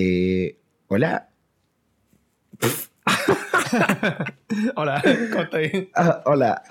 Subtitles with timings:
[0.00, 1.28] Eh, hola.
[4.76, 5.60] Hola, ¿cómo estás?
[5.96, 6.62] Ah, hola.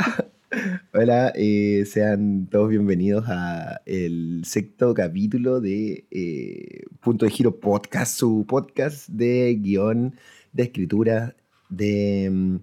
[0.93, 8.17] Hola, eh, sean todos bienvenidos a el sexto capítulo de eh, Punto de Giro Podcast,
[8.17, 10.15] su podcast de guion,
[10.53, 11.35] de escritura,
[11.67, 12.55] de mm,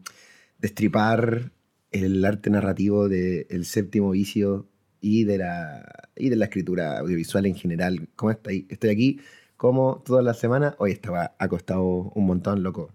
[0.60, 1.52] destripar
[1.90, 4.66] el arte narrativo del séptimo vicio
[5.02, 8.08] y de, la, y de la escritura audiovisual en general.
[8.16, 8.66] ¿Cómo estoy?
[8.70, 9.20] Estoy aquí
[9.64, 10.74] como toda la semana.
[10.76, 12.90] Hoy estaba acostado un montón, loco,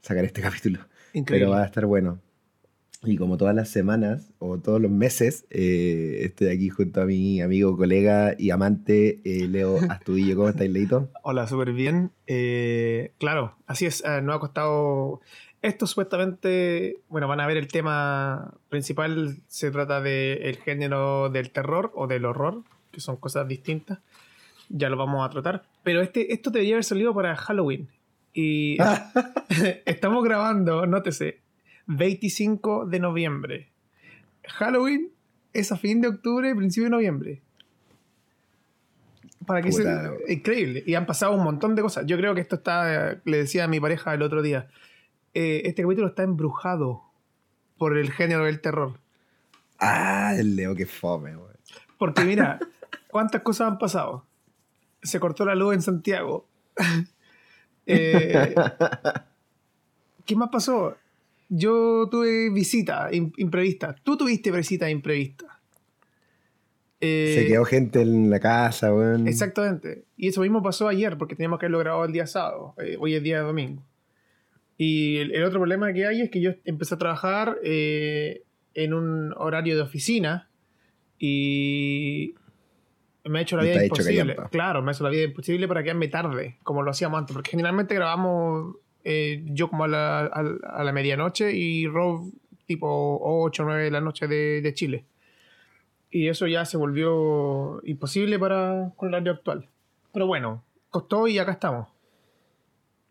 [0.00, 0.78] sacar este capítulo.
[1.12, 1.46] Increíble.
[1.46, 2.20] Pero va a estar bueno.
[3.02, 7.40] Y como todas las semanas o todos los meses, eh, estoy aquí junto a mi
[7.40, 10.36] amigo, colega y amante eh, Leo Astudillo.
[10.36, 11.10] ¿Cómo estáis, Leito?
[11.24, 12.12] Hola, súper bien.
[12.28, 15.20] Eh, claro, así es, eh, no ha costado...
[15.62, 21.90] Esto supuestamente, bueno, van a ver el tema principal, se trata del género del terror
[21.96, 22.62] o del horror,
[22.92, 23.98] que son cosas distintas.
[24.68, 25.64] Ya lo vamos a tratar.
[25.82, 27.88] Pero este, esto debería haber salido para Halloween.
[28.32, 28.78] Y
[29.84, 31.40] estamos grabando, nótese,
[31.86, 33.68] 25 de noviembre.
[34.46, 35.10] Halloween
[35.52, 37.42] es a fin de octubre, principio de noviembre.
[39.46, 40.82] Para que sea increíble.
[40.86, 42.06] Y han pasado un montón de cosas.
[42.06, 44.68] Yo creo que esto está, le decía a mi pareja el otro día,
[45.34, 47.02] eh, este capítulo está embrujado
[47.76, 48.98] por el género del terror.
[49.78, 51.52] Ah, el Leo, que fome, weón.
[51.98, 52.58] Porque mira,
[53.08, 54.24] ¿cuántas cosas han pasado?
[55.04, 56.48] Se cortó la luz en Santiago.
[57.86, 58.54] Eh,
[60.24, 60.96] ¿Qué más pasó?
[61.50, 63.94] Yo tuve visita im- imprevista.
[64.02, 65.60] Tú tuviste visita imprevista.
[66.98, 69.28] Eh, Se quedó gente en la casa, weón.
[69.28, 70.04] Exactamente.
[70.16, 72.74] Y eso mismo pasó ayer, porque teníamos que haberlo grabado el día sábado.
[72.78, 73.82] Eh, hoy es día de domingo.
[74.78, 78.94] Y el, el otro problema que hay es que yo empecé a trabajar eh, en
[78.94, 80.48] un horario de oficina
[81.18, 82.34] y
[83.24, 84.36] me ha hecho la vida te imposible.
[84.50, 87.34] Claro, me ha hecho la vida imposible para quedarme tarde, como lo hacíamos antes.
[87.34, 90.44] Porque generalmente grabamos eh, yo como a la, a,
[90.78, 92.32] a la medianoche y Rob
[92.66, 95.04] tipo 8 o 9 de la noche de, de Chile.
[96.10, 99.68] Y eso ya se volvió imposible para con el horario actual.
[100.12, 101.88] Pero bueno, costó y acá estamos.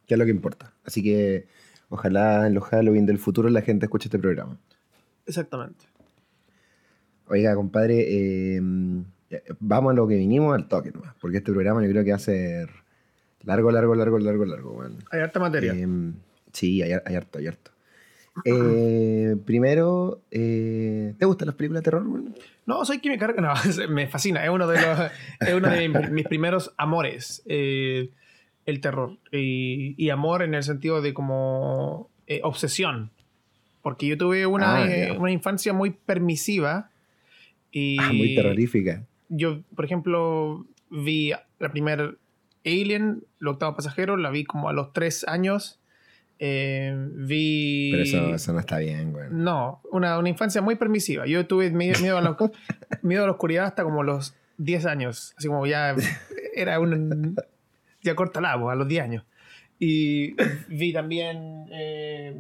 [0.07, 0.73] Que es lo que importa.
[0.85, 1.47] Así que
[1.89, 4.57] ojalá en los Halloween del futuro la gente escuche este programa.
[5.25, 5.85] Exactamente.
[7.27, 8.61] Oiga, compadre, eh,
[9.59, 12.17] vamos a lo que vinimos al toque nomás, porque este programa yo creo que va
[12.17, 12.69] a ser
[13.44, 14.71] largo, largo, largo, largo, largo.
[14.71, 14.97] weón.
[15.11, 15.73] Hay harta materia.
[15.73, 15.88] Eh,
[16.51, 17.71] sí, hay, hay harto, hay harto.
[18.45, 22.03] Eh, primero, eh, ¿te gustan las películas de terror?
[22.66, 23.39] No, soy que me carga.
[23.41, 23.53] No,
[23.89, 24.44] me fascina.
[24.44, 24.99] Es uno de, los,
[25.39, 27.44] es uno de mis, mis primeros amores.
[27.45, 28.09] eh,
[28.65, 29.17] el terror.
[29.31, 33.11] Y, y amor en el sentido de como eh, obsesión.
[33.83, 36.89] Porque yo tuve una, Ah, eh, una infancia muy permisiva.
[37.71, 39.03] Y Ah, muy terrorífica.
[39.35, 42.13] Yo, por ejemplo, vi la primera
[42.66, 45.79] Alien, el octavo pasajero, la vi como a los tres años.
[46.39, 47.91] Eh, vi.
[47.91, 49.44] Pero eso, eso no está bien, weón.
[49.44, 51.25] No, una, una infancia muy permisiva.
[51.25, 52.38] Yo tuve miedo, miedo, a la,
[53.01, 55.33] miedo a la oscuridad hasta como los 10 años.
[55.38, 55.95] Así como ya
[56.55, 57.35] era un.
[58.01, 59.25] Ya corta la voz, a los 10 años.
[59.79, 60.35] Y
[60.67, 62.38] vi también eh,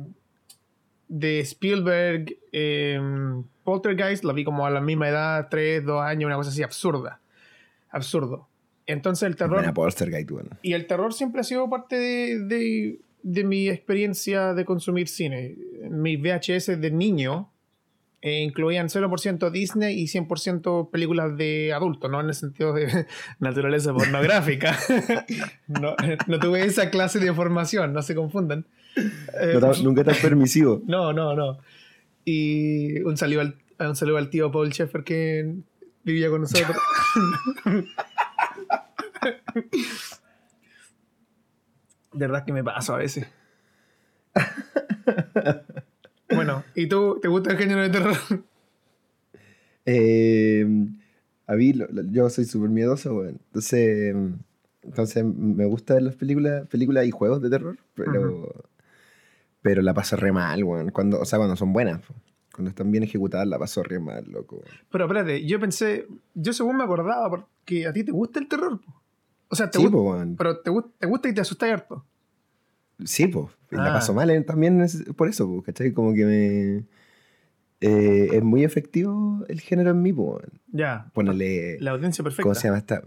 [1.07, 2.99] de Spielberg, eh,
[3.63, 7.19] Poltergeist, la vi como a la misma edad, 3, 2 años, una cosa así absurda.
[7.89, 8.47] Absurdo.
[8.85, 9.73] Entonces el terror.
[9.73, 10.49] Poltergeist, weón.
[10.61, 15.55] Y el terror siempre ha sido parte de, de- de mi experiencia de consumir cine.
[15.89, 17.49] Mis VHS de niño
[18.21, 23.05] eh, incluían 0% Disney y 100% películas de adultos, no en el sentido de
[23.39, 24.77] naturaleza pornográfica.
[25.67, 25.95] no,
[26.27, 28.65] no tuve esa clase de formación, no se confundan.
[28.97, 30.81] Eh, No nunca tan permisivo.
[30.85, 31.59] no, no, no.
[32.25, 35.55] Y un saludo al, un saludo al tío Paul Schaeffer que
[36.03, 36.77] vivía con nosotros.
[42.13, 43.25] De verdad que me paso a veces.
[46.29, 48.15] Bueno, ¿y tú te gusta el género de terror?
[49.85, 50.65] Eh,
[51.47, 53.39] a mí, lo- lo- yo soy súper miedoso, weón.
[53.47, 54.15] Entonces,
[54.83, 58.53] entonces, me gusta ver las películas, películas y juegos de terror, pero,
[59.63, 60.91] pero la paso re mal, weón.
[60.91, 62.01] Cuando, o sea, cuando son buenas.
[62.53, 64.61] Cuando están bien ejecutadas, la paso re mal, loco.
[64.91, 66.05] Pero espérate, yo pensé,
[66.35, 68.79] yo según me acordaba, porque a ti te gusta el terror.
[68.79, 69.01] po.
[69.47, 70.35] O sea, te Sí, gusta, po, weón.
[70.35, 70.69] pero te,
[70.99, 72.05] te gusta y te asustas harto.
[73.03, 73.47] Sí, pues.
[73.71, 73.93] La Ah.
[73.93, 75.91] paso mal eh, también es por eso, po, ¿cachai?
[75.93, 76.85] Como que me...
[77.81, 80.45] eh, es muy efectivo el género en mí, pues.
[80.71, 81.09] Ya.
[81.13, 81.77] Ponerle...
[81.79, 82.43] La audiencia perfecta.
[82.43, 83.01] ¿Cómo se llama esta?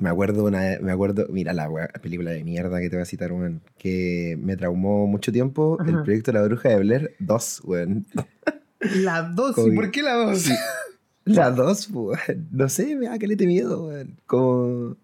[0.00, 3.06] Me acuerdo una me acuerdo, mira la wea- película de mierda que te voy a
[3.06, 6.04] citar, weón, que me traumó mucho tiempo, el Ajá.
[6.04, 8.06] proyecto La Bruja de Blair 2, weón.
[8.80, 10.48] La 2, Como ¿y por qué la 2?
[11.24, 12.16] La 2, weón.
[12.50, 14.16] No sé, me da calete miedo, weón.
[14.26, 14.96] Como...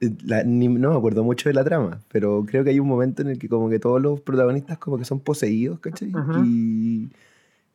[0.00, 2.88] eh, la- ni- no me acuerdo mucho de la trama, pero creo que hay un
[2.88, 6.14] momento en el que como que todos los protagonistas como que son poseídos, ¿cachai?
[6.14, 6.44] Ujú.
[6.44, 7.10] y,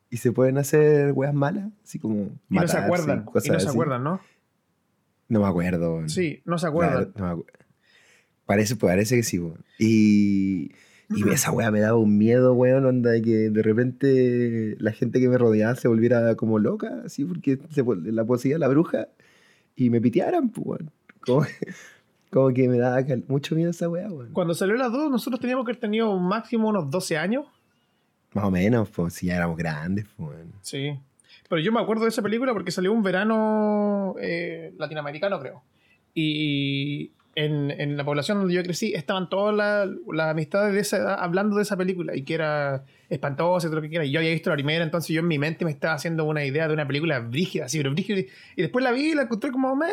[0.09, 2.15] y se pueden hacer weas malas, así como
[2.49, 3.19] Y no se matarse, acuerdan.
[3.21, 3.75] Y cosas no se así.
[3.75, 4.19] acuerdan, ¿no?
[5.31, 6.09] No me acuerdo.
[6.09, 6.95] Sí, no se acuerdan.
[7.05, 7.45] verdad, no acu-
[8.45, 9.63] Parece, parece que sí, weón.
[9.79, 10.71] Y,
[11.09, 15.21] y esa wea me daba un miedo, weón, onda de que de repente la gente
[15.21, 17.81] que me rodeaba se volviera como loca, así, porque se,
[18.11, 19.07] la poseía la bruja
[19.77, 20.91] y me pitearan, pues, weón.
[21.25, 21.45] Como,
[22.29, 24.33] como que me daba mucho miedo esa wea, weón.
[24.33, 27.45] Cuando salió las dos, nosotros teníamos que haber tenido máximo unos 12 años.
[28.33, 30.51] Más o menos, pues, si ya éramos grandes, pues, weón.
[30.61, 30.99] Sí.
[31.49, 35.63] Pero yo me acuerdo de esa película porque salió un verano eh, latinoamericano, creo.
[36.13, 40.97] Y en, en la población donde yo crecí estaban todas las las amistades de esa
[40.97, 44.03] edad hablando de esa película y que era espantosa y todo lo que quiera.
[44.05, 46.43] Y yo había visto la primera, entonces yo en mi mente me estaba haciendo una
[46.43, 48.19] idea de una película brígida, así, pero brígida.
[48.55, 49.87] Y después la vi y la encontré como meh,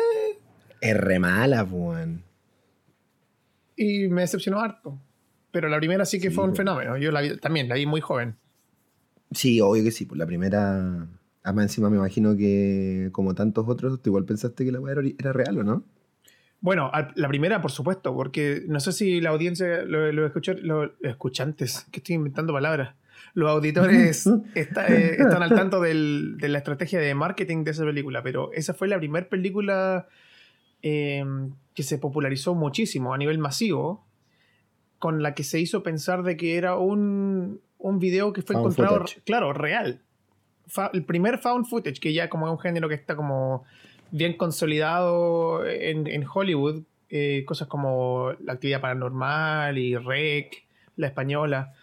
[0.81, 2.23] Es re mala, weón.
[3.75, 4.99] y me decepcionó harto.
[5.51, 6.97] Pero la primera sí que Sí, fue un fenómeno.
[6.97, 8.35] Yo la vi, también la vi muy joven.
[9.31, 11.07] Sí, obvio que sí, pues la primera...
[11.43, 15.33] Además, encima me imagino que, como tantos otros, tú igual pensaste que la wea era,
[15.33, 15.83] real, ¿o no?
[16.61, 21.87] Bueno, la primera, por supuesto, porque no sé si la audiencia, los lo los escuchantes,
[21.91, 22.95] que estoy inventando palabras,
[23.33, 27.85] los auditores está- eh, están al tanto del- de la estrategia de marketing de esa
[27.85, 30.07] película, pero esa fue la primera película
[30.81, 31.23] eh,
[31.73, 34.05] que se popularizó muchísimo a nivel masivo,
[34.97, 38.73] con la que se hizo pensar de que era un, un video que fue Found
[38.73, 40.01] encontrado, claro, real.
[40.93, 43.63] El primer found footage, que ya como es un género que está como
[44.11, 50.63] bien consolidado en, en Hollywood, eh, cosas como la actividad paranormal y Rec,
[50.95, 51.73] la española.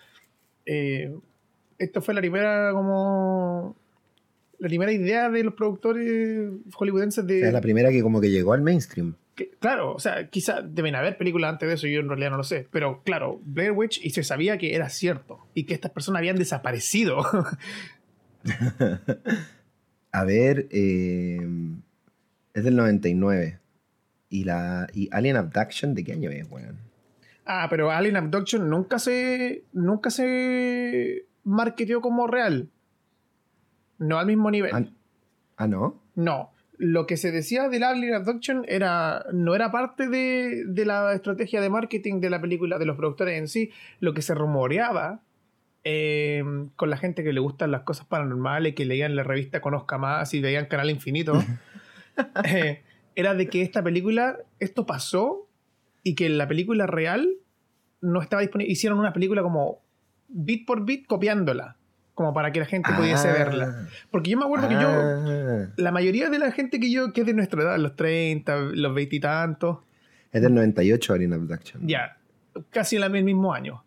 [0.65, 1.15] Eh,
[1.79, 3.77] esto fue la primera como
[4.59, 8.31] la primera idea de los productores hollywoodenses de O sea, la primera que como que
[8.31, 9.15] llegó al mainstream.
[9.35, 12.39] que- claro, o sea, quizá deben haber películas antes de eso, yo en realidad no
[12.39, 15.91] lo sé, pero claro, Blair Witch y se sabía que era cierto y que estas
[15.91, 17.19] personas habían desaparecido.
[20.13, 21.41] A ver, eh,
[22.55, 23.61] es del 99.
[24.29, 26.79] Y, la, y Alien Abduction, ¿de qué año es, weón?
[27.47, 32.71] ah, pero Alien Abduction nunca se nunca se marketeó como real.
[33.99, 34.73] No al mismo nivel.
[34.75, 34.85] Ah,
[35.57, 36.03] ah, ¿no?
[36.15, 36.53] No.
[36.79, 41.61] Lo que se decía del Alien Abduction era, no era parte de, de la estrategia
[41.63, 43.71] de marketing de la película, de los productores en sí.
[44.01, 45.23] Lo que se rumoreaba
[45.89, 46.43] eh,
[46.75, 50.35] con la gente que le gustan las cosas paranormales, que leían la revista Conozca Más
[50.35, 51.33] y veían Canal Infinito,
[52.45, 52.83] eh,
[53.15, 55.49] era de que esta película, esto pasó
[56.03, 57.29] y que la película real
[58.01, 58.73] no estaba disponible.
[58.73, 59.79] Hicieron una película como
[60.27, 61.77] bit por bit copiándola,
[62.15, 63.89] como para que la gente pudiese Ah, verla.
[64.11, 65.69] Porque yo me acuerdo que yo, ah.
[65.77, 68.93] la mayoría de la gente que yo, que es de nuestra edad, los 30, los
[68.93, 69.79] 20 y tantos,
[70.33, 71.87] Es del 98 Alien Abduction.
[71.87, 72.19] ya,
[72.71, 73.85] casi en el mismo año.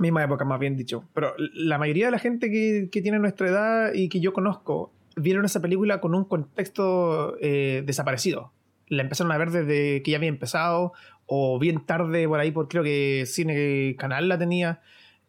[0.00, 1.04] Misma época, más bien dicho.
[1.14, 4.92] Pero la mayoría de la gente que, que tiene nuestra edad y que yo conozco,
[5.16, 8.52] vieron esa película con un contexto eh, desaparecido.
[8.88, 10.92] La empezaron a ver desde que ya había empezado,
[11.26, 14.80] o bien tarde por ahí, por creo que Cine Canal la tenía.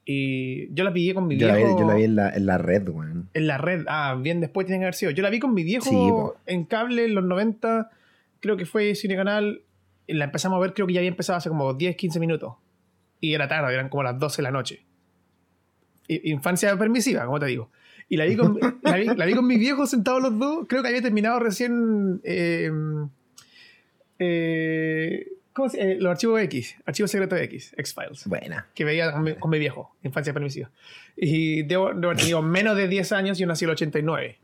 [0.06, 1.80] Y yo la pillé con mi Yo la, vi, viejo.
[1.80, 3.30] yo la vi en la, en la red, weón.
[3.34, 5.12] En la red, ah, bien después tiene que haber sido.
[5.12, 7.92] Yo la vi con mi viejo Sí, en cable en los 90,
[8.40, 9.62] creo que fue Cine Canal.
[10.08, 12.54] La empezamos a ver, creo que ya había empezado hace como 10, 15 minutos.
[13.22, 14.82] Y era tarde, eran como las 12 de la noche.
[16.08, 17.70] Infancia permisiva, como te digo.
[18.08, 20.66] Y la vi con, la vi, la vi con mi viejo sentados los dos.
[20.68, 22.22] Creo que había terminado recién.
[22.24, 22.72] eh,
[24.20, 28.68] eh, ¿cómo se- eh, los archivos X, archivos secretos X, X-Files Buena.
[28.74, 30.70] que veía con mi, con mi viejo, infancia permisiva.
[31.16, 34.38] Y debo, debo haber tenido menos de 10 años, yo nací en el 89.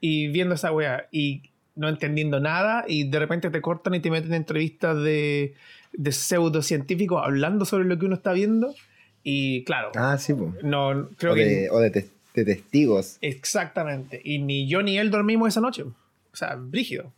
[0.00, 1.42] Y viendo esa wea y
[1.74, 5.54] no entendiendo nada, y de repente te cortan y te meten entrevistas de,
[5.92, 8.74] de pseudocientíficos hablando sobre lo que uno está viendo.
[9.22, 11.44] Y claro, Ah, sí, no creo o que.
[11.44, 13.18] de, o de, tes- de testigos.
[13.20, 14.20] Exactamente.
[14.24, 15.82] Y ni yo ni él dormimos esa noche.
[15.84, 15.94] O
[16.36, 17.12] sea, brígido.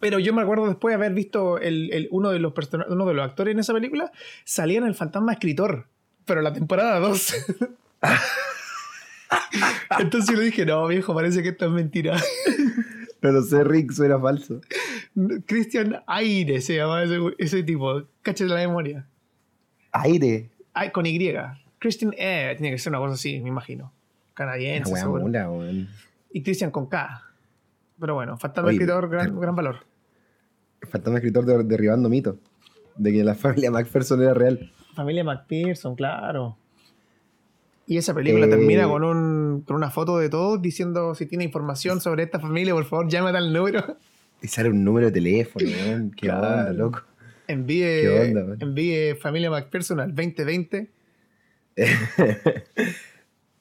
[0.00, 2.52] Pero yo me acuerdo después de haber visto el, el- uno, de los
[2.88, 4.12] uno de los actores en esa película,
[4.44, 5.86] salía en El Fantasma Escritor,
[6.24, 7.34] pero la temporada 2.
[9.98, 12.16] Entonces yo le dije, no, viejo, parece que esto es mentira.
[13.20, 14.60] Pero sé, Rick, suena falso.
[15.46, 18.02] Christian Aire se llama ese, ese tipo.
[18.22, 19.06] Cacha de la memoria.
[19.92, 20.50] Aire.
[20.74, 21.34] Ay, con Y.
[21.78, 23.84] Christian Aire, tiene que ser una cosa así, me imagino.
[23.84, 25.22] Una Canadiense, wea seguro.
[25.24, 25.48] mula.
[26.32, 27.22] Y Christian con K.
[27.98, 29.76] Pero bueno, Fantasma Oye, Escritor, gran, gran valor.
[30.88, 32.36] Fantasma escritor de- derribando mitos.
[32.96, 34.70] De que la familia MacPherson era real.
[34.94, 36.56] Familia McPherson, claro.
[37.88, 41.42] Y esa película Eh, termina con, un, con una foto de todos diciendo si tiene
[41.44, 43.96] información sobre esta familia, por favor, llámate al número.
[44.40, 45.66] Y sale un número de teléfono.
[46.16, 47.02] Qué onda, loco.
[47.48, 48.58] Envíe, ¿Qué onda, man?
[48.60, 50.90] envíe Familia McPherson al 2020.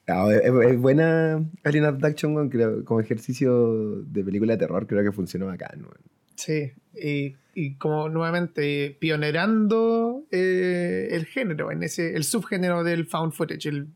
[0.08, 5.12] No, es, es buena Alien Abduction, creo, como ejercicio de película de terror, creo que
[5.12, 5.98] funcionó bacán, weón.
[6.36, 13.34] Sí, y, y como nuevamente pionerando eh, el género, en ese, el subgénero del found
[13.34, 13.88] footage, el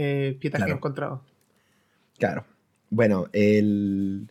[0.00, 0.76] eh, pietaje Claro.
[0.76, 1.22] encontrado.
[2.18, 2.44] Claro.
[2.90, 4.28] Bueno, el...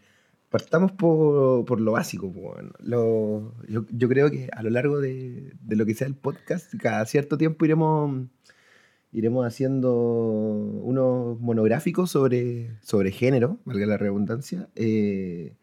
[0.50, 2.30] partamos por, por lo básico.
[2.30, 2.72] bueno.
[2.80, 6.74] Lo- yo, yo creo que a lo largo de, de lo que sea el podcast,
[6.80, 8.26] cada cierto tiempo iremos,
[9.12, 14.68] iremos haciendo unos monográficos sobre, sobre género, valga la redundancia.
[14.76, 15.54] eh,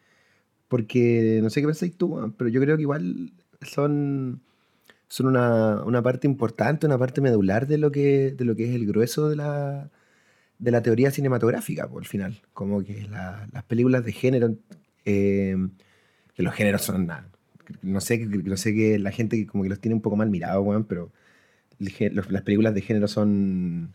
[0.69, 3.33] porque no sé qué pensáis tú, pero yo creo que igual
[3.63, 4.41] son,
[5.09, 8.75] son una, una parte importante, una parte medular de lo que, de lo que es
[8.75, 9.91] el grueso de la,
[10.59, 12.41] de la teoría cinematográfica, por el final.
[12.53, 14.57] Como que la- las películas de género,
[15.05, 15.57] eh,
[16.35, 17.29] que los géneros son nada.
[17.83, 20.31] No sé, que- no sé que la gente como que los tiene un poco mal
[20.31, 21.13] mirados, weón, pero
[21.81, 23.95] el los- las películas de género son,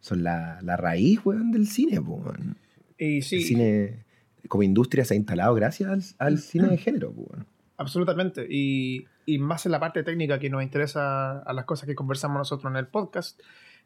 [0.00, 2.56] son la, la raíz, weón, del cine, weón.
[2.98, 4.04] Y sí, El cine
[4.48, 7.46] como industria se ha instalado gracias al, al cine de género, weón.
[7.76, 8.46] absolutamente.
[8.50, 12.38] Y, y más en la parte técnica que nos interesa a las cosas que conversamos
[12.38, 13.40] nosotros en el podcast,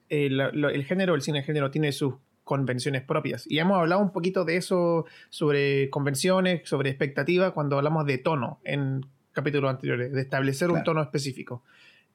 [0.09, 2.15] eh, el género, el cine de género tiene sus
[2.45, 3.45] convenciones propias.
[3.51, 8.61] Y hemos hablado un poquito de eso sobre convenciones, sobre expectativas, cuando hablamos de tono
[8.65, 11.63] en capítulos anteriores, de establecer un tono específico.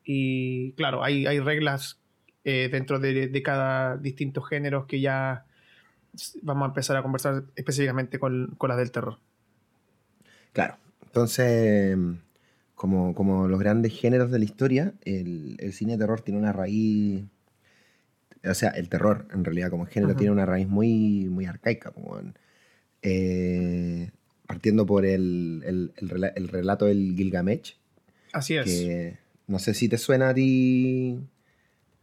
[0.04, 2.00] Y claro, hay, hay reglas
[2.44, 5.46] eh, dentro de, de cada distintos géneros que ya
[6.42, 9.20] vamos a empezar a conversar específicamente con, con las del terror.
[10.54, 10.78] Claro.
[11.06, 11.98] Entonces,
[12.82, 16.52] como, como los grandes géneros de la historia, el, el cine de terror tiene una
[16.52, 17.24] raíz.
[18.44, 21.94] O sea, el terror, en realidad, como género, tiene una raíz muy, muy arcaica.
[23.04, 24.10] Eh,
[24.48, 27.78] partiendo por el, el- el rela- el relato del Gilgamesh,
[28.34, 28.66] Así es.
[28.66, 31.20] que no sé si te suena a ti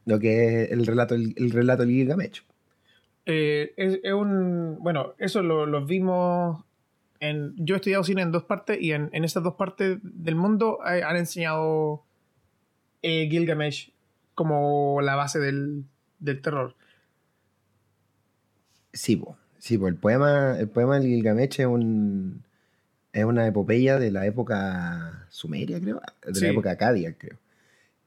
[0.07, 2.45] lo que es el relato, el relato del Gilgamesh.
[3.27, 4.79] Eh, es, es un.
[4.81, 6.65] Bueno, eso lo, lo vimos.
[7.21, 10.37] En, yo he estudiado cine en dos partes y en, en esas dos partes del
[10.37, 12.05] mundo han enseñado
[13.03, 13.93] eh, Gilgamesh
[14.35, 15.85] como la base del,
[16.21, 16.77] del terror.
[18.93, 19.37] Sí, po.
[19.59, 19.89] sí po.
[19.89, 22.45] El poema, el poema del Gilgamesh es, un,
[23.13, 26.45] es una epopeya de la época sumeria, creo, de Sí.
[26.45, 27.39] la época acadia, creo.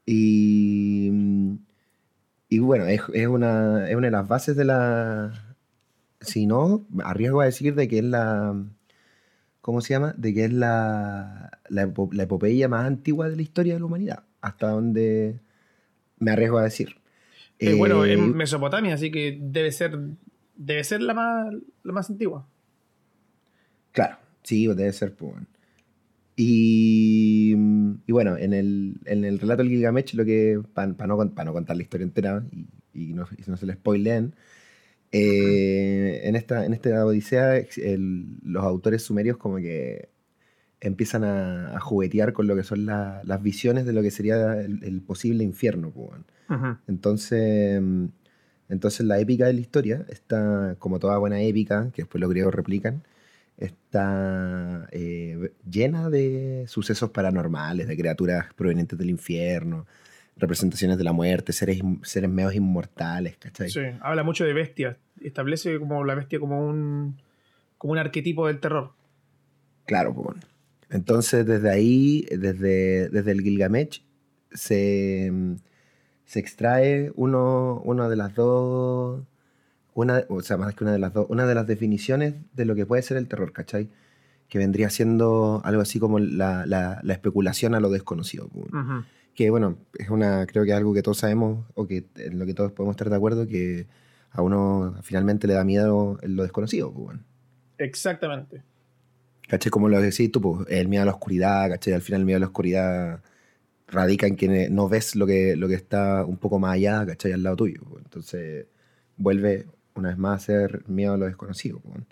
[0.06, 1.12] Y,
[2.50, 5.56] y bueno, es, es una, es una de las bases de la...
[6.22, 8.56] Si no, arriesgo a decir de que es la...
[9.62, 10.14] ¿Cómo se llama?
[10.18, 13.86] De que es la, la, epo- la epopeya más antigua de la historia de la
[13.86, 15.40] humanidad, hasta donde
[16.20, 16.96] me arriesgo a decir.
[17.60, 20.00] Eh, bueno, Eh, en Mesopotamia, así que debe ser,
[20.56, 21.54] debe ser la, más,
[21.84, 22.48] la más antigua.
[23.92, 25.36] Claro, sí, debe ser, pues.
[26.36, 27.54] Y,
[28.08, 31.44] y bueno, en el, en el relato del Gilgamesh, lo que, para no, con- pa
[31.44, 34.34] no contar la historia entera y, y no, y no se le spoileen,
[35.12, 40.10] eh, en, esta, en esta odisea el- los autores sumerios como que
[40.80, 44.60] empiezan a, a juguetear con lo que son la- las visiones de lo que sería
[44.62, 45.92] el, el posible infierno.
[46.88, 48.06] Entonces, mm,
[48.70, 52.54] entonces la épica de la historia está, como toda buena épica, que después los griegos
[52.56, 53.04] replican,
[53.58, 59.86] está eh, llena de sucesos paranormales, de criaturas provenientes del infierno,
[60.42, 63.70] representaciones de la muerte, seres, seres medios inmortales, ¿cachai?
[63.70, 64.98] Sí, habla mucho de bestias.
[65.22, 67.22] Establece como la bestia como un,
[67.78, 68.92] como un arquetipo del terror.
[69.86, 70.26] Claro, pues.
[70.26, 70.42] bueno.
[70.90, 74.04] Entonces, desde ahí, desde, desde el Gilgamesh,
[74.52, 75.32] se,
[76.26, 79.22] se extrae uno, una de las dos,
[79.94, 82.76] una, o sea, más que una de las dos, una de las definiciones de lo
[82.76, 83.90] que puede ser el terror, ¿cachai?
[84.50, 88.50] Que vendría siendo algo así como la, la- la especulación a lo desconocido.
[88.50, 88.68] pues.
[89.42, 92.46] Que bueno, es una, creo que es algo que todos sabemos, o que en lo
[92.46, 93.88] que todos podemos estar de acuerdo, que
[94.30, 97.24] a uno finalmente le da miedo lo desconocido, pues, bueno.
[97.80, 98.62] Exactamente.
[99.48, 99.72] ¿Cachai?
[99.72, 101.94] Como lo decís tú, pues, el miedo a la oscuridad, ¿cachai?
[101.94, 103.24] Al final el miedo a la oscuridad
[103.88, 107.32] radica en que no ves lo que, lo que está un poco más allá, ¿cachai?
[107.32, 107.82] Al lado tuyo.
[107.90, 108.04] pues.
[108.04, 108.68] Entonces
[109.18, 111.80] vuelve una vez más a ser miedo a lo desconocido.
[111.80, 112.04] pues.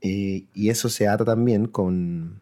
[0.00, 2.40] Eh, y eso se ata también con,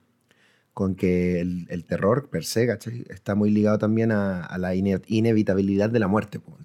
[0.81, 3.05] con que el, el terror per se, ¿cachai?
[3.11, 6.41] Está muy ligado también a, a la ine- inevitabilidad de la muerte.
[6.41, 6.57] pues.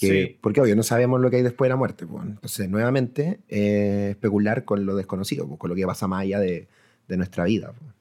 [0.00, 0.38] Que- Sí.
[0.40, 2.04] Porque obvio, no sabemos lo que hay después de la muerte.
[2.06, 2.24] pues.
[2.26, 6.66] Entonces, nuevamente, eh, especular con lo desconocido, pues, con lo que pasa más allá de,
[7.06, 7.72] de nuestra vida.
[7.78, 7.92] pues.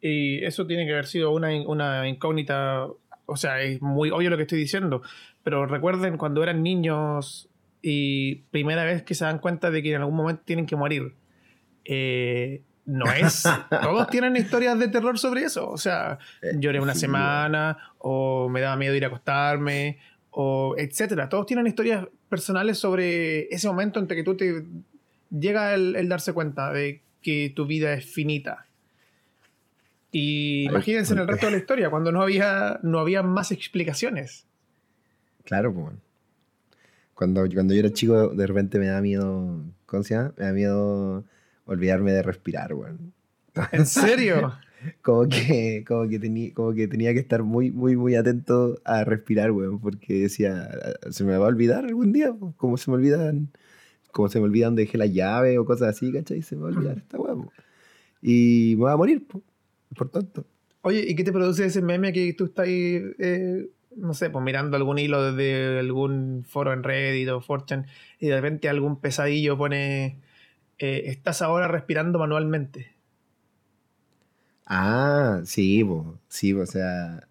[0.00, 2.86] Y eso tiene que haber sido una, una incógnita.
[3.26, 5.02] O sea, es muy obvio lo que estoy diciendo.
[5.42, 7.48] Pero recuerden cuando eran niños
[7.82, 11.14] y primera vez que se dan cuenta de que en algún momento tienen que morir.
[11.84, 13.44] eh, no es.
[13.70, 15.68] Todos tienen historias de terror sobre eso.
[15.70, 19.98] O sea, Eh, lloré una semana, o me daba miedo ir a acostarme,
[20.30, 21.28] o etcétera.
[21.28, 24.64] Todos tienen historias personales sobre ese momento en que tú te
[25.30, 28.66] llega el, el darse cuenta de que tu vida es finita.
[30.10, 34.46] Y imagínense en el resto de la historia, cuando no había, no había más explicaciones.
[35.44, 35.94] Claro, pues.
[37.14, 39.60] Cuando, cuando yo era chico, de repente me da miedo.
[39.86, 40.34] ¿Cómo se llama?
[40.36, 41.24] Me da miedo
[41.66, 43.12] olvidarme de respirar, weón.
[43.72, 44.52] ¿En serio?
[45.02, 49.04] Como que, como que, tenía, como que tenía que estar muy, muy, muy atento a
[49.04, 50.68] respirar, weón, porque decía,
[51.08, 53.52] se me va a olvidar algún día, como se me olvidan,
[54.10, 56.42] como se me olvida dónde dejé la llave o cosas así, ¿cachai?
[56.42, 57.48] Se me va a olvidar esta weón.
[58.22, 59.40] Y me va a morir, po,
[59.96, 60.44] por tanto.
[60.82, 64.44] Oye, ¿y qué te produce ese meme que tú estás ahí, eh, no sé, pues
[64.44, 67.86] mirando algún hilo desde algún foro en Reddit o 4chan
[68.18, 70.18] y de repente algún pesadillo pone,
[70.82, 72.92] eh, estás ahora respirando manualmente?
[74.66, 77.26] Ah, sí, po, sí, o sea,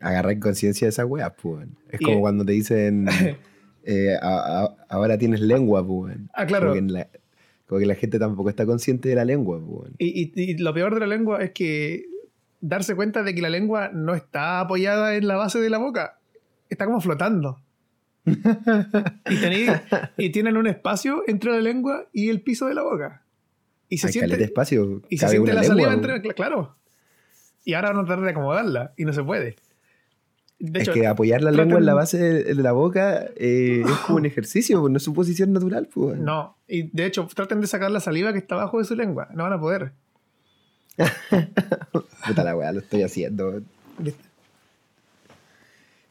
[0.00, 1.66] agarrar conciencia de esa weá, pues.
[1.90, 3.06] Es Y- como cuando te dicen,
[3.84, 6.16] eh, a- a- ahora tienes lengua, pues.
[6.34, 6.68] Ah, claro.
[6.70, 7.08] Como que, la,
[7.66, 9.68] como que la gente tampoco está consciente de la lengua, pues.
[9.68, 9.94] weón.
[9.98, 12.04] Y, y- y lo peor de la lengua es que
[12.60, 16.18] darse cuenta de que la lengua no está apoyada en la base de la boca,
[16.68, 17.60] está como flotando.
[18.26, 19.80] Y, tení-
[20.16, 23.22] y tienen un espacio entre la lengua y el piso de la boca.
[23.88, 25.02] Y se Hay siente, espacio.
[25.08, 26.34] y se siente la lengua, saliva entre.
[26.34, 26.76] Claro.
[27.64, 29.56] Y ahora van a tratar de acomodarla y no se puede.
[30.58, 33.82] De es hecho, que apoyar la lengua en la traten- base de, la boca eh,
[33.84, 35.88] es como un ejercicio, no es su posición natural.
[35.92, 36.56] Pues, no.
[36.66, 39.28] Y de hecho, traten de sacar la saliva que está abajo de su lengua.
[39.34, 39.92] No van a poder.
[42.26, 43.60] Puta la weá, lo estoy haciendo.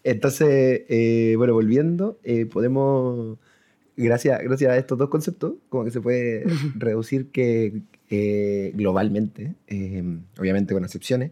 [0.05, 3.39] Entonces, eh, bueno, volviendo, eh, podemos,
[3.97, 10.03] gracias, gracias a estos dos conceptos, como que se puede reducir que eh, globalmente, eh,
[10.37, 11.31] obviamente con excepciones,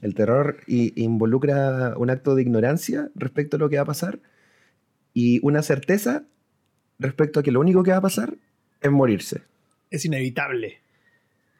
[0.00, 4.20] el terror involucra un acto de ignorancia respecto a lo que va a pasar
[5.12, 6.24] y una certeza
[6.98, 8.36] respecto a que lo único que va a pasar
[8.80, 9.42] es morirse.
[9.90, 10.78] Es inevitable.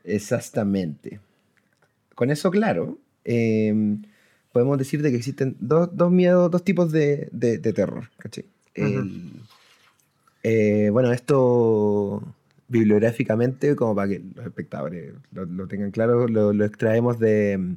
[0.03, 1.21] Exactamente.
[2.15, 3.99] Con eso claro, eh,
[4.55, 8.09] podemos decir de que existen dos, dos miedos, dos tipos de, de- de terror.
[10.45, 12.23] eh, bueno, esto
[12.69, 17.75] bibliográficamente, como para que los espectadores lo, lo tengan claro, lo, lo extraemos de,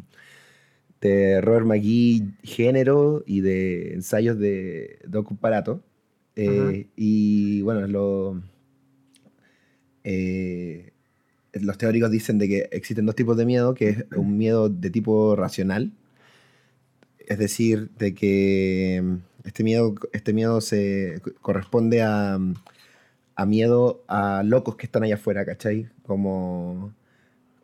[1.02, 5.82] de Robert McGee Género y de ensayos de Doc Parato.
[6.36, 8.42] Eh, Y bueno, lo,
[10.04, 10.92] eh,
[11.54, 14.90] los teóricos dicen de que existen dos tipos de miedo, que es un miedo de
[14.90, 15.92] tipo racional,
[17.28, 19.16] es decir, de que mm,
[19.48, 22.56] este miedo, este miedo se co- corresponde a, mm,
[23.36, 25.90] a miedo a locos que están allá afuera, ¿cachai?
[26.04, 26.94] Como,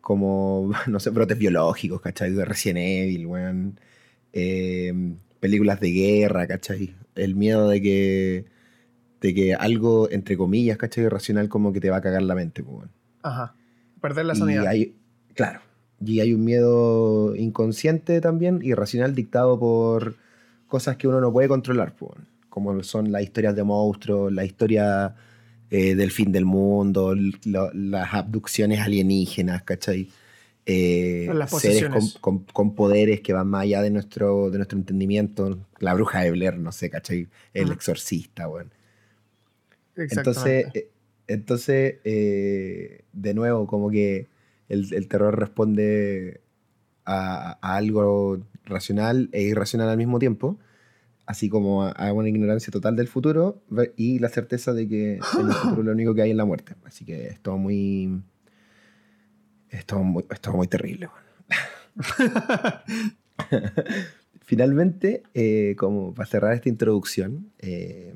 [0.02, 2.32] como no sé, brotes biológicos, ¿cachai?
[2.32, 3.80] De Resident Evil, weón.
[4.34, 4.94] Eh,
[5.40, 6.96] películas de guerra, ¿cachai?
[7.16, 8.46] El miedo de que,
[9.22, 11.08] de que algo, entre comillas, ¿cachai?
[11.10, 12.92] Racional como que te va a cagar la mente, pues, weón.
[13.24, 13.56] Ajá.
[14.02, 14.68] Perder la Y sanidad.
[14.68, 14.96] hay,
[15.34, 15.62] claro,
[16.06, 20.16] y hay un miedo inconsciente también, irracional, dictado por
[20.68, 21.94] cosas que uno no puede controlar,
[22.50, 25.16] como son las historias de monstruos, la historia
[25.70, 30.10] eh, del fin del mundo, lo- las abducciones alienígenas, ¿cachai?
[30.66, 34.78] Eh, Las seres con, con- con poderes que van más allá de nuestro, de nuestro
[34.80, 37.28] entendimiento, la bruja de Blair, no sé, ¿cachai?
[37.54, 37.74] El Ajá.
[37.74, 38.70] exorcista, bueno.
[40.10, 40.90] Entonces, eh,
[41.28, 44.28] entonces eh, de nuevo, como que
[44.74, 46.42] el, el terror responde
[47.06, 50.60] a, a algo racional e irracional al mismo tiempo,
[51.26, 53.62] así como a, a una ignorancia total del futuro
[53.96, 56.76] y la certeza de que en el futuro lo único que hay es la muerte.
[56.86, 58.22] Así que es todo muy...
[59.70, 61.10] Es todo muy, es todo muy terrible.
[64.42, 68.14] Finalmente, eh, como para cerrar esta introducción, eh,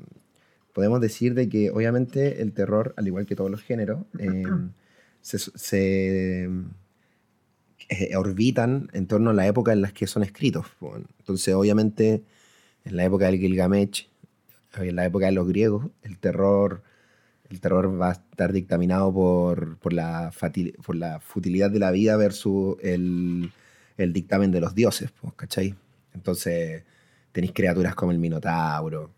[0.72, 4.44] podemos decir de que obviamente el terror, al igual que todos los géneros, eh,
[5.36, 6.48] se, se,
[7.90, 10.66] eh, orbitan en torno a la época en la que son escritos.
[11.18, 12.22] Entonces, obviamente,
[12.84, 14.08] en la época del Gilgamesh,
[14.76, 16.82] en la época de los griegos, el terror,
[17.50, 21.90] el terror va a estar dictaminado por, por, la, fati- por la futilidad de la
[21.90, 23.50] vida versus el,
[23.96, 25.74] el dictamen de los dioses, po, ¿cachai?
[26.14, 26.84] Entonces,
[27.32, 29.10] tenéis criaturas como el Minotauro,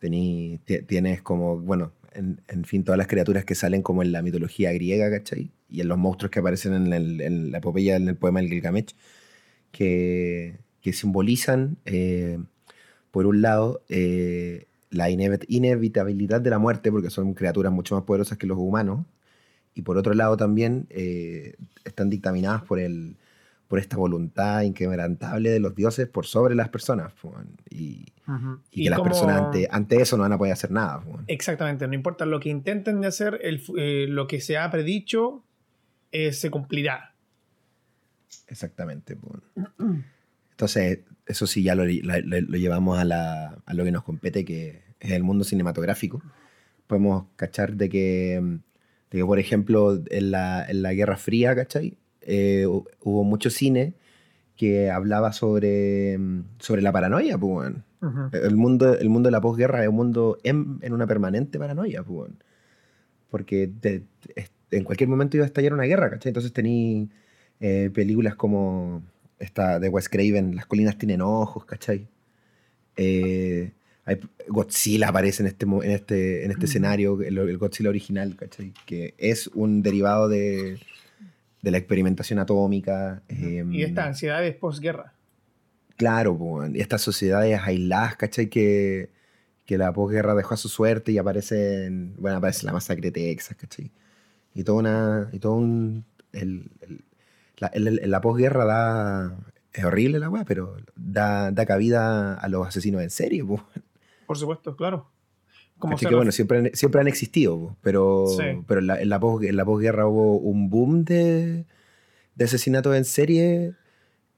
[0.00, 4.72] ti- tienes como, bueno, en, fin, todas las criaturas que salen como en la mitología
[4.72, 5.50] griega, ¿cachai?
[5.68, 8.94] Y en los monstruos que aparecen en, la epopeya, en el poema del Gilgamesh,
[9.72, 12.38] que, que simbolizan, eh,
[13.10, 18.04] por un lado, eh, la inevi- inevitabilidad de la muerte, porque son criaturas mucho más
[18.04, 19.06] poderosas que los humanos,
[19.74, 23.16] y por otro lado también eh, están dictaminadas por, el,
[23.74, 27.12] por esta voluntad inquebrantable de los dioses por sobre las personas.
[27.68, 28.06] y,
[28.70, 31.02] y, que las personas ante, ante, eso no van a poder hacer nada.
[31.26, 35.42] Exactamente, no importa lo que intenten de hacer, el, eh, lo que se ha predicho
[36.12, 37.16] eh, se cumplirá.
[38.46, 39.18] Exactamente.
[40.52, 44.44] Entonces, eso sí, ya lo, lo, lo llevamos a, la, a, lo que nos compete,
[44.44, 46.22] que es el mundo cinematográfico.
[46.86, 48.40] Podemos cachar de que,
[49.10, 51.98] de que por ejemplo, en la, en la Guerra Fría, ¿cachai?
[52.26, 53.94] Eh, hubo mucho cine
[54.56, 56.18] que hablaba sobre,
[56.58, 58.30] sobre la paranoia, pues, uh -huh.
[58.32, 62.02] el, mundo, el mundo de la posguerra es un mundo en, en una permanente paranoia,
[62.02, 62.30] pues,
[63.30, 63.70] porque
[64.70, 66.30] en cualquier momento iba a estallar una guerra, ¿cachai?
[66.30, 67.10] Entonces tení
[67.60, 69.02] eh, películas como
[69.38, 72.08] esta de Wes Craven, Las colinas tienen ojos, ¿cachai?
[72.96, 73.72] Eh,
[74.04, 78.72] hay, Godzilla aparece en este, en este, en este escenario, el, el, Godzilla original, ¿cachai?
[78.86, 80.78] Que es un derivado de,
[81.64, 83.22] de la experimentación atómica.
[83.28, 85.14] Eh, y estas ansiedades posguerra.
[85.96, 86.38] Claro,
[86.72, 88.50] y estas sociedades aisladas, ¿cachai?
[88.50, 89.10] Que,
[89.64, 93.56] que la posguerra dejó a su suerte y aparecen, bueno, aparece la masacre de Texas,
[93.56, 93.90] ¿cachai?
[94.54, 97.04] Y toda una, y todo un, el, el,
[97.56, 99.38] la, el, la posguerra da,
[99.72, 103.62] es horrible la weá, pero da, da cabida a los asesinos en serie, pues.
[104.26, 105.10] Por supuesto, claro.
[105.78, 108.44] Como que bueno, siempre, siempre han existido, pero, sí.
[108.66, 111.66] pero en la, en, la pos, en la posguerra hubo un boom de,
[112.34, 113.74] de asesinatos en serie,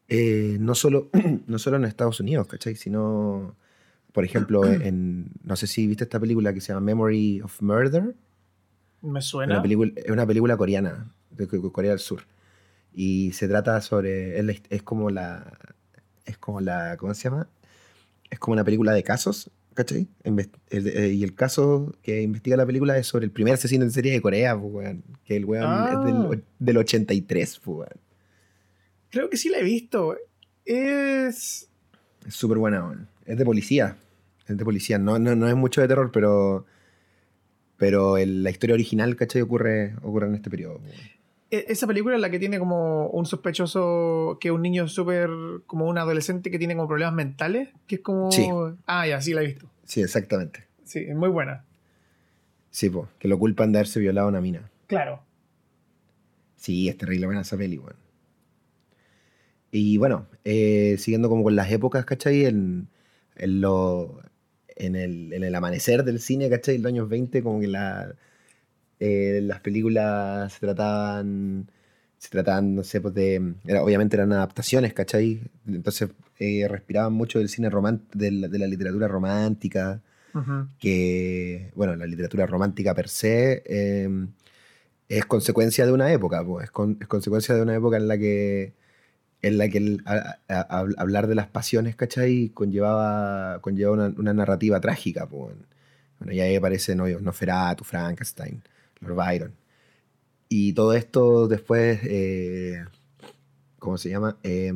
[0.08, 1.10] eh, no, solo,
[1.46, 2.74] no solo en Estados Unidos, ¿cachai?
[2.74, 3.54] Sino,
[4.12, 8.14] por ejemplo, en, no sé si viste esta película que se llama Memory of Murder.
[9.02, 9.54] Me suena.
[9.54, 12.22] Es una película, es una película coreana, de Corea del Sur.
[12.92, 15.58] Y se trata sobre, es, es como la,
[16.24, 17.48] es como la, ¿cómo se llama?
[18.30, 20.08] Es como una película de casos ¿cachai?
[20.70, 24.10] Eh, y el caso que investiga la película es sobre el primer asesino en serie
[24.12, 25.04] de Corea, pues, weón.
[25.24, 25.90] Que el weón ah.
[25.92, 28.00] es del, del 83, pues, weón.
[29.10, 30.16] Creo que sí la he visto.
[30.64, 31.68] Es.
[32.26, 33.08] Es súper buena, weón.
[33.24, 33.96] Es de policía.
[34.48, 34.98] Es de policía.
[34.98, 36.66] No, no, no es mucho de terror, pero.
[37.76, 39.42] Pero el, la historia original, ¿cachai?
[39.42, 40.78] Ocurre, ocurre en este periodo.
[40.78, 41.15] Weón.
[41.56, 45.30] E, esa película es la que tiene como un sospechoso que es un niño súper,
[45.66, 48.30] como un adolescente que tiene como problemas mentales, que es como...
[48.30, 48.48] Sí.
[48.86, 49.70] Ah, ya, sí la he visto.
[49.84, 50.64] Sí, exactamente.
[50.84, 51.64] Sí, es muy buena.
[52.70, 54.70] Sí, pues, que lo culpan de haberse violado a una mina.
[54.86, 55.22] Claro.
[56.56, 57.98] Sí, es terrible buena esa peli, bueno.
[59.70, 62.44] Y bueno, eh, siguiendo como con las épocas, ¿cachai?
[62.44, 62.88] En,
[63.36, 64.20] en, lo,
[64.68, 66.76] en, el, en el amanecer del cine, ¿cachai?
[66.76, 68.14] En los años 20, como que la
[68.98, 71.70] eh, las películas se trataban,
[72.18, 75.40] se trataban, no sé, pues de, era, obviamente eran adaptaciones, ¿cachai?
[75.66, 80.00] Entonces eh, respiraban mucho del cine romántico, de, la, de la literatura romántica,
[80.34, 80.68] uh -huh.
[80.78, 84.08] que, bueno, la literatura romántica per se eh,
[85.08, 88.18] es consecuencia de una época, pues, es, con, es, consecuencia de una época en la
[88.18, 88.74] que
[89.42, 92.50] en la que el, a, a, a, hablar de las pasiones, ¿cachai?
[92.54, 95.54] Conllevaba, conllevaba una, una narrativa trágica, pues.
[96.18, 98.62] Bueno, ya ahí aparece no, Noferatu, Frankenstein.
[99.14, 99.54] Byron.
[100.48, 102.84] Y todo esto después, eh,
[103.78, 104.36] ¿cómo se llama?
[104.42, 104.72] Eh,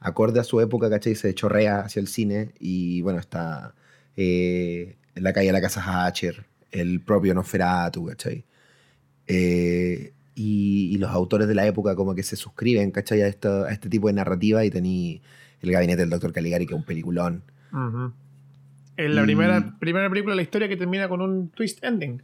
[0.00, 1.14] acorde a su época, ¿cachai?
[1.14, 3.74] Se chorrea hacia el cine y bueno, está
[4.16, 8.44] eh, en la calle de la Casa Hatcher, el propio Nosferatu, ¿cachai?
[9.26, 13.22] Eh, y, y, los autores de la época como que se suscriben, ¿cachai?
[13.22, 15.22] A, esto, a este tipo de narrativa y tení
[15.60, 16.32] el gabinete del Dr.
[16.32, 17.42] Caligari, que es un peliculón.
[17.72, 18.12] Uh -huh.
[18.98, 19.24] En la y...
[19.24, 22.22] primera, primera película de la historia que termina con un twist ending.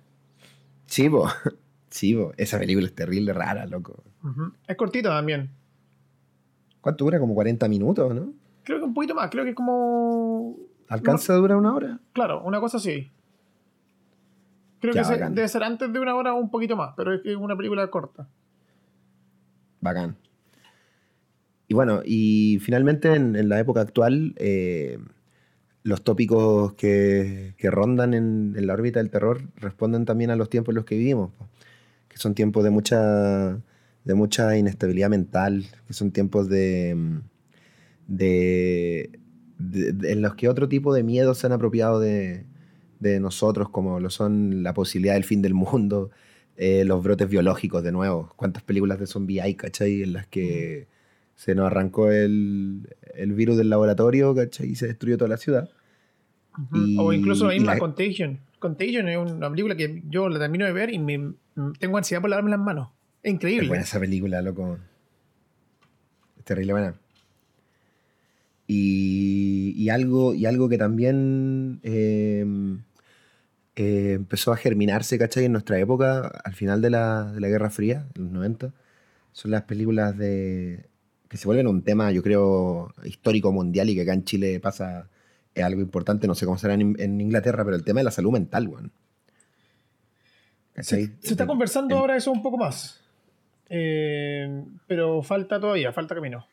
[0.93, 1.27] Sí, bo.
[1.89, 2.33] Sí, bo.
[2.39, 4.03] Esa película es terrible, rara, loco.
[4.23, 4.53] Uh -huh.
[4.67, 5.51] Es cortito también.
[6.81, 7.19] ¿Cuánto dura?
[7.19, 8.33] Como 40 minutos, ¿no?
[8.63, 9.31] Creo que un poquito más.
[9.31, 10.57] Creo que es como.
[10.89, 11.37] ¿Alcanza no.
[11.37, 12.01] a durar una hora?
[12.15, 13.11] Claro, una cosa así.
[14.81, 17.13] Creo ya, que se, debe ser antes de una hora o un poquito más, pero
[17.15, 18.29] es una película corta.
[19.81, 20.17] Bacán.
[21.69, 24.99] Y bueno, y finalmente en, en la época actual, eh,
[25.83, 30.77] los tópicos que, rondan en, la órbita del terror responden también a los tiempos en
[30.77, 31.31] los que vivimos,
[32.09, 33.61] que son tiempos de mucha,
[34.05, 37.21] de mucha inestabilidad mental, que son tiempos de,
[38.07, 39.19] de,
[39.59, 42.47] de, en los que otro tipo de miedos se han apropiado de,
[43.21, 46.11] nosotros, como lo son la posibilidad del fin del mundo,
[46.57, 48.33] eh, los brotes biológicos de nuevo.
[48.37, 50.05] ¿Cuántas películas de zombie hay, cachai?
[50.05, 50.87] En las que
[51.37, 54.71] se nos arrancó el, el virus del laboratorio, ¿cachai?
[54.71, 55.71] Y se destruyó toda la ciudad.
[56.57, 56.89] Uh -huh.
[56.89, 57.81] y, o incluso la misma la...
[57.81, 58.41] Contagion.
[58.59, 61.35] Contagion es una película que yo la termino de ver y me,
[61.79, 62.89] tengo ansiedad por lavarme las manos.
[63.23, 63.65] Es increíble.
[63.65, 64.79] Es buena esa película, loco.
[66.39, 66.95] Es terrible buena.
[68.67, 72.45] Y, y, algo, y algo que también eh,
[73.77, 75.45] eh, empezó a germinarse, ¿cachai?
[75.45, 78.73] En nuestra época, al final de la, de la Guerra Fría, en los 90,
[79.33, 80.87] son las películas de
[81.33, 85.09] que se vuelven un tema, yo creo, histórico mundial y que acá en Chile pasa
[85.55, 88.11] es algo importante, no sé cómo será en, en Inglaterra, pero el tema de la
[88.11, 88.93] salud mental, weón.
[90.77, 93.01] Se, se, está conversando ahora eso un poco más.
[93.71, 96.47] Eh, pero falta todavía, falta camino.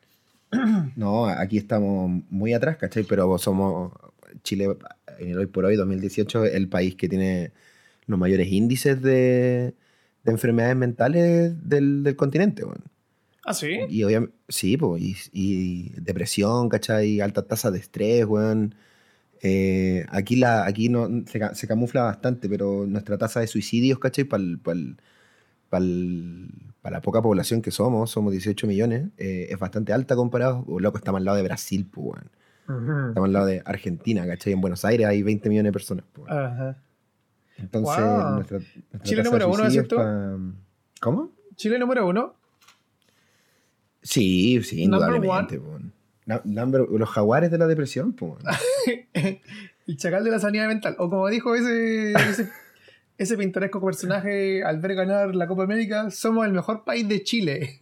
[0.96, 3.02] No, aquí estamos muy atrás, ¿cachai?
[3.02, 3.92] Pero somos
[4.44, 4.78] Chile,
[5.18, 7.52] en el hoy por hoy, 2018, el país que tiene
[8.06, 9.74] los mayores índices de,
[10.24, 12.82] de enfermedades mentales del, del continente, weón.
[13.44, 13.78] ¿Ah, sí?
[13.88, 17.20] Y obviamente, sí, pues, y, y, depresión, ¿cachai?
[17.20, 18.74] Alta tasa de estrés, weón.
[19.42, 24.24] Eh, aquí la, aquí no, se, se, camufla bastante, pero nuestra tasa de suicidios, ¿cachai?
[24.24, 24.44] Para
[25.70, 30.64] pa la poca población que somos, somos 18 millones, eh, es bastante alta comparado.
[30.78, 32.30] Loco, estamos al lado de Brasil, pues, weón.
[32.68, 33.08] Uh -huh.
[33.08, 34.52] Estamos al lado de Argentina, ¿cachai?
[34.52, 36.04] En Buenos Aires hay 20 millones de personas.
[36.12, 36.30] Pues.
[37.56, 38.34] Entonces, wow.
[38.34, 39.64] nuestra, nuestra Chile número uno.
[39.88, 40.38] Pa...
[41.00, 41.32] ¿Cómo?
[41.56, 42.39] Chile número uno.
[44.02, 45.60] Sí, sí, indudablemente.
[46.44, 48.34] Number, los jaguares de la depresión, pues.
[49.14, 50.94] el chacal de la sanidad mental.
[50.98, 52.48] O como dijo ese, ese,
[53.18, 57.78] ese, pintoresco personaje al ver ganar la Copa América, somos el mejor país de Chile.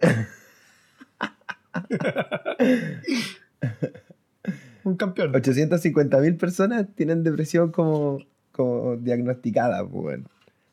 [4.84, 5.34] Un campeón.
[5.34, 8.18] 850 mil personas tienen depresión como,
[8.50, 10.20] como diagnosticada, pues.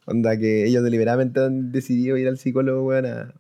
[0.05, 3.33] Onda que ellos deliberadamente han decidido ir al psicólogo, bueno, a,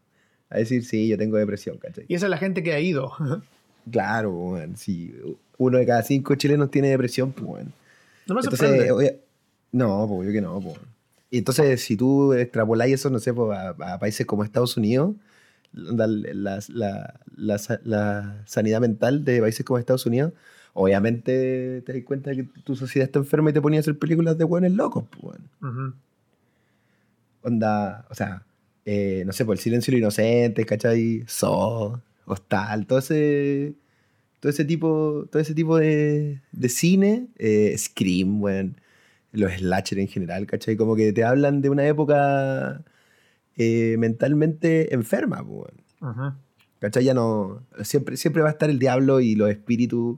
[0.49, 2.05] a decir, sí, yo tengo depresión, ¿cachai?
[2.07, 3.11] Y esa es la gente que ha ido.
[3.91, 5.13] claro, bueno, si
[5.57, 7.71] uno de cada cinco chilenos tiene depresión, pues bueno.
[8.27, 8.87] No me sorprende.
[8.87, 9.19] Entonces, oye,
[9.71, 10.77] no, pues yo que no, pues.
[11.31, 15.15] Y entonces, si tú extrapoláis eso, no sé, pues, a, a, países como Estados Unidos,
[15.73, 17.13] la, la, la,
[17.83, 20.33] la, sanidad mental de países como Estados Unidos,
[20.73, 24.37] obviamente te das cuenta que tu sociedad está enferma y te ponía a hacer películas
[24.39, 25.45] de buenos locos, pues bueno.
[25.61, 25.93] Uh -huh.
[27.43, 28.43] Onda, o sea,
[28.91, 31.23] eh, no sé, por el silencio de los inocentes, ¿cachai?
[31.27, 33.75] So, Hostal, todo ese,
[34.39, 38.73] todo ese tipo, todo ese tipo de, de cine, eh, Scream, bueno,
[39.31, 40.75] los slasher en general, ¿cachai?
[40.75, 42.83] Como que te hablan de una época
[43.57, 45.77] eh, mentalmente enferma, bueno.
[46.79, 47.03] ¿cachai?
[47.03, 50.17] Ya no, siempre, siempre va a estar el diablo y los espíritus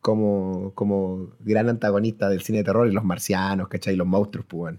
[0.00, 3.96] como, como gran antagonista del cine de terror y los marcianos, ¿cachai?
[3.96, 4.78] Los monstruos, pues, bueno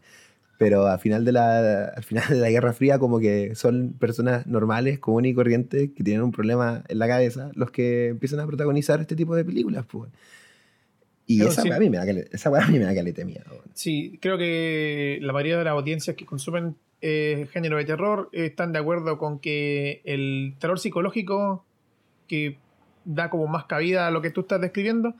[0.58, 4.48] pero al final de la, al final de la Guerra Fría como que son personas
[4.48, 8.48] normales, comunes y corrientes que tienen un problema en la cabeza los que empiezan a
[8.48, 9.86] protagonizar este tipo de películas.
[9.86, 10.12] Pues.
[11.28, 11.72] Y esa sí.
[11.72, 13.24] a mí me da caleta, esa a mí me da caleta.
[13.24, 13.64] Bueno.
[13.74, 18.72] Sí, creo que la mayoría de las audiencias que consumen eh, género de terror están
[18.72, 21.66] de acuerdo con que el terror psicológico
[22.28, 22.58] que
[23.04, 25.16] da como más cabida a lo que tú estás describiendo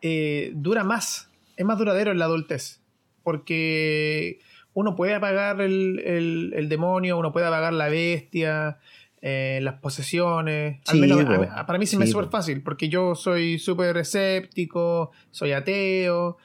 [0.00, 2.80] eh, dura más, es más duradero en la adultez.
[3.22, 4.38] Porque
[4.78, 8.78] uno puede apagar el, el, el, demonio, uno puede apagar la bestia,
[9.20, 10.76] eh, las posesiones.
[10.84, 13.16] Sí, Al menos a, a, para mí se sí, me es súper fácil, porque yo
[13.16, 16.36] soy súper escéptico, soy ateo,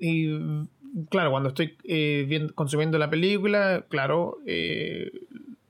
[0.00, 0.36] y
[1.10, 5.12] claro, cuando estoy eh, viendo, consumiendo la película, claro, eh,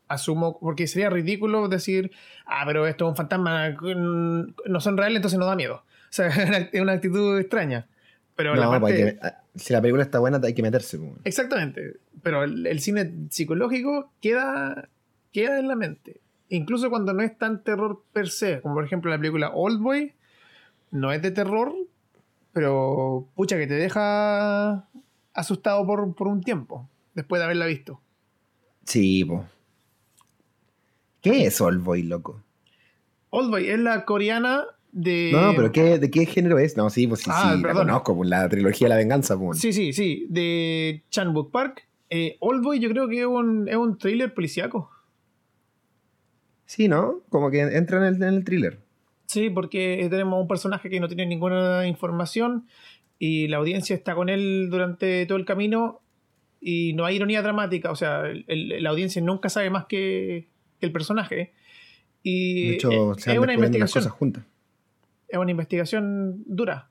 [0.09, 2.13] asumo, porque sería ridículo decir,
[2.47, 5.85] ah, pero esto es un fantasma, no son reales, entonces no da miedo.
[6.07, 7.89] O sea, es una actitud extraña.
[8.37, 8.95] Pero no, la parte...
[8.95, 9.19] que,
[9.57, 10.99] si la película está buena, hay que meterse.
[10.99, 11.13] Pues.
[11.25, 11.99] Exactamente.
[12.23, 14.89] Pero el, el, cine psicológico queda,
[15.33, 16.21] queda en la mente.
[16.49, 20.13] Incluso cuando no es tan terror per se, como por ejemplo la película Old Boy,
[20.91, 21.75] no es de terror,
[22.53, 24.89] pero pucha que te deja
[25.35, 28.01] asustado por, por un tiempo, después de haberla visto.
[28.85, 29.43] Sí, pues.
[31.21, 32.43] ¿Qué es Old Boy, loco?
[33.31, 34.65] Old Boy es la coreana
[34.97, 35.31] de...
[35.31, 36.75] No, pero ¿qué, ¿de qué género es?
[36.77, 39.39] No, sí, pues sí, ah, sí la conozco, pues la trilogía de la venganza.
[39.39, 39.59] Pues.
[39.61, 41.87] Sí, sí, sí, de Chan Wook Park.
[42.09, 44.91] Eh, Oldboy yo creo que es un, es un thriller policíaco.
[46.65, 47.21] Sí, ¿no?
[47.29, 48.81] Como que entra en el, en el thriller.
[49.27, 52.67] Sí, porque tenemos un personaje que no tiene ninguna información
[53.19, 56.01] y la audiencia está con él durante todo el camino
[56.59, 60.49] y no hay ironía dramática, o sea, el, la audiencia nunca sabe más que,
[60.81, 61.53] que el personaje.
[62.23, 64.03] Y de hecho, es, es una investigación.
[64.03, 64.45] Cosas juntas
[65.29, 66.89] es una investigación dura.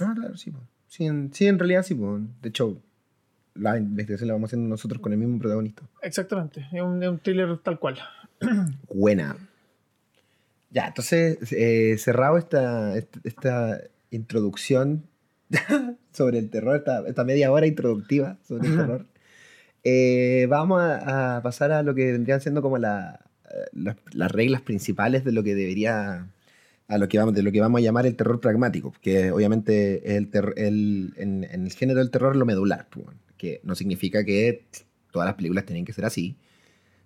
[0.00, 0.52] Ah, claro, sí.
[0.88, 1.98] Sí en, sí, en realidad sí.
[2.42, 2.80] De hecho,
[3.54, 5.82] la investigación la vamos haciendo nosotros con el mismo protagonista.
[6.02, 7.98] Exactamente, es un, es un thriller tal cual.
[8.92, 9.36] Buena.
[10.70, 15.04] Ya, entonces, eh, cerrado esta, esta introducción
[16.12, 19.06] sobre el terror, esta, esta, media hora introductiva sobre el terror,
[19.84, 23.20] eh, vamos a, a, pasar a lo que vendrían siendo como la,
[23.72, 26.26] las, las reglas principales de lo que debería
[26.88, 30.16] a lo que vamos, de lo que vamos a llamar el terror pragmático, que obviamente
[30.16, 34.64] es el, el en, el género del terror lo medular, pues, que no significa que
[35.10, 36.36] todas las películas tienen que ser así,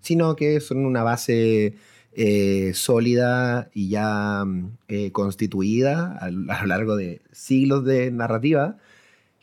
[0.01, 1.75] sino que son una base
[2.13, 4.45] eh, sólida y ya
[4.89, 8.79] eh, constituida a, lo largo de siglos de narrativa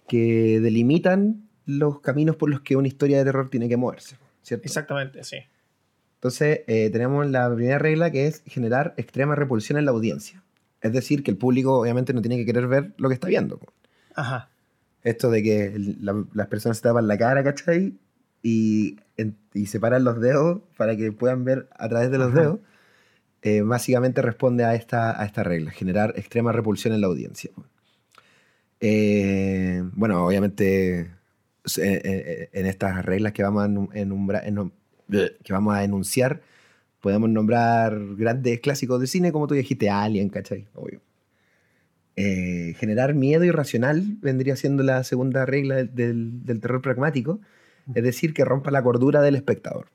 [0.07, 4.17] que delimitan los caminos por los que una historia de terror tiene que moverse.
[4.49, 5.37] Exactamente, sí.
[6.25, 10.41] Entonces, eh, tenemos la primera regla que es generar extrema repulsión en la audiencia.
[10.81, 13.59] Es decir, que el público obviamente no tiene que querer ver lo que está viendo.
[14.15, 14.49] Ajá.
[15.03, 15.75] Esto de que
[16.33, 17.99] las personas se tapan la cara, ¿cachai?
[18.41, 18.97] Y,
[19.53, 22.59] y, separan los dedos para que puedan ver a través de los dedos,
[23.43, 27.51] eh, básicamente responde a esta, a esta regla, generar extrema repulsión en la audiencia.
[28.79, 31.11] Eh, bueno, obviamente
[31.77, 34.43] en estas reglas que vamos a enumerar,
[35.09, 36.41] que vamos a enunciar,
[37.01, 40.67] podemos nombrar grandes clásicos de cine, como tú dijiste, Alien, ¿cachai?
[40.73, 41.01] Obvio.
[42.15, 47.41] Eh, generar miedo irracional vendría siendo la segunda regla del, terror pragmático,
[47.93, 49.87] es decir, que rompa la cordura del espectador.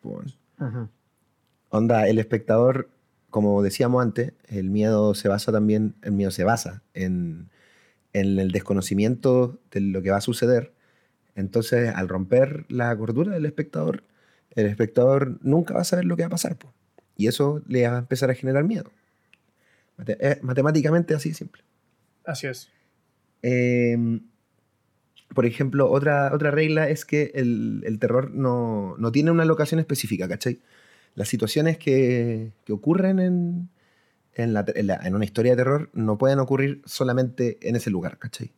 [1.70, 2.90] Onda, el espectador,
[3.30, 7.48] como decíamos antes, el miedo se basa también, el miedo se basa en,
[8.12, 10.72] en el desconocimiento de lo que va a suceder.
[11.34, 14.04] Entonces, al romper la cordura del espectador,
[14.54, 16.56] el espectador nunca va a saber lo que va a pasar.
[17.16, 18.90] Y eso le va a empezar a generar miedo.
[20.06, 21.62] Eh, matemáticamente así de simple.
[22.24, 22.68] Así es.
[23.42, 24.20] Em,
[25.34, 30.60] por ejemplo, otra, otra regla es que el, terror no, tiene una locación específica, ¿cachai?
[31.14, 33.68] Las situaciones que, ocurren en,
[34.34, 38.52] en, una historia de terror no pueden ocurrir solamente en ese lugar, ¿cachai?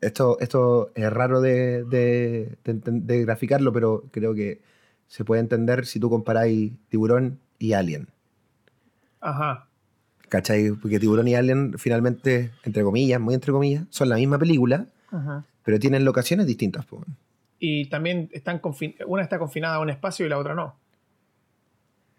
[0.00, 4.60] Esto, esto es raro de, de, graficarlo, pero creo que
[5.06, 8.08] se puede entender si tú comparáis tiburón y alien.
[9.20, 9.68] Ajá.
[10.28, 10.72] ¿Cachai?
[10.72, 14.86] Porque tiburón y alien finalmente, entre comillas, muy entre comillas, son la misma película,
[15.64, 16.86] pero tienen locaciones distintas.
[17.58, 18.60] Y también están
[19.06, 20.76] una está confinada a un espacio y la otra no.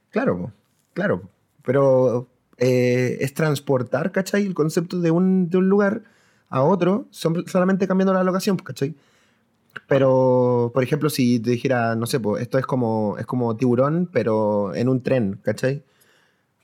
[0.10, 0.52] Claro,
[0.94, 1.30] claro.
[1.63, 4.46] Pero eh, es transportar, ¿cachai?
[4.46, 6.04] El concepto de un, de un lugar
[6.50, 8.96] a otro, solamente cambiando la locación, ¿cachai?
[9.88, 14.10] Pero, por ejemplo, si te dijera, no sé, pues esto es como, es como tiburón,
[14.12, 15.84] pero en un tren, ¿cachai?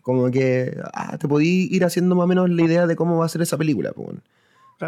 [0.01, 3.25] Como que ah, te podí ir haciendo más o menos la idea de cómo va
[3.25, 4.17] a ser esa película, pues.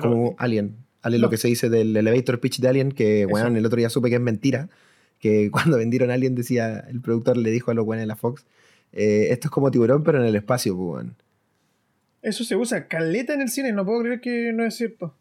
[0.01, 0.75] Como Alien.
[1.01, 3.89] Alien, lo que se dice del elevator pitch de Alien, que, bueno, el otro día
[3.89, 4.69] supe que es mentira.
[5.19, 8.45] Que cuando vendieron Alien, decía, el productor le dijo a los buenos de la Fox,
[8.91, 11.05] eh, esto es como tiburón, pero en el espacio, pues,
[12.25, 15.13] eso se usa caleta en el cine, no puedo creer que no es cierto.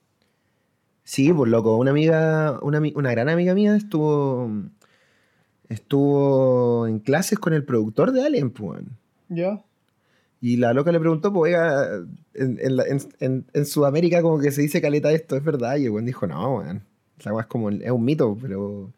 [1.05, 4.51] Sí, pues loco, una amiga, una, gran amiga mía estuvo
[5.69, 8.83] estuvo en clases con el productor de Alien, pues.
[9.29, 9.63] Ya.
[10.41, 15.37] Y la loca le preguntó, pues, oiga, en, Sudamérica como que se dice caleta esto,
[15.37, 15.77] ¿es verdad?
[15.77, 16.83] Y el buen dijo, no, weón.
[17.19, 18.91] Esa es como, es un mito, pero...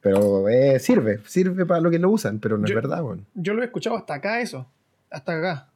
[0.00, 3.26] Pero eh, sirve, sirve para lo que lo usan, pero no es verdad, weón.
[3.34, 4.66] Yo lo he escuchado hasta acá eso,
[5.10, 5.73] hasta acá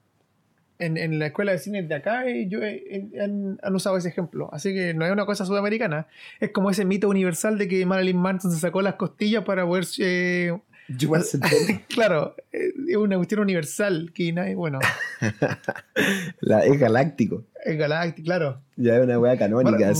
[0.78, 4.48] en, la escuela de cine de acá y yo, han, usado ese ejemplo.
[4.52, 6.06] Así que no es una cosa sudamericana.
[6.40, 9.84] Es como ese mito universal de que Marilyn Manson se sacó las costillas para poder...
[9.98, 10.56] Eh,
[11.88, 14.78] claro, eh, es una cuestión universal que nadie, bueno.
[16.40, 17.44] la, es galáctico.
[17.62, 18.62] Es galáctico, claro.
[18.76, 19.92] Ya es una wea canónica.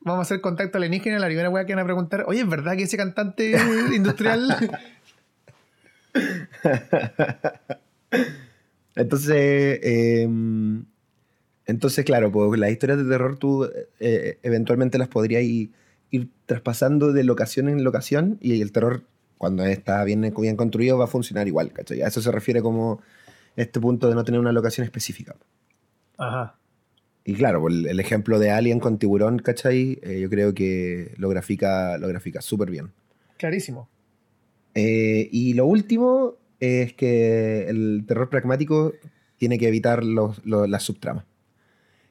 [0.00, 1.20] vamos a hacer contacto alienígena.
[1.20, 3.52] La primera wea que van a preguntar: Oye, ¿es verdad que ese cantante
[3.94, 4.70] industrial.
[8.98, 10.84] Entonces, em,
[11.66, 15.70] entonces claro, pues las historias de terror tú eh, eventualmente las podrías ir,
[16.46, 19.02] traspasando de locación en locación y el terror,
[19.36, 22.02] cuando está bien, bien construido, va a funcionar igual, ¿cachai?
[22.02, 23.00] A eso se refiere como
[23.56, 25.36] este punto de no tener una locación específica.
[26.16, 26.56] Ajá.
[27.24, 29.98] Y claro, pues, el, ejemplo de Alien con tiburón, ¿cachai?
[30.02, 32.90] Eh, yo creo que lo grafica, lo grafica súper bien.
[33.36, 33.88] Clarísimo.
[34.74, 38.92] Eh, y lo último es que el terror pragmático
[39.36, 41.24] tiene que evitar los, las subtramas.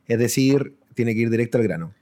[0.08, 1.93] Es decir, tiene que ir directo al grano.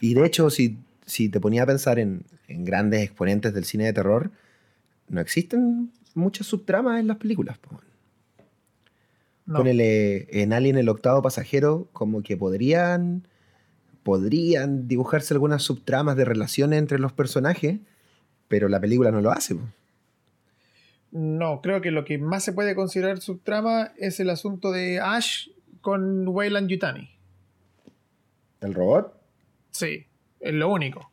[0.00, 3.84] Y de hecho, si, si te ponía a pensar en, en, grandes exponentes del cine
[3.84, 4.32] de terror,
[5.08, 7.58] no existen muchas subtramas en las películas.
[9.46, 9.64] No.
[9.64, 13.26] en Alien el octavo pasajero, como que podrían,
[14.02, 17.80] podrían dibujarse algunas subtramas de relaciones entre los personajes,
[18.48, 19.56] pero la película no lo hace.
[21.12, 25.48] No, creo que lo que más se puede considerar subtrama es el asunto de Ash
[25.82, 27.10] con Wayland Yutani.
[28.62, 29.14] ¿El robot?
[29.70, 30.06] Sí,
[30.40, 31.10] es lo único.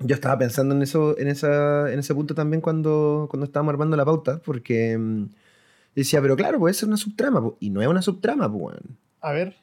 [0.00, 3.96] Yo estaba pensando en eso, en esa, en ese punto también cuando, cuando estábamos armando
[3.96, 5.24] la pauta, porque mm,
[5.94, 7.40] decía, pero claro, puede ser una subtrama.
[7.40, 7.56] po.
[7.60, 8.98] Y no es una subtrama, pues, weón.
[9.22, 9.56] A ver.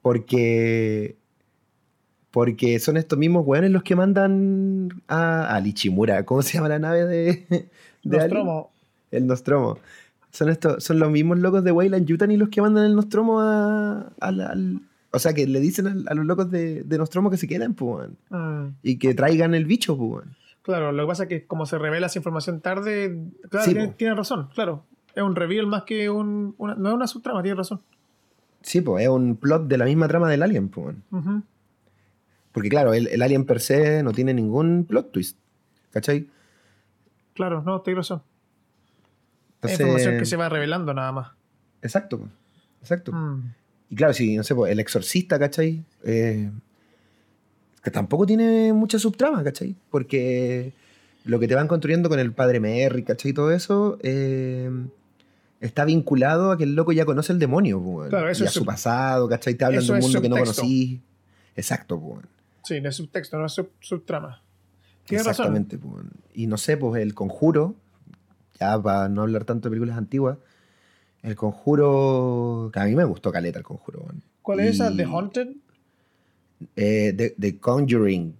[0.00, 1.16] Porque.
[2.30, 6.24] Porque son estos mismos weones los que mandan a, a Lichimura.
[6.24, 7.68] ¿Cómo se llama la nave de.
[8.08, 8.18] De?
[8.18, 8.70] Nostromo.
[9.10, 9.78] El Nostromo.
[10.32, 14.12] Son, estos, son los mismos locos de Weyland Yutani los que mandan el Nostromo a,
[14.20, 14.80] al- al-
[15.12, 18.10] O sea, que le dicen a, los locos de, de Nostromo que se queden, pues.
[18.30, 20.24] Mm, Y que traigan el bicho, pues.
[20.62, 23.16] Claro, lo que pasa es que como se revela esa información tarde,
[23.48, 24.82] claro, Sí, tiene, razón, claro.
[25.14, 26.54] Es un reveal más que un.
[26.58, 27.80] una- no es una subtrama, tiene razón.
[28.62, 30.96] Sí, pues, es un plot de la misma trama del Alien, pues.
[32.52, 35.38] Porque, claro, el, el Alien per se no tiene ningún plot twist.
[35.92, 36.26] ¿Cachai?
[37.36, 38.22] Claro, no, tienes razón.
[39.62, 41.32] Es Entonces, información que se va revelando nada más.
[41.82, 42.28] Exacto,
[42.80, 43.12] exacto.
[43.12, 43.52] Mm.
[43.90, 45.84] Y claro, si, no sé, pues, el exorcista, ¿cachai?
[46.02, 46.50] Eh,
[47.84, 49.76] que tampoco tiene mucha subtrama, ¿cachai?
[49.90, 50.72] Porque
[51.24, 53.32] lo que te van construyendo con el padre Merry, ¿cachai?
[53.32, 54.70] Todo eso eh,
[55.60, 58.08] está vinculado a que el loco ya conoce el demonio, pues, weón.
[58.08, 59.54] Claro, eso y a es su pasado, ¿cachai?
[59.54, 61.02] Te hablan de un es mundo que no conocí.
[61.54, 62.12] Exacto, pues.
[62.12, 62.26] weón.
[62.64, 64.42] Sí, no es subtexto, no es sub- subtrama.
[65.06, 65.26] Tienes.
[65.26, 65.78] Exactamente.
[66.34, 67.74] Y no sé, pues el conjuro,
[68.58, 70.38] ya para no hablar tanto de películas antiguas,
[71.22, 74.06] el conjuro, que a mí me gustó Caleta el conjuro.
[74.42, 74.94] ¿Cuál es esa?
[74.94, 75.48] ¿The Haunted?
[76.76, 78.34] Eh, de Conjuring.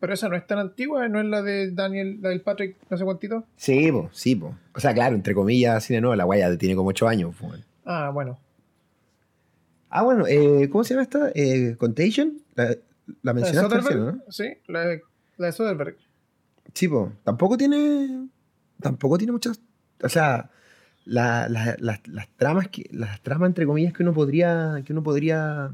[0.00, 2.98] Pero esa no es tan antigua, no es la de Daniel, la del Patrick, no
[2.98, 3.44] sé cuántito.
[3.56, 4.54] Sí, po, sí, po.
[4.74, 7.34] O sea, claro, entre comillas, cine nuevo, la guaya tiene como 8 años.
[7.36, 7.50] po.
[7.86, 8.38] Ah, bueno.
[9.88, 11.30] Ah, bueno, eh, ¿cómo se llama esta?
[11.34, 12.38] Eh, Contagion.
[12.54, 12.76] La, la
[13.22, 13.94] ¿La de mencionaste?
[13.94, 14.22] ¿no?
[14.28, 14.98] Sí, la
[15.36, 15.96] la de Soderbergh.
[16.74, 17.12] Sí, po.
[17.24, 18.28] Tampoco tiene.
[18.80, 19.60] Tampoco tiene muchas.
[20.02, 20.50] O sea,
[21.04, 22.88] la- la- las, las tramas que.
[22.92, 24.82] Las tramas entre comillas que uno podría.
[24.84, 25.72] que uno podría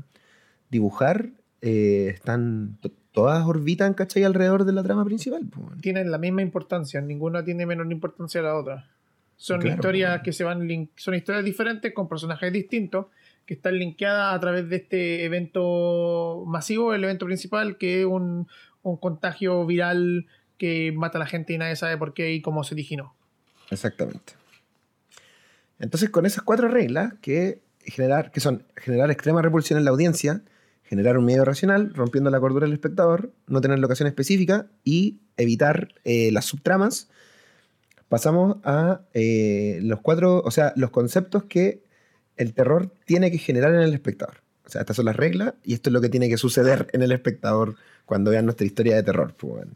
[0.71, 1.31] dibujar.
[1.63, 2.79] eh, están.
[2.81, 4.23] to- Todas orbitan, ¿cachai?
[4.23, 5.45] alrededor de la trama principal.
[5.45, 5.69] po.
[5.81, 8.89] Tienen la misma importancia, ninguna tiene menor importancia a la otra.
[9.37, 13.07] Son Claro, historias que se van link- son historias diferentes con personajes distintos
[13.45, 18.47] que están linkeadas a través de este evento masivo, el evento principal, que es un,
[18.83, 20.27] un contagio viral
[20.61, 23.17] que mata a la gente y nadie sabe por qué y cómo se originó.
[23.71, 24.35] Exactamente.
[25.79, 30.43] Entonces, con esas cuatro reglas, que, generar, que son generar extrema repulsión en la audiencia,
[30.83, 35.95] generar un miedo racional, rompiendo la cordura del espectador, no tener locación específica y evitar
[36.05, 37.09] eh, las subtramas,
[38.11, 41.83] pasamos a eh, los cuatro, o sea, los conceptos que
[42.37, 44.43] el terror tiene que generar en el espectador.
[44.67, 47.01] O sea, estas son las reglas y esto es lo que tiene que suceder en
[47.01, 49.35] el espectador cuando vean nuestra historia de terror.
[49.39, 49.67] pues.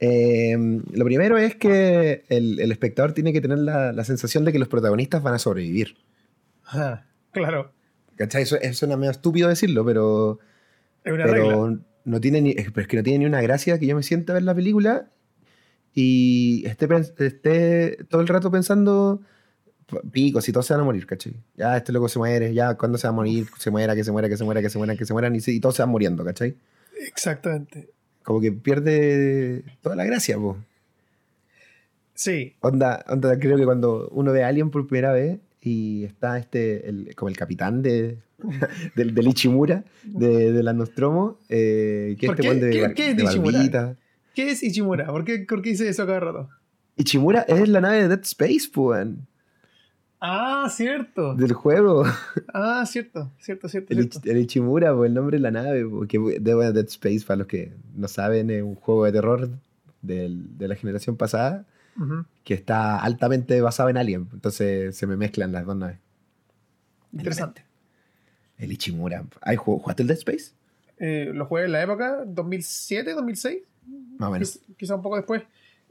[0.00, 0.56] Eh,
[0.92, 4.58] lo primero es que el, el espectador tiene que tener la, la sensación de que
[4.58, 5.96] los protagonistas van a sobrevivir.
[6.64, 7.72] Ajá, claro,
[8.16, 8.42] ¿Cachai?
[8.42, 10.38] Eso, eso suena medio estúpido decirlo, pero,
[11.04, 11.42] es una regla.
[11.48, 13.96] pero no tiene ni, es, pero es que no tiene ni una gracia que yo
[13.96, 15.10] me sienta a ver la película
[15.94, 16.86] y esté,
[17.18, 19.20] esté todo el rato pensando,
[19.86, 21.34] "P- pico, si todos se van a morir, ¿cachai?
[21.56, 24.12] Ya este loco se muere, ya cuándo se va a morir, se muera, que se
[24.12, 25.90] muera, que se muera, que se muera, que se mueran y, y todos se van
[25.90, 26.56] muriendo, ¿cachai?
[27.06, 27.90] Exactamente.
[28.22, 30.56] Como que pierde toda la gracia, po.
[32.14, 36.38] Sí, Onda, onda, creo que cuando uno ve a Alien por primera vez y está
[36.38, 38.18] este, el- como el capitán de,
[38.94, 43.22] del, del Ichimura, de, de la Nostromo, eh, que ¿Por este de, ¿Qué- es de
[43.24, 43.58] Ichimura?
[43.58, 43.96] barbita.
[44.34, 45.06] ¿qué es Ichimura?
[45.06, 46.48] ¿Por qué, por qué dice eso cada rato?
[46.96, 49.06] Ichimura es la nave de Dead Space, pues,
[50.20, 51.34] Ah, cierto.
[51.34, 52.04] del juego.
[52.52, 53.92] Ah, cierto, cierto, cierto.
[53.92, 54.30] El, cierto.
[54.30, 57.46] El Ichimura, pues, el nombre de la nave, pues, que de Dead Space, para los
[57.46, 59.48] que no saben, es un juego de terror
[60.02, 61.64] del- de la generación pasada
[62.44, 64.28] que está altamente basado en Alien.
[64.32, 65.98] Entonces se me mezclan las dos naves.
[67.12, 67.64] Interesante.
[68.58, 69.24] El Ichimura.
[69.42, 70.52] ¿Ay, jug- ¿Jugaste el Dead Space?
[70.98, 73.62] Eh, lo jugué en la época, 2007, 2006,
[74.18, 74.48] Más o menos.
[74.60, 75.42] quiz- quizá un poco después.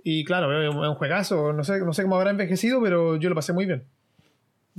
[0.03, 3.35] Y claro, es un juegazo, no sé, no sé cómo habrá envejecido, pero yo lo
[3.35, 3.83] pasé muy bien.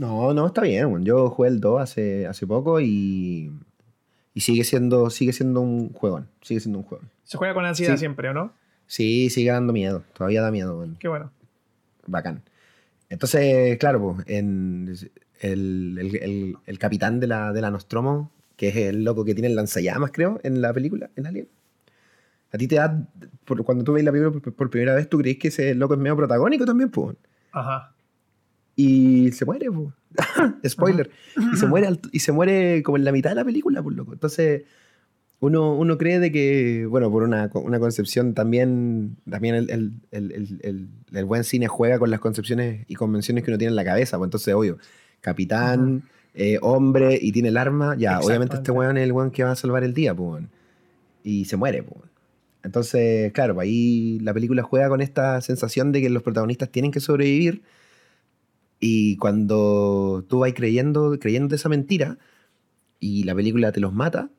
[0.00, 1.04] No, no, está bien.
[1.04, 3.52] Yo jugué el 2 hace, hace poco y,
[4.32, 6.28] y sigue siendo sigue siendo un juegón.
[6.40, 7.04] Sigue siendo un juego.
[7.24, 7.98] Se juega con ansiedad Sí.
[7.98, 8.52] siempre, ¿o no?
[8.86, 10.02] Sí, sigue dando miedo.
[10.14, 10.78] Todavía da miedo.
[10.78, 10.96] weón.
[10.98, 11.30] Qué bueno.
[12.06, 12.42] Bacán.
[13.10, 14.94] Entonces, claro, pues, en
[15.40, 19.34] el, el- el- el capitán de la, de la Nostromo, que es el loco que
[19.34, 21.48] tiene el lanzallamas, creo, en la película, en Alien.
[22.52, 23.06] A ti te da,
[23.44, 25.94] por- cuando tú ves la película por, por primera vez, tú crees que ese loco
[25.94, 27.16] es medio protagónico también, pues.
[27.52, 27.92] Ajá.
[28.76, 29.92] Y se muere, po.
[30.68, 31.10] spoiler.
[31.52, 33.96] Y se muere, al- y se muere como en la mitad de la película, pues
[33.96, 34.12] loco.
[34.12, 34.62] Entonces,
[35.40, 39.92] uno, uno cree de que, bueno, por una, una concepción también, también el, el-
[40.62, 43.84] el- el- buen cine juega con las concepciones y convenciones que uno tiene en la
[43.84, 44.16] cabeza.
[44.18, 44.78] Pues entonces, obvio,
[45.20, 46.02] capitán,
[46.34, 49.52] eh, hombre y tiene el arma, ya, obviamente este weón es el weón que va
[49.52, 50.44] a salvar el día, pues.
[51.24, 52.00] Y se muere, pues.
[52.62, 56.90] Entonces, claro, pues ahí la película juega con esta sensación de que los protagonistas tienen
[56.92, 57.62] que sobrevivir
[58.80, 62.18] Y cuando tú vas creyendo, creyendo esa mentira
[62.98, 64.30] y la película te los mata,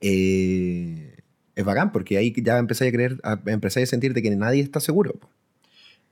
[0.00, 1.16] eh,
[1.54, 4.62] es bacán, porque ahí ya empezáis a creer, a, empezáis a sentir de que nadie
[4.62, 5.18] está seguro.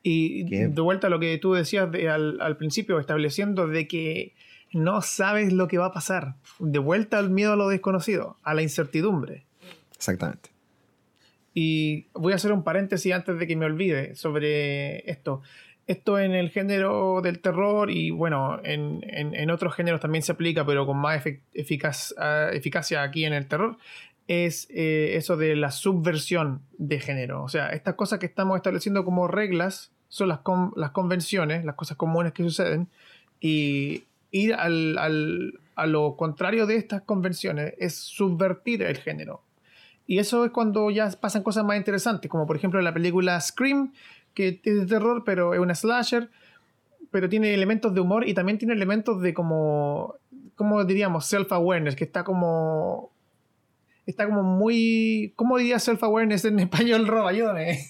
[0.03, 4.35] Y de vuelta a lo que tú decías al, al, principio, estableciendo de que
[4.73, 6.37] no sabes lo que va a pasar.
[6.61, 9.47] De vuelta al miedo a lo desconocido, a la incertidumbre.
[9.97, 10.51] Exactamente.
[11.55, 15.43] Y voy a hacer un paréntesis antes de que me olvide sobre esto.
[15.87, 20.67] Esto en el género del terror y bueno, en, en, otros géneros también se aplica,
[20.67, 21.25] pero con más
[21.55, 23.77] eficaz, ah, eficacia aquí en el terror,
[24.27, 27.45] es eh, eso de la subversión de género.
[27.45, 30.41] O sea, estas cosas que estamos estableciendo como reglas son las,
[30.75, 32.89] las convenciones, las cosas comunes que suceden,
[33.41, 39.43] y ir al, al, a lo contrario de estas convenciones es subvertir el género.
[40.07, 43.93] Y eso es cuando ya pasan cosas más interesantes, como por ejemplo la película Scream,
[44.37, 46.31] que es de terror, pero es una slasher,
[47.11, 50.17] pero tiene elementos de humor y también tiene elementos de como,
[50.55, 53.11] como diríamos, self-awareness, que está como...
[54.05, 55.33] Está como muy...
[55.35, 57.27] ¿Cómo diría self-awareness en español, Rob?
[57.27, 57.81] Ayúdame.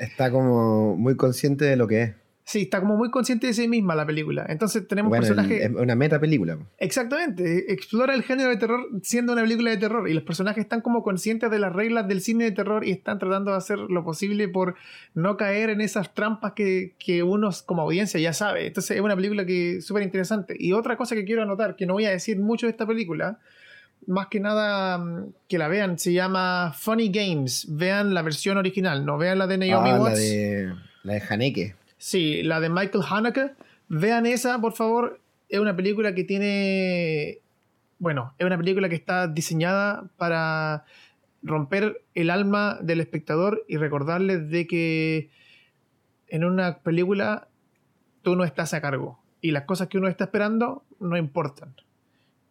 [0.00, 2.14] Está como muy consciente de lo que es.
[2.44, 4.44] Sí, está como muy consciente de sí misma la película.
[4.48, 5.70] Entonces tenemos bueno, personajes.
[5.76, 6.58] una meta película.
[6.78, 7.72] Exactamente.
[7.72, 10.08] Explora el género de terror siendo una película de terror.
[10.08, 13.20] Y los personajes están como conscientes de las reglas del cine de terror y están
[13.20, 14.74] tratando de hacer lo posible por
[15.14, 18.66] no caer en esas trampas que, que uno como audiencia ya sabe.
[18.66, 20.56] Entonces es una película que es súper interesante.
[20.58, 23.38] Y otra cosa que quiero anotar, que no voy a decir mucho de esta película,
[24.06, 27.66] más que nada mm, que la vean, se llama Funny Games.
[27.68, 30.18] Vean la versión original, no vean la de Naomi ah, Watts.
[30.18, 30.74] La de,
[31.04, 31.81] la de Haneke.
[32.02, 33.52] Sí, la de Michael Haneke.
[33.86, 35.20] Vean esa, por favor.
[35.48, 37.38] Es una película que tiene.
[38.00, 40.84] Bueno, es una película que está diseñada para
[41.44, 45.30] romper el alma del espectador y recordarle de que
[46.26, 47.46] en una película
[48.22, 51.72] tú no estás a cargo y las cosas que uno está esperando no importan.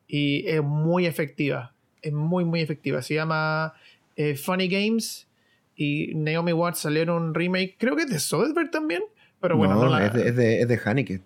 [0.07, 3.01] Y es muy efectiva, es muy, muy efectiva.
[3.01, 3.73] Se llama
[4.15, 5.27] eh, Funny Games
[5.75, 9.03] y Naomi Watts salió en un remake, creo que es de Soderbergh también,
[9.41, 11.21] pero bueno, no, es, de, es, de, es de Haneke.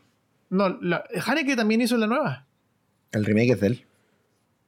[0.50, 2.46] No, la, Haneke también hizo la nueva.
[3.12, 3.86] El remake es de él.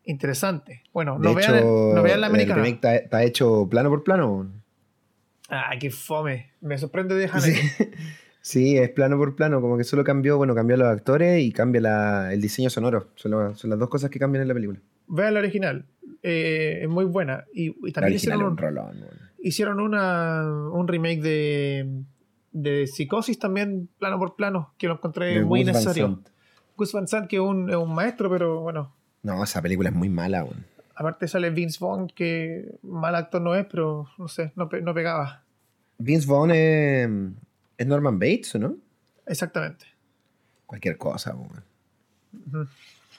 [0.03, 0.83] Interesante.
[0.93, 2.61] Bueno, no, vean, no vean la americana.
[2.61, 4.51] El remake está, hecho plano por plano.
[5.49, 6.51] Ah, qué fome.
[6.61, 7.91] Me sorprende de Haneke.
[8.41, 8.77] Sí.
[8.77, 9.59] es plano por plano.
[9.59, 13.09] Como que solo cambió, bueno, cambió los actores y cambia la, el diseño sonoro.
[13.15, 14.79] Son, son, las dos cosas que cambian en la película.
[15.07, 15.85] Vean la original.
[16.23, 17.43] Eh, es muy buena.
[17.53, 19.05] Y, también hicieron, un, rolón,
[19.39, 22.03] hicieron una, un remake de
[22.51, 26.21] de Psicosis también, plano por plano, que lo encontré muy necesario.
[26.75, 28.93] Gus Van Sant, que es un, un, maestro, pero bueno.
[29.23, 30.41] No, esa película es muy mala.
[30.41, 30.65] Aún.
[30.95, 35.43] Aparte sale Vince Vaughn, que mal actor no es, pero no sé, no, no pegaba.
[35.97, 37.09] Vince Vaughn es,
[37.77, 38.75] es, Norman Bates, ¿o no?
[39.25, 39.85] Exactamente.
[40.65, 41.35] Cualquier cosa.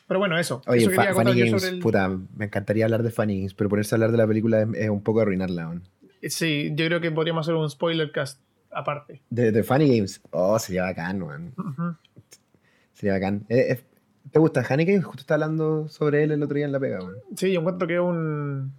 [0.09, 0.62] Pero bueno, eso.
[0.66, 4.12] Oye, eso Funny Games, puta, me encantaría hablar de Funny Games, pero ponerse a hablar
[4.12, 5.81] de la película es, un poco arruinarla.
[6.22, 8.41] Sí, yo creo que podríamos hacer un spoiler cast
[8.71, 9.23] aparte.
[9.31, 10.21] De, Funny Games.
[10.31, 11.55] Oh, sería bacán, man.
[12.93, 13.45] Sería bacán.
[13.49, 13.81] Eh,
[14.31, 15.01] ¿Te gusta Haneke?
[15.01, 17.14] Justo está hablando sobre él el otro día en La Pega, man.
[17.37, 18.73] Sí, yo encuentro que es un.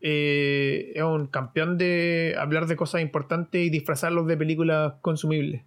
[0.00, 5.62] Eh, es un campeón de hablar de cosas importantes y disfrazarlos de películas consumibles.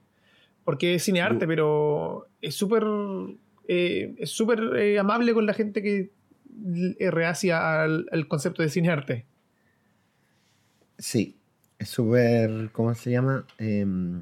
[0.64, 2.84] Porque es cinearte, pero es súper.
[3.68, 6.12] Eh, es súper amable con la gente que
[7.00, 9.26] reacia al, al concepto de cinearte.
[10.98, 11.37] Sí,
[11.80, 13.46] es súper, ¿cómo se llama?
[13.58, 14.22] Em,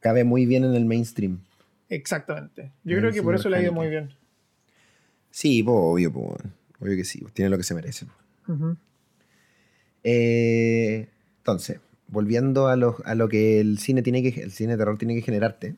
[0.00, 1.40] cabe muy bien en el mainstream.
[1.88, 2.72] Exactamente.
[2.84, 4.10] Yo creo que por eso le ha ido muy bien.
[5.30, 8.06] Sí, obvio, obvio que sí, tiene lo que se merece.
[10.04, 11.08] Eh,
[11.38, 14.98] entonces, volviendo a lo, a lo, que el cine tiene que el cine de terror
[14.98, 15.76] tiene que generarte.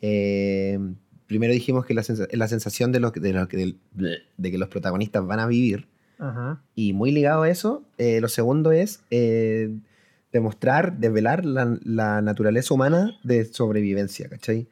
[0.00, 0.78] Eh,
[1.26, 5.40] primero dijimos que la, la sensación de, lo, de, de, de, que los protagonistas van
[5.40, 5.86] a vivir
[6.74, 9.74] y muy ligado a eso, eh, lo segundo es eh,
[10.32, 14.66] demostrar, desvelar la, naturaleza humana de sobrevivencia, ¿cachai?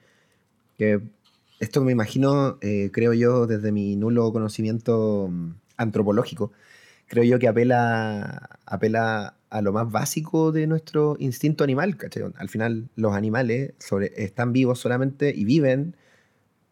[0.79, 1.01] Que
[1.61, 6.53] esto me imagino, eh, creo yo, desde mi nulo conocimiento mm, antropológico,
[7.07, 12.25] creo yo que apela, apela a lo más básico de nuestro instinto animal, ¿cachai?
[12.37, 15.97] Al final los animales sobre, están vivos solamente y viven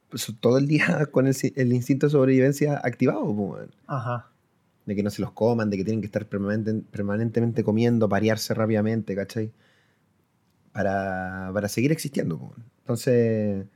[0.09, 3.69] pues, todo el día con el, instinto de sobrevivencia activado.
[3.87, 4.31] Ajá
[4.87, 9.15] de que no se los coman, de que tienen que estar permanentemente comiendo, parearse rápidamente,
[9.15, 9.53] ¿cachai?
[10.73, 12.55] Para, para seguir existiendo.
[12.81, 13.67] Entonces,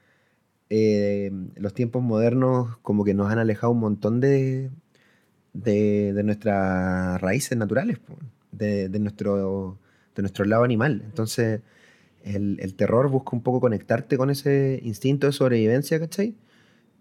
[0.70, 4.70] eh, los tiempos modernos como que nos han alejado un montón de,
[5.54, 7.98] de, nuestras raíces naturales,
[8.52, 9.78] de, nuestro,
[10.14, 11.02] de nuestro lado animal.
[11.04, 11.60] Entonces,
[12.24, 16.34] El, terror busca un poco conectarte con ese instinto de sobrevivencia, ¿cachai?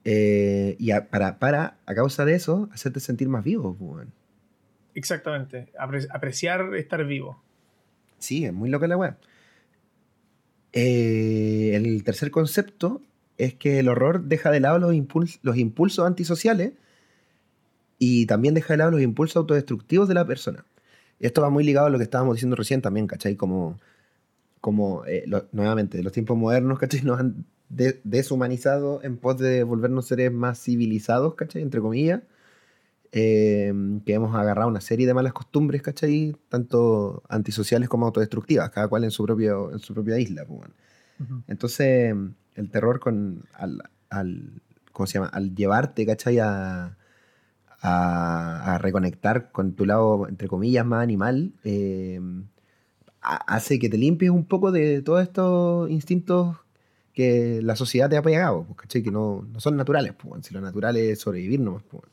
[0.06, 3.76] Eh, y para, para, a causa de eso, hacerte sentir más vivo.
[3.76, 4.08] Pues,
[4.96, 7.42] Exactamente, apreciar estar vivo.
[8.20, 9.16] Sí, es muy loca la web.
[10.72, 13.02] Eh, el tercer concepto
[13.38, 14.96] es que el horror deja de lado los,
[15.42, 16.74] los impulsos antisociales
[18.00, 20.66] y también deja de lado los impulsos autodestructivos de la persona.
[21.20, 23.36] Esto va muy ligado a lo que estábamos diciendo recién también, ¿cachai?
[23.36, 23.80] Como,
[24.62, 27.02] como eh, nuevamente, los tiempos modernos, ¿cachai?
[27.02, 27.46] Nos han
[28.04, 31.62] deshumanizado en pos de volvernos seres más civilizados, ¿cachai?
[31.62, 32.22] Entre comillas.
[33.16, 36.36] Em, que hemos agarrado una serie de malas costumbres, ¿cachai?
[36.50, 40.46] Tanto antisociales como autodestructivas, cada cual en su, propio, en su propia isla.
[40.46, 40.72] Pues,
[41.48, 42.16] Entonces,
[42.56, 44.62] el terror con, al,
[44.92, 45.28] ¿cómo se llama?
[45.28, 46.40] al llevarte, ¿cachai?
[46.40, 46.98] A,
[47.82, 52.48] a, reconectar con tu lado, entre comillas, más animal, em,
[53.22, 56.58] hace que te limpies un poco de todos estos instintos
[57.14, 59.04] que la sociedad te ha pegado, pues, ¿cachai?
[59.04, 61.84] Que no, no son naturales, pues, si lo natural es sobrevivir nomás.
[61.84, 62.04] Pues.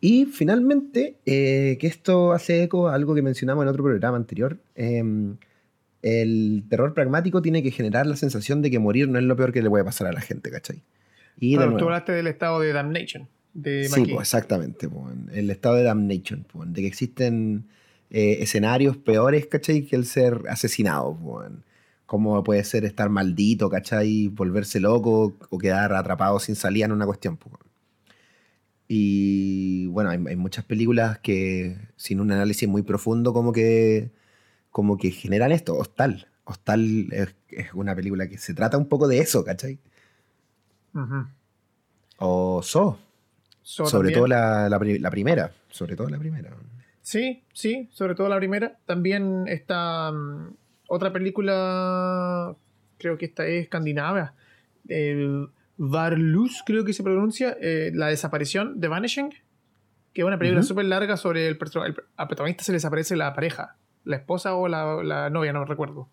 [0.00, 4.58] Y finalmente, eh, que esto hace eco a algo que mencionamos en otro programa anterior,
[4.74, 5.36] em,
[6.02, 9.52] el terror pragmático tiene que generar la sensación de que morir no es lo peor
[9.52, 10.82] que le puede pasar a la gente, ¿cachai?
[11.38, 13.28] Y tú hablaste del estado de damnation.
[13.52, 14.88] De sí, pues, exactamente.
[14.88, 17.64] Pues, el estado de damnation, pues, de que existen
[18.10, 19.82] eh, escenarios peores, ¿cachai?
[19.82, 21.16] Que el ser asesinado.
[21.16, 21.50] Pues,
[22.06, 24.28] como puede ser estar maldito, ¿cachai?
[24.28, 27.38] Volverse loco o quedar atrapado sin salida en una cuestión.
[28.88, 34.12] Y bueno, hay, muchas películas que sin un análisis muy profundo como que,
[34.70, 35.76] como que generan esto.
[35.76, 36.28] Hostal.
[36.44, 37.34] Hostal es,
[37.74, 39.80] una película que se trata un poco de eso, ¿cachai?
[42.18, 42.98] O So.
[43.62, 44.78] sobre todo la,
[45.10, 45.52] primera.
[45.70, 46.50] Sobre todo la primera.
[47.02, 48.78] Sí, sí, sobre todo la primera.
[48.86, 50.54] También está mm,
[50.88, 52.54] otra película,
[52.98, 54.34] creo que esta es escandinava.
[54.88, 59.30] El Varlus, creo que se pronuncia, eh, La desaparición de Vanishing,
[60.12, 63.34] que es una película súper larga sobre el, el, al protagonista se le desaparece la
[63.34, 66.08] pareja, la esposa o la, novia, no recuerdo.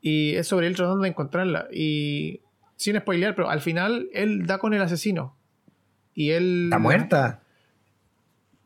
[0.00, 1.68] Y es sobre él tratando de encontrarla.
[1.72, 2.40] Y
[2.76, 5.36] sin spoilear, pero al final él da con el asesino.
[6.14, 6.64] Y él.
[6.66, 7.42] ¿Está muerta?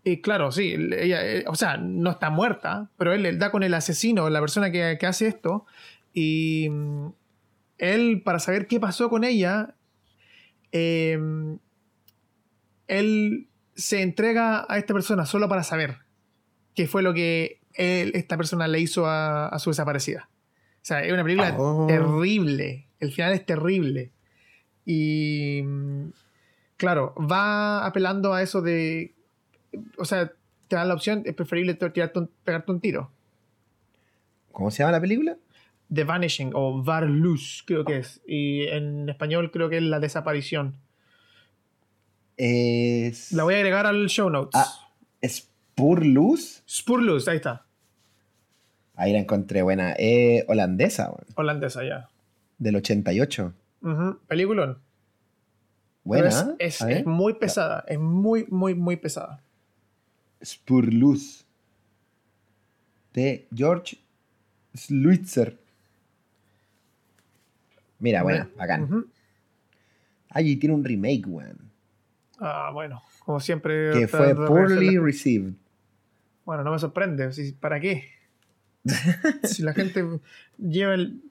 [0.04, 3.74] Y claro, sí, ella, eh, o sea, no está muerta, pero él, da con el
[3.74, 5.66] asesino, la persona que, que hace esto.
[6.12, 7.06] Y mm,
[7.78, 9.76] él, para saber qué pasó con ella,
[10.72, 11.58] Em,
[12.88, 15.98] él se entrega a esta persona solo para saber
[16.74, 20.28] qué fue lo que esta persona le hizo a, su desaparecida.
[20.76, 21.86] O sea, es una película oh.
[21.86, 22.88] terrible.
[22.98, 24.10] El final es terrible.
[24.84, 25.62] Y
[26.76, 29.11] claro, va apelando a eso de.
[29.98, 30.32] O sea,
[30.68, 33.10] te dan la opción, es preferible pegarte un tiro.
[34.52, 35.36] ¿Cómo se llama la película?
[35.92, 38.20] The Vanishing o Varlus, creo que es.
[38.26, 40.76] Y en español creo que es La Desaparición.
[42.36, 43.32] Es...
[43.32, 44.54] La voy a agregar al show notes.
[44.54, 44.90] Ah,
[45.26, 46.62] ¿Spurlus?
[46.68, 47.66] Spurlus, ahí está.
[48.94, 49.94] Ahí la encontré buena.
[49.98, 51.12] Eh, holandesa.
[51.34, 52.08] Holandesa, ya.
[52.58, 53.52] Del 88.
[53.82, 54.78] Uh Peliculón.
[56.04, 56.54] Buena.
[56.58, 57.84] Es, es, muy pesada.
[57.86, 59.42] Es muy, muy, muy pesada.
[60.44, 61.46] Spurlus.
[63.12, 63.98] De George
[64.74, 65.58] Slutzer.
[67.98, 69.06] Mira, bueno, bacán.
[70.30, 71.70] Allí tiene un remake, weón.
[72.38, 73.92] Ah, bueno, como siempre.
[73.92, 75.54] Que fue poorly received.
[76.44, 77.30] Bueno, no me sorprende.
[77.60, 78.08] ¿Para qué?
[79.44, 80.04] si la gente
[80.58, 81.22] lleva el,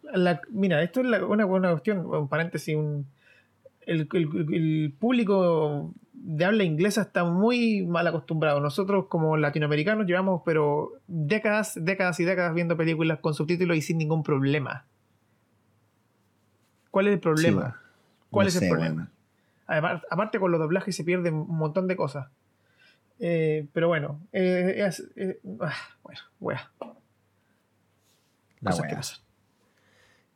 [0.52, 3.06] mira, esto es una buena cuestión, un paréntesis, un,
[3.92, 4.08] el,
[4.54, 8.60] el, público de habla inglesa está muy mal acostumbrado.
[8.60, 13.98] Nosotros como latinoamericanos llevamos pero décadas, décadas y décadas viendo películas con subtítulos y sin
[13.98, 14.86] ningún problema.
[16.92, 17.82] ¿Cuál es el problema?
[18.30, 19.12] ¿Cuál es el problema?
[19.68, 22.28] aparte con los doblajes se pierden un montón de cosas.
[23.20, 25.74] Eh, pero bueno, eh, eh, ah,
[26.04, 26.72] bueno, wea.
[28.60, 28.72] La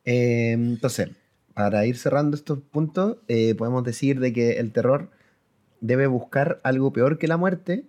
[0.06, 1.10] entonces,
[1.56, 3.16] para ir cerrando estos puntos,
[3.56, 5.10] podemos decir de que el terror
[5.80, 7.86] debe buscar algo peor que la muerte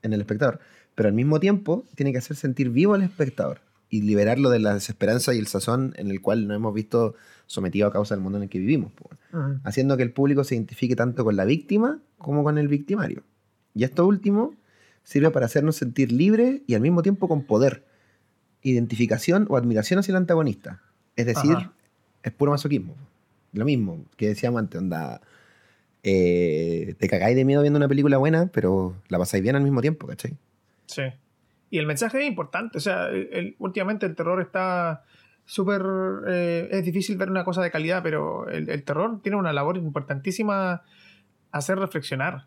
[0.00, 0.58] en el espectador,
[0.94, 4.72] pero al mismo tiempo tiene que hacer sentir vivo al espectador y liberarlo de la
[4.72, 7.14] desesperanza y el sazón en el cual nos hemos visto
[7.46, 8.90] sometido a causa del mundo en el que vivimos,
[9.64, 13.22] haciendo que el público se identifique tanto con la víctima como con el victimario.
[13.74, 14.54] Y esto último
[15.02, 17.84] sirve para hacernos sentir libres y al mismo tiempo con poder,
[18.62, 20.80] identificación o admiración hacia el antagonista.
[21.16, 21.54] Es decir,
[22.24, 22.96] es puro masoquismo.
[23.52, 25.20] Lo mismo que decíamos antes, onda,
[26.02, 29.80] eh, te cagáis de miedo viendo una película buena, pero la pasáis bien al mismo
[29.80, 30.36] tiempo, ¿cachai?
[30.86, 31.02] Sí.
[31.70, 32.78] Y el mensaje es importante.
[32.78, 35.04] O sea, el- últimamente el terror está
[35.44, 35.82] súper...
[36.28, 39.76] eh, es difícil ver una cosa de calidad, pero el, el terror tiene una labor
[39.76, 40.82] importantísima
[41.52, 42.46] hacer reflexionar.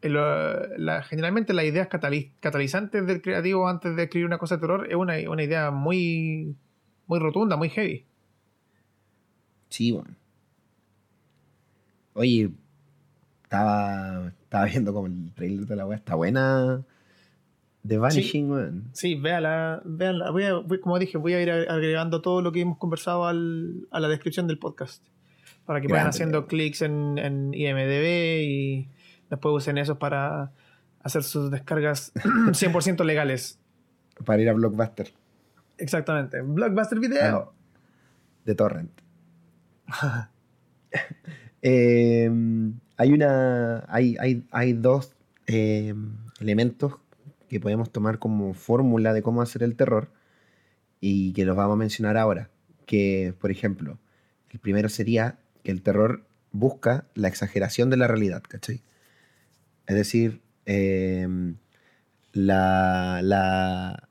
[0.00, 4.60] El, eh, generalmente las ideas catali- catalizantes del creativo antes de escribir una cosa de
[4.62, 6.56] terror es una, una idea muy,
[7.06, 8.06] muy rotunda, muy heavy.
[9.72, 10.14] Sí, bueno.
[12.14, 12.50] Oye,
[13.44, 15.96] estaba, estaba viendo como el trailer de la weá.
[15.96, 16.82] Está buena.
[17.86, 18.90] The Vanishing, weón.
[18.92, 20.30] Sí, véala, véala.
[20.30, 23.88] Voy a- voy- como dije, voy a ir agregando todo lo que hemos conversado al-
[23.90, 25.02] a la descripción del podcast.
[25.64, 28.88] Para que vayan haciendo clics en, en IMDB y
[29.30, 30.52] después usen eso para
[31.02, 32.12] hacer sus descargas
[32.52, 33.58] 100% legales.
[34.24, 35.10] Para ir a Blockbuster
[35.78, 36.42] Exactamente.
[36.42, 37.52] Blockbuster Video.
[38.44, 38.90] de Torrent.
[41.64, 42.28] Eh,
[42.96, 43.84] hay una.
[43.86, 45.14] Hay, hay, hay dos
[45.46, 45.94] eh,
[46.40, 46.96] elementos
[47.48, 50.08] que podemos tomar como fórmula de cómo hacer el terror
[51.00, 52.50] y que los vamos a mencionar ahora.
[52.84, 53.98] Que, por ejemplo,
[54.50, 58.82] el primero sería que el terror busca la exageración de la realidad, ¿cachai?
[59.86, 61.28] Es decir, eh,
[62.32, 64.08] la, la,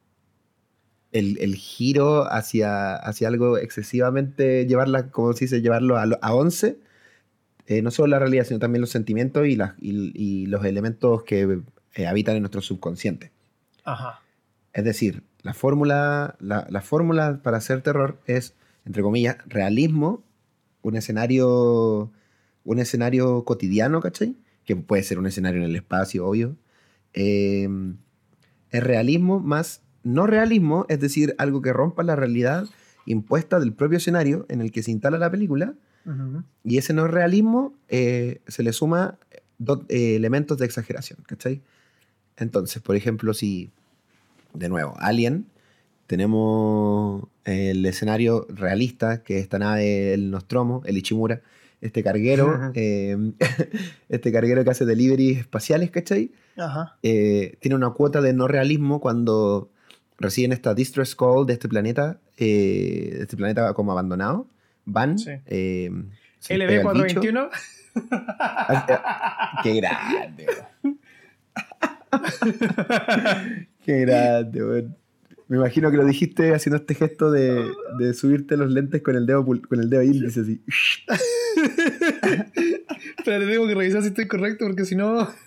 [1.11, 6.79] el, el giro hacia, hacia algo excesivamente, llevarla, como se dice, llevarlo a, a 11,
[7.67, 11.23] eh, no solo la realidad, sino también los sentimientos y, las, y, y los elementos
[11.23, 11.61] que
[11.95, 13.31] eh, habitan en nuestro subconsciente.
[13.83, 14.21] Ajá.
[14.73, 18.55] Es decir, la fórmula, la, la fórmula para hacer terror es,
[18.85, 20.23] entre comillas, realismo,
[20.81, 22.11] un escenario,
[22.63, 24.35] un escenario cotidiano, ¿cachai?
[24.65, 26.55] Que puede ser un escenario en el espacio, obvio.
[27.13, 27.67] Eh,
[28.69, 32.65] es realismo más no realismo, es decir, algo que rompa la realidad
[33.05, 35.73] impuesta del propio escenario en el que se instala la película.
[36.63, 39.19] Y ese no realismo eh, se le suma
[39.59, 41.61] dos eh, elementos de exageración, ¿cachai?
[42.37, 43.69] Entonces, por ejemplo, si,
[44.55, 45.45] de nuevo, Alien,
[46.07, 51.41] tenemos el escenario realista, que es esta nave, el Nostromo, el Ichimura,
[51.81, 53.33] este carguero, eh,
[54.09, 56.31] este carguero que hace deliveries espaciales, ¿cachai?
[57.01, 59.69] Tiene una cuota de no realismo cuando
[60.21, 64.47] reciben esta distress call de este planeta, eh, de este planeta como abandonado.
[64.85, 65.17] Van.
[65.19, 65.31] Sí.
[65.45, 65.91] eh,
[66.39, 67.21] se les pega el bicho.
[67.21, 67.49] LB421.
[68.39, 70.45] Ah, Qué grande.
[73.85, 74.97] Qué grande, weón.
[75.47, 77.69] Me imagino que lo dijiste haciendo este gesto de,
[77.99, 80.61] de subirte los lentes con el dedo, con el dedo índice así.
[83.25, 85.27] Pero tengo que revisar si estoy correcto porque si no.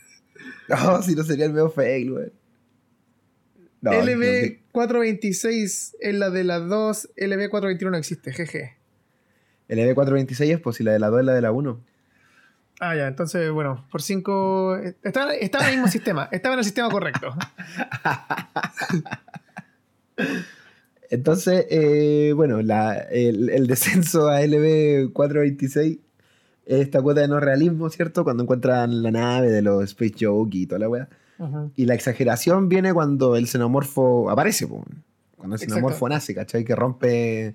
[0.68, 2.33] No, si no sería el medio fake, weón.
[3.85, 8.76] No, no, que- LB426 es la de las dos, LB421 no existe, jeje.
[9.68, 11.80] el E EB426 es pues si la de la 2 es la de la 1.
[12.80, 14.78] Ah, ya, entonces, bueno, por 5.
[15.05, 17.35] Estaba, estaba en el mismo sistema, estaba en el sistema correcto.
[21.11, 25.99] Entonces, eh, bueno, la- el, el descenso a LB426
[26.66, 28.24] es esta cuota de no realismo, ¿cierto?
[28.24, 31.09] Cuando encuentran la nave de los Space Joke y toda la weá.
[31.76, 34.85] Y la exageración viene cuando el xenomorfo aparece, po.
[35.37, 35.74] cuando el Exacto.
[35.74, 36.64] xenomorfo nace, ¿cachai?
[36.64, 37.55] Que rompe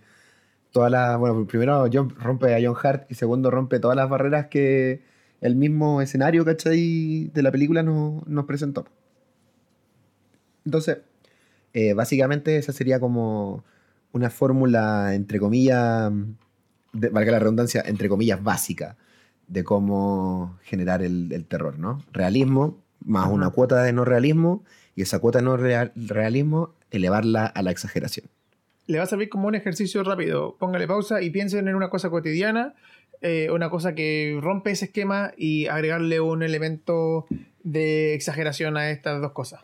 [0.71, 1.17] todas las.
[1.17, 5.01] Bueno, primero John, rompe a John Hart y segundo rompe todas las barreras que
[5.41, 7.31] el mismo escenario, ¿cachai?
[7.33, 8.85] De la película nos, nos presentó.
[10.65, 10.99] Entonces,
[11.73, 13.63] eh, básicamente esa sería como
[14.11, 16.11] una fórmula, entre comillas,
[16.93, 18.97] de- valga la redundancia, entre comillas, básica
[19.47, 22.03] de cómo generar el, el terror, ¿no?
[22.11, 23.31] Realismo más Ajá.
[23.33, 24.63] una cuota de no realismo
[24.95, 28.27] y esa cuota de no real- realismo elevarla a la exageración.
[28.87, 30.55] Le va a servir como un ejercicio rápido.
[30.59, 32.73] Póngale pausa y piensen en una cosa cotidiana,
[33.21, 37.27] eh, una cosa que rompe ese esquema y agregarle un elemento
[37.63, 39.61] de exageración a estas dos cosas.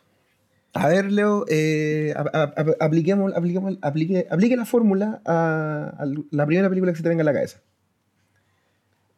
[0.73, 6.05] A ver, Leo, eh, a- a- a- apliquemos, apliquemos, aplique, aplique la fórmula a, a
[6.31, 7.61] la primera película que se te venga a la cabeza.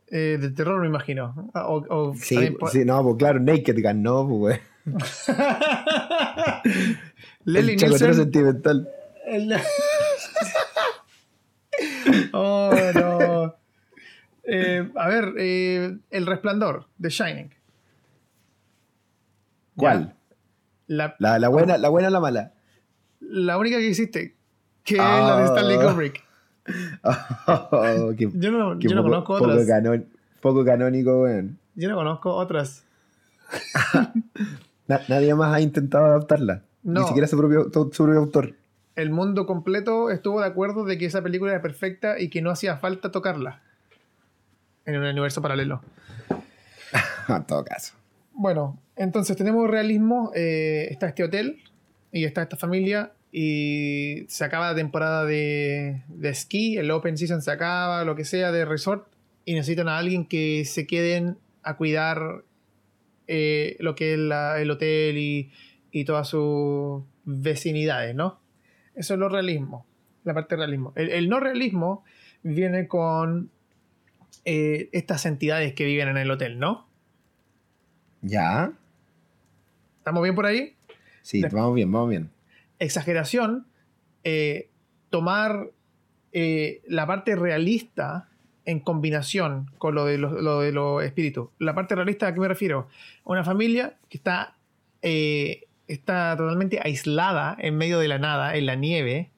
[0.09, 1.49] Eh, de terror, me imagino.
[1.53, 4.59] Ah, O, o Sí, sí, no, pues claro, Naked Gun, no, pues, güey.
[7.45, 8.13] El Nielsen.
[8.15, 8.89] sentimental.
[9.25, 9.53] El-
[12.33, 13.55] oh, no.
[14.43, 17.53] Eh, a ver, eh, El Resplandor, The Shining.
[19.75, 20.15] ¿Cuál?
[20.87, 22.53] La, La, la buena, la buena o la mala.
[23.19, 24.37] la única que existe,
[24.83, 25.91] que es la de Stanley Ah.
[25.91, 26.23] Kubrick.
[27.47, 29.65] Oh, qué- Yo no, yo no conozco poco otras.
[29.67, 30.05] canón-
[30.41, 31.57] poco canónico, weón.
[31.75, 32.83] Yo no conozco otras.
[34.87, 36.63] Na- nadie más ha intentado adaptarla.
[36.83, 37.01] No.
[37.01, 38.53] Ni siquiera su propio, su propio autor.
[38.95, 42.49] El mundo completo estuvo de acuerdo de que esa película era perfecta y que no
[42.49, 43.61] hacía falta tocarla
[44.85, 45.81] en un universo paralelo.
[47.27, 47.93] en todo caso.
[48.33, 50.31] Bueno, entonces tenemos realismo.
[50.35, 51.61] eh, está este hotel
[52.11, 57.41] y está esta familia y se acaba la temporada de, de esquí, el open season
[57.41, 59.07] se acaba, lo que sea, de resort,
[59.45, 62.43] y necesitan a alguien que se queden a cuidar
[63.27, 65.51] eh, lo que es el hotel y,
[65.91, 68.39] y todas sus vecinidades, ¿no?
[68.95, 69.85] Eso es lo realismo,
[70.23, 70.93] la parte de realismo.
[70.95, 72.03] El, no realismo
[72.41, 73.51] viene con
[74.45, 76.87] eh, estas entidades que viven en el hotel, ¿no?
[78.21, 78.73] Ya.
[79.99, 80.75] ¿Estamos bien por ahí?
[81.21, 82.36] Sí, vamos bien, vamos bien.
[82.79, 83.67] Exageración,
[84.23, 84.69] eh,
[85.09, 85.71] tomar
[86.33, 88.29] la parte realista
[88.67, 91.49] en combinación con lo de los espíritus.
[91.57, 92.89] La parte realista, ¿a qué me refiero?
[93.23, 94.57] Una familia que está,
[95.01, 99.31] eh, está totalmente aislada en medio de la nada, en la nieve,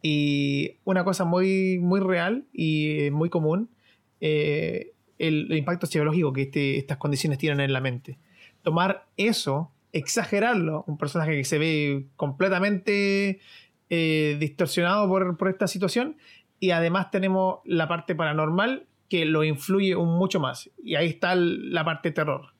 [0.00, 3.68] y una cosa muy, muy real y muy común,
[4.22, 8.18] eh, el, impacto psicológico que este, estas condiciones tienen en la mente.
[8.62, 13.40] Tomar eso, exagerarlo, un personaje que se ve completamente
[13.90, 16.16] eh, distorsionado por, por esta situación,
[16.58, 20.70] y además tenemos la parte paranormal que lo influye un mucho más.
[20.82, 22.54] Y ahí está la parte terror.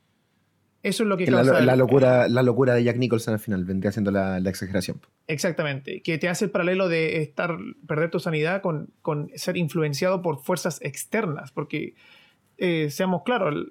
[0.82, 3.92] Eso es lo que, causa la, locura, la locura de Jack Nicholson al final vendría
[3.92, 5.00] siendo la, exageración.
[5.28, 7.56] Exactamente, que te hace el paralelo de estar
[7.86, 8.90] perder tu sanidad con,
[9.36, 11.94] ser influenciado por fuerzas externas, porque
[12.58, 13.68] eh, seamos claros,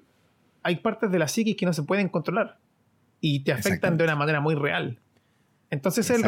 [0.62, 2.61] hay partes de la psiquis que no se pueden controlar
[3.22, 4.98] y te afectan de una manera muy real.
[5.70, 6.22] Entonces el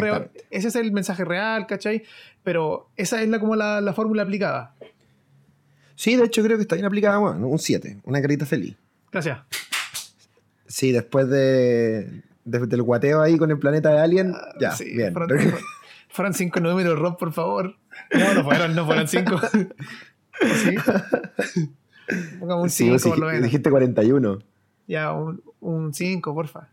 [0.50, 2.04] ese es el mensaje real, ¿cachai?
[2.42, 4.74] Pero esa es la, como la, fórmula aplicada.
[5.96, 8.76] Sí, de hecho creo que está bien aplicada, bueno, un 7, una carita feliz.
[9.12, 9.40] Gracias.
[10.66, 15.12] Sí, después de, del guateo ahí con el planeta de Alien, ah, ya, sí, bien.
[16.08, 17.76] Fueron, cinco números, Rob, por favor.
[18.12, 19.40] No, no fueron, no fueron cinco.
[20.40, 20.76] ¿Sí?
[22.38, 23.10] Pongamos un 5 sí.
[23.42, 24.38] Dijiste 41.
[24.86, 26.68] Ya, un 5, porfa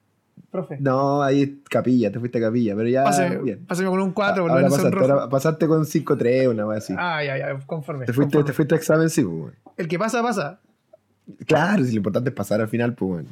[0.51, 0.77] profe.
[0.79, 3.39] No, ahí capilla, te fuiste a capilla, pero ya.
[3.41, 3.65] bien.
[3.65, 6.93] Pásame con un 4, ahora, pasaste, ahora pasaste con 5-3, una vez así.
[6.97, 8.05] Ah, ya, ya, conforme.
[8.05, 9.57] Te fuiste, Te fuiste a examen, sí, pues, bueno.
[9.77, 10.59] El que pasa, pasa.
[11.45, 13.29] Claro, si lo importante es pasar al final, pues bueno.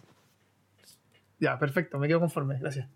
[1.39, 2.87] Ya, perfecto, me quedo conforme, gracias.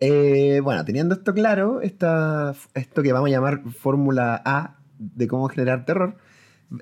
[0.00, 5.48] Eh, bueno, teniendo esto claro, esta, esto que vamos a llamar fórmula A de cómo
[5.48, 6.16] generar terror,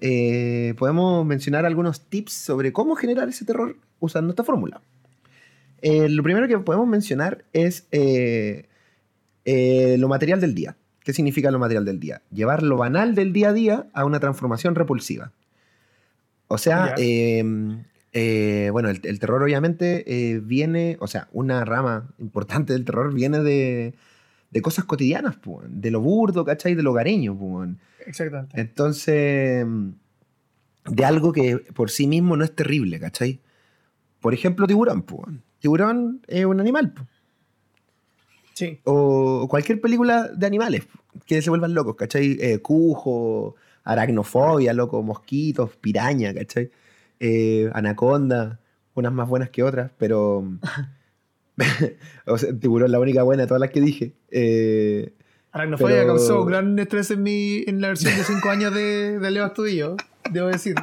[0.00, 4.80] eh, podemos mencionar algunos tips sobre cómo generar ese terror usando esta fórmula.
[5.82, 8.68] Eh, lo primero que podemos mencionar es eh,
[9.44, 10.76] eh, lo material del día.
[11.02, 12.22] ¿Qué significa lo material del día?
[12.30, 15.32] Llevar lo banal del día a día a una transformación repulsiva.
[16.48, 17.84] O sea, em,
[18.72, 23.94] bueno, el, terror obviamente viene, o sea, una rama importante del terror viene de,
[24.60, 25.36] cosas cotidianas,
[25.68, 26.74] de lo burdo, ¿cachai?
[26.74, 27.38] De lo hogareño.
[28.04, 28.60] Exactamente.
[28.60, 29.64] Entonces,
[30.84, 33.40] de algo que por sí mismo no es terrible, ¿cachai?
[34.20, 35.28] Por ejemplo, tiburón, pues
[35.60, 36.92] tiburón es un animal.
[38.54, 38.80] Sí.
[38.84, 40.86] O cualquier película de animales
[41.26, 42.36] que se vuelvan locos, ¿cachai?
[42.40, 46.70] Eh, cujo, aracnofobia, loco, mosquitos, piraña, ¿cachai?
[47.20, 48.60] Eh, anaconda,
[48.94, 50.44] unas más buenas que otras, pero.
[52.26, 54.12] o sea, tiburón es la única buena de todas las que dije.
[54.30, 55.12] Eh,
[55.52, 59.44] aracnofobia causó gran estrés en, mi, en la versión de 5 años de, de Leo
[59.44, 59.96] Astudillo,
[60.30, 60.74] debo decir.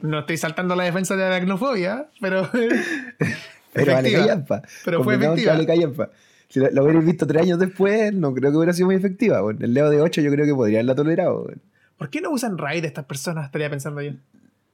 [0.00, 2.48] No estoy saltando la defensa de aracnofobia, pero.
[3.72, 4.62] Pero vale callampa.
[4.84, 6.10] Pero fue efectiva.
[6.48, 9.42] Si lo, hubierais visto tres años después, no creo que hubiera sido muy efectiva.
[9.60, 11.50] el Leo de 8 yo creo que podría haberla tolerado.
[11.98, 13.46] ¿Por qué no usan raid estas personas?
[13.46, 14.12] Estaría pensando yo.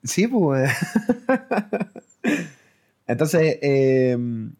[0.05, 0.71] Sí, pues.
[3.07, 4.53] Entonces, em,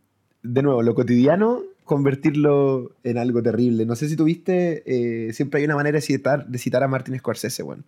[0.43, 3.87] de nuevo, lo cotidiano, convertirlo en algo terrible.
[3.87, 7.19] No sé si tuviste, eh, siempre hay una manera de citar, de citar a Martin
[7.19, 7.85] Scorsese, bueno.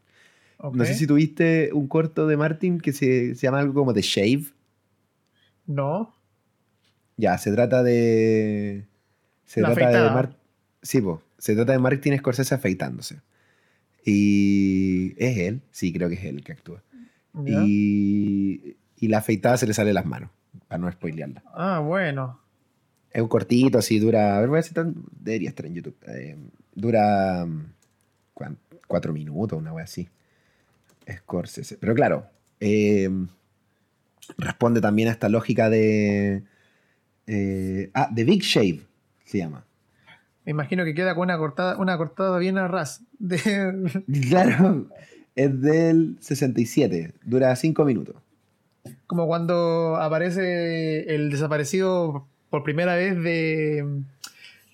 [0.73, 4.01] No sé si tuviste un corto de Martin que se, se llama algo como The
[4.01, 4.47] Shave.
[5.67, 6.16] No.
[7.17, 8.85] Ya, se trata de.
[9.45, 10.29] Se trata de.
[10.83, 11.03] sí,
[11.39, 13.21] se trata de Martin Scorsese afeitándose.
[14.05, 15.15] Y.
[15.17, 15.63] ¿Es él?
[15.71, 16.83] Sí, creo que es él que actúa.
[17.45, 20.31] Y, y la afeitada se le sale de las manos,
[20.69, 21.43] para no spoilearla.
[21.53, 22.41] Ah, bueno.
[23.11, 24.37] Es un cortito, así dura.
[24.37, 24.75] A ver, voy a decir,
[25.21, 25.97] debería estar en YouTube.
[26.09, 26.37] Eh,
[26.75, 27.47] dura.
[28.87, 30.09] Cuatro minutos, una wea así.
[31.11, 31.77] Scorsese.
[31.79, 32.27] Pero claro,
[32.61, 33.09] eh,
[34.39, 36.45] responde también a esta lógica de
[37.27, 38.81] eh, ah, The Big Shave
[39.25, 39.65] se llama.
[40.45, 43.03] Me imagino que queda con una cortada, una cortada bien a ras.
[44.29, 44.87] Claro,
[45.35, 48.17] es del 67, dura 5 minutos.
[49.07, 54.03] Como cuando aparece el desaparecido por primera vez de.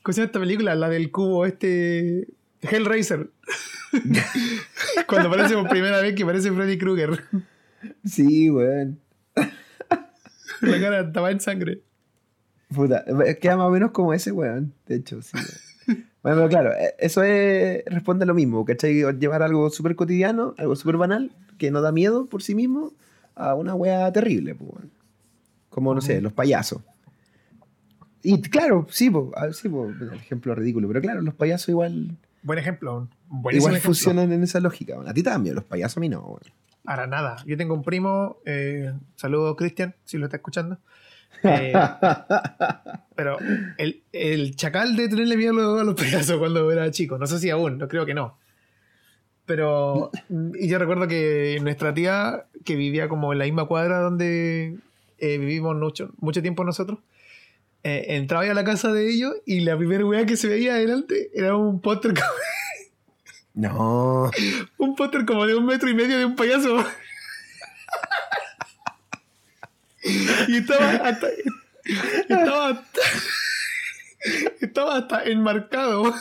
[0.03, 0.75] ¿Cómo se llama esta película?
[0.75, 2.29] La del cubo, este.
[2.61, 3.31] Hellraiser.
[5.09, 7.25] cuando aparece por primera vez que aparece Freddy Krueger.
[8.05, 9.01] Sí, weón.
[10.61, 11.81] La cara estaba en sangre.
[12.75, 13.05] Puta,
[13.41, 14.73] queda más o menos como ese, weón.
[14.87, 15.37] De hecho, sí.
[16.23, 19.03] Bueno, pero claro, e, eso es, responde a lo mismo, ¿cachai?
[19.19, 22.93] Llevar algo súper cotidiano, algo súper banal, que no da miedo por sí mismo,
[23.35, 24.91] a una wea terrible, pues, weón.
[25.69, 26.83] Como, no sé, los payasos.
[28.23, 29.11] Y claro, sí,
[29.53, 29.69] sí
[30.01, 32.17] el ejemplo ridículo, pero claro, los payasos igual...
[32.43, 33.09] Buen ejemplo.
[33.51, 34.97] Igual funcionan en esa lógica.
[35.05, 36.21] A ti también, los payasos a mí no.
[36.21, 36.41] Weón.
[36.85, 37.37] Para nada.
[37.47, 40.79] Yo tengo un primo, eh, saludo Cristian, si lo está escuchando.
[41.45, 41.73] Eh,
[43.17, 43.39] pero
[43.79, 47.51] el, el, chacal de tenerle miedo a los payasos cuando era chico, no sé si
[47.51, 48.39] aún, no creo que no.
[49.45, 50.11] Pero
[50.55, 54.77] y yo recuerdo que nuestra tía, que vivía como en la misma cuadra donde
[55.19, 57.01] eh, vivimos mucho, mucho tiempo nosotros,
[57.83, 61.31] eh, entraba a la casa de ellos y la primera weá que se veía adelante
[61.35, 62.15] era un póster
[63.55, 64.31] No.
[64.79, 66.85] Un póster como de un metro y medio de un payaso.
[70.49, 71.29] Y estaba hasta,
[72.29, 73.01] estaba hasta,
[74.61, 76.15] estaba hasta enmarcado.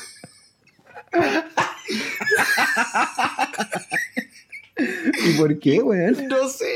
[4.77, 6.27] ¿Y por qué, weón?
[6.27, 6.71] No sé.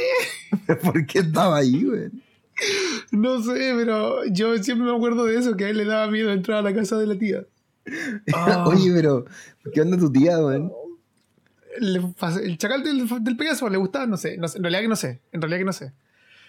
[0.81, 2.23] ¿Por qué estaba ahí, weón?
[3.11, 6.31] No sé, pero yo siempre me acuerdo de eso, que a él le daba miedo
[6.31, 7.45] entrar a la casa de la tía.
[8.65, 9.25] Oye, pero
[9.73, 10.71] ¿qué onda tu tía, weón?
[11.77, 15.41] el chacal del, del Pegaso le gustaba, no sé, en realidad que no sé, en
[15.41, 15.91] realidad que no sé.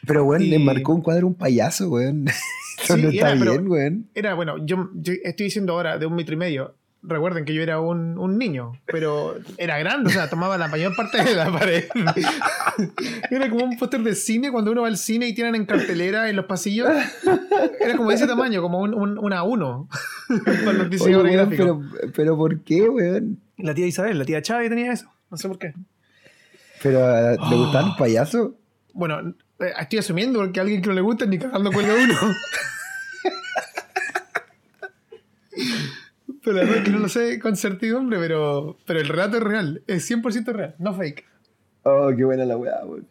[0.07, 2.27] Pero, weón, le marcó un cuadro un payaso, weón.
[2.83, 4.09] Eso no está bien, weón.
[4.15, 4.91] Era, bueno, yo,
[5.25, 6.75] estoy diciendo ahora de un metro y medio.
[7.03, 10.97] Recuerden que yo era un, un, niño, pero era grande, o sea, tomaba la mayor
[10.97, 11.85] parte de la pared.
[13.31, 16.29] era como un póster de cine cuando uno va al cine y tienen en cartelera
[16.29, 16.89] en los pasillos.
[17.81, 19.89] Era como de ese tamaño, como un, un, un A1
[20.65, 21.67] para los diseñadores gráficos.
[21.93, 23.39] Pero, pero ¿por qué, weón?
[23.59, 25.09] La tía Isabel, la tía Chávez tenía eso.
[25.31, 25.75] No sé por qué.
[26.83, 27.01] ¿Pero
[27.51, 28.53] ¿le gustaban los payasos?
[28.93, 32.15] Bueno, estoy asumiendo porque a alguien que no le gusta ni cagando cuelga uno.
[36.43, 39.43] pero la verdad es que no lo sé con certidumbre, pero, pero el relato es
[39.43, 39.83] real.
[39.87, 41.25] Es 100% real, no fake.
[41.83, 43.07] Oh, qué buena la weá, weón.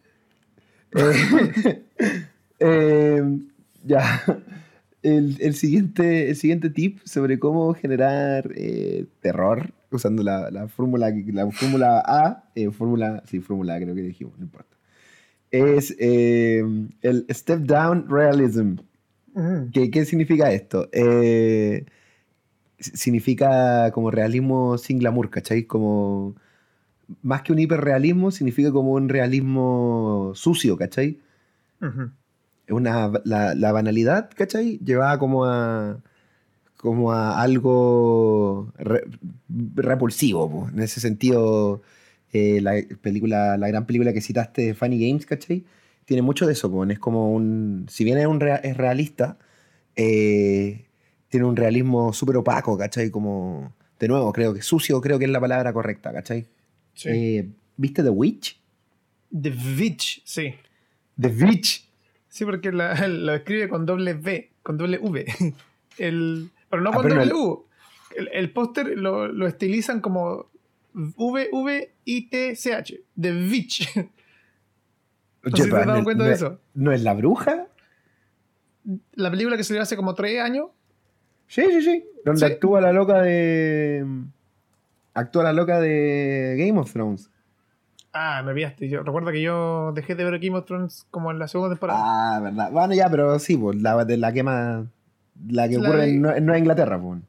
[0.95, 1.83] Eh,
[2.59, 3.39] eh,
[3.83, 4.23] ya.
[5.01, 8.49] El, el, siguiente, el siguiente tip sobre cómo generar
[9.21, 14.37] terror usando la, la fórmula la fórmula A, fórmula, sí, fórmula A creo que dijimos,
[14.37, 14.74] no importa
[15.55, 16.63] es eh,
[17.01, 18.75] el Step Down Realism.
[19.73, 20.87] ¿Qué, ¿Qué, significa esto?
[20.93, 21.85] Eh,
[22.79, 25.63] significa como realismo sin glamour, ¿cachai?
[25.63, 26.35] Como
[27.21, 31.19] más que un hiperrealismo, significa como un realismo sucio, ¿cachai?
[32.69, 34.79] una, la, la, banalidad, ¿cachai?
[34.79, 35.99] Llevaba como a
[36.77, 38.71] como a algo
[39.75, 41.81] repulsivo, en ese sentido
[42.37, 45.63] eh, la película, la gran película que citaste, Funny Games, ¿cachai?
[46.03, 49.37] Tiene mucho de eso, es como un, si bien es, un es realista,
[49.95, 50.83] eh,
[51.29, 53.09] tiene un realismo súper opaco, ¿cachai?
[53.09, 56.45] Como, de nuevo, creo que sucio, creo que es la palabra correcta, ¿cachai?
[56.93, 57.09] Sí.
[57.09, 58.59] Eh, ¿Viste The Witch?
[59.31, 60.55] The Witch, sí.
[61.17, 61.87] The Witch.
[62.27, 65.25] Sí, porque lo escribe con doble V, con doble V.
[65.97, 67.65] El, pero no ah, con doble U.
[68.33, 70.49] El, póster lo, lo, estilizan como
[70.95, 72.93] V-V-I-T-C-H.
[73.19, 73.95] The Witch.
[75.43, 76.59] No te has dado cuenta de eso.
[76.73, 77.67] ¿No es la bruja?
[79.13, 80.69] La película que salió hace como tres años.
[81.47, 82.05] Sí, sí, sí.
[82.23, 84.05] Donde actúa la loca de.
[85.13, 87.29] Actúa la loca de Game of Thrones.
[88.13, 88.87] Ah, me pillaste.
[88.87, 91.99] Yo recuerdo que yo dejé de ver Game of Thrones como en la segunda temporada.
[92.01, 92.71] Ah, verdad.
[92.71, 94.85] Bueno, ya, pero sí, pues, la, la que más.
[95.47, 97.19] La que ocurre en Nueva Inglaterra, pues.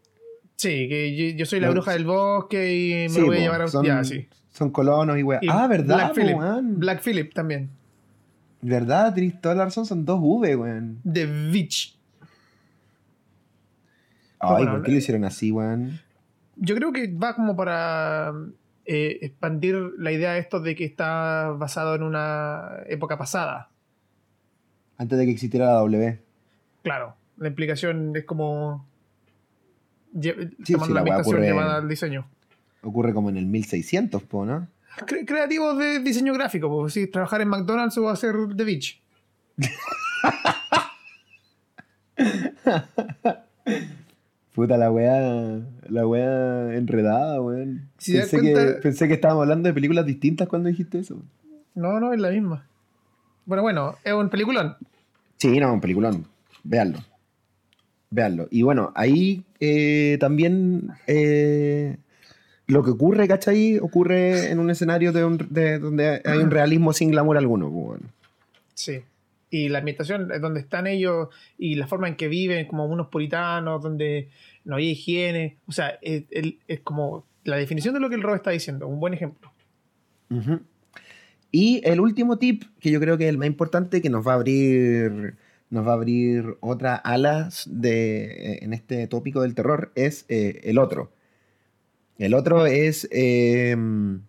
[0.57, 3.69] Sí, que yo, soy la bruja del bosque y me voy a llevar a...
[3.69, 4.27] Son, ya, sí.
[4.51, 5.41] son colonos y weá.
[5.51, 5.97] Ah, ¿verdad?
[5.97, 6.39] Black Phillip.
[6.79, 7.71] Black Phillip también.
[8.63, 9.15] ¿Verdad?
[9.15, 11.01] Tienes toda la razón, son dos V, weón.
[11.11, 11.99] The Witch.
[14.39, 16.01] Ay, ¿por qué lo hicieron así, weón?
[16.57, 18.33] Yo creo que va como para
[18.87, 23.71] eh, expandir la idea de esto de que está basado en una época pasada.
[24.97, 26.19] Antes de que existiera la W.
[26.83, 28.87] Claro, la implicación es como
[30.21, 32.27] sí, tomando la ambientación llevada al diseño.
[32.83, 34.69] Ocurre como en el 1600, ¿no?
[35.05, 39.03] creativos de diseño gráfico, pues sí, trabajar en McDonald's o hacer The Beach.
[44.55, 47.91] Puta la weá, la weá enredada, weón.
[47.99, 51.23] pensé, que, pensé que estábamos hablando de películas distintas cuando dijiste eso.
[51.75, 52.67] No, no, es la misma.
[53.45, 54.77] Bueno, bueno, es un peliculón.
[55.37, 56.27] Sí, no, un peliculón.
[56.65, 57.01] Veanlo.
[58.17, 58.49] Veanlo.
[58.51, 61.99] Y bueno, ahí eh, también eh,
[62.67, 63.79] lo que ocurre, ¿cachai?
[63.79, 67.71] Ocurre en un escenario de, donde hay un realismo sin glamour alguno.
[67.71, 68.01] Pues,
[68.73, 69.03] sí.
[69.51, 73.09] Y la ambientación es donde están ellos y la forma en que viven, como unos
[73.09, 74.31] puritanos, donde
[74.65, 75.59] no hay higiene.
[75.67, 78.99] O sea, es, es como la definición de lo que el Rob está diciendo, un
[78.99, 79.53] buen ejemplo.
[81.53, 84.33] Y el último tip, que yo creo que es el más importante, que nos va
[84.33, 85.37] a abrir,
[85.71, 90.79] nos va a abrir otras alas de, en este tópico del terror, es eh, el
[90.79, 91.13] otro.
[92.19, 94.23] El otro es em,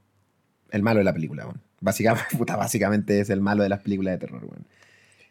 [0.71, 1.47] el malo de la película.
[1.79, 2.27] Básicamente,
[2.57, 4.41] básicamente es el malo de las películas de terror.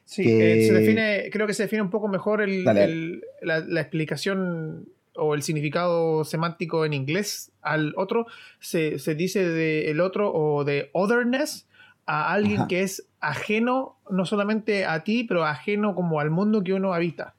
[0.05, 4.89] Sí, eh, se define, creo que se define un poco mejor el, la, la, explicación
[5.17, 8.27] o el significado semántico en inglés al otro,
[8.61, 11.66] se, dice de el otro o de otherness
[12.07, 16.73] a alguien que es ajeno no solamente a ti, pero ajeno como al mundo que
[16.73, 17.35] uno habita.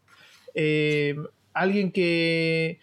[0.54, 1.16] Eh,
[1.54, 2.80] alguien que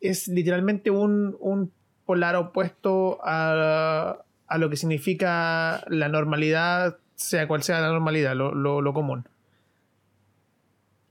[0.00, 1.72] es literalmente un,
[2.04, 4.24] polar opuesto a,
[4.58, 9.24] lo que significa la normalidad, sea cual sea la normalidad, lo común.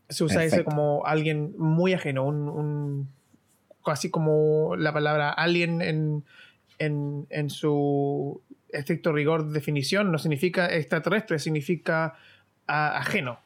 [0.09, 3.09] Se usa ese como alguien muy ajeno, un,
[3.85, 6.25] casi como la palabra alien en,
[6.79, 8.41] en, su
[8.71, 12.15] estricto rigor de definición, no significa extraterrestre, significa
[12.67, 13.39] ajeno.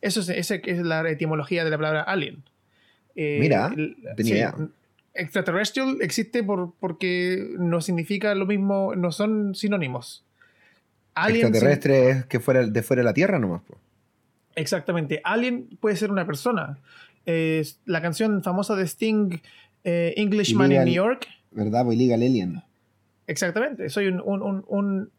[0.00, 2.42] Eso es, esa es la etimología de la palabra alien.
[3.14, 3.72] Eh, Mira,
[4.16, 4.54] tenía
[5.12, 10.24] Extraterrestrial existe por, porque no significa lo mismo, no son sinónimos.
[11.16, 13.62] extraterrestre es que fuera de fuera de la Tierra nomás.
[14.54, 15.20] Exactamente.
[15.24, 16.78] Alien puede ser una persona.
[17.26, 19.40] la canción famosa de Sting,
[19.84, 21.26] eh, Englishman in New York.
[21.50, 21.84] ¿Verdad?
[21.84, 22.62] Pues Illegal Alien.
[23.30, 23.88] Exactamente.
[23.90, 25.12] Soy un,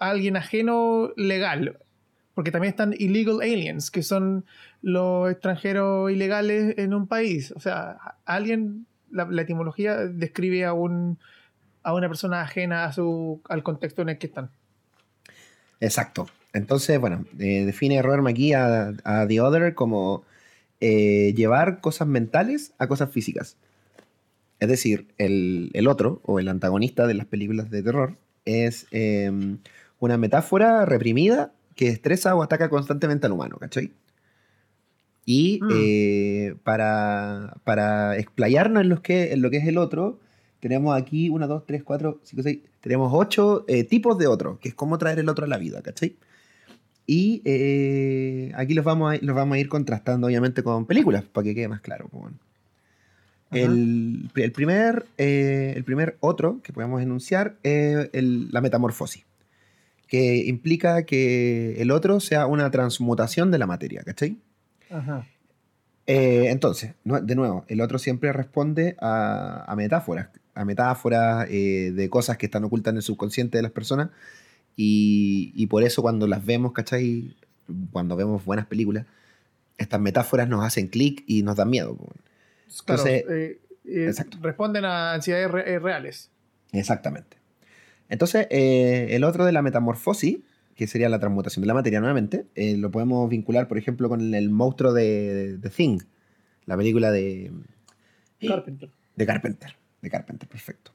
[0.00, 1.78] alguien ajeno legal.
[2.34, 4.46] Porque también están illegal aliens, que son
[4.80, 7.52] los extranjeros ilegales en un país.
[7.52, 11.18] O sea, alguien, la, etimología describe a, un,
[11.82, 14.50] a una persona ajena a su, al contexto en el que están.
[15.80, 16.26] Exacto.
[16.54, 20.24] Entonces, bueno, eh, define Robert McGee a, The Other como
[20.80, 23.58] eh, llevar cosas mentales a cosas físicas.
[24.60, 29.58] Es decir, el, otro, o el antagonista de las películas de terror, es em,
[29.98, 33.92] una metáfora reprimida que estresa o ataca constantemente al humano, ¿cachai?
[35.24, 35.68] Y mm.
[35.72, 40.18] eh, para, para explayarnos en lo, que, en lo que es el otro,
[40.60, 44.74] tenemos aquí 1, 2, 3, 4, 5, 6, tenemos ocho tipos de otro, que es
[44.74, 46.16] cómo traer el otro a la vida, ¿cachai?
[47.10, 51.42] Y eh, aquí los vamos, a, los vamos a ir contrastando, obviamente, con películas, para
[51.42, 52.06] que quede más claro.
[52.10, 52.34] Pues,
[53.50, 59.24] el, primer, eh, el primer otro que podemos enunciar es la metamorfosis,
[60.06, 64.38] que implica que el otro sea una transmutación de la materia, ¿cachai?
[66.06, 72.46] Eh, entonces, de nuevo, el otro siempre responde a, metáforas, a metáforas de cosas que
[72.46, 74.10] están ocultas en el subconsciente de las personas
[74.80, 77.34] y, por eso cuando las vemos, ¿cachai?
[77.90, 79.06] Cuando vemos buenas películas,
[79.76, 81.98] estas metáforas nos hacen clic y nos dan miedo.
[82.80, 86.30] Entonces, eh, eh, responden a ansiedades eh, reales.
[86.72, 87.36] Exactamente.
[88.08, 90.38] Entonces, el otro de la metamorfosis,
[90.74, 94.50] que sería la transmutación de la materia nuevamente, lo podemos vincular, por ejemplo, con el
[94.50, 95.98] monstruo de, The Thing,
[96.64, 97.52] la película de
[98.46, 98.90] Carpenter.
[99.14, 100.92] De Carpenter, de Carpenter, perfecto.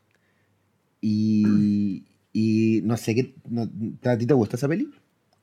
[1.02, 3.36] Y, y no sé qué.
[4.10, 4.90] ¿A ti te gusta esa peli?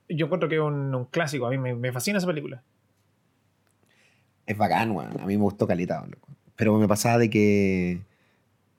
[0.09, 1.47] Yo encuentro que es un, clásico.
[1.47, 2.65] A mí me, fascina esa película.
[4.51, 5.21] Es bacán, weón.
[5.21, 6.29] A mí me gustó caleta, loco.
[6.57, 8.01] Pero me pasaba de que.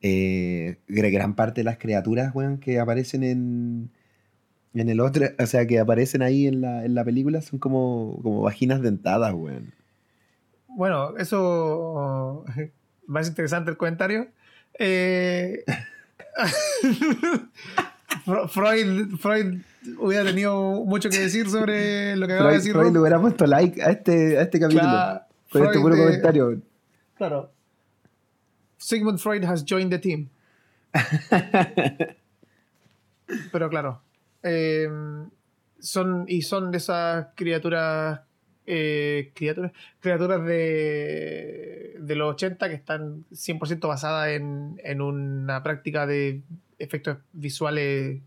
[0.01, 3.89] Eh, gran parte de las criaturas, weón, que aparecen en.
[4.73, 8.19] En el otro, o sea, que aparecen ahí en la, en la película son como,
[8.21, 9.73] como vaginas dentadas, weón.
[10.67, 12.43] Bueno, eso.
[13.07, 14.27] Más interesante el comentario.
[14.77, 15.63] Eh.
[18.49, 19.61] Freud, Freud
[19.99, 22.73] hubiera tenido mucho que decir sobre lo que acaba de decir.
[22.73, 25.30] Freud le hubiera puesto like a este, a este capítulo.
[25.51, 26.61] Con este puro comentario.
[27.15, 27.51] Claro.
[28.77, 30.29] Sigmund Freud has joined the team.
[33.51, 34.01] Pero claro.
[34.43, 35.29] Em,
[35.79, 38.21] son, y son de esas criaturas.
[38.65, 46.05] Eh, criaturas, criaturas de, de los 80 que están 100% basadas en, en una práctica
[46.05, 46.43] de
[46.77, 48.21] efectos visuales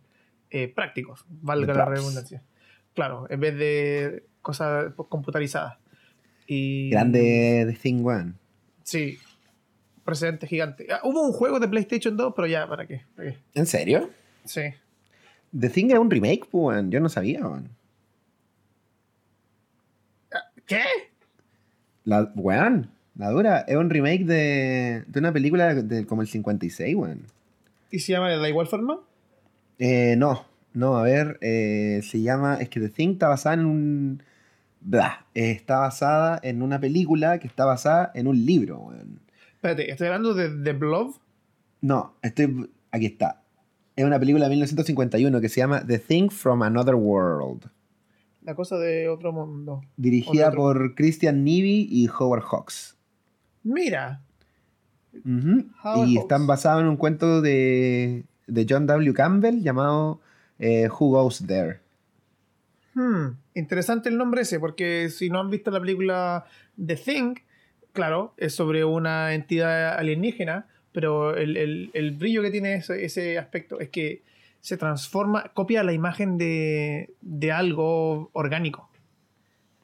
[0.51, 2.43] eh, prácticos, valga la redundancia.
[2.95, 5.79] Claro, en vez de cosas computarizadas.
[6.47, 8.35] Y, Grande de Thing One.
[8.83, 9.19] Sí,
[10.05, 10.87] precedente gigante.
[10.91, 13.03] Ah, hubo un juego de PlayStation 2, pero ya, ¿para qué?
[13.55, 14.11] ¿En serio?
[14.45, 14.63] Sí.
[15.59, 17.63] The Thing es un remake, pues, yo no sabía, ah,
[20.67, 20.83] ¿Qué?
[22.05, 26.95] La, weón, la dura, es un remake de, de una película de, como el 56,
[26.97, 27.27] weón.
[27.91, 29.01] ¿Y se llama de la igual forma?
[29.79, 32.57] Eh, no, No, a ver, eh, se llama.
[32.61, 34.23] Es que The Thing está basada en un.
[34.85, 39.21] Blah, está basada en una película que está basada en un libro, weón.
[39.55, 41.15] Espérate, ¿estoy hablando de The Blob?
[41.81, 42.71] No, estoy.
[42.91, 43.43] Aquí está.
[43.97, 47.71] Es una película de 1951 que se llama The Thing from Another World.
[48.43, 49.81] La cosa de otro mundo.
[49.97, 52.99] Dirigida por Christian Nivi y Howard Hawks.
[53.63, 54.21] Mira.
[55.15, 59.15] y están basados en un cuento de, de John W.
[59.15, 60.21] Campbell llamado
[60.59, 61.84] eh, Who Goes There.
[62.95, 66.45] Hmm, interesante el nombre ese, porque si no han visto la película
[66.85, 67.35] The Thing,
[67.93, 74.23] claro, es sobre una entidad alienígena, pero el, brillo que tiene ese, aspecto es que
[74.61, 77.09] se transforma, copia la imagen de,
[77.53, 78.89] algo orgánico.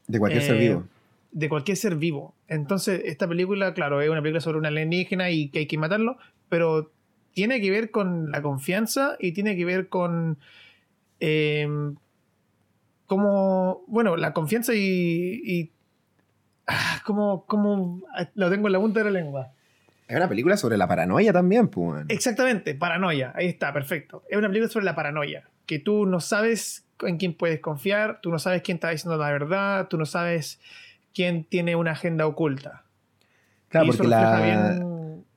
[0.06, 0.84] De cualquier ser eh, vivo.
[1.32, 2.34] De cualquier ser vivo.
[2.46, 6.16] Entonces, esta película, claro, es una película sobre una alienígena y que hay que matarlo,
[6.48, 6.92] pero
[7.32, 10.38] tiene que ver con la confianza y tiene que ver con
[11.18, 11.68] eh,
[13.10, 15.72] como, bueno, la confianza y,
[16.68, 18.02] ah, como, como
[18.34, 19.50] lo tengo en la punta de la lengua.
[20.06, 22.04] Es una película sobre la paranoia también, pues.
[22.08, 24.22] Exactamente, paranoia, ahí está, perfecto.
[24.28, 28.30] Es una película sobre la paranoia, que tú no sabes en quién puedes confiar, tú
[28.30, 30.60] no sabes quién está diciendo la verdad, tú no sabes
[31.12, 32.84] quién tiene una agenda oculta.
[33.70, 34.76] Claro, porque la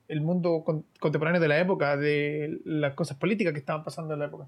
[0.06, 0.62] el mundo
[1.00, 4.46] contemporáneo de la época, de las cosas políticas que estaban pasando en la época.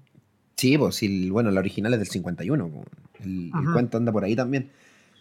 [0.57, 2.71] Sí, pues bueno, la original es del 51,
[3.23, 4.71] el, cuento anda por ahí también.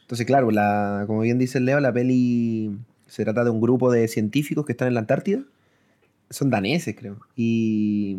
[0.00, 2.74] Entonces, claro, la, como bien dice Leo, la peli
[3.06, 5.42] se trata de un grupo de científicos que están en la Antártida.
[6.30, 7.18] Son daneses, creo.
[7.36, 8.16] Y,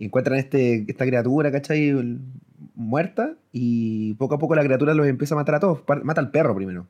[0.00, 1.94] encuentran este, esta criatura, ¿cachai?
[2.74, 3.36] Muerta.
[3.52, 5.82] Y poco a poco la criatura los empieza a matar a todos.
[6.02, 6.88] Mata al perro primero.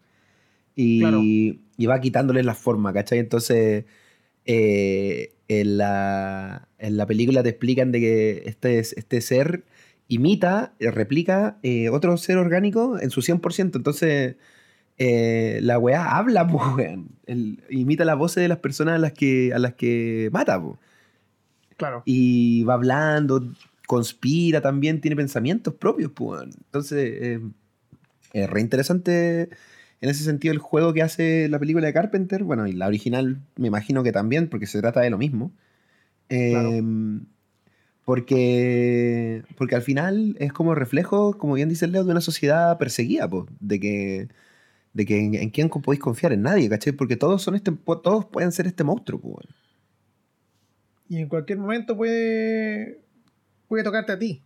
[0.75, 3.19] Y, y va quitándoles la forma, ¿cachai?
[3.19, 3.85] Entonces
[4.51, 9.65] eh, en, la, en, la, película te explican de que este, este ser
[10.09, 13.77] imita, replica eh, otro ser orgánico en su 100%.
[13.77, 14.37] Entonces,
[14.97, 16.49] eh, la weá habla,
[17.69, 20.63] imita las voces de las personas a las que, a las que mata,
[21.77, 22.03] Claro.
[22.07, 23.53] Y va hablando,
[23.87, 26.11] conspira también, tiene pensamientos propios.
[26.43, 27.41] Entonces,
[28.33, 29.51] es re interesante
[30.01, 33.41] en ese sentido el juego que hace la película de Carpenter, bueno, y la original
[33.57, 35.53] me imagino que también, porque se trata de lo mismo.
[36.29, 37.27] Em,
[38.05, 43.29] porque, porque al final es como reflejo, como bien dice Leo, de una sociedad perseguida,
[43.29, 44.29] pues, de que,
[44.93, 46.93] de que en, quién podéis confiar, en nadie, ¿cachai?
[46.93, 49.47] Porque todos, son este, todos pueden ser este monstruo, pues.
[51.09, 53.01] Y en cualquier momento puede,
[53.67, 54.43] puede tocarte a ti.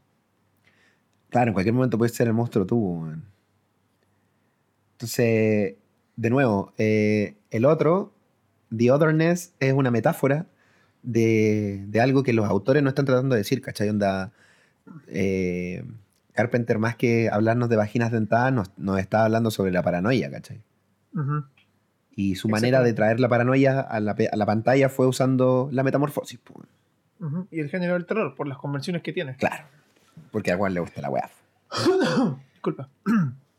[1.29, 3.07] Claro, en cualquier momento puedes ser el monstruo tú,
[5.03, 5.74] entonces,
[6.15, 8.12] de nuevo, eh, el otro,
[8.74, 10.47] The Otherness, es una metáfora
[11.03, 13.89] de, algo que los autores no están tratando de decir, ¿cachai?
[13.89, 14.31] Onda,
[15.09, 15.83] eh,
[16.35, 20.62] Carpenter, más que hablarnos de vaginas dentadas, nos, está hablando sobre la paranoia, ¿cachai?
[22.15, 26.39] Y su manera de traer la paranoia a la, pantalla fue usando la metamorfosis.
[27.51, 29.35] Y el género del terror, por las convenciones que tiene.
[29.35, 29.65] Claro,
[30.31, 31.29] porque a Juan le gusta la weá.
[32.55, 32.89] Disculpa.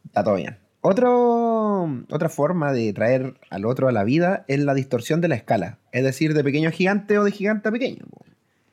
[0.06, 0.62] Está todo bien.
[0.85, 5.35] Otro, otra forma de traer al otro a la vida es la distorsión de la
[5.35, 8.03] escala, es decir, de pequeño a gigante o de gigante a pequeño.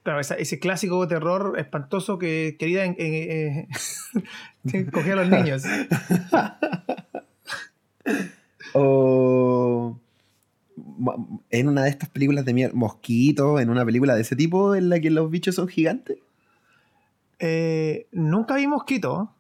[0.03, 3.69] Claro, ese clásico terror espantoso que quería eh,
[4.75, 5.63] a los niños.
[8.75, 9.97] o
[11.51, 14.89] en una de estas películas de mosquitos, Mosquito, en una película de ese tipo en
[14.89, 16.19] la que los bichos son gigantes.
[17.39, 19.33] Eh, nunca vi mosquito.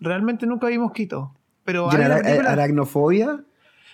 [0.00, 1.32] Realmente nunca vi mosquito.
[1.66, 3.44] Pero aracnofobia?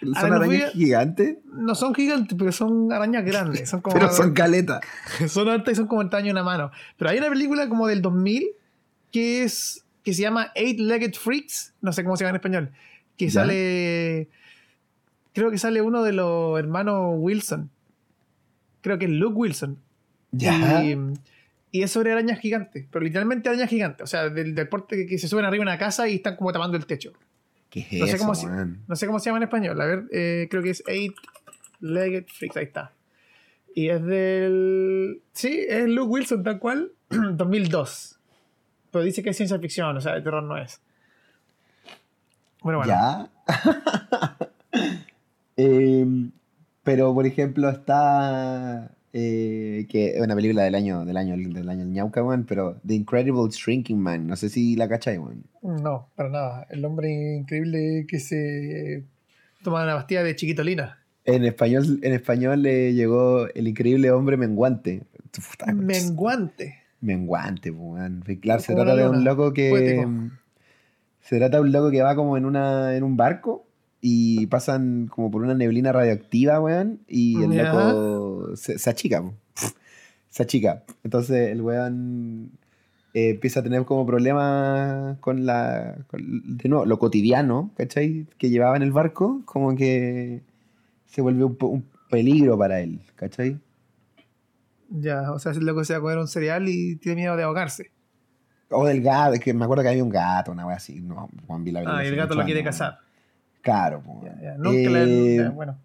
[0.03, 1.39] ¿Son arañas gigantes?
[1.53, 3.69] No son gigantes, pero son arañas grandes.
[3.69, 4.81] Son como, pero son caletas.
[5.29, 6.71] Son altas y son como el tamaño de una mano.
[6.97, 8.49] Pero hay una película como del 2000
[9.11, 11.75] que es que se llama Eight-Legged Freaks.
[11.81, 12.71] No sé cómo se llama en español.
[13.17, 14.29] Que sale...
[15.33, 17.71] Creo que sale uno de los hermanos Wilson.
[18.81, 19.79] Creo que es Luke Wilson.
[20.33, 20.83] Ya.
[20.83, 20.99] Y,
[21.71, 22.87] y, es sobre arañas gigantes.
[22.91, 24.03] Pero literalmente arañas gigantes.
[24.03, 26.77] O sea, del deporte que se suben arriba de una casa y están como tapando
[26.77, 27.13] el techo
[27.75, 29.81] no, sé cómo se, no sé cómo se llama en español.
[29.81, 31.15] A ver, eh, creo que es Eight
[31.81, 32.57] Legged Freaks.
[32.57, 32.93] Ahí está.
[33.75, 35.23] Y es del.
[35.33, 36.93] Sí, es Luke Wilson, tal cual.
[37.09, 38.19] 2002.
[38.91, 40.81] Pero dice que es ciencia ficción, o sea, de terror no es.
[42.63, 42.93] Bueno, bueno.
[42.93, 43.31] Ya.
[45.55, 46.33] Em,
[46.83, 51.85] pero, por ejemplo, está eh, que es una película del año del año del año
[51.85, 55.45] ñauca, pero The Incredible Shrinking Man, no sé si la cachai, weón.
[55.63, 56.67] No, para nada.
[56.71, 59.05] El hombre increíble que se
[59.63, 60.99] toma una pastilla de chiquitolina.
[61.25, 65.03] En español, en español le llegó El increíble hombre menguante.
[65.67, 66.79] Menguante.
[67.01, 68.23] menguante, weón.
[68.41, 70.07] Claro, se trata de un loco que.
[71.21, 73.67] Se trata de un loco que va como en una en un barco
[74.05, 79.23] y pasan como por una neblina radioactiva, weón, y el loco se, achica,
[80.29, 80.83] se achica.
[81.05, 82.51] Entonces el weón
[83.15, 86.05] eh, empieza a tener como problemas con la.
[86.13, 88.27] de nuevo, lo cotidiano, ¿cachai?
[88.39, 90.43] Que llevaba en el barco, como que
[91.07, 93.61] se vuelve un, un peligro para él, ¿cachai?
[94.91, 97.45] Ya, o sea, es loco se va a comer un cereal y tiene miedo de
[97.45, 97.93] ahogarse.
[98.69, 101.01] O del gato, que me acuerdo que había un gato, una wea así.
[101.01, 102.99] No, Juan Vila Ah, y el gato lo quiere cazar.
[103.63, 105.55] Claro, pues.
[105.55, 105.79] bueno.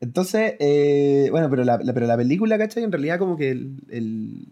[0.00, 2.84] Entonces, eh, bueno, pero la, pero la película, ¿cachai?
[2.84, 4.48] En realidad, como que el, el,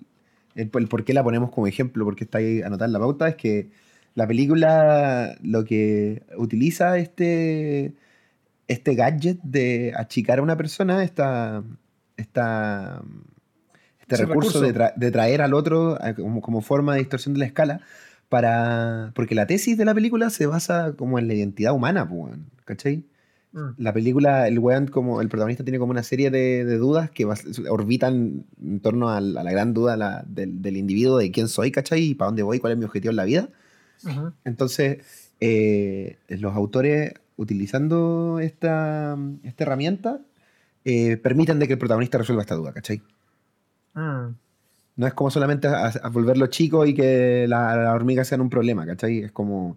[0.57, 3.37] el, por qué la ponemos como ejemplo, porque está ahí anotada en la pauta, es
[3.37, 3.71] que
[4.15, 7.95] la película lo que utiliza este,
[8.67, 11.63] este gadget de achicar a una persona, esta,
[12.17, 13.03] esta,
[14.01, 17.81] este recurso, De, traer al otro como, forma de distorsión de la escala,
[18.29, 22.35] para porque la tesis de la película se basa como en la identidad humana, pues,
[22.65, 23.05] ¿cachai?
[23.53, 23.71] Mm.
[23.79, 28.45] La película, el weón, como el protagonista tiene como una serie de, dudas que orbitan
[28.63, 32.03] en torno a la, gran duda del, individuo de quién soy, ¿cachai?
[32.03, 33.49] Y para dónde voy, cuál es mi objetivo en la vida.
[34.45, 34.99] Entonces,
[35.41, 40.21] eh, los autores, utilizando esta, esta herramienta,
[40.85, 43.03] eh, permiten de que el protagonista resuelva esta duda, ¿cachai?
[43.95, 44.35] Mm.
[44.97, 48.87] No es como solamente a, volverlo chico y que las la hormigas sean un problema,
[48.87, 49.21] ¿cachai?
[49.21, 49.77] Es como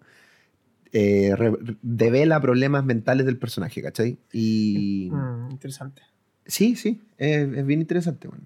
[0.92, 1.34] eh,
[1.82, 4.18] devela problemas mentales del personaje, ¿cachai?
[4.32, 5.10] Y...
[5.12, 6.02] Mm, interesante.
[6.46, 8.28] Sí, sí, es, bien interesante.
[8.28, 8.44] Bueno.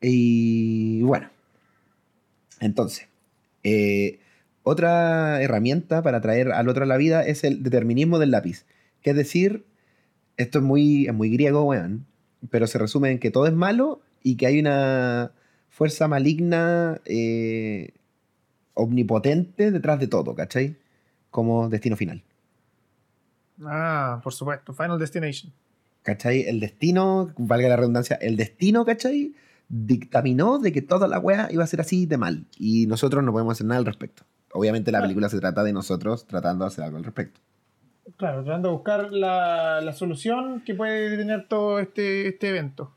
[0.00, 1.30] Y bueno,
[2.60, 3.08] entonces,
[3.62, 4.18] eh,
[4.62, 8.66] otra herramienta para traer al otro a la vida es el determinismo del lápiz,
[9.02, 9.64] que es decir,
[10.36, 12.06] esto es muy, es muy griego, weón,
[12.50, 15.32] pero se resume en que todo es malo y que hay una
[15.76, 17.92] fuerza maligna eh,
[18.72, 20.76] omnipotente detrás de todo, ¿cachai?
[21.30, 22.22] Como destino final.
[23.62, 25.52] Ah, por supuesto, Final Destination.
[26.02, 26.48] ¿Cachai?
[26.48, 29.34] El destino, valga la redundancia, el destino, ¿cachai?
[29.68, 33.32] Dictaminó de que toda la wea iba a ser así de mal y nosotros no
[33.32, 34.22] podemos hacer nada al respecto.
[34.54, 37.38] Obviamente la película se trata de nosotros tratando de hacer algo al respecto.
[38.16, 42.94] Claro, tratando de buscar la, la solución que puede tener todo este, este evento.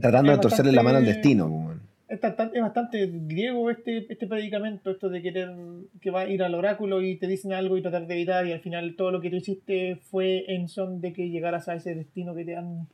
[0.00, 1.74] Tratando de torcerle la mano al destino.
[2.08, 5.54] Es bastante, es bastante griego este, este predicamento, esto de querer
[6.00, 8.52] que va a ir al oráculo y te dicen algo y tratar de evitar y
[8.52, 11.94] al final todo lo que tú hiciste fue en son de que llegaras a ese
[11.94, 12.88] destino que te han,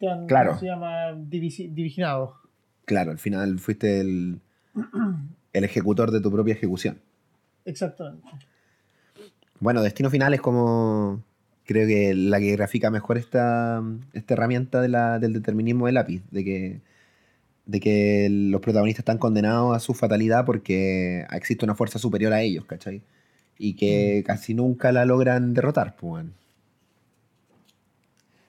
[0.00, 0.58] te han claro.
[0.58, 1.12] se llama?
[1.16, 2.34] divisionado.
[2.84, 4.40] Claro, al final fuiste el,
[5.52, 6.98] el ejecutor de tu propia ejecución.
[7.64, 8.26] Exactamente.
[9.60, 11.22] Bueno, Destino Final es como.
[11.66, 13.82] Creo que la que grafica mejor esta,
[14.12, 16.80] esta herramienta de la, del determinismo del lápiz, de que,
[17.66, 22.42] de que los protagonistas están condenados a su fatalidad porque existe una fuerza superior a
[22.42, 23.02] ellos, ¿cachai?
[23.58, 24.26] Y que mm.
[24.26, 26.26] casi nunca la logran derrotar, pues.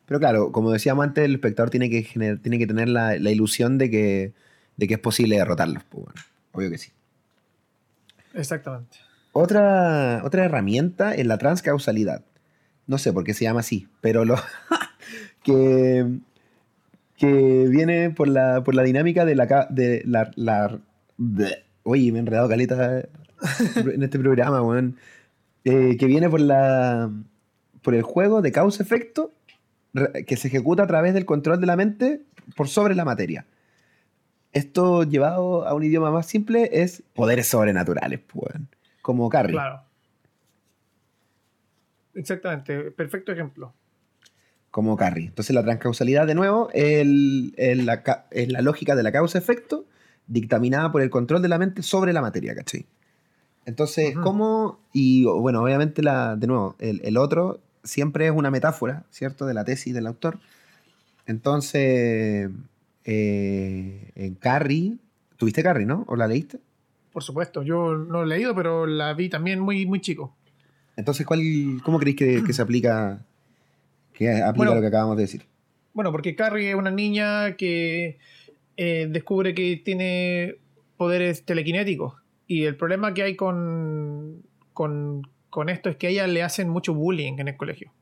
[0.05, 2.03] Pero claro, como decíamos antes, el espectador tiene que,
[2.41, 4.33] tiene que tener la, ilusión de que,
[4.77, 6.05] de que es posible derrotarlos, pues.
[6.51, 6.91] Obvio que sí.
[8.35, 8.97] Exactamente.
[9.33, 12.23] Otra, otra herramienta es la transcausalidad.
[12.87, 14.35] No sé por qué se llama así, pero lo
[15.43, 16.19] que,
[17.17, 19.67] que viene por la, por la dinámica de la...
[19.69, 20.79] De la,
[21.83, 23.01] oye, me he enredado caleta
[23.75, 24.97] en este programa, weón.
[25.63, 27.11] Eh, que viene por la
[27.81, 29.31] por el juego de causa-efecto
[30.25, 32.21] que se ejecuta a través del control de la mente
[32.55, 33.45] por sobre la materia.
[34.51, 38.55] Esto llevado a un idioma más simple es poderes sobrenaturales, pues
[39.01, 39.53] como Carrie.
[39.53, 39.83] Claro.
[42.17, 43.73] Exactamente, perfecto ejemplo.
[44.71, 45.27] Como Carrie.
[45.27, 49.85] Entonces la transcausalidad, de nuevo, es, la, lógica de la causa-efecto
[50.25, 52.87] dictaminada por el control de la mente sobre la materia, ¿cachai?
[53.65, 54.79] Entonces, ¿cómo?
[54.93, 59.45] Y bueno, obviamente, la, de nuevo, el, otro siempre es una metáfora, ¿cierto?
[59.45, 60.39] De la tesis del autor.
[61.27, 62.49] Entonces,
[63.03, 64.97] eh, en Carrie,
[65.37, 66.03] ¿tuviste Carrie, no?
[66.07, 66.59] ¿O la leíste?
[67.11, 70.36] Por supuesto, yo no lo he leído, pero la vi también muy, muy chico.
[70.97, 71.41] Entonces, ¿cuál,
[71.83, 73.19] ¿cómo creéis que, se aplica,
[74.13, 75.45] que aplica lo que acabamos de decir?
[75.93, 78.17] Bueno, porque Carrie es una niña que
[78.75, 80.55] eh, descubre que tiene
[80.97, 82.15] poderes telequinéticos.
[82.47, 84.43] Y el problema que hay con,
[84.73, 87.93] con, con, esto es que a ella le hacen mucho bullying en el colegio.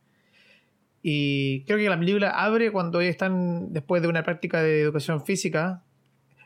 [1.03, 5.83] Y creo que la película abre cuando están después de una práctica de educación física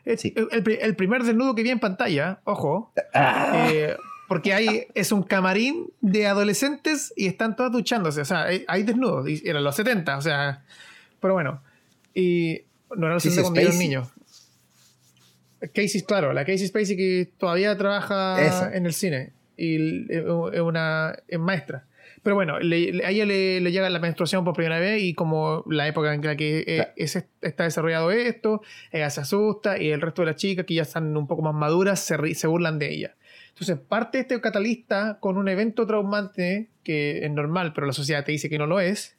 [0.04, 3.68] el, primer desnudo que vi en pantalla, ojo, ah.
[3.70, 3.96] eh,
[4.30, 9.28] porque hay, es un camarín de adolescentes y están todas duchándose, o sea, hay, desnudos,
[9.28, 10.62] y eran los 70, o sea,
[11.18, 11.60] pero bueno,
[12.14, 14.08] y no eran los 70 cuando niños.
[15.74, 21.38] Casey, claro, la Casey Spacey que todavía trabaja en el cine y es una es
[21.40, 21.86] maestra.
[22.22, 26.14] Pero bueno, a ella le, llega la menstruación por primera vez y como la época
[26.14, 28.62] en la que eh, está desarrollado esto,
[28.92, 31.54] ella se asusta y el resto de las chicas que ya están un poco más
[31.54, 33.14] maduras se, se burlan de ella.
[33.60, 38.32] Entonces parte este catalista con un evento traumante que es normal, pero la sociedad te
[38.32, 39.18] dice que no lo es.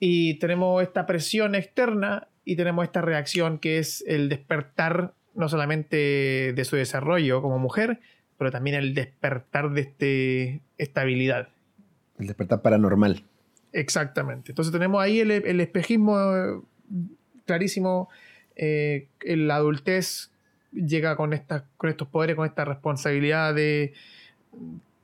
[0.00, 6.52] Y tenemos esta presión externa y tenemos esta reacción que es el despertar no solamente
[6.52, 8.00] de su desarrollo como mujer,
[8.38, 11.50] pero también el despertar de este estabilidad.
[12.18, 13.22] El despertar paranormal.
[13.72, 14.50] Exactamente.
[14.50, 16.60] Entonces tenemos ahí el, espejismo eh,
[17.46, 18.08] clarísimo.
[18.56, 20.32] Eh, la adultez
[20.72, 21.30] llega con,
[21.76, 23.92] con estos poderes, con esta responsabilidad de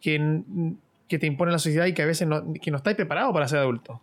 [0.00, 0.42] que,
[1.08, 3.48] que te impone la sociedad y que a veces no, que no estáis preparados para
[3.48, 4.00] ser adulto.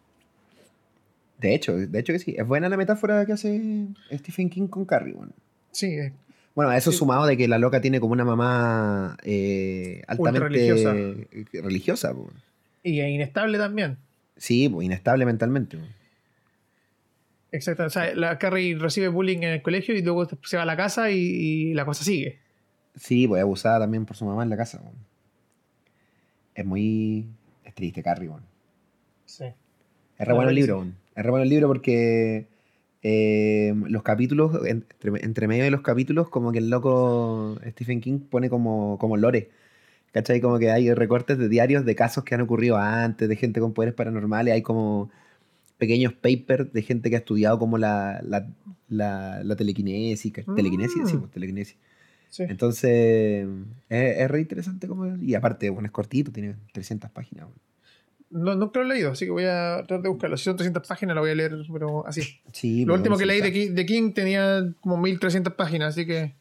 [1.38, 2.36] De hecho, de hecho que sí.
[2.38, 5.14] Es buena la metáfora que hace Stephen King con Carrie.
[5.14, 5.32] Bueno.
[5.72, 5.98] Sí.
[6.54, 10.94] Bueno, a eso sumado de que la loca tiene como una mamá eh, altamente religiosa.
[11.54, 12.14] religiosa
[12.84, 13.98] y inestable también.
[14.38, 15.78] Sí, pues, inestable mentalmente.
[17.52, 17.86] Exacto.
[17.86, 20.78] O sea, la Carrie recibe bullying en el colegio y luego se va a la
[20.78, 22.40] casa y, la cosa sigue.
[22.96, 24.82] Sí, pues abusada también por su mamá en la casa.
[26.56, 27.28] Es muy.
[27.64, 28.46] Es triste, Carrie, bueno.
[29.26, 29.46] Sí.
[30.18, 32.48] Es re bueno el libro, Es re bueno el libro porque
[33.02, 38.50] eh, los capítulos, entre, medio de los capítulos, como que el loco Stephen King pone
[38.50, 39.50] como, como lore
[40.12, 40.42] ¿Cachai?
[40.42, 43.74] Como que hay recortes de diarios de casos que han ocurrido antes, de gente con
[43.74, 45.10] poderes paranormales, hay como
[45.82, 50.32] pequeños papers de gente que ha estudiado como la, la, la, telequinesis.
[50.56, 51.10] ¿Telequinesis?
[51.10, 51.20] Sí, mm.
[51.22, 51.78] pues telequinesis.
[52.38, 53.48] Entonces,
[53.90, 55.18] es, es, re interesante como...
[55.18, 57.48] Y aparte, bueno, es cortito, tiene 300 páginas.
[58.30, 60.38] No, nunca lo he leído, así que voy a tratar de buscarlo.
[60.38, 62.22] Si son 300 páginas, lo voy a leer, pero así.
[62.54, 66.36] Sí, lo último que leí de King, de King, tenía como 1300 páginas, así que.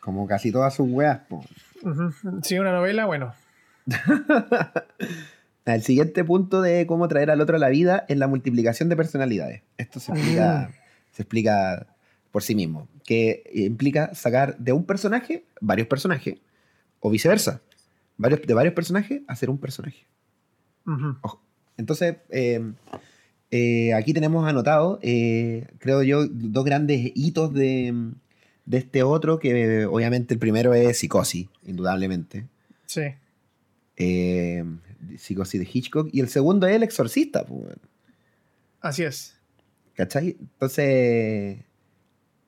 [0.00, 1.46] Como casi todas sus weas, pues.
[2.42, 3.32] Sí, una novela, bueno.
[5.74, 8.96] El siguiente punto de cómo traer al otro a la vida es la multiplicación de
[8.96, 9.62] personalidades.
[9.76, 10.70] Esto se explica,
[11.12, 11.86] se explica
[12.30, 16.38] por sí mismo, que implica sacar de un personaje varios personajes,
[17.00, 17.62] o viceversa,
[18.16, 20.06] varios, de varios personajes hacer un personaje.
[21.76, 22.72] Entonces, eh,
[23.50, 28.12] eh, aquí tenemos anotado, eh, creo yo, dos grandes hitos de,
[28.66, 32.46] de este otro, que obviamente el primero es Psicosis, indudablemente.
[32.86, 33.02] Sí.
[33.96, 34.64] Eh,
[35.16, 36.08] psicosis de Hitchcock.
[36.12, 37.44] Y el segundo es El Exorcista.
[37.44, 37.76] Pues.
[38.80, 39.36] Así es.
[39.94, 40.36] ¿Cachai?
[40.38, 41.58] Entonces,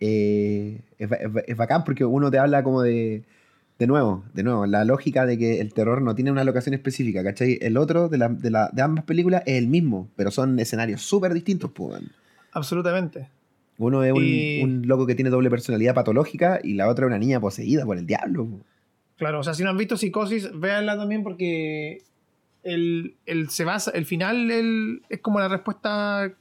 [0.01, 3.25] eh, es, bacán porque uno te habla como de,
[3.79, 7.25] de nuevo, de nuevo, la lógica de que el terror no tiene una locación específica,
[7.25, 7.59] ¿cachai?
[7.61, 11.03] El otro de, la, de, la, de ambas películas es el mismo, pero son escenarios
[11.03, 12.03] súper distintos, pues.
[12.53, 13.29] Absolutamente.
[13.79, 17.41] Uno es un, loco que tiene doble personalidad patológica y la otra es una niña
[17.41, 18.47] poseída por el diablo.
[19.17, 22.03] Claro, o sea, si no han visto Psicosis, véanla también porque
[22.63, 23.17] el,
[23.49, 26.33] se basa, el final es como la respuesta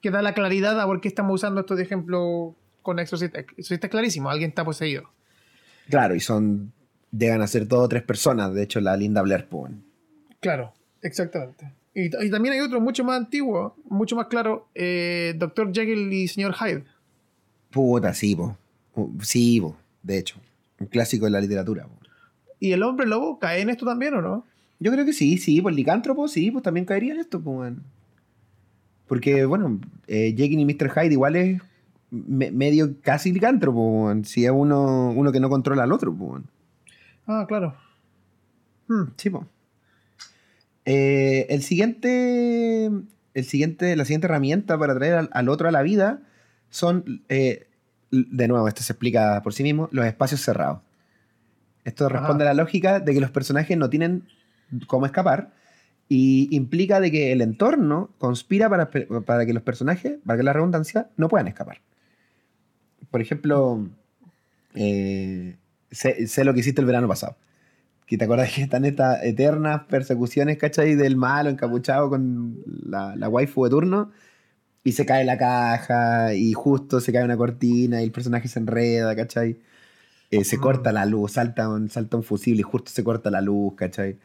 [0.00, 3.40] que da la claridad a por qué estamos usando esto de ejemplo con Exorcista.
[3.40, 5.10] Exorcista es clarísimo, alguien está poseído.
[5.88, 6.72] Claro, y son.
[7.12, 9.48] Llegan a ser todo tres personas, de hecho, la Linda Blair
[10.38, 10.72] Claro,
[11.02, 11.72] exactamente.
[11.92, 16.54] Y, también hay otro mucho más antiguo, mucho más claro, eh, Doctor Jekyll y Señor
[16.54, 16.84] Hyde.
[17.70, 18.56] Puta, sí, po.
[19.22, 20.36] Sí, po, de hecho.
[20.78, 21.88] Un clásico de la literatura.
[22.60, 24.46] ¿Y el hombre lobo cae en esto también o no?
[24.80, 27.74] Yo creo que sí, sí, pues licántropo, sí, pues también caería en esto, pues,
[29.06, 30.90] Porque, bueno, eh, Jekyll y Mr.
[30.90, 31.60] Hyde igual es
[32.10, 36.42] medio casi licántropo, si es uno, uno que no controla al otro, pues.
[37.26, 37.76] Ah, claro.
[38.88, 39.04] Hmm.
[39.16, 39.44] Sí, pues.
[40.86, 46.22] Eh, el siguiente, el siguiente, la siguiente herramienta para traer al, otro a la vida
[46.70, 47.68] son, eh,
[48.10, 50.80] de nuevo, esto se explica por sí mismo, los espacios cerrados.
[51.84, 54.24] Esto responde a la lógica de que los personajes no tienen
[54.86, 55.52] cómo escapar
[56.08, 60.52] y implica de que el entorno conspira para, para que los personajes, para que la
[60.52, 61.80] redundancia, no puedan escapar.
[63.10, 63.88] Por ejemplo,
[64.74, 65.56] eh,
[65.90, 67.36] sé, lo que hiciste el verano pasado
[68.10, 70.96] que te acuerdas que están estas eternas persecuciones, ¿cachai?
[70.96, 74.10] Del malo encapuchado con la, la waifu de turno.
[74.82, 78.58] Y se cae la caja y justo se cae una cortina y el personaje se
[78.58, 79.60] enreda, ¿cachai?
[80.32, 83.40] Eh, se corta la luz, salta un, salta un fusible y justo se corta la
[83.40, 84.18] luz, ¿cachai?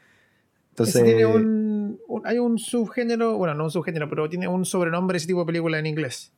[0.75, 1.05] Entonces...
[1.05, 5.39] Tiene un, hay un subgénero, bueno, no un subgénero, pero tiene un sobrenombre ese tipo
[5.39, 6.33] de película en inglés.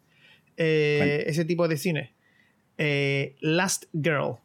[0.57, 2.14] Eh, ese tipo de cine.
[2.77, 4.35] Eh, Last Girl.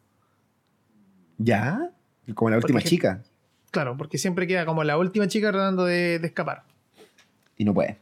[1.37, 1.91] ¿Ya?
[2.33, 3.21] Como la última chica.
[3.69, 6.63] Claro, porque siempre queda como la última chica tratando de, escapar.
[7.55, 7.99] Y no puede.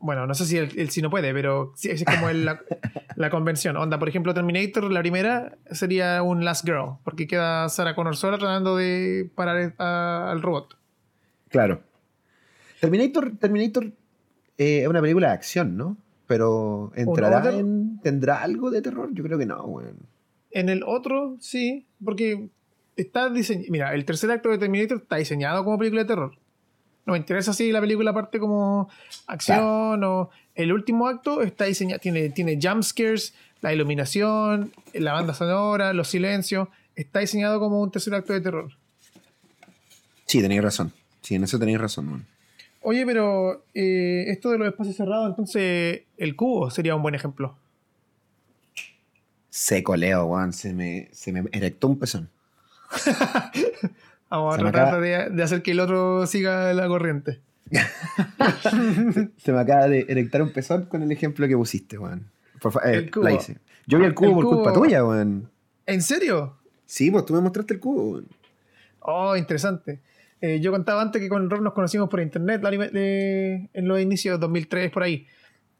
[0.00, 2.62] Bueno, no sé si él, sí no puede, pero es como la,
[3.16, 3.76] la, convención.
[3.76, 8.38] Onda, por ejemplo, Terminator, la primera sería un Last Girl, porque queda Sarah Connor sola
[8.38, 10.76] tratando de parar al robot.
[11.48, 11.82] Claro.
[12.80, 13.92] Terminator, Terminator
[14.58, 15.96] eh, es una película de acción, ¿no?
[16.26, 19.10] Pero ¿entrará en, ¿tendrá algo de terror?
[19.12, 19.86] Yo creo que no, güey.
[20.50, 22.48] En el otro, sí, porque
[22.96, 23.66] está diseñado.
[23.70, 26.38] Mira, el tercer acto de Terminator está diseñado como película de terror.
[27.04, 28.88] No me interesa si la película parte como
[29.26, 30.30] acción o.
[30.56, 36.08] El último acto está diseñado, tiene, tiene jump scares, la iluminación, la banda sonora, los
[36.08, 36.68] silencios.
[36.96, 38.72] Está diseñado como un tercer acto de terror.
[40.24, 40.92] Sí, tenéis razón.
[41.26, 42.24] Sí, en eso tenéis razón, man.
[42.82, 47.56] Oye, pero eh, esto de los espacios cerrados, entonces el cubo sería un buen ejemplo.
[49.50, 50.52] Seco, Leo, Juan.
[50.52, 52.30] Se me, se me erectó un pezón.
[54.30, 57.40] Vamos a tratar de, hacer que el otro siga la corriente.
[59.38, 62.30] se me acaba de erectar un pezón con el ejemplo que pusiste, Juan.
[62.84, 63.10] Eh,
[63.88, 65.50] Yo vi el cubo por culpa tuya, Juan.
[65.86, 66.56] ¿En serio?
[66.84, 68.26] Sí, pues tú me mostraste el cubo, Juan.
[69.00, 69.98] Oh, interesante.
[70.46, 74.40] Eh, yo contaba antes que con Rob nos conocimos por internet en los inicios de
[74.40, 75.26] 2003, por ahí.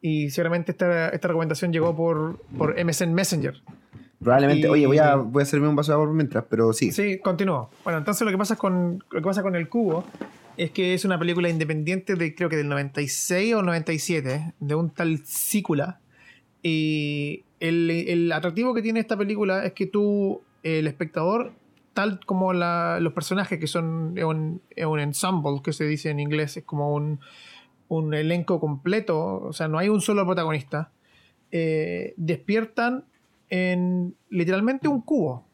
[0.00, 3.54] Y seguramente esta, esta recomendación llegó por, por MSN Messenger.
[4.18, 6.90] Probablemente, oye, voy a, voy a hacerme un vaso de agua mientras, pero sí.
[6.90, 7.70] Sí, continúo.
[7.84, 10.04] Bueno, entonces lo que pasa con lo que pasa con El Cubo
[10.56, 14.90] es que es una película independiente de creo que del 96 o 97, de un
[14.90, 16.00] tal Cícula.
[16.62, 21.52] Y el, el atractivo que tiene esta película es que tú, el espectador,
[21.96, 26.64] tal como los personajes que son un, un, ensemble, que se dice en inglés, es
[26.64, 27.20] como un,
[27.88, 30.90] un elenco completo, o sea, no hay un solo protagonista,
[31.50, 33.04] eh, despiertan
[33.48, 35.46] en literalmente un cubo.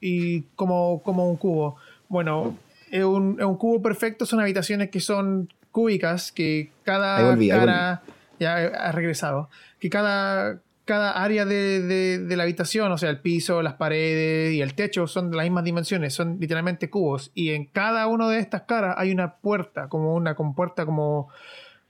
[0.00, 1.76] Y como, como un cubo.
[2.08, 2.56] Bueno,
[2.90, 8.02] es un, es un, cubo perfecto, son habitaciones que son cúbicas, que cada cara...
[8.40, 9.50] Ya ha regresado.
[9.78, 14.74] Que cada, cada área de, la habitación, o sea, el piso, las paredes y el
[14.74, 17.30] techo son de las mismas dimensiones, son literalmente cubos.
[17.34, 21.28] Y en cada una de estas caras hay una puerta, como una compuerta como,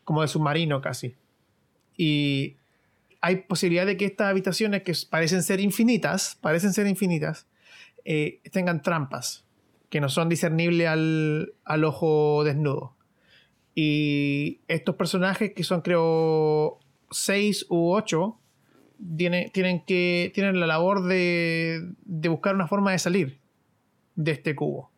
[0.05, 1.16] como de submarino casi.
[1.97, 2.57] Y
[3.21, 7.47] hay posibilidad de que estas habitaciones, que parecen ser infinitas, parecen ser infinitas,
[8.05, 9.45] eh, tengan trampas
[9.91, 12.97] que no son discernibles al, al ojo desnudo.
[13.75, 16.79] Y estos personajes, que son creo
[17.11, 17.91] seis u
[19.05, 23.39] ocho, tienen, que, tienen la labor de, buscar una forma de salir
[24.14, 24.90] de este cubo.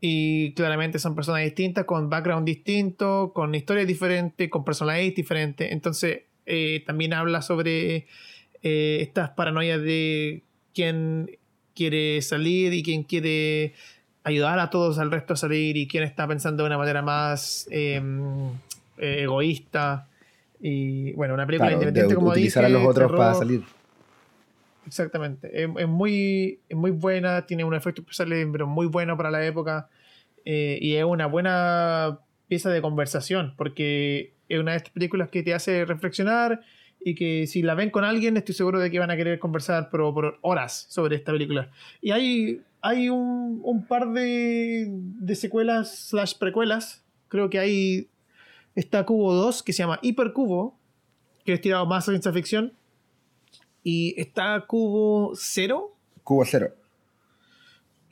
[0.00, 5.70] Y claramente son personas distintas, con background distinto, con historias diferentes, con personalidades diferentes.
[5.70, 8.06] Entonces, eh, también habla sobre
[8.62, 10.42] eh, estas paranoias de
[10.74, 11.38] quién
[11.74, 13.74] quiere salir y quién quiere
[14.24, 17.68] ayudar a todos al resto a salir y quién está pensando de una manera más
[17.70, 18.50] em,
[18.98, 20.08] egoísta.
[20.64, 23.64] Y bueno, una película independiente como utilizar a los otros para salir.
[24.86, 25.64] Exactamente.
[25.64, 29.88] Es, muy, muy buena, tiene un efecto especial, pero muy bueno para la época.
[30.44, 35.42] Eh, y es una buena pieza de conversación, porque es una de estas películas que
[35.42, 36.60] te hace reflexionar
[37.00, 39.90] y que si la ven con alguien, estoy seguro de que van a querer conversar
[39.90, 41.70] por, por horas sobre esta película.
[42.00, 47.04] Y hay, hay un, un par de, de secuelas slash precuelas.
[47.28, 48.08] Creo que hay
[48.74, 50.78] Está Cubo 2, que se llama Hipercubo,
[51.44, 52.72] que es tirado más a ciencia ficción.
[53.82, 55.94] Y está Cubo 0.
[56.22, 56.74] Cubo 0.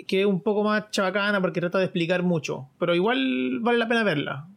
[0.07, 2.69] Que es un poco más chabacana porque trata de explicar mucho.
[2.79, 4.49] Pero igual vale la pena verla.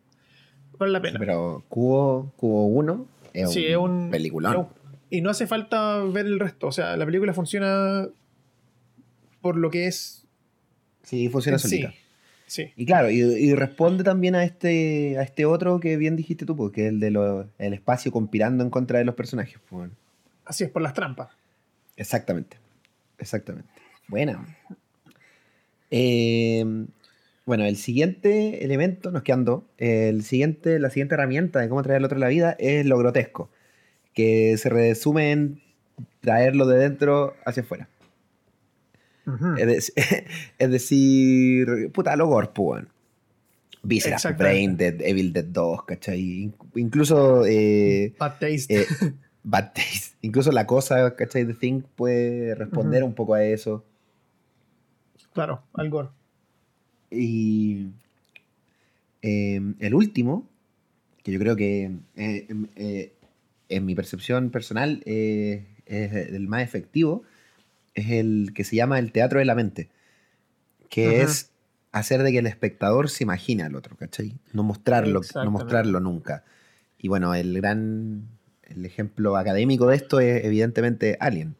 [0.77, 1.19] Vale la pena.
[1.19, 4.67] pero Cubo, Cubo 1 es, un, peliculón.
[5.09, 6.67] y no hace falta ver el resto.
[6.67, 8.07] O sea, la película funciona
[9.41, 10.25] por lo que es.
[11.03, 11.93] Sí, funciona solita.
[12.75, 16.87] Y claro, y, responde también a este, a este otro que bien dijiste tú, porque
[16.87, 19.59] es el de el espacio conspirando en contra de los personajes.
[19.69, 19.89] Pues.
[20.45, 21.29] Así es, por las trampas.
[21.97, 22.57] Exactamente.
[23.17, 23.69] Exactamente.
[24.07, 24.45] Bueno.
[25.89, 26.85] Eh,
[27.45, 32.05] bueno, el siguiente elemento, nos quedando, el siguiente, la siguiente herramienta de cómo traer al
[32.05, 33.49] otro a la vida es lo grotesco,
[34.13, 35.61] que se resume en
[36.21, 37.89] traerlo de dentro hacia afuera.
[39.57, 42.77] es, decir, puta, lo gorpo,
[43.83, 46.53] Brain Dead, Evil Dead 2, ¿cachai?
[46.75, 47.45] Incluso.
[47.45, 48.81] Eh, bad Taste.
[48.81, 48.85] Eh,
[49.43, 50.15] bad Taste.
[50.21, 51.45] Incluso la cosa, ¿cachai?
[51.45, 53.83] The Thing puede responder un poco a eso.
[55.33, 56.09] Claro, al gore.
[57.11, 57.89] Y.
[59.21, 60.49] Em, el último,
[61.23, 62.67] que yo creo que eh, em,
[63.69, 65.63] en mi percepción personal es
[66.13, 67.23] el más efectivo,
[67.93, 69.89] es el que se llama el teatro de la mente,
[70.89, 71.51] que es
[71.91, 74.33] hacer de que el espectador se imagine al otro, ¿cachai?
[74.51, 76.43] No mostrarlo, no mostrarlo nunca.
[76.97, 78.27] Y bueno, el gran
[78.63, 81.55] el ejemplo académico de esto es evidentemente Alien.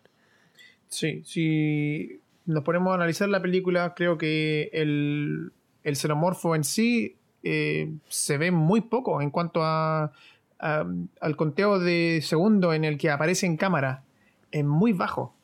[0.88, 5.52] Sí, si nos ponemos a analizar la película, creo que el,
[5.84, 10.12] el xenomorfo en sí eh, se ve muy poco en cuanto a,
[10.60, 14.04] al conteo de segundo en el que aparece en cámara.
[14.52, 15.36] Es muy bajo.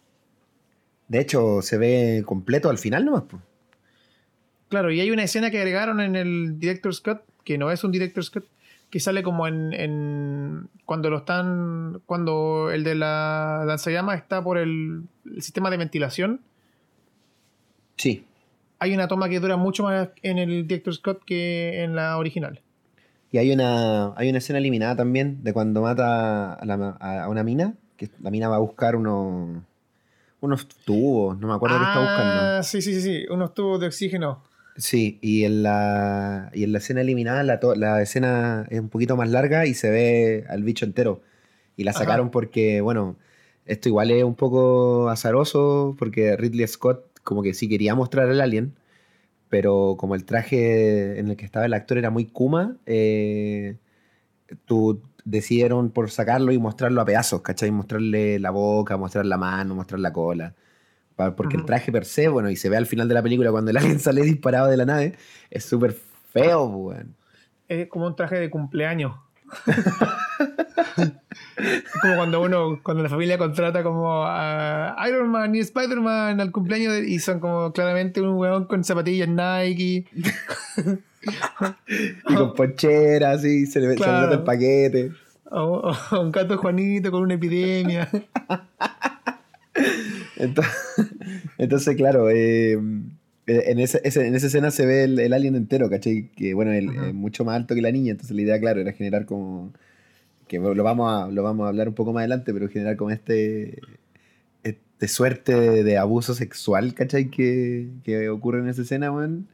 [1.10, 3.24] De hecho, se ve completo al final nomás.
[4.70, 7.92] Claro, y hay una escena que agregaron en el Director's Cut, que no es un
[7.92, 8.46] Director's Cut,
[8.92, 15.04] que sale como en, cuando lo están cuando el de la lanzallamas está por el,
[15.40, 16.42] sistema de ventilación.
[17.98, 18.26] Sí.
[18.78, 22.62] Hay una toma que dura mucho más en el Director Scott que en la original.
[23.32, 28.10] Y hay una hay una escena eliminada también de cuando mata a, una mina que
[28.22, 29.62] la mina va a buscar unos
[30.42, 32.42] unos tubos no me acuerdo qué está buscando.
[32.42, 34.44] Ah, sí sí sí sí unos tubos de oxígeno.
[34.80, 39.18] Sí, y en la, y en la escena eliminada la, la, escena es un poquito
[39.18, 41.22] más larga y se ve al bicho entero.
[41.76, 43.18] Y la sacaron porque, bueno,
[43.66, 48.42] esto igual es un poco azaroso porque Ridley Scott como que sí quería mostrar al
[48.42, 48.74] alien,
[49.50, 53.76] pero como el traje en el que estaba el actor era muy Kuma, eh,
[54.66, 57.72] tú decidieron por sacarlo y mostrarlo a pedazos, ¿cachai?
[57.72, 60.54] Mostrarle la boca, mostrar la mano, mostrar la cola.
[61.36, 63.72] Porque el traje per se, bueno, y se ve al final de la película cuando
[63.72, 65.18] el alien sale disparado de la nave,
[65.50, 65.96] es súper
[66.32, 67.16] feo, weón.
[67.68, 69.16] Es como un traje de cumpleaños.
[71.58, 76.52] es como cuando uno, cuando la familia contrata como a Iron Man y Spider-Man al
[76.52, 80.06] cumpleaños y son como claramente un weón con zapatillas Nike.
[82.30, 85.12] y con poncheras, y se le, ve el paquete.
[85.52, 88.10] O, un gato Juanito con una epidemia.
[91.58, 92.80] Entonces, claro, eh,
[93.50, 96.30] en, esa, en esa escena se ve el, alien entero, ¿cachai?
[96.36, 99.26] Que bueno, es mucho más alto que la niña, entonces la idea, claro, era generar
[99.26, 99.74] como.
[100.48, 103.12] que lo vamos a, lo vamos a hablar un poco más adelante, pero generar como
[103.12, 103.82] este.
[104.64, 107.30] este suerte de, abuso sexual, ¿cachai?
[107.30, 109.48] Que, que, ocurre en esa escena, weón.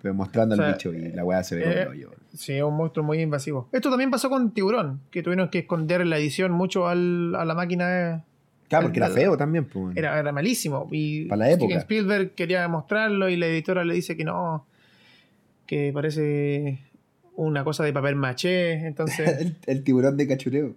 [0.00, 3.04] Pero mostrando al bicho y la weá se ve eh, como Sí, es un monstruo
[3.04, 3.68] muy invasivo.
[3.72, 7.54] Esto también pasó con Tiburón, que tuvieron que esconder la edición mucho al, a la
[7.54, 8.24] máquina
[8.68, 9.64] Claro, porque era feo también.
[9.64, 9.96] Pues.
[9.96, 10.88] Era, era malísimo.
[10.90, 11.76] Y Para la época.
[11.76, 14.66] Spielberg quería mostrarlo y la editora le dice que no,
[15.66, 16.78] que parece
[17.34, 18.86] una cosa de papel maché.
[18.86, 19.54] Entonces.
[19.66, 20.74] el, tiburón de cachureo.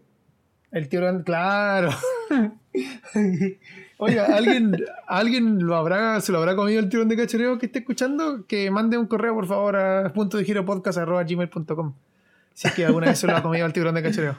[0.71, 1.89] El tiburón, claro.
[4.03, 7.79] Oiga, ¿alguien, ¿alguien lo habrá, se lo habrá comido el tiburón de cachureo que esté
[7.79, 8.47] escuchando?
[8.47, 10.65] Que mande un correo, por favor, a punto de giro.
[12.55, 14.35] Si es que alguna vez se lo ha comido el tiburón de cachureo.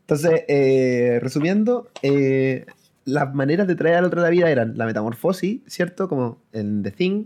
[0.00, 2.66] Entonces, eh, resumiendo, eh,
[3.06, 6.06] las maneras de traer al otro a la vida eran la metamorfosis, ¿cierto?
[6.06, 7.24] Como en The Thing,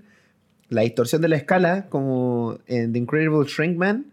[0.69, 4.07] la distorsión de la escala, como en The Incredible Shrinkman,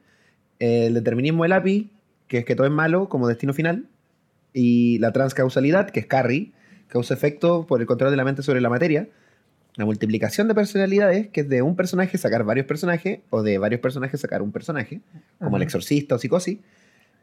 [0.58, 1.92] el determinismo del API,
[2.28, 3.86] que es que todo es malo, como destino final,
[4.52, 6.54] y la transcausalidad, que es Carrie,
[6.94, 9.10] causa-efecto por el control de la mente sobre la materia,
[9.76, 13.82] la multiplicación de personalidades, que es de un personaje sacar varios personajes, o de varios
[13.82, 15.02] personajes sacar un personaje,
[15.40, 16.60] como el exorcista o psicosis,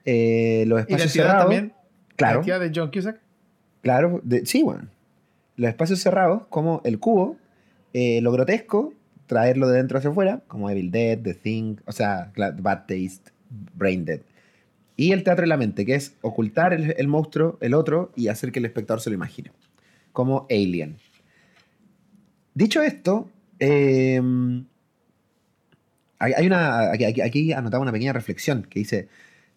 [0.04, 1.42] eh, los espacios cerrados.
[1.42, 1.72] También?
[2.16, 2.42] Claro.
[2.44, 3.20] ¿La de John Cusack?
[3.80, 4.88] Claro, sí, bueno.
[5.54, 7.36] Los espacios cerrados, como el cubo,
[7.92, 8.92] eh, lo grotesco,
[9.26, 14.04] traerlo de dentro hacia afuera, como Evil Dead, The Thing, o sea, Bad Taste, Brain
[14.04, 14.20] Dead.
[14.96, 18.52] Y el teatro de la mente, que es ocultar el, monstruo, el otro, y hacer
[18.52, 19.50] que el espectador se lo imagine.
[20.20, 20.98] Como Alien.
[22.52, 24.66] Dicho esto, em,
[26.18, 26.92] hay, una.
[26.92, 29.08] Aquí, aquí anotaba una pequeña reflexión que dice: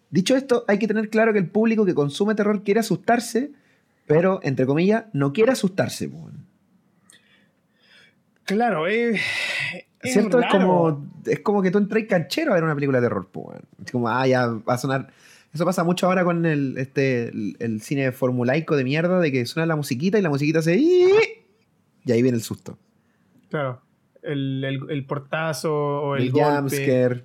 [0.08, 3.50] Dicho esto, hay que tener claro que el público que consume terror quiere asustarse,
[4.06, 6.10] pero, entre comillas, no quiere asustarse.
[8.44, 9.20] Claro, es...
[10.02, 10.40] ¿Cierto?
[10.40, 13.28] Es, como, es como que tú entras canchero a ver una película de terror.
[13.84, 15.12] Es como, ah, ya va a sonar...
[15.54, 19.66] Eso pasa mucho ahora con el, este, el, cine formulaico de mierda, de que suena
[19.66, 20.76] la musiquita y la musiquita se...
[20.76, 22.76] Y ahí viene el susto.
[23.50, 23.80] Claro.
[24.20, 27.24] El, portazo o el, el jumpscare.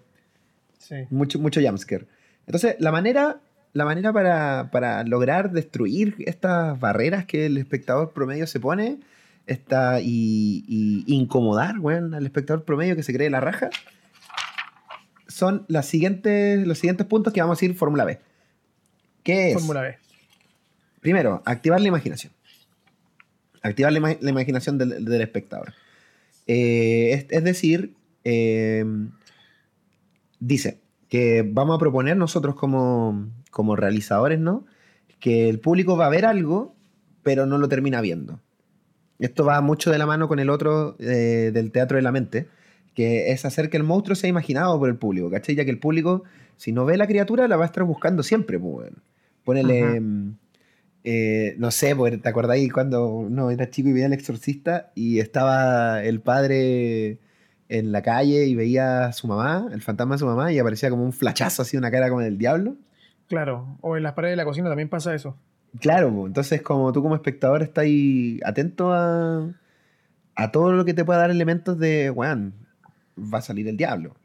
[0.77, 0.95] Sí.
[1.09, 2.05] Mucho, mucho jumpscare.
[2.45, 3.41] Entonces, la manera,
[3.73, 8.99] la manera para, lograr destruir estas barreras que el espectador promedio se pone
[9.47, 13.69] está, y, incomodar al espectador promedio que se cree la raja
[15.39, 18.19] son las siguientes, los siguientes puntos que vamos a ir Fórmula B.
[19.23, 19.53] ¿Qué es?
[19.55, 19.97] Fórmula B.
[21.01, 22.33] Primero, activar la imaginación.
[23.61, 25.73] Activar la, imaginación del, espectador.
[26.47, 27.93] Eh, es, decir,
[28.23, 28.85] eh,
[30.39, 30.79] dice,
[31.09, 34.65] que vamos a proponer nosotros como, realizadores, ¿no?
[35.19, 36.75] Que el público va a ver algo,
[37.23, 38.39] pero no lo termina viendo.
[39.17, 42.47] Esto va mucho de la mano con el otro eh, del teatro de la mente,
[42.99, 45.55] que es hacer que el monstruo sea imaginado por el público, ¿cachai?
[45.55, 46.25] Ya que el público,
[46.57, 48.91] si no ve la criatura, la va a estar buscando siempre, pues.
[49.45, 50.01] Ponele,
[51.05, 55.19] eh, no sé, pues, ¿te acordáis cuando uno era chico y veía al exorcista y
[55.19, 57.19] estaba el padre
[57.69, 60.89] en la calle y veía a su mamá, el fantasma de su mamá, y aparecía
[60.89, 62.75] como un flachazo así, una cara como del diablo?
[63.29, 65.37] Claro, o en las paredes de la cocina también pasa eso.
[65.79, 69.53] Claro, pues, entonces como tú como espectador estás ahí atento a,
[70.35, 72.67] a todo lo que te pueda dar elementos de, weón,
[73.33, 74.15] va a salir el diablo.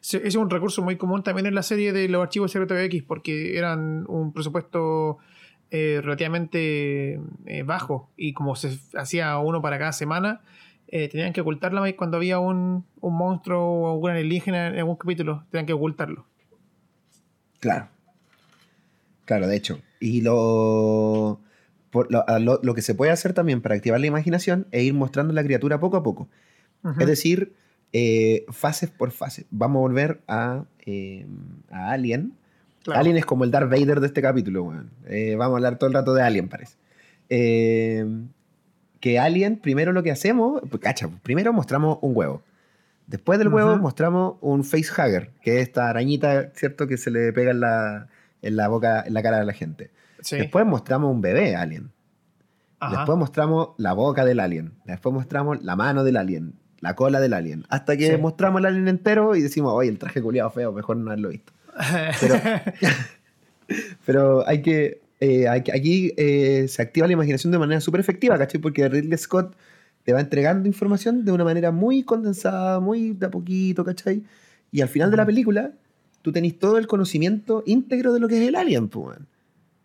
[0.00, 2.76] Sí, Ese es un recurso muy común también en la serie de los archivos secretos
[2.78, 5.18] de X, porque eran un presupuesto
[5.70, 10.40] eh, relativamente eh, bajo y como se hacía uno para cada semana,
[10.88, 15.44] eh, tenían que ocultarla cuando había un, un monstruo o un alienígena en algún capítulo,
[15.50, 16.26] tenían que ocultarlo.
[17.60, 17.88] Claro.
[19.24, 19.80] Claro, de hecho.
[20.00, 21.40] Y lo,
[21.90, 24.94] por- lo, lo- lo que se puede hacer también para activar la imaginación es ir
[24.94, 26.28] mostrando la criatura poco a poco.
[26.98, 27.54] Es decir,
[27.92, 29.46] eh, fases por fase.
[29.50, 31.26] Vamos a volver a, eh,
[31.70, 32.34] a Alien.
[32.82, 33.00] Claro.
[33.00, 34.90] Alien es como el Darth Vader de este capítulo, weón.
[35.06, 36.76] Eh, vamos a hablar todo el rato de Alien, parece.
[37.28, 38.04] Eh,
[38.98, 42.42] que Alien, primero lo que hacemos, pues, cacha, primero mostramos un huevo.
[43.06, 46.86] Después del huevo mostramos un facehugger, que es esta arañita, ¿cierto?
[46.86, 48.08] Que se le pega en la,
[48.42, 49.90] en la boca, en la cara de la gente.
[50.20, 50.36] Sí.
[50.36, 51.90] Después mostramos un bebé alien.
[52.78, 52.98] Ajá.
[52.98, 54.72] Después mostramos la boca del alien.
[54.84, 56.54] Después mostramos la mano del alien.
[56.82, 57.64] La cola del alien.
[57.70, 58.16] Hasta que Sí.
[58.20, 61.52] mostramos el alien entero y decimos, oye, el traje culiado feo, mejor no haberlo visto.
[62.20, 62.34] Pero-
[64.06, 65.00] Pero hay que.
[65.20, 68.60] eh, hay que- aquí eh, se activa la imaginación de manera súper efectiva, ¿cachai?
[68.60, 69.54] Porque Ridley Scott
[70.02, 74.24] te va entregando información de una manera muy condensada, muy de a poquito, ¿cachai?
[74.72, 75.70] Y al final de la película,
[76.22, 79.18] tú tenés todo el conocimiento íntegro de lo que es el alien, pues.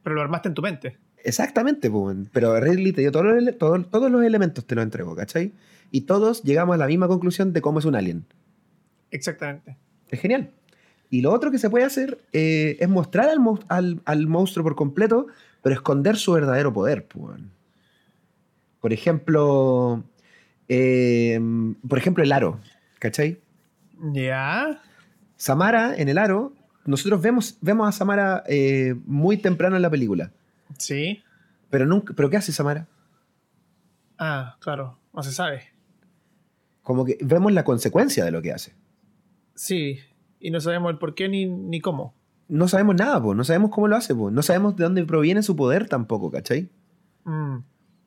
[0.02, 0.98] Pero lo armaste en tu mente.
[1.24, 2.18] Exactamente, pues.
[2.34, 5.52] Pero Ridley te dio todos los, ele- todo- todos los elementos, te lo entregó, ¿cachai?
[5.92, 8.26] Y todos llegamos a la misma conclusión de cómo es un alien.
[9.12, 9.78] Exactamente.
[10.10, 10.52] Es genial.
[11.10, 13.40] Y lo otro que se puede hacer eh, es mostrar al,
[13.70, 15.28] al- al monstruo por completo,
[15.64, 17.06] pero esconder su verdadero poder.
[17.08, 17.40] pues.
[18.82, 20.04] Por ejemplo,
[20.68, 21.40] eh,
[21.88, 22.60] por ejemplo, el aro.
[23.00, 23.40] ¿Cachai?
[24.14, 24.82] Ya.
[25.38, 26.54] Samara en el aro,
[26.86, 30.32] nosotros vemos, vemos a Samara eh, muy temprano en la película.
[30.78, 31.22] Sí.
[31.70, 32.88] Pero, nunca, ¿Pero qué hace Samara?
[34.18, 34.98] Ah, claro.
[35.14, 35.64] No se sabe.
[36.88, 38.72] Como que vemos la consecuencia de lo que hace.
[39.56, 40.00] Sí.
[40.40, 42.14] Y no sabemos el por qué ni, ni cómo.
[42.48, 45.44] No sabemos nada, pues, no sabemos cómo lo hace, pues, no sabemos de dónde proviene
[45.44, 46.70] su poder tampoco, ¿cachai?
[47.26, 47.58] Mm.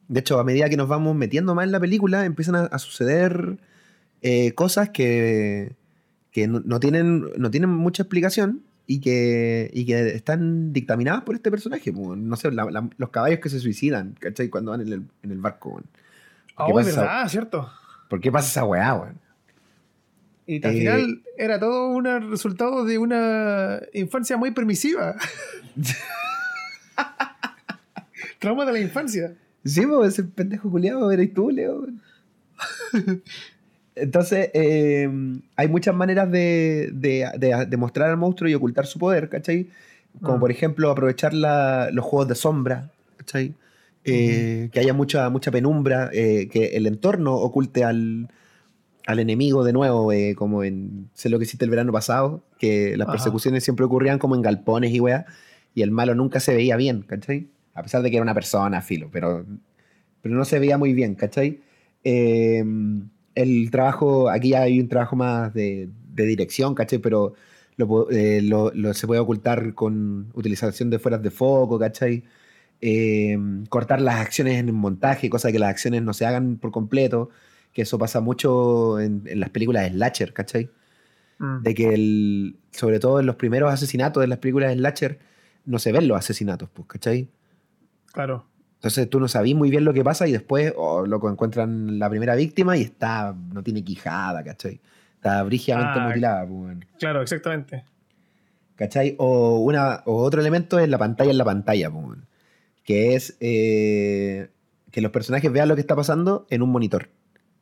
[0.08, 2.78] De hecho, a medida que nos vamos metiendo más en la película, empiezan a, a
[2.78, 3.58] suceder
[4.22, 5.76] eh, cosas que,
[6.30, 11.34] que no, no tienen, no tienen mucha explicación y que, y que están dictaminadas por
[11.34, 11.92] este personaje.
[11.92, 14.48] pues, No sé, la- la- los caballos que se suicidan, ¿cachai?
[14.48, 15.68] Cuando van en el, en el barco.
[15.68, 15.84] weón.
[16.56, 17.70] ¿Por qué Oh, verdad, cierto.
[18.10, 19.18] ¿Por qué pasa esa weá, weón?
[20.46, 25.14] Y al Eh, final era todo un resultado de una infancia muy permisiva.
[28.40, 29.34] Trauma de la infancia.
[29.64, 31.86] Sí, pues ese pendejo culiado eres tú, Leo.
[33.94, 35.08] Entonces, eh,
[35.56, 39.68] hay muchas maneras de, de, de- de mostrar al monstruo y ocultar su poder, ¿cachai?
[40.22, 40.40] Como Mm.
[40.40, 43.54] por ejemplo aprovechar la- los juegos de sombra, ¿cachai?
[44.04, 48.28] Eh, Que haya mucha, mucha penumbra, eh, que el entorno oculte al,
[49.06, 52.96] al enemigo de nuevo, eh, como en sé lo que hiciste el verano pasado, que
[52.96, 53.12] las Ajá.
[53.12, 55.26] persecuciones siempre ocurrían como en galpones y weá,
[55.74, 57.48] y el malo nunca se veía bien, ¿cachai?
[57.74, 59.44] A pesar de que era una persona, filo, pero,
[60.22, 61.60] pero no se veía muy bien, ¿cachai?
[62.02, 62.64] Eh,
[63.34, 66.98] el trabajo, aquí hay un trabajo más de, de dirección, ¿cachai?
[66.98, 67.34] Pero
[67.76, 72.24] lo, lo- lo- se puede ocultar con utilización de fueras de foco, ¿cachai?
[72.82, 73.38] Eh,
[73.68, 77.28] cortar las acciones en el montaje, cosa que las acciones no se hagan por completo,
[77.72, 80.70] que eso pasa mucho en, en las películas de slasher, ¿cachai?
[81.38, 81.62] Mm.
[81.62, 85.18] De que el, sobre todo en los primeros asesinatos de las películas de slasher
[85.66, 87.28] no se ven los asesinatos, pues, ¿cachai?
[88.12, 88.46] Claro.
[88.76, 92.08] Entonces tú no sabís muy bien lo que pasa y después oh, loco, encuentran la
[92.08, 94.80] primera víctima y está, no tiene quijada, ¿cachai?
[95.16, 96.08] Está brígidamente Ah.
[96.08, 96.78] mutilada, pues.
[96.98, 97.84] Claro, exactamente.
[98.74, 99.14] ¿cachai?
[99.18, 102.18] O, una, o otro elemento es la pantalla en la pantalla, pues.
[102.90, 104.48] Que es eh,
[104.90, 107.08] que los personajes vean lo que está pasando en un monitor.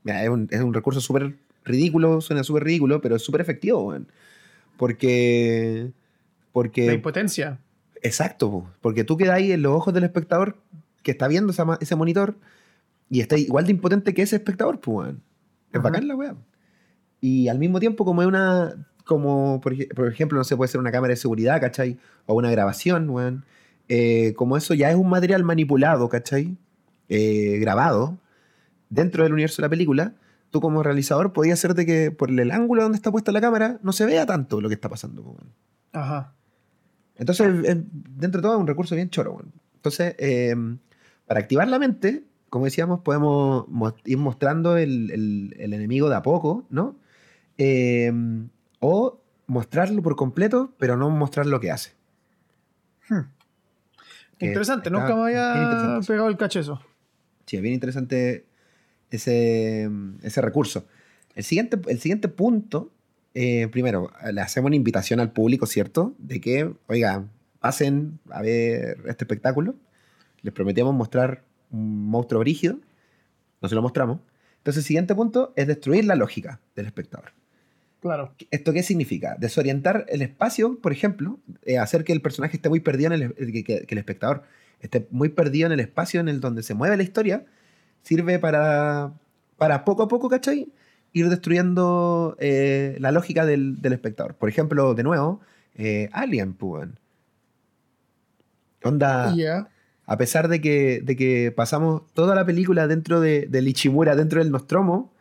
[0.02, 1.36] Mira, es, un, es un recurso súper
[1.66, 4.08] ridículo, suena súper ridículo, pero es súper efectivo, weón.
[4.78, 5.92] Porque...
[6.50, 7.58] Porque La impotencia.
[8.00, 10.56] Exacto, po, porque tú quedas ahí en los ojos del espectador
[11.02, 12.36] que está viendo esa ese monitor
[13.10, 15.22] y está igual de impotente que ese espectador, pues, weón.
[15.72, 15.90] Es Ajá.
[15.90, 16.36] bacán la weá.
[17.20, 18.86] Y al mismo tiempo, como es una.
[19.04, 21.98] Como, por, por ejemplo, no sé, puede ser una cámara de seguridad, ¿cachai?
[22.24, 23.44] O una grabación, weón.
[23.88, 26.56] Eh, como eso ya es un material manipulado, ¿cachai?
[27.08, 28.18] Eh, grabado
[28.90, 30.14] dentro del universo de la película.
[30.50, 33.78] tú como realizador podías hacer de que por el ángulo donde está puesta la cámara
[33.82, 35.36] no se vea tanto lo que está pasando.
[35.92, 36.32] Ajá.
[37.16, 37.46] Entonces,
[38.16, 39.42] dentro de todo es un recurso bien choro.
[39.74, 40.54] Entonces, eh,
[41.26, 46.16] para activar la mente, como decíamos, podemos mo- ir mostrando el, el- el enemigo de
[46.16, 46.96] a poco, ¿no?
[47.58, 48.10] Eh,
[48.80, 51.92] o mostrarlo por completo, pero no mostrar lo que hace.
[53.10, 53.20] Hmm.
[54.40, 56.80] Interesante, nunca me había pegado el cachezo.
[57.46, 58.46] Sí, es bien interesante
[59.10, 59.90] ese,
[60.22, 60.86] ese recurso.
[61.34, 62.92] El siguiente, el siguiente punto,
[63.34, 66.14] eh, primero, le hacemos una invitación al público, ¿cierto?
[66.18, 67.24] De que, oiga,
[67.60, 69.76] pasen a ver este espectáculo.
[70.42, 72.78] Les prometíamos mostrar un monstruo brígido.
[73.60, 74.20] No se lo mostramos.
[74.58, 77.32] Entonces, el siguiente punto es destruir la lógica del espectador.
[78.00, 78.32] Claro.
[78.50, 79.36] ¿Esto qué significa?
[79.38, 83.34] Desorientar el espacio, por ejemplo, eh, hacer que el personaje esté muy perdido en el,
[83.52, 84.44] que, que- que el espectador
[84.80, 87.44] esté muy perdido en el espacio en el donde se mueve la historia,
[88.02, 89.12] sirve para,
[89.56, 90.68] para poco a poco, ¿cachai?
[91.12, 94.34] Ir destruyendo eh, la lógica del, del espectador.
[94.34, 95.40] Por ejemplo, de nuevo,
[95.74, 96.72] eh, Alien, pues.
[96.82, 96.98] weón.
[98.84, 99.34] Onda,
[100.06, 104.38] a pesar de que, de que pasamos toda la película dentro de, del Ichimura, dentro
[104.40, 105.12] del Nostromo,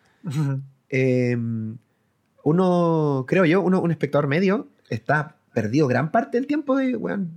[2.49, 7.31] uno, creo yo, uno, un espectador medio está perdido gran parte del tiempo de, weón,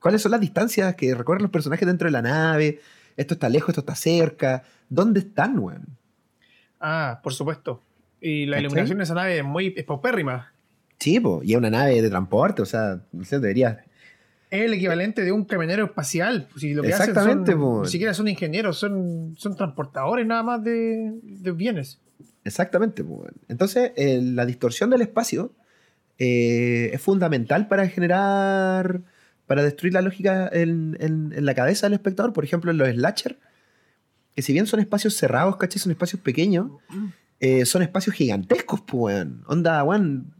[0.00, 2.80] ¿cuáles son las distancias que recorren los personajes dentro de la nave?
[3.18, 4.62] Esto está lejos, esto está cerca.
[4.88, 5.84] ¿Dónde están, weón?
[6.80, 7.82] Ah, por supuesto.
[8.20, 10.52] Y la iluminación de esa nave es muy paupérrima.
[10.98, 13.84] Sí, po, y es una nave de transporte, o sea, no sé, debería...
[14.50, 16.46] Es el equivalente de un camionero espacial.
[16.50, 17.82] pues, Si lo que hacen Exactamente, son- po.
[17.82, 21.98] Ni siquiera son ingenieros, son, son transportadores nada más de, de bienes.
[22.44, 23.32] Exactamente, weón.
[23.48, 25.54] Entonces, eh, la distorsión del espacio
[26.18, 29.00] eh, es fundamental para generar,
[29.46, 30.96] para destruir la lógica en,
[31.36, 32.32] la cabeza del espectador.
[32.32, 33.38] Por ejemplo, en los slasher,
[34.36, 35.80] que si bien son espacios cerrados, ¿cachai?
[35.80, 36.70] Son espacios pequeños,
[37.40, 39.26] eh, son espacios gigantescos, pues.
[39.46, 40.34] Onda, weón.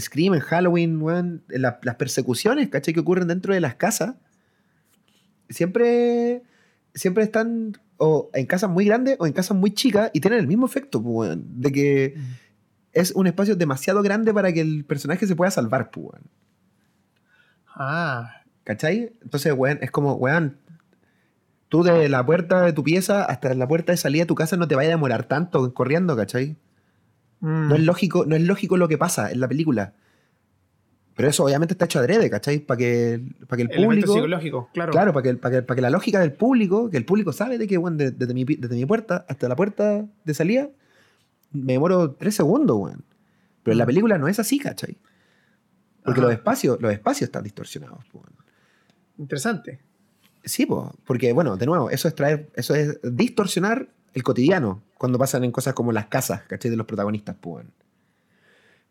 [0.00, 1.44] Scream en Halloween, weón.
[1.48, 2.92] la- las persecuciones, ¿cachai?
[2.92, 4.16] Que ocurren dentro de las casas.
[5.48, 6.42] Siempre,
[6.94, 10.46] siempre están o en casas muy grandes o en casas muy chicas y tienen el
[10.46, 11.36] mismo efecto, pues.
[11.38, 12.14] De que
[12.92, 16.20] es un espacio demasiado grande para que el personaje se pueda salvar, pues.
[17.74, 19.12] Ah, ¿Cachai?
[19.22, 20.58] Entonces, weón, es como, weón,
[21.68, 24.56] tú de la puerta de tu pieza hasta la puerta de salida de tu casa
[24.56, 26.56] no te vaya a demorar tanto corriendo, ¿cachai?
[27.40, 29.94] mm, No es lógico, no es lógico lo que pasa en la película.
[31.16, 32.58] Pero eso obviamente está hecho adrede, ¿cachai?
[32.58, 34.14] Para que, para que el elemento público.
[34.14, 34.90] psicológico, claro.
[34.92, 37.56] Claro, para que, para, que, para que la lógica del público, que el público sabe
[37.56, 40.68] de que, de- desde, mi, desde mi puerta hasta la puerta de salida,
[41.52, 43.04] me demoro tres segundos, weón.
[43.62, 43.86] Pero en la Mm.
[43.86, 44.96] película no es así, ¿cachai?
[46.04, 46.28] Porque Ajá.
[46.28, 48.28] los espacios, los espacios están distorsionados, weón.
[49.18, 49.78] Interesante.
[50.44, 55.18] Sí, po, porque bueno, de nuevo, eso es traer, eso es distorsionar el cotidiano cuando
[55.18, 56.70] pasan en cosas como las casas, ¿cachai?
[56.70, 57.54] De los protagonistas, pues.
[57.64, 57.72] weón.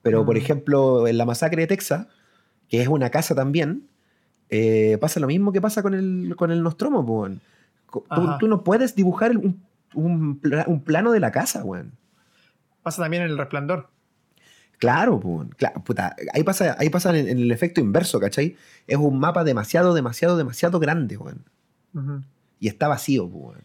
[0.03, 0.37] Pero, por Mm.
[0.39, 2.07] ejemplo, en la masacre de Texas,
[2.69, 3.87] que es una casa también,
[4.49, 7.41] eh, pasa lo mismo que pasa con el, con el Nostromo, weón.
[8.39, 9.63] Tú, no puedes dibujar un,
[9.95, 11.93] un pla- un plano de la casa, weón.
[12.83, 13.89] Pasa también en el resplandor.
[14.79, 15.49] Claro, weón.
[15.57, 18.57] Claro, puta, ahí pasa, ahí pasa en, en el efecto inverso, ¿cachai?
[18.87, 21.45] Es un mapa demasiado, demasiado, demasiado grande, weón.
[22.59, 23.61] Y está vacío, weón.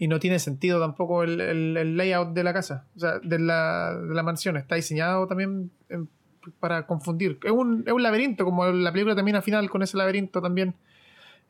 [0.00, 3.38] Y no tiene sentido tampoco el, el- el layout de la casa, o sea, de
[3.38, 4.56] la, de la mansión.
[4.56, 6.08] Está diseñado también en-
[6.58, 7.38] para confundir.
[7.44, 10.74] Es un, es un laberinto, como la película termina al final con ese laberinto también.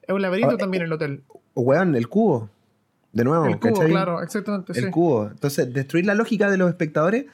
[0.02, 1.22] Es un laberinto Ah, también el hotel.
[1.54, 2.50] O, weón, el cubo.
[3.12, 3.90] De nuevo, el cubo, ¿cachai?
[3.90, 4.72] claro, exactamente.
[4.76, 4.90] El sí.
[4.90, 5.28] cubo.
[5.28, 7.26] Entonces, destruir la lógica de los espectadores,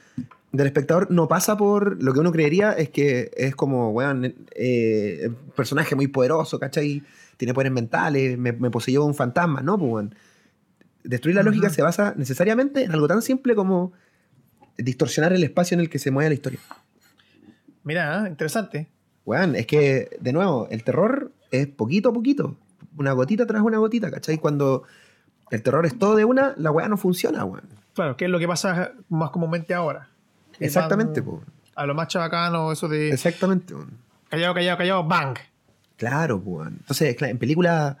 [0.51, 5.27] del espectador, no pasa por lo que uno creería es que es como, weón, eh,
[5.27, 7.01] un personaje muy poderoso, ¿cachai?
[7.37, 9.79] Tiene poderes mentales, me, me poseyó un fantasma, ¿no?
[9.79, 10.15] Pues, weón.
[11.07, 13.93] Destruir la lógica se basa necesariamente en algo tan simple como
[14.77, 16.59] distorsionar el espacio en el que se mueve la historia.
[17.83, 18.29] Mira, ¿eh?
[18.29, 18.89] interesante.
[19.25, 22.57] Weón, es que, de nuevo, el terror es poquito a poquito.
[22.97, 24.37] Una gotita tras una gotita, ¿cachai?
[24.37, 24.83] Cuando
[25.49, 27.69] el terror es todo de una, la weá no funciona, weón.
[27.93, 30.09] Claro, que es lo que pasa más comúnmente ahora.
[30.59, 31.41] Exactamente, van.
[31.75, 33.91] A lo más chabacano, eso de Exactamente, weón.
[34.29, 35.37] callado, callado, callado, bang.
[35.95, 36.75] Claro, weón.
[36.79, 37.97] Entonces, en película,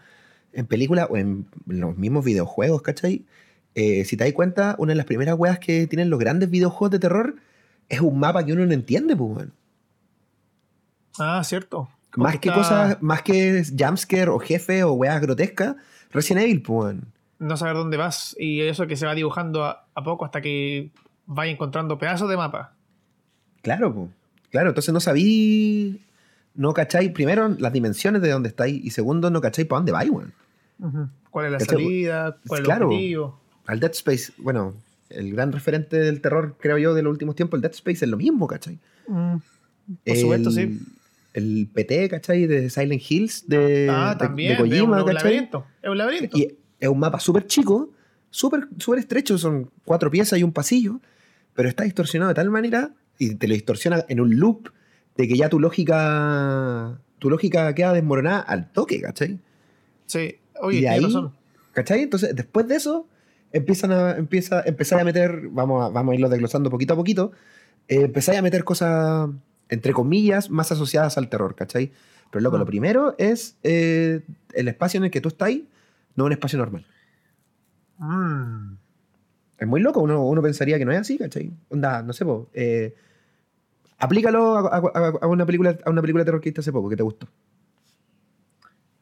[0.57, 3.23] en película o en los mismos videojuegos, ¿cachai?
[3.75, 6.89] Eh, si te das cuenta, una de las primeras weas que tienen los grandes videojuegos
[6.91, 7.35] de terror
[7.89, 9.53] es un mapa que uno no entiende, pues, weón.
[11.19, 11.89] Ah, cierto.
[12.15, 15.75] Más que está- cosas, más que jumpscare o jefe o weas grotescas,
[16.11, 17.01] Resident Evil, pues, weón.
[17.39, 20.89] No saber dónde vas y eso que se va dibujando a, a poco hasta que
[21.27, 22.73] vaya encontrando pedazos de mapa.
[23.61, 24.09] Claro, po.
[24.49, 26.01] claro, entonces no sabí,
[26.55, 30.09] no cacháis, primero, las dimensiones de dónde estáis, y segundo, no cacháis para dónde vais,
[30.09, 30.33] weón.
[31.31, 31.75] ¿Cuál es la ¿Cachai?
[31.83, 32.37] salida?
[32.47, 32.87] ¿Cuál es Claro.
[32.89, 33.41] el objetivo?
[33.65, 34.73] Al Dead Space, bueno,
[35.09, 38.09] el gran referente del terror, creo yo, de los últimos tiempos, el Dead Space, es
[38.11, 38.79] lo mismo, ¿cachai?
[39.07, 39.35] Mm,
[40.05, 40.79] por supuesto, el, sí.
[41.33, 42.45] El PT, ¿cachai?
[42.47, 44.51] De Silent Hills, de, Ah, de- también.
[44.53, 45.13] de Kojima, es un ¿cachai?
[45.31, 45.67] laberinto.
[45.81, 46.37] Es un laberinto.
[46.37, 47.91] Y es un mapa súper chico,
[48.29, 50.99] súper súper estrecho, son cuatro piezas y un pasillo,
[51.53, 54.69] pero está distorsionado de tal manera y te lo distorsiona en un loop
[55.15, 59.39] de que ya tu lógica tu lógica queda desmoronada al toque, ¿cachai?
[60.05, 60.35] Sí.
[60.61, 61.33] Oye, y ahí, razón.
[61.73, 62.01] ¿cachai?
[62.03, 63.07] Entonces, después de eso,
[63.51, 67.31] empiezan a, empieza, empezar a meter, vamos a, vamos a irlo desglosando poquito a poquito,
[67.87, 69.29] eh, empezáis a meter cosas,
[69.69, 71.91] entre comillas, más asociadas al terror, ¿cachai?
[72.31, 74.21] Pero loco, lo primero es eh,
[74.53, 75.51] el espacio en el que tú estás,
[76.15, 76.85] no un espacio normal.
[77.99, 78.73] Mm.
[79.59, 81.51] Es muy loco, uno, uno pensaría que no es así, ¿cachai?
[81.69, 82.93] Onda, no sé, po, eh,
[83.97, 86.71] aplícalo a, a- a- a una película, a una película de terror que viste hace
[86.71, 87.27] poco, que te gustó.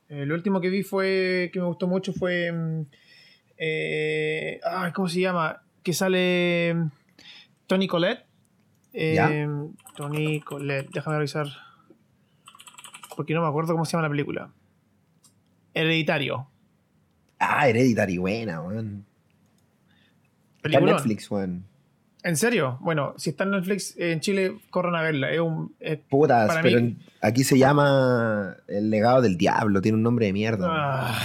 [0.10, 2.86] El último que vi fue, que me gustó mucho fue, mm,
[3.57, 5.61] eh, ay, ¿cómo se llama?
[5.84, 6.91] Que sale mm,
[7.68, 8.26] Tony Collette.
[8.94, 9.48] Eh.
[9.95, 11.48] Tony Collette, déjame revisar.
[13.15, 14.52] Porque no me acuerdo cómo se llama la película.
[15.73, 16.48] Hereditario.
[17.40, 19.06] Ah, Hereditary, buena, weón.
[20.64, 21.65] Netflix, weón.
[22.26, 22.80] ¿En serio?
[22.81, 25.30] Bueno, si está en Netflix eh, en Chile, corran a verla.
[25.31, 29.95] Es un, es- Putas, Para pero mí- aquí se llama El legado del diablo, tiene
[29.97, 30.68] un nombre de mierda.
[30.68, 31.19] Ah.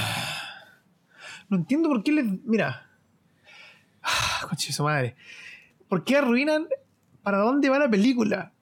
[1.49, 2.27] no entiendo por qué les.
[2.45, 2.87] Mira.
[4.03, 5.17] Ah, de su madre.
[5.89, 6.67] ¿Por qué arruinan
[7.23, 8.53] para dónde va la película?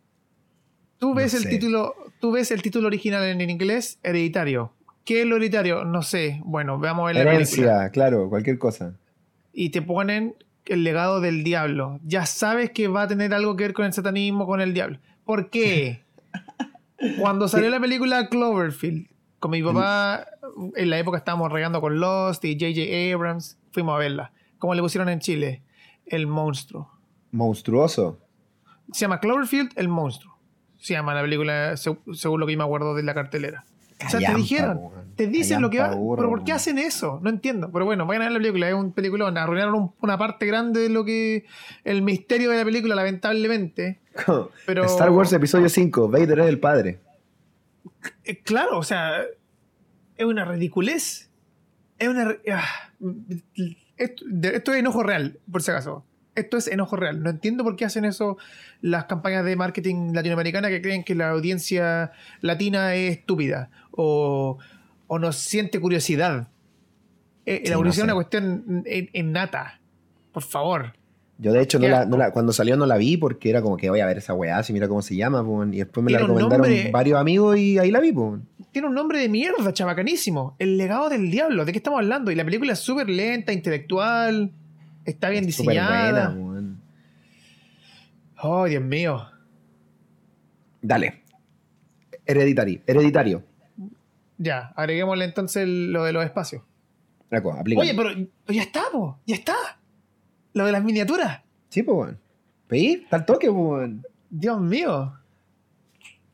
[0.98, 1.96] Tú No ves el título.
[2.20, 4.72] Tú ves el título original en, inglés, hereditario.
[5.04, 5.84] ¿Qué es lo hereditario?
[5.84, 6.40] No sé.
[6.44, 7.34] Bueno, veamos película.
[7.34, 8.94] Herencia, claro, cualquier cosa.
[9.52, 10.34] Y te ponen
[10.68, 11.98] el legado del diablo.
[12.04, 14.98] Ya sabes que va a tener algo que ver con el satanismo, con el diablo.
[15.24, 16.02] ¿Por qué?
[17.20, 19.06] Cuando salió la película Cloverfield,
[19.38, 20.26] con mi papá,
[20.74, 23.14] en la época estábamos regando con Lost y J.J.
[23.14, 24.32] Abrams, fuimos a verla.
[24.58, 25.62] ¿Cómo le pusieron en Chile?
[26.06, 26.90] El monstruo.
[27.30, 28.18] Monstruoso.
[28.92, 30.36] Se llama Cloverfield, el monstruo.
[30.78, 33.64] Se llama la película, seg- según lo que yo me acuerdo de la cartelera.
[34.04, 34.80] O sea, te dijeron.
[35.18, 37.18] Te dicen lo que va, burro, pero ¿por qué hacen eso?
[37.22, 37.70] No entiendo.
[37.72, 39.36] Pero bueno, vayan a ver la película, es un peliculón.
[39.36, 41.44] Arruinaron un- una parte grande de lo que.
[41.84, 44.00] El misterio de la película, lamentablemente.
[44.64, 47.00] Pero- Star Wars Episodio 5, Vader es el padre.
[48.24, 49.22] Eh, claro, o sea,
[50.16, 51.30] es una ridiculez.
[51.98, 52.36] Es una.
[52.52, 52.64] ah,
[53.96, 56.04] esto, esto es enojo real, por si acaso.
[56.36, 57.20] Esto es enojo real.
[57.24, 58.36] No entiendo por qué hacen eso
[58.80, 64.58] las campañas de marketing latinoamericana que creen que la audiencia latina es estúpida o,
[65.08, 66.48] o nos siente curiosidad.
[67.44, 68.00] Eh, Sí, la no curiosidad sé.
[68.02, 69.80] es una cuestión in- innata.
[70.32, 70.92] Por favor.
[71.40, 73.88] Yo de hecho no la, no cuando salió no la vi porque era como que
[73.90, 76.32] voy a ver esa weá, si mira cómo se llama, y después me la Tiene
[76.32, 78.12] recomendaron nombre- varios amigos y ahí la vi.
[78.72, 80.56] Tiene un nombre de mierda, chabacanísimo.
[80.58, 81.64] El legado del diablo.
[81.64, 82.30] ¿De qué estamos hablando?
[82.30, 84.50] Y la película es súper lenta, intelectual.
[85.04, 86.30] Está bien Súper diseñada.
[86.34, 86.76] buena.
[88.42, 89.24] Oh, Dios mío.
[90.82, 91.22] Dale.
[92.26, 93.42] Hereditary, hereditario.
[94.38, 96.62] Ya, agreguémosle entonces lo de los espacios.
[97.30, 98.10] Oye, pero,
[98.48, 99.54] ya está, po, ya está.
[100.54, 101.42] Lo de las miniaturas.
[101.68, 102.18] Sí, pues, weón.
[102.68, 103.02] ¿Veis?
[103.02, 104.02] Está al toque, pues, weón.
[104.30, 105.14] Dios mío.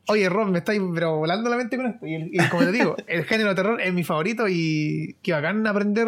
[0.07, 2.05] Oye, Rob, me estáis pero volando la mente con esto.
[2.05, 5.31] Y, el- y como te digo, el género de terror es mi favorito y qué
[5.33, 6.07] bacán aprender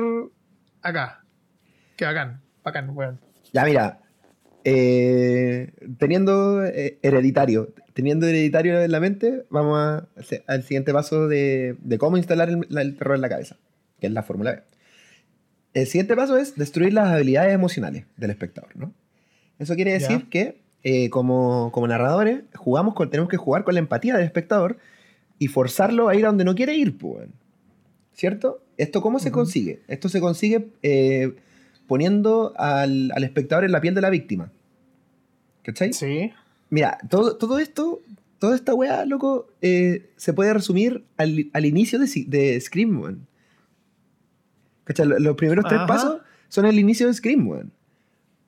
[0.83, 1.23] acá.
[1.95, 3.19] Qué bacán, bacán, weón.
[3.53, 3.99] Ya, mira.
[4.63, 10.07] eh, teniendo eh, hereditario, teniendo hereditario en la mente, vamos a-
[10.45, 13.57] al siguiente paso de, de cómo instalar el, la- el terror en la cabeza,
[13.99, 14.61] que es la fórmula B.
[15.73, 18.93] El siguiente paso es destruir las habilidades emocionales del espectador, ¿no?
[19.57, 20.29] Eso quiere decir Ya.
[20.29, 24.77] que eh, como, como narradores jugamos con, tenemos que jugar con la empatía del espectador
[25.39, 27.27] y forzarlo a ir a donde no quiere ir, pues.
[28.13, 28.61] ¿cierto?
[28.77, 29.39] ¿Esto cómo se Ujú.
[29.39, 29.81] consigue?
[29.87, 31.33] Esto se consigue eh,
[31.87, 34.51] poniendo al, al espectador en la piel de la víctima.
[35.63, 35.93] ¿Cachai?
[35.93, 36.31] Sí.
[36.69, 38.01] Mira, todo, todo esto,
[38.39, 43.27] toda esta weá, loco, eh, se puede resumir al, al inicio de, de Scream, weón.
[45.19, 47.71] Los primeros tres pasos son el inicio de Scream, weón.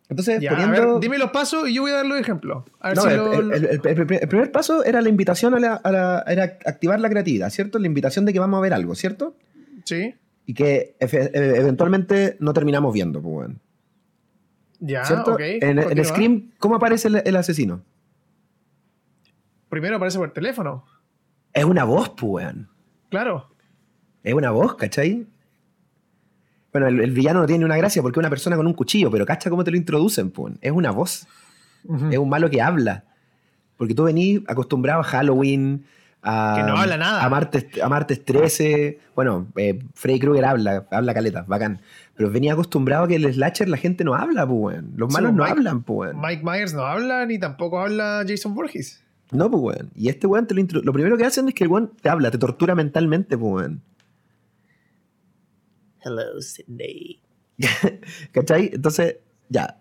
[0.07, 0.93] Entonces, Ya, a poniendo...
[0.93, 2.63] ver, dime los pasos y yo voy a dar los ejemplos.
[2.79, 5.09] A ver No, si el, lo- el- el- el- el- el primer paso era la
[5.09, 7.77] invitación a la, a la- era activar la creatividad, ¿cierto?
[7.77, 9.35] La invitación de que vamos a ver algo, ¿cierto?
[9.85, 10.15] Sí.
[10.47, 13.59] Y que e- eventualmente no terminamos viendo, pues, weón.
[14.79, 15.33] Ya, ¿Cierto?
[15.33, 15.41] Ok.
[15.41, 16.05] en, en.
[16.05, 17.83] Scream, ¿cómo aparece el asesino?
[19.69, 20.85] Primero aparece por teléfono.
[21.53, 22.69] Es una voz, pues, weón.
[23.09, 23.49] Claro.
[24.23, 25.27] Es una voz, ¿cachai?
[26.71, 29.09] Bueno, el, el villano no tiene una gracia porque es una persona con un cuchillo,
[29.09, 30.29] pero ¿cacha cómo te lo introducen?
[30.31, 30.53] pues?
[30.61, 31.27] Es una voz.
[32.11, 33.05] Es un malo que habla.
[33.77, 35.85] Porque tú venís acostumbrado a Halloween,
[36.21, 37.23] A, Que no habla nada.
[37.23, 38.99] A Martes, a Martes 13.
[39.15, 41.81] Bueno, eh, Freddy Krueger habla, habla caleta, bacán.
[42.15, 44.91] Pero venía acostumbrado a que el slasher la gente no habla, pues, weón.
[44.97, 46.13] Los Sí, malos no Mike- hablan, pues.
[46.13, 49.01] Mike Myers no habla ni tampoco habla Jason Voorhees.
[49.31, 49.91] No, pues, weón.
[49.95, 52.09] Y este weón te lo intro- Lo primero que hacen es que el weón te
[52.09, 53.81] habla, te tortura mentalmente, pues, weón.
[56.03, 57.21] Hello, Sydney.
[58.31, 58.71] ¿Cachai?
[58.73, 59.17] Entonces,
[59.49, 59.77] ya.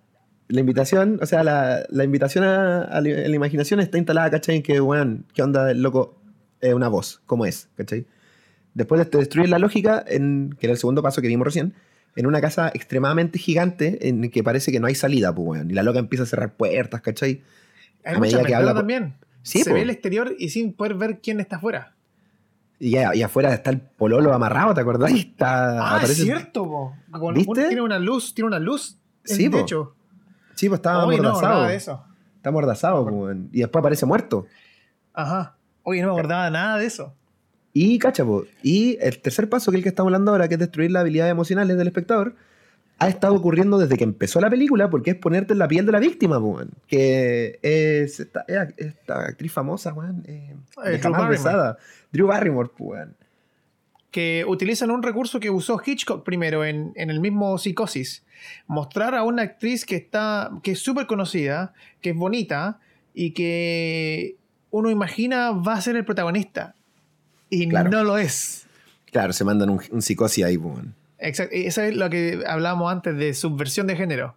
[0.48, 4.30] La invitación, o sea, la, la invitación a, a la, a la imaginación está instalada,
[4.30, 4.56] ¿cachai?
[4.56, 6.20] En que, weón, ¿qué onda el loco?
[6.60, 7.68] Es una voz, ¿cómo es?
[7.76, 8.06] ¿cachai?
[8.74, 11.74] Después de destruir la lógica, en, que era el segundo paso que vimos recién,
[12.16, 15.70] en una casa extremadamente gigante en que parece que no hay salida, pues, weón.
[15.70, 17.42] Y la loca empieza a cerrar puertas, ¿cachai?
[18.04, 19.14] Hay A medida que habla también.
[19.48, 19.74] Sí, Se po.
[19.74, 21.94] ve el exterior y sin poder ver quién está afuera.
[22.80, 25.10] Y, y afuera está el pololo amarrado, ¿te acordás?
[25.12, 26.94] Está, Ah, es cierto, po.
[27.18, 27.66] Con- ¿Viste?
[27.68, 28.98] Tiene una luz, tiene una luz.
[29.24, 29.58] Sí, de po.
[29.58, 29.94] hecho.
[30.54, 31.40] Sí, pues estaba no, amordazado.
[31.54, 32.04] nada de eso.
[32.36, 33.48] está amordazado, weón.
[33.52, 34.46] Y después aparece muerto.
[35.12, 35.56] Ajá.
[35.82, 37.14] Oye, no me acordaba nada de eso.
[37.72, 40.54] Y, cacha, po, y el tercer paso, que es el que estamos hablando ahora, que
[40.54, 42.34] es destruir las habilidades emocionales del espectador,
[43.00, 45.92] ha estado ocurriendo desde que empezó la película, porque es ponerte en la piel de
[45.92, 46.70] la víctima, weón.
[46.88, 50.24] Que es esta, es esta actriz famosa, weón.
[50.26, 50.54] Eh,
[50.84, 51.76] Eh, Drew Barrymore.
[52.12, 53.16] Drew Barrymore, weón.
[54.10, 58.24] que utilizan un recurso que usó Hitchcock primero en, en el mismo Psicosis.
[58.66, 62.80] Mostrar a una actriz que está que es súper conocida, que es bonita
[63.14, 64.36] y que
[64.70, 66.74] uno imagina va a ser el protagonista.
[67.50, 67.90] Y Claro.
[67.90, 68.66] no lo es.
[69.12, 70.94] Claro, se mandan un, un psicosis ahí, weón.
[71.18, 71.54] Exacto.
[71.54, 74.34] Eso es lo que hablábamos antes de subversión de género.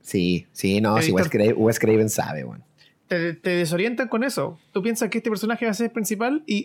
[0.00, 2.64] Sí, sí, no, si Wes, Craven sabe, weón.
[3.06, 4.58] Te, te desorientan con eso.
[4.72, 6.64] Tú piensas que este personaje va a ser el principal y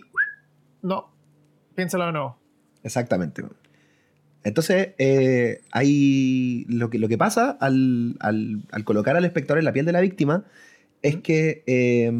[0.82, 1.10] no.
[1.74, 2.38] Piénsalo de nuevo.
[2.82, 3.42] Exactamente.
[4.44, 9.64] Entonces, eh, hay lo que, lo que pasa al, al- al colocar al espectador en
[9.64, 10.44] la piel de la víctima
[11.02, 12.12] es que, eh,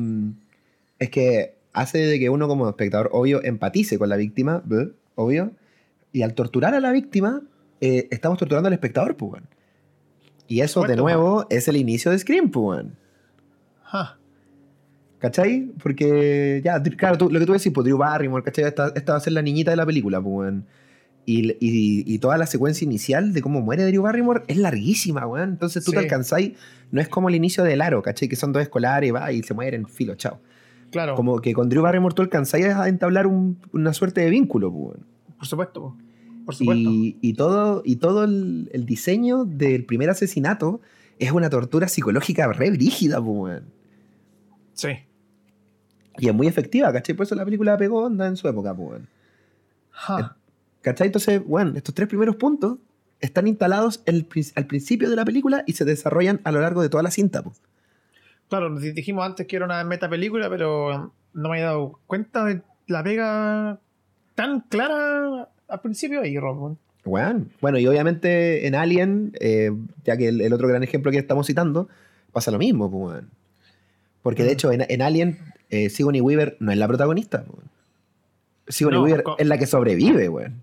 [0.99, 4.63] es que hace de que uno como espectador, obvio, empatice con la víctima,
[5.15, 5.53] obvio,
[6.17, 7.43] y al torturar a la víctima,
[7.81, 9.43] eh, estamos torturando al espectador, pues.
[10.49, 12.87] Y eso, de nuevo, es el inicio de Scream, pues.
[13.83, 14.17] Ja.
[15.19, 15.73] ¿Cachai?
[15.83, 18.65] Porque, ya, claro, tú- lo que tú decís, pues Drew Barrymore, ¿cachai?
[18.65, 20.55] Esta, esta va a ser la niñita de la película, pues.
[21.25, 25.51] Y, y, y toda la secuencia inicial de cómo muere Drew Barrymore es larguísima, weón.
[25.51, 26.05] Entonces tú te Sí.
[26.05, 26.53] alcanzáis,
[26.93, 28.29] no es como el inicio del aro, ¿cachai?
[28.29, 30.39] Que son dos escolares, va, y se mueren, filo, chao.
[30.93, 31.15] Claro.
[31.17, 34.85] Como que con Drew Barrymore tú alcanzáis a entablar un- una suerte de vínculo, pues,
[34.85, 35.07] weón.
[35.37, 35.97] Por supuesto.
[36.47, 36.53] Po.
[36.53, 36.89] Por supuesto.
[36.91, 40.81] Y, y todo, y todo el, el diseño del primer asesinato
[41.19, 43.63] es una tortura psicológica re brígida, pues.
[44.75, 44.89] Sí.
[46.19, 47.15] Y es muy efectiva, ¿cachai?
[47.15, 49.03] Por eso la película pegó onda en su época, pues.
[49.91, 50.37] Ja.
[50.83, 51.09] ¿Cachai?
[51.09, 52.79] Entonces, bueno, estos tres primeros puntos
[53.21, 56.89] están instalados el al principio de la película y se desarrollan a lo largo de
[56.89, 57.43] toda la cinta.
[58.49, 62.45] Claro, nos dijimos antes que era una meta película, pero no me había dado cuenta
[62.45, 63.81] de la pega
[64.35, 66.77] tan clara al principio ahí, Rob.
[67.05, 67.51] Weón.
[67.61, 69.71] Bueno, y obviamente en Alien, eh,
[70.05, 71.89] ya que el, el otro gran ejemplo que estamos citando,
[72.33, 73.31] pasa lo mismo, weón.
[74.23, 74.53] Porque de Mm.
[74.53, 75.39] hecho en, en Alien,
[75.71, 77.45] eh, Sigourney Weaver no es la protagonista.
[77.49, 77.71] weón.
[78.69, 80.63] Sigourney No, Weaver es la que sobrevive, weón.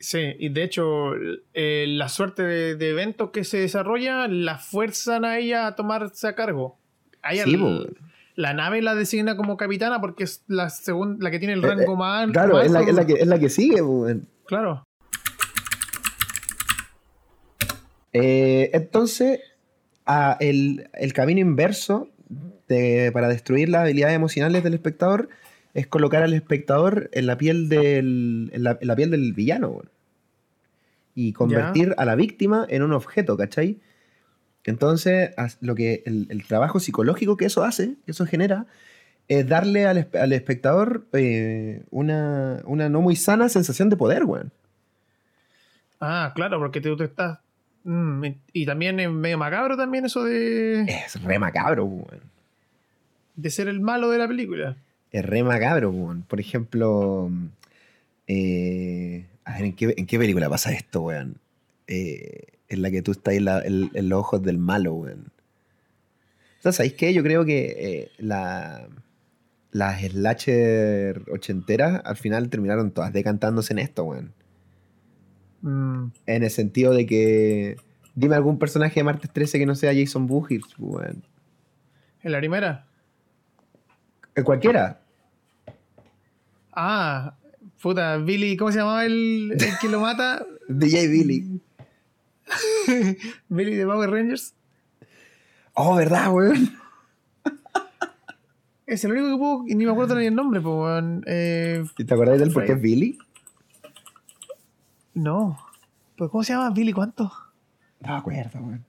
[0.00, 1.12] Sí, y de hecho,
[1.54, 6.26] eh, la suerte de, de eventos que se desarrolla la fuerzan a ella a tomarse
[6.26, 6.76] a cargo.
[7.22, 7.84] A ella Sí, po.
[8.36, 11.68] La nave la designa como capitana porque es la, segun- la que tiene el Eh,
[11.68, 12.90] rango eh, más Claro, más es la, alto.
[12.90, 13.80] es la que, es la que sigue.
[14.46, 14.84] Claro.
[18.12, 19.40] Eh, entonces,
[20.40, 22.08] el, el camino inverso
[22.68, 25.28] de- para destruir las habilidades emocionales del espectador
[25.74, 29.82] es colocar al espectador en la piel del, en la, en la piel del villano.
[31.16, 33.78] Y convertir a la víctima en un objeto, ¿cachai?
[34.64, 35.30] Entonces,
[35.60, 38.66] lo que el, el trabajo psicológico que eso hace, que eso genera,
[39.28, 44.52] es darle al espectador eh, una, una no muy sana sensación de poder, weón.
[46.00, 47.38] Ah, claro, porque tú te estás.
[47.84, 52.20] mm, y también es medio macabro también eso de, Es re macabro, weón.
[53.36, 54.76] de ser el malo de la película.
[55.10, 56.22] Es re macabro, weón.
[56.22, 57.30] Por ejemplo,
[58.26, 61.36] eh, a ver, ¿en qué, en qué película pasa esto, weón?
[61.86, 65.26] Eh, en la que tú estás en, la- en- en los ojos del malo, weón.
[66.60, 67.12] Sea, ¿sabéis qué?
[67.14, 68.88] Yo creo que eh, la,
[69.70, 74.32] las slasher ochenteras al final terminaron todas decantándose en esto, weón.
[75.62, 77.76] Mm, En el sentido de que...
[78.16, 81.24] Dime algún personaje de Martes 13 que no sea Jason Voorhees, weón.
[82.22, 82.86] ¿En la primera?
[84.36, 85.00] Eh, Cualquiera.
[86.72, 87.34] Ah,
[87.82, 90.44] puta, Billy, ¿cómo se llamaba el, el que lo mata?
[90.68, 91.60] DJ Billy.
[93.48, 94.54] Billy de Power Rangers.
[95.74, 96.70] Oh, ¿verdad, weón?
[98.86, 99.64] Es el único que puedo.
[99.66, 101.24] Y ni me acuerdo ni el nombre, pues, weón.
[101.26, 103.18] Eh, ¿Y ¿Te acuerdas de él porque es Billy?
[105.14, 105.58] no.
[106.16, 106.70] ¿Pero cómo se llama?
[106.70, 107.32] ¿Billy cuánto?
[108.00, 108.84] No me acuerdo, weón.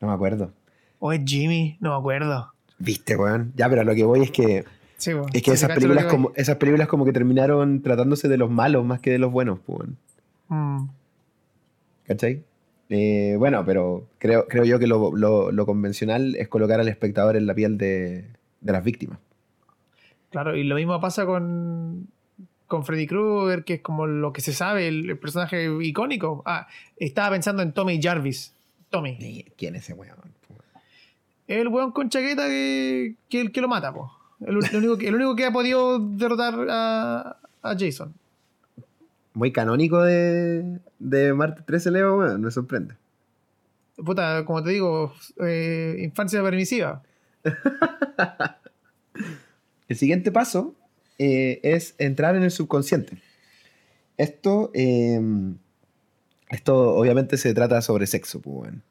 [0.00, 0.52] No me acuerdo.
[0.98, 1.76] ¿O es Jimmy?
[1.80, 2.52] No me acuerdo.
[2.78, 3.52] Viste, weón.
[3.56, 4.64] Ya, pero lo que voy es que
[4.98, 5.30] Sí, weón.
[5.32, 9.00] es que esas películas como esas películas como que terminaron tratándose de los malos más
[9.00, 9.96] que de los buenos, pues, weón.
[10.48, 10.86] Mm.
[12.04, 12.44] ¿Cachai?
[12.88, 17.36] Eh, bueno, pero creo, creo yo que lo, lo- lo convencional es colocar al espectador
[17.36, 18.26] en la piel de,
[18.60, 19.18] de las víctimas.
[20.30, 22.06] Claro, y lo mismo pasa con,
[22.66, 26.42] con Freddy Krueger, que es como lo que se sabe, el, el personaje icónico.
[26.46, 28.54] Ah, estaba pensando en Tommy Jarvis.
[28.90, 29.44] Tommy.
[29.56, 30.16] ¿Quién es ese weón?
[31.48, 34.12] El weón con chaqueta que, que, que lo mata, po.
[34.40, 38.14] El, el único, que- el único que ha podido derrotar a, a Jason.
[39.36, 42.94] Muy canónico de, de Marte 13 Leo, weón, me sorprende.
[44.02, 45.12] Puta, como te digo,
[45.44, 47.02] eh, infancia permisiva.
[49.88, 50.74] El siguiente paso
[51.18, 53.18] eh, es entrar en el subconsciente.
[54.16, 55.20] Esto, eh,
[56.48, 58.82] esto obviamente se trata sobre sexo, pues, weón.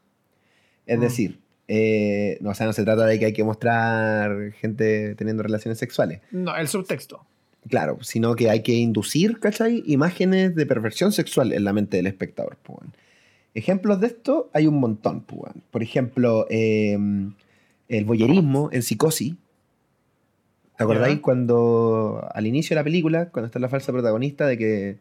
[0.85, 1.01] Es Mm.
[1.01, 5.41] decir, eh, no, o sea, no se trata de que hay que mostrar gente teniendo
[5.43, 6.21] relaciones sexuales.
[6.31, 7.25] No, el subtexto.
[7.69, 9.83] Claro, sino que hay que inducir, ¿cachai?
[9.87, 12.79] Imágenes de perversión sexual en la mente del espectador, pues.
[13.55, 15.51] Ejemplos de esto hay un montón, pues.
[15.71, 16.97] Por ejemplo, eh,
[17.87, 19.33] el voyerismo en psicosis.
[20.77, 24.97] ¿Te acordáis cuando al inicio de la película, cuando está la falsa protagonista de que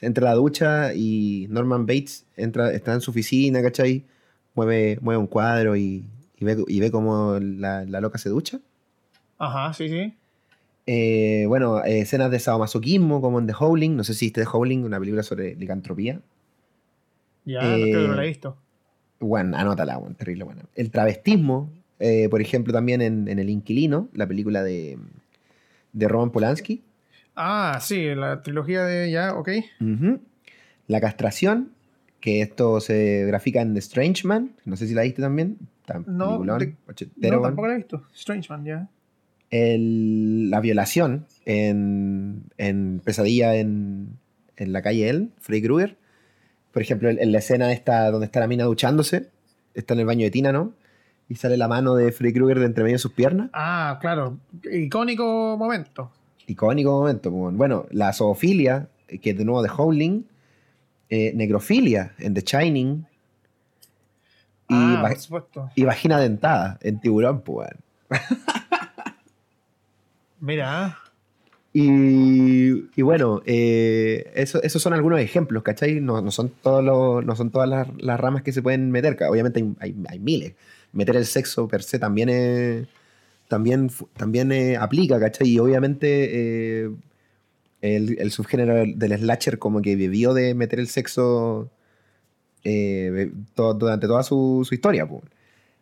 [0.00, 4.04] entra a la ducha y Norman Bates entra, está en su oficina, ¿cachai?
[4.54, 6.04] Mueve, mueve un cuadro y,
[6.38, 8.60] y ve, y ve cómo la, la loca se ducha.
[9.38, 10.14] Ajá, sí, sí.
[10.90, 13.94] Eh, bueno, eh, escenas de sadomasoquismo, como en The Howling.
[13.94, 16.20] No sé si viste The Howling, una película sobre licantropía.
[17.44, 18.56] Ya, Eh, creo que no la he visto.
[19.20, 20.62] Bueno, anótala, bueno, terrible buena.
[20.74, 24.96] El travestismo, eh, por ejemplo, también en, en El Inquilino, la película de,
[25.92, 26.82] de Roman Polanski.
[27.36, 29.48] Ah, sí, la trilogía de ya, ok.
[29.80, 30.20] Ujú.
[30.86, 31.72] La castración,
[32.20, 34.52] que esto se grafica en The Strange Man.
[34.64, 35.58] No sé si la viste también.
[35.84, 36.74] Tan No, de-
[37.16, 37.42] no, bueno.
[37.42, 38.04] tampoco la he visto.
[38.14, 38.88] Strange Man, ya.
[39.50, 44.18] El- la violación en, en Pesadilla en,
[44.56, 45.96] en la calle El, Freddy Krueger.
[46.72, 49.30] Por ejemplo, en, en la escena esta donde está la mina duchándose,
[49.74, 50.72] está en el baño de tina, ¿no?
[51.30, 53.50] Y sale la mano de Freddy Krueger de entre medio de sus piernas.
[53.52, 54.38] Ah, claro.
[54.70, 56.10] Icónico momento.
[56.46, 57.30] Icónico momento.
[57.30, 58.88] pues, Bueno, la zoofilia,
[59.20, 60.24] que es de nuevo de Howling.
[61.10, 63.06] eh, necrofilia en The Shining.
[64.70, 65.70] Y, ah, va- por supuesto.
[65.74, 67.70] y vagina dentada en Tiburón, pues.
[70.40, 70.98] Mira,
[71.74, 76.00] Y, y bueno, eh, eso- esos son algunos ejemplos, ¿cachai?
[76.00, 77.88] No, no son, todos los- no son todas las,
[78.20, 80.54] ramas que se pueden meter, obviamente hay, hay- miles.
[80.92, 82.86] Meter el sexo per se también es-
[83.48, 85.48] también, también eh, aplica, ¿cachai?
[85.48, 86.90] Y obviamente eh,
[87.82, 91.70] el, subgénero del, slasher como que vivió de meter el sexo
[92.64, 95.08] eh, durante toda su, historia.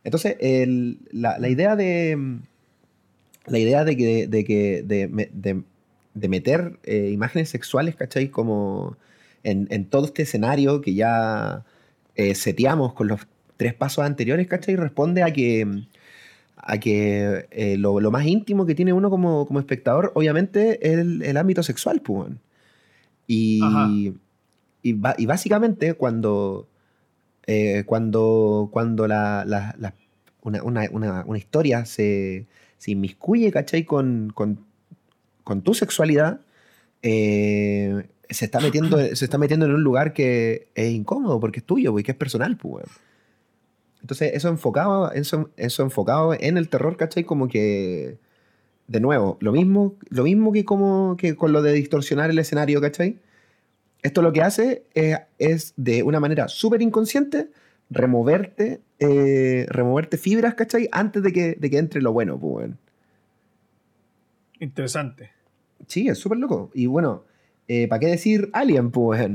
[0.05, 0.37] Entonces,
[1.13, 2.39] la, la idea de
[3.47, 5.63] la idea de que de, que, de, de-
[6.15, 8.29] de meter eh, imágenes sexuales, ¿cachai?
[8.31, 8.97] Como
[9.43, 11.65] en, en todo este escenario que ya
[12.15, 13.21] eh, seteamos con los
[13.59, 14.77] tres pasos anteriores, ¿cachai?
[14.77, 15.67] Responde a que,
[16.57, 20.99] a que eh, lo, lo más íntimo que tiene uno como, como espectador, obviamente, es
[20.99, 22.31] el, el ámbito sexual, pues.
[23.27, 23.61] Y,
[24.83, 24.93] y,
[25.27, 26.69] básicamente cuando,
[27.47, 29.95] eh, cuando, cuando la, la- la-
[30.43, 32.47] una, una- una- una historia se,
[32.79, 33.85] se inmiscuye, ¿cachai?
[33.85, 34.65] Con, con,
[35.45, 36.41] con tu sexualidad,
[37.03, 41.65] eh, se, está metiendo, se está metiendo en un lugar que es incómodo porque es
[41.65, 42.85] tuyo, porque es personal, pues.
[44.01, 47.25] Entonces, eso enfocado, eso, eso enfocado en el terror, ¿cachai?
[47.25, 48.19] Como que,
[48.87, 52.81] de nuevo, lo mismo, lo mismo que, como, que con lo de distorsionar el escenario,
[52.81, 53.19] ¿cachai?
[54.03, 57.49] Esto lo que hace es, es de una manera súper inconsciente,
[57.91, 60.89] removerte, eh, removerte fibras, ¿cachai?
[60.93, 62.71] Antes de que, de que entre lo bueno, pues,
[64.61, 65.31] interesante.
[65.87, 66.71] Sí, es súper loco.
[66.75, 67.25] Y bueno,
[67.89, 69.29] ¿para qué decir Alien, pues?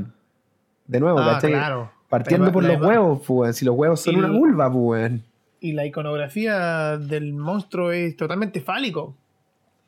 [0.86, 1.52] De nuevo, Ah, ¿cachai?
[1.52, 1.90] claro.
[2.08, 3.56] Partiendo La- por la- los huevos, pues.
[3.56, 5.12] Si los huevos son una vulva, pues.
[5.60, 9.16] Y la iconografía del monstruo es totalmente fálico.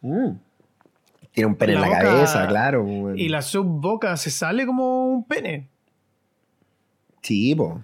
[0.01, 0.31] Mm.
[1.33, 3.19] Tiene un pene en la boca- cabeza, claro, pues.
[3.19, 5.69] Y la subboca se sale como un pene.
[7.23, 7.83] Sí, po.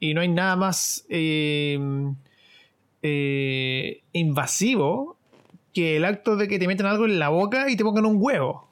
[0.00, 1.78] Y no hay nada más eh,
[3.02, 5.16] eh, invasivo
[5.72, 8.16] que el acto de que te meten algo en la boca y te pongan un
[8.18, 8.68] huevo.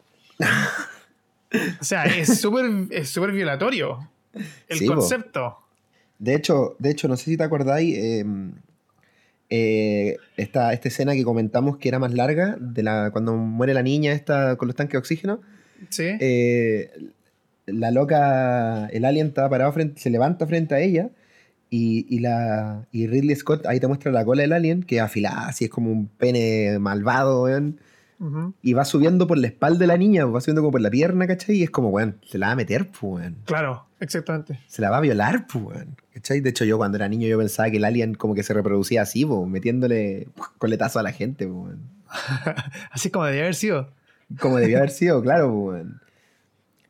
[1.81, 4.09] o sea, es súper es súper violatorio
[4.69, 5.59] el Sí, concepto.
[6.19, 8.25] De hecho, de hecho, no sé si te acordáis, eh,
[9.51, 13.83] eh, esta, esta escena que comentamos que era más larga, de la, cuando muere la
[13.83, 15.41] niña esta con los tanques de oxígeno,
[15.91, 16.05] Sí.
[16.21, 16.91] eh,
[17.73, 21.11] la loca, el alien está parado frente, se levanta frente a ella
[21.71, 25.03] y, y la, y Ridley Scott ahí te muestra la cola del alien, que es
[25.03, 27.79] afilada, así es como un pene malvado, weón,
[28.63, 31.29] y va subiendo por la espalda de la niña, va subiendo como por la pierna,
[31.29, 31.57] ¿cachai?
[31.57, 33.37] Y es como, weón, se la va a meter, pues, weón.
[33.45, 34.59] Claro, exactamente.
[34.67, 35.97] Se la va a violar, pues, weón.
[36.15, 36.41] ¿Cachai?
[36.41, 39.03] De hecho, yo cuando era niño yo pensaba que el alien como que se reproducía
[39.03, 40.27] así, pues, metiéndole
[40.59, 41.81] coletazo a la gente, pues, weón.
[42.91, 43.93] Así como debía haber sido.
[44.41, 46.01] Como debió haber sido, claro, pues, weón.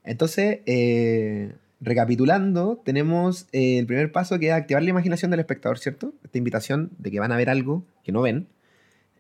[0.09, 1.53] Entonces, eh,
[1.83, 6.15] recapitulando, tenemos eh, el primer paso que es activar la imaginación del espectador, ¿cierto?
[6.25, 8.49] Esta invitación de que van a ver algo que no ven.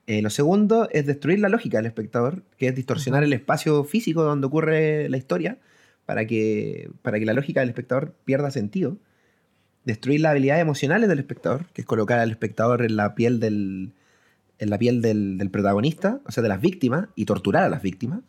[0.06, 4.22] Eh, lo segundo es destruir la lógica del espectador, que es distorsionar el espacio físico
[4.22, 5.58] donde ocurre la historia
[6.06, 8.96] para que, para que la lógica del espectador pierda sentido.
[9.84, 13.92] Destruir las habilidades emocionales del espectador, que es colocar al espectador en la piel del,
[14.58, 17.82] en la piel del, del protagonista, o sea, de las víctimas, y torturar a las
[17.82, 18.20] víctimas.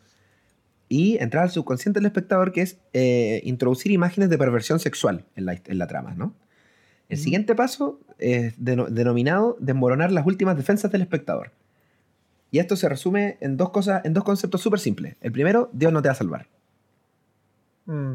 [0.90, 5.46] Y entrar al subconsciente del espectador, que es eh, introducir imágenes de perversión sexual en
[5.46, 6.34] la, en la trama, ¿no?
[7.08, 7.24] El Ujú.
[7.24, 11.52] siguiente paso es deno- denominado desmoronar las últimas defensas del espectador.
[12.50, 15.14] Y esto se resume en dos cosas, en dos conceptos súper simples.
[15.20, 16.48] El primero, Dios no te va a salvar.
[17.86, 18.14] Mm,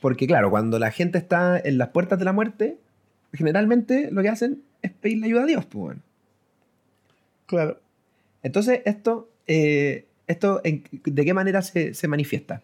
[0.00, 2.78] Porque claro, cuando la gente está en las puertas de la muerte,
[3.34, 6.00] generalmente lo que hacen es pedirle ayuda a Dios, pues bueno.
[7.46, 7.78] Claro.
[8.42, 12.62] Entonces, esto, eh, esto en- ¿de qué manera se, se manifiesta?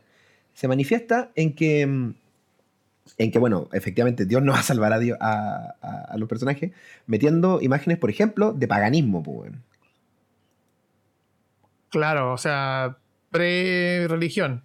[0.54, 5.18] Se manifiesta en que, en que, bueno, efectivamente Dios no va a salvar a, Dios,
[5.20, 6.72] a, a- a los personajes
[7.06, 9.22] metiendo imágenes, por ejemplo, de paganismo.
[9.22, 9.52] Pues.
[11.90, 12.96] Claro, o sea,
[13.30, 14.62] pre-religión.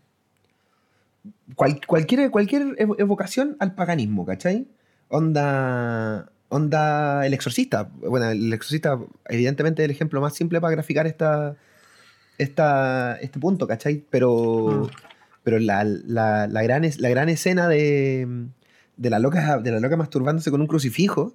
[1.56, 4.68] Cual- cualquier, cualquier evo- evocación al paganismo, ¿cachai?
[5.10, 7.90] Onda, onda el exorcista.
[7.96, 9.00] Bueno, el exorcista,
[9.30, 11.56] evidentemente, es el ejemplo más simple para graficar esta,
[12.38, 14.04] esta, este punto, ¿cachai?
[14.10, 14.90] Pero,
[15.44, 18.48] pero la, la- la gran, es- la gran escena de,
[18.98, 21.34] de, la loca, de la loca masturbándose con un crucifijo,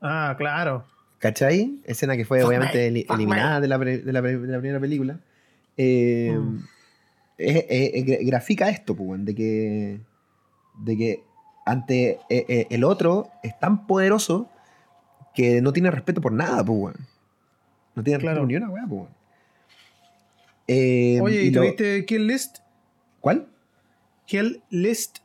[0.00, 0.84] Ah, claro.
[1.18, 1.80] ¿cachai?
[1.84, 4.58] Escena que fue Fuck obviamente me, eliminada de la, pre- de, la pre- de la
[4.60, 5.18] primera película.
[5.76, 6.58] Eh, Mm.
[8.26, 10.00] grafica esto, pues, de que,
[10.80, 11.22] de que
[11.66, 14.48] ante eh, eh, el otro es tan poderoso
[15.34, 16.96] que no tiene respeto por nada, pues, weón.
[17.94, 18.40] No tiene respeto Claro.
[18.40, 19.17] por ni una weá, pues, weón.
[20.68, 22.58] Eh, Oye, ¿y lo- tuviste Kill List?
[23.20, 23.48] ¿Cuál?
[24.26, 25.18] Kill List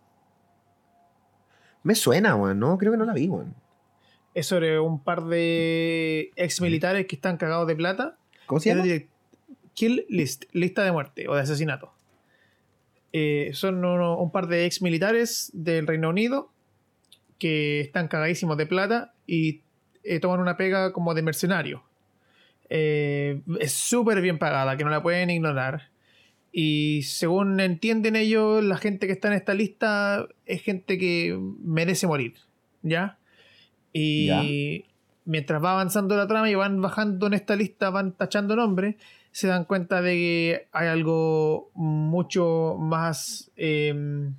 [1.84, 3.54] Me suena, weón, no, creo que no la vi, weón.
[4.34, 8.18] es sobre un par de ex militares que están cagados de plata.
[8.48, 8.84] ¿Cómo se llama?
[9.76, 11.92] Kill List, lista de muerte o de asesinato.
[13.12, 16.52] Eh, son uno- un par de ex militares del Reino Unido
[17.38, 19.62] que están cagadísimos de plata y
[20.04, 21.84] eh, toman una pega como de mercenario.
[22.70, 25.90] Eh, es súper bien pagada, que no la pueden ignorar.
[26.52, 32.06] Y según entienden ellos, la gente que está en esta lista es gente que merece
[32.08, 32.36] morir.
[32.84, 33.18] ¿Ya?
[33.92, 34.44] Y Ya.
[35.26, 38.96] mientras va avanzando la trama y van bajando en esta lista, van tachando nombres,
[39.32, 44.30] se dan cuenta de que hay algo mucho más eh,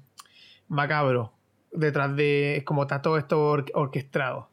[0.69, 1.33] macabro
[1.73, 2.63] detrás de.
[2.65, 4.51] Como está todo esto or- orquestado.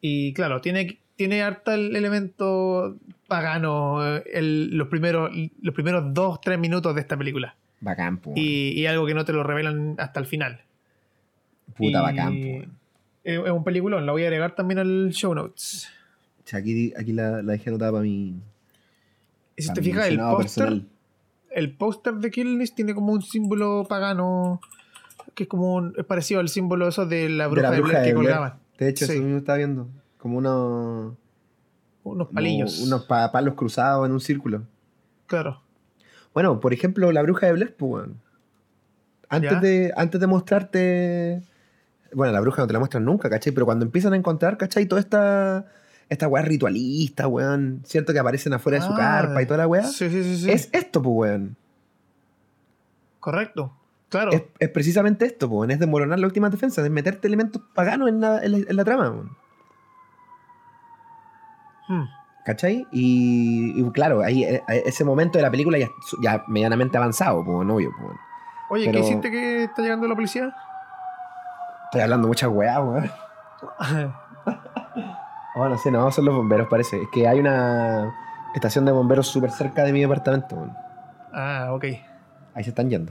[0.00, 5.30] Y claro, tiene, tiene harta el elemento pagano eh, el- los, primeros,
[5.62, 7.56] los primeros dos, tres minutos de esta película.
[7.80, 8.20] Bacán.
[8.34, 10.60] Y, y algo que no te lo revelan hasta el final.
[11.76, 12.78] Puta y- bacán.
[13.24, 15.88] Es un peliculón, lo voy a agregar también al show notes.
[16.44, 18.36] O sea, aquí, aquí la, la dejé anotada para mi.
[19.56, 20.82] Y si te fijas, el póster,
[21.50, 24.60] el póster de Kill List tiene como un símbolo pagano
[25.34, 27.82] que es como un, es parecido al símbolo eso de la De bruja la de,
[27.82, 28.54] Blair de que colgaban.
[28.78, 29.12] De hecho, Sí.
[29.14, 29.88] eso mismo estaba viendo.
[30.26, 31.14] Como unos.
[32.02, 32.80] Unos palillos.
[32.80, 34.62] unos pa- palos cruzados en un círculo.
[35.28, 35.62] Claro.
[36.34, 38.08] Bueno, por ejemplo, la bruja de Blair, pues.
[39.28, 39.60] Antes Ya.
[39.60, 41.42] de, antes de mostrarte.
[42.12, 43.52] Bueno, la bruja no te la muestran nunca, ¿cachai?
[43.52, 44.86] Pero cuando empiezan a encontrar, ¿cachai?
[44.86, 45.66] Toda esta.
[46.08, 47.82] Esta weá ritualista, weón.
[47.84, 48.12] ¿Cierto?
[48.12, 49.84] Que aparecen afuera de su Ah, carpa y toda la weá.
[49.84, 50.36] Sí, sí, sí.
[50.38, 50.50] sí.
[50.50, 51.56] Es esto, pues, weón.
[53.20, 53.72] Correcto.
[54.08, 54.30] Claro.
[54.32, 55.70] Es, es precisamente esto, pues, weón.
[55.72, 58.84] Es desmoronar la última defensa, es meterte elementos paganos en la, en la, en la
[58.84, 59.30] trama, weón.
[61.88, 62.04] Hmm.
[62.44, 62.86] ¿Cachai?
[62.92, 65.88] Y, y claro, ahí eh, ese momento de la película ya,
[66.22, 67.66] ya medianamente avanzado, pues, pues.
[67.68, 68.16] weón.
[68.70, 70.54] Oye, pero- ¿qué hiciste que está llegando la policía?
[71.86, 73.10] Estoy hablando mucha weá, weón.
[75.58, 77.00] Oh, no sé, no, son los bomberos, parece.
[77.02, 78.14] Es que hay una
[78.54, 80.76] estación de bomberos súper cerca de mi departamento, weón.
[81.32, 81.84] ah, ok.
[82.54, 83.10] Ahí se están yendo.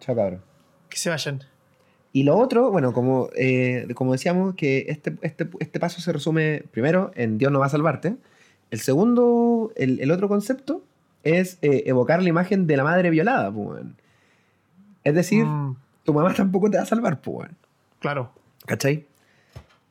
[0.00, 0.42] Chao, cabrón.
[0.90, 1.40] Que se vayan.
[2.16, 6.62] Y lo otro, bueno, como, eh, como decíamos, que este, este, este, paso se resume
[6.70, 8.16] primero en Dios no va a salvarte.
[8.70, 10.82] El segundo, el, el otro concepto
[11.24, 13.84] es eh, evocar la imagen de la madre violada, pues.
[15.04, 15.76] Es decir, mm.
[16.04, 17.50] tu mamá tampoco te va a salvar, pues.
[17.98, 18.30] Claro.
[18.64, 19.04] ¿Cachai?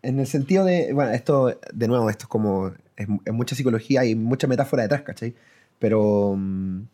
[0.02, 4.15] En el sentido de, bueno, esto, de nuevo, esto es como, es, mucha psicología y
[4.15, 5.35] mucha metáfora detrás, ¿cachai?
[5.77, 6.88] Pero, mm,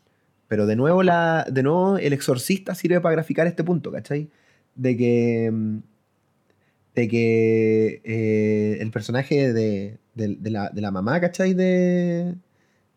[0.49, 4.29] pero de nuevo, la, de nuevo el exorcista sirve para graficar este punto, ¿cachai?
[4.75, 5.51] De que,
[6.95, 11.53] de que eh, el personaje de, la, mamá, ¿cachai?
[11.53, 12.35] De,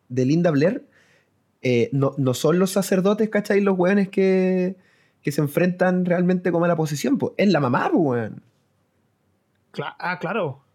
[0.09, 0.85] de Linda Blair,
[1.61, 3.61] eh, no, son los sacerdotes, ¿cachai?
[3.61, 4.75] Los weones que,
[5.21, 8.43] que se enfrentan realmente como a la posesión, pues es la mamá, weón.
[9.99, 10.65] ah, claro.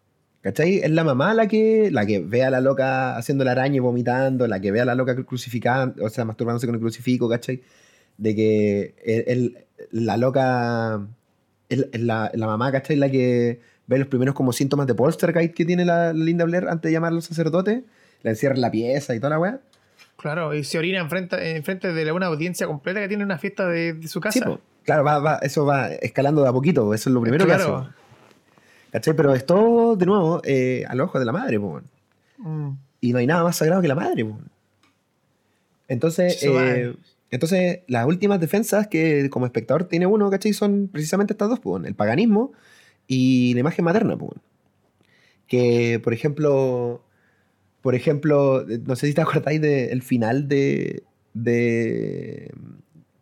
[0.42, 0.78] ¿Cachai?
[0.78, 3.80] Es la mamá la que, la que ve a la loca haciendo la araña y
[3.80, 7.62] vomitando, la que ve a la loca crucificada, o sea, masturbándose con el crucifijo, ¿cachai?
[8.20, 8.94] De que
[9.26, 11.00] el, la loca,
[11.68, 12.96] la, la, mamá, ¿cachai?
[12.96, 16.90] La que ve los primeros como síntomas de poltergeist que tiene la, Linda Blair antes
[16.90, 17.82] de llamar a los sacerdotes,
[18.22, 19.60] la encierra en la pieza y toda la weá.
[20.16, 24.06] Claro, y se orina enfrente, enfrente de una audiencia completa que tiene una fiesta de,
[24.06, 24.38] su casa.
[24.38, 27.52] Sí, claro, va, va, eso va escalando de a poquito, eso es lo primero que
[27.52, 27.70] hace.
[28.92, 29.14] ¿Cachai?
[29.14, 31.84] Pero es todo, de nuevo, eh, al ojo de la madre, pues.
[33.00, 34.42] Y no hay nada más sagrado que la madre, pues.
[35.88, 36.94] Entonces, eh,
[37.30, 40.52] entonces, las últimas defensas que como espectador tiene uno, ¿cachai?
[40.52, 42.52] Son precisamente estas dos, pues, el paganismo
[43.06, 44.32] y la imagen materna, pues.
[45.46, 47.04] Que, por ejemplo,
[47.82, 51.04] por ejemplo, no sé si te acordáis del final de,
[51.34, 52.52] de,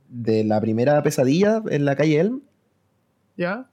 [0.09, 2.43] de la primera pesadilla en la calle Elm.
[3.37, 3.69] ¿Ya?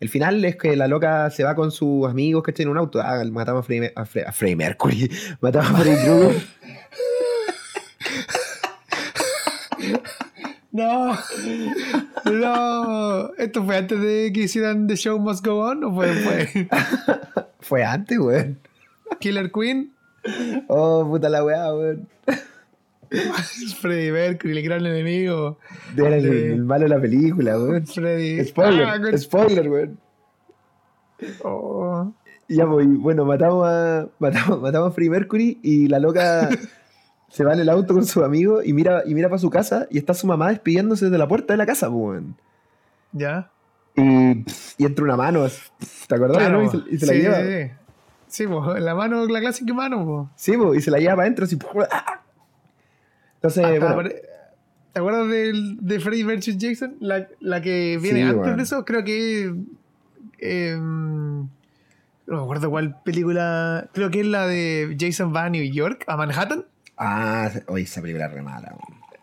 [0.00, 3.00] El final es que la loca se va con sus amigos que en un auto.
[3.00, 5.10] Ah, matamos a Freddie, a Mercury.
[5.40, 6.42] Matamos a Freddie Krueger.
[10.78, 11.18] No,
[12.24, 13.34] no.
[13.34, 16.50] ¿Esto fue antes de que hicieran The Show Must Go On o fue después?
[17.60, 18.60] fue antes, weón.
[19.18, 19.92] Killer Queen.
[20.68, 22.08] Oh, puta la weá, weón.
[23.80, 25.58] Freddy Mercury, el gran enemigo.
[25.96, 27.84] Era el, malo de la película, weón.
[27.84, 28.44] Freddy.
[28.44, 29.98] Spoiler, ah, spoiler, weón.
[31.42, 32.12] Oh.
[32.48, 36.48] Ya, pues, bueno, matamos a, matamos, matamos a Freddie Mercury y la loca
[37.28, 39.86] se va en el auto con su amigo y mira, y mira para su casa
[39.90, 42.22] y está su mamá despidiéndose de la puerta de la casa, pues.
[43.12, 43.50] Ya.
[43.96, 44.44] Y,
[44.78, 45.46] y, entra una mano,
[46.06, 46.50] ¿te acordás?
[46.50, 46.62] ¿no?
[46.62, 47.36] Y se, la lleva.
[47.38, 47.72] Sí,
[48.28, 48.46] sí.
[48.46, 50.30] pues, la mano, la clásica mano.
[50.36, 51.58] Sí, y se la lleva para adentro, así.
[53.34, 54.10] Entonces, bueno.
[54.92, 56.56] ¿Te acuerdas de, de Freddy vs.
[56.58, 56.96] Jason?
[57.00, 59.54] La, la que viene antes de eso, creo que.
[60.40, 63.88] Eh, no me acuerdo cuál película.
[63.92, 66.64] Creo que es la de Jason va a New York, a Manhattan.
[66.98, 68.74] Ah, oye, esa película re mala.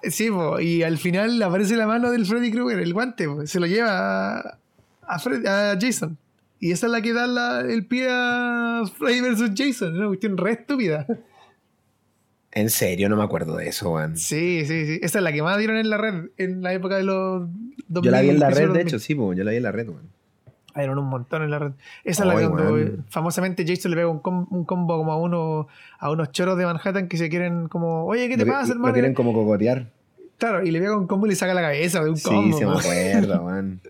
[0.03, 0.29] Sí,
[0.61, 4.59] y al final aparece la mano del Freddy Krueger, el guante, se lo lleva a,
[5.07, 6.17] a, Jason.
[6.59, 9.51] Y esa es la que da el pie a Freddy vs.
[9.55, 11.05] Jason, una cuestión re estúpida.
[12.51, 14.15] En serio, no me acuerdo de eso, weón.
[14.15, 14.99] Sí, sí, sí.
[15.01, 17.49] Esa es la que más dieron en la red en la época de los
[17.89, 19.73] 2000, Yo la vi en la red, de hecho, sí, yo la vi en la
[19.73, 20.14] red, weón.
[20.75, 21.71] Eran un montón en la red.
[22.03, 25.67] Esa es la que cuando famosamente Jason le pega un, combo como a uno
[25.99, 28.89] a unos choros de Manhattan que se quieren como, oye, ¿qué te pasa, hermano?
[28.89, 29.87] Lo quieren como cocotear.
[30.37, 32.57] Claro, y le pega un combo y le saca la cabeza de un combo.
[32.57, 33.79] Sí, se me acuerdo, man.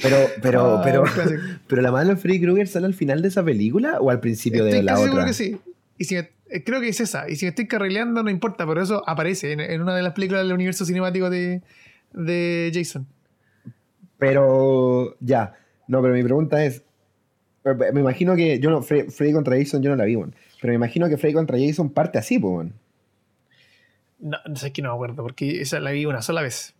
[0.00, 1.04] Pero, pero, pero,
[1.66, 4.64] pero la mano de Freddy Krueger sale al final de esa película o al principio
[4.64, 5.04] de la otra.
[5.04, 5.58] Seguro que sí.
[5.98, 6.30] Y si eh,
[6.64, 7.28] creo que es esa.
[7.28, 10.14] Y si me estoy carrileando, no importa, pero eso aparece en, en una de las
[10.14, 11.60] películas del universo cinemático de,
[12.14, 13.06] de Jason.
[14.22, 15.56] Pero ya,
[15.88, 16.84] no, pero mi pregunta es,
[17.64, 20.16] me imagino que, yo no, Freddy, contra Jason yo no la vi,
[20.60, 22.68] pero me imagino que Freddy contra Jason parte así, pues,
[24.20, 26.72] No, no sé que no me acuerdo, porque esa la vi una sola vez.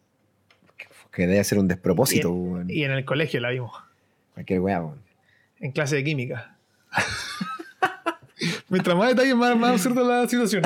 [1.10, 2.32] Que debe ser un despropósito,
[2.69, 3.73] y en, el colegio la vimos.
[4.35, 4.81] Cualquier weá,
[5.59, 6.56] En clase de química.
[8.69, 10.62] Mientras más detalles, más, más absurda la situación.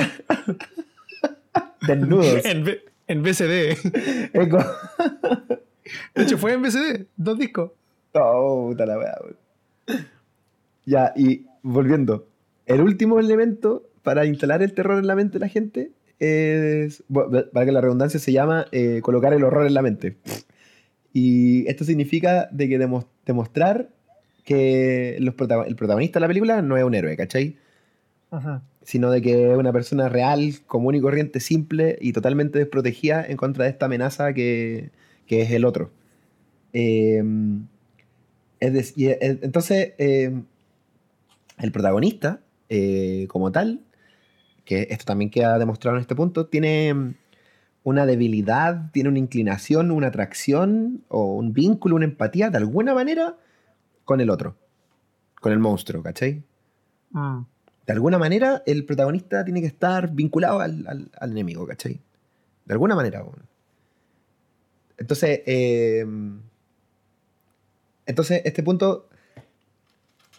[1.86, 2.44] Desnudos.
[2.44, 3.78] En, en BCD.
[6.14, 7.72] De hecho, fue en BCD, dos discos.
[8.12, 9.14] Oh, puta la weá,
[10.84, 12.26] Ya, y volviendo.
[12.66, 17.02] El último elemento para instalar el terror en la mente de la gente es,
[17.52, 20.16] para que la redundancia se llama eh, colocar el horror en la mente.
[21.12, 22.78] Y esto significa de que
[23.24, 23.90] demostrar
[24.44, 27.56] que el protagonista de la película no es un héroe, ¿cachai?
[28.82, 33.36] Sino de que es una persona real, común y corriente, simple y totalmente desprotegida en
[33.36, 34.90] contra de esta amenaza que,
[35.26, 35.90] que es el otro.
[36.72, 37.66] Em,
[38.60, 40.44] es eh, entonces, em,
[41.58, 43.80] el protagonista, eh, como tal,
[44.64, 47.14] que esto también queda demostrado en este punto, tiene em,
[47.84, 53.36] una debilidad, tiene una inclinación, una atracción o un vínculo, una empatía de alguna manera
[54.04, 54.56] con el otro,
[55.40, 56.42] con el monstruo, ¿cachai?
[57.10, 57.40] Mm.
[57.86, 62.00] De alguna manera el protagonista tiene que estar vinculado al, al- al enemigo, ¿cachai?
[62.64, 63.22] De alguna manera.
[63.22, 63.46] weón.
[64.98, 66.04] Entonces, eh,
[68.06, 69.08] entonces, este punto,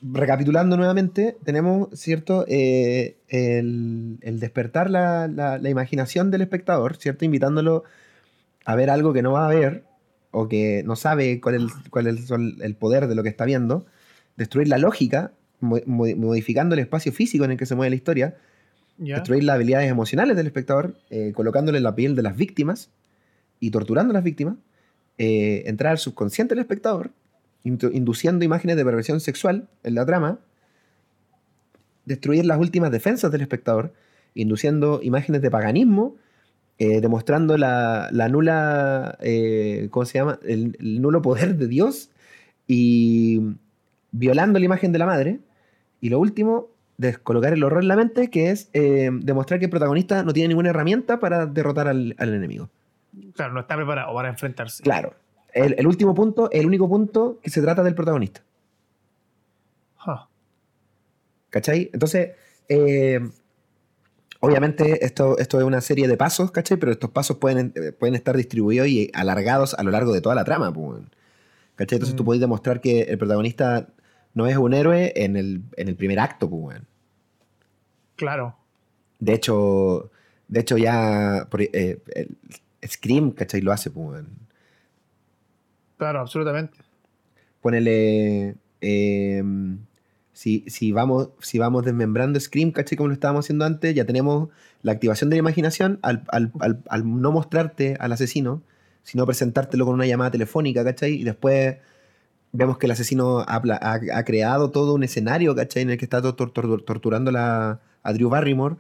[0.02, 2.46] recapitulando nuevamente, tenemos, ¿cierto?
[2.48, 7.26] Eh, el, el despertar la, la- la imaginación del espectador, ¿cierto?
[7.26, 7.84] Invitándolo
[8.66, 9.84] a ver algo que no va a ver
[10.32, 13.86] o que no sabe cuál es, cuál es el- poder de lo que está viendo,
[14.36, 15.32] destruir la lógica,
[15.62, 18.36] mo- mo- modificando el espacio físico en el que se mueve la historia,
[19.16, 22.90] destruir las habilidades emocionales del espectador, eh, colocándole en la piel de las víctimas
[23.60, 24.56] y torturando a las víctimas,
[25.18, 27.10] eh, entrar al subconsciente del espectador,
[27.64, 30.40] induciendo imágenes de perversión sexual en la trama,
[32.06, 33.94] destruir las últimas defensas del espectador,
[34.36, 36.16] induciendo imágenes de paganismo,
[36.78, 40.40] eh, demostrando la, la nula, eh, ¿cómo se llama?
[40.44, 42.12] El, nulo poder de Dios
[42.68, 43.42] y
[44.12, 45.40] violando la imagen de la madre.
[46.00, 50.24] Y lo último, descolocar el horror en la mente, que es demostrar que el protagonista
[50.24, 52.70] no tiene ninguna herramienta para derrotar al, al enemigo.
[53.36, 54.84] Claro, no está preparado para enfrentarse.
[54.84, 55.14] Claro.
[55.54, 58.42] El, el último punto, el único punto que se trata del protagonista.
[59.98, 60.28] Ja.
[61.50, 61.90] ¿Cachai?
[61.94, 62.32] Entonces,
[62.70, 63.20] eh,
[64.40, 66.78] obviamente esto, esto es una serie de pasos, ¿cachai?
[66.78, 70.36] Pero estos pasos pueden, eh, pueden estar distribuidos y alargados a lo largo de toda
[70.36, 71.02] la trama, pues.
[71.76, 71.96] ¿cachai?
[71.98, 72.26] Entonces tú Mm.
[72.26, 73.88] puedes demostrar que el protagonista
[74.34, 76.80] no es un héroe en el, en el primer acto, pues.
[78.16, 78.56] Claro.
[79.20, 80.12] De hecho,
[80.48, 82.38] de hecho ya eh, el
[82.88, 83.62] Scream, ¿cachai?
[83.62, 84.24] Lo hace, pues.
[85.98, 86.78] Claro, absolutamente.
[87.62, 88.56] Ponele.
[88.82, 89.44] eh,
[90.34, 92.96] si, si, vamos, si vamos desmembrando Scream, ¿cachai?
[92.96, 94.50] Como lo estábamos haciendo antes, ya tenemos
[94.84, 98.62] la activación de la imaginación al, al- al- al no mostrarte al asesino,
[99.02, 101.14] sino presentártelo con una llamada telefónica, ¿cachai?
[101.14, 101.78] Y después
[102.52, 105.82] vemos que el asesino ha, ha- ha creado todo un escenario, ¿cachai?
[105.82, 108.76] En el que está tor- tor- tor- torturando la- a Drew Barrymore,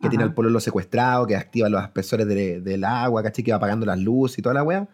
[0.00, 3.44] que tiene al pololo secuestrado, que activa los aspersores de- del agua, ¿cachai?
[3.44, 4.88] Que va apagando las luces y toda la weá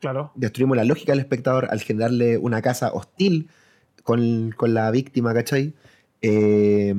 [0.00, 0.32] Claro.
[0.34, 3.48] destruimos la lógica del espectador al generarle una casa hostil
[4.02, 5.74] con, con la víctima, ¿cachai?
[6.20, 6.94] Eh,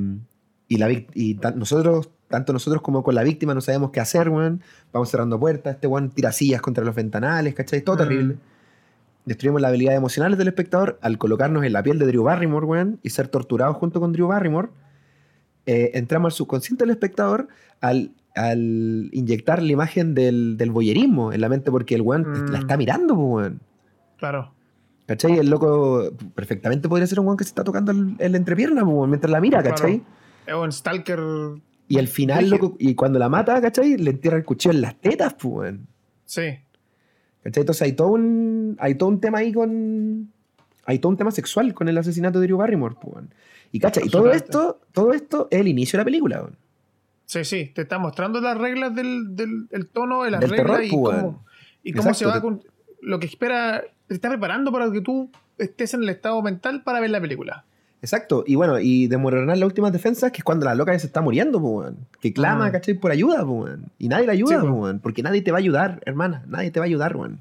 [0.67, 4.61] y la, y nosotros, tanto nosotros como con la víctima, no sabemos qué hacer, weón.
[4.91, 7.81] Vamos cerrando puertas, este weón tira sillas contra los ventanales, ¿cachai?
[7.81, 7.99] Todo Mm.
[7.99, 8.37] terrible.
[9.25, 12.99] Destruimos las habilidades emocionales del espectador al colocarnos en la piel de Drew Barrymore, weón,
[13.03, 14.69] y ser torturados junto con Drew Barrymore.
[15.65, 17.47] Eh, entramos al subconsciente del espectador
[17.79, 22.51] al, al inyectar la imagen del, del voyerismo en la mente porque el weón Mm.
[22.51, 23.61] la está mirando, weón.
[24.17, 24.53] Claro.
[25.05, 25.37] ¿Cachai?
[25.37, 29.09] El loco perfectamente podría ser un weón que se está tocando el, el entrepierna pues,
[29.09, 30.01] mientras la mira, ¿cachai?
[30.45, 31.19] Es un stalker.
[31.87, 33.97] Y al final, loco, y cuando la mata, ¿cachai?
[33.97, 35.87] Le entierra el cuchillo en las tetas, weón.
[36.25, 36.57] Sí.
[37.43, 37.61] ¿Cachai?
[37.61, 40.32] Entonces hay todo un, hay todo un tema ahí con...
[40.85, 43.33] Hay todo un tema sexual con el asesinato de Drew Barrymore, pues, weón.
[43.71, 44.05] Y, ¿cachai?
[44.05, 46.57] Y todo esto, todo esto es el inicio de la película, weón.
[47.25, 47.71] Sí, sí.
[47.73, 50.89] Te está mostrando las reglas del, del el tono de las Del reglas terror, y
[50.91, 51.45] pues, cómo,
[51.83, 52.63] y cómo Exacto, se va te- con
[53.01, 53.83] lo que espera.
[54.07, 57.63] Te está preparando para que tú estés en el estado mental para ver la película.
[58.01, 61.07] Exacto, y bueno, y desmoronar las últimas defensas, que es cuando la loca ya se
[61.07, 61.93] está muriendo, pues.
[62.19, 62.71] Que clama, Ah.
[62.73, 62.95] ¿cachai?
[62.95, 63.77] Por ayuda, pues.
[63.97, 64.95] Y nadie la ayuda, Sí, pues.
[65.01, 66.43] Porque nadie te va a ayudar, hermana.
[66.47, 67.39] Nadie te va a ayudar, weón.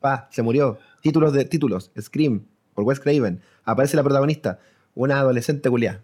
[0.00, 0.78] Pa, se murió.
[1.02, 1.90] Títulos de títulos.
[2.00, 2.44] Scream,
[2.74, 3.40] por Wes Craven.
[3.64, 4.58] Aparece la protagonista,
[4.94, 6.00] una adolescente culiá.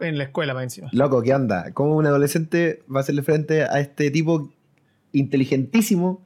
[0.00, 0.88] En la escuela, más encima.
[0.92, 1.72] Loco, ¿qué onda?
[1.72, 4.50] ¿Cómo un adolescente va a hacerle frente a este tipo
[5.12, 6.22] inteligentísimo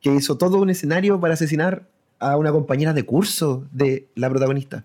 [0.00, 1.86] que hizo todo un escenario para asesinar
[2.18, 4.84] a una compañera de curso de la protagonista?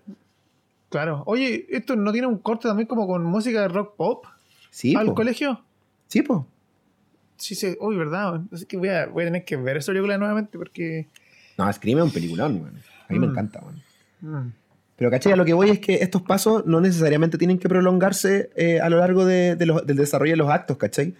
[0.88, 1.22] Claro.
[1.26, 4.24] Oye, ¿esto no tiene un corte también como con música de rock pop
[4.70, 5.14] Sí, al po.
[5.14, 5.62] colegio?
[6.06, 6.46] Sí, po.
[7.36, 7.76] Sí, sí.
[7.80, 8.40] Uy, ¿verdad?
[8.52, 11.08] Así que voy a, voy a tener que ver esa película nuevamente porque.
[11.58, 12.80] No, Scream es un peliculón, weón.
[13.08, 13.30] A mí me Mm.
[13.30, 13.82] encanta, weón.
[14.20, 14.52] mm,
[14.96, 15.32] Pero, ¿cachai?
[15.32, 18.88] A lo que voy es que estos pasos no necesariamente tienen que prolongarse eh, a
[18.88, 21.14] lo largo de- de los- del desarrollo de los actos, ¿cachai?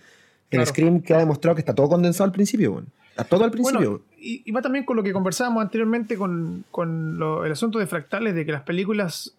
[0.49, 0.65] Claro.
[0.67, 2.87] Scream queda demostrado que está todo condensado al principio, weón.
[3.11, 3.91] Está todo al principio.
[3.91, 7.79] Bueno, y, y va también con lo que conversábamos anteriormente con, con lo- el asunto
[7.79, 9.35] de fractales, de que las películas,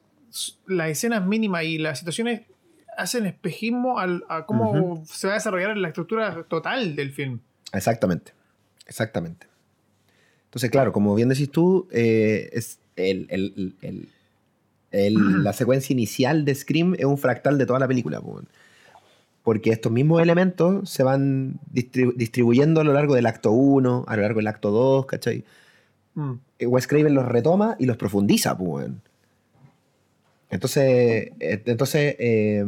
[0.68, 2.41] las escenas mínimas y las situaciones
[2.95, 7.40] hacen espejismo al- a cómo se va a desarrollar la estructura total del film.
[7.74, 8.34] Exactamente.
[8.86, 9.48] Exactamente.
[10.48, 14.10] Entonces, claro, como bien decís tú, eh, es el, el- el-
[14.91, 18.22] el- la secuencia inicial de Scream es un fractal de toda la película,
[19.44, 24.15] porque estos mismos elementos se van distri- distribuyendo a lo largo del acto 1, a
[24.15, 25.44] lo largo del acto 2, ¿cachai?
[26.15, 28.90] Mm, eh, Wes Craven los retoma y los profundiza, pues.
[30.49, 32.65] Entonces, eh, entonces eh,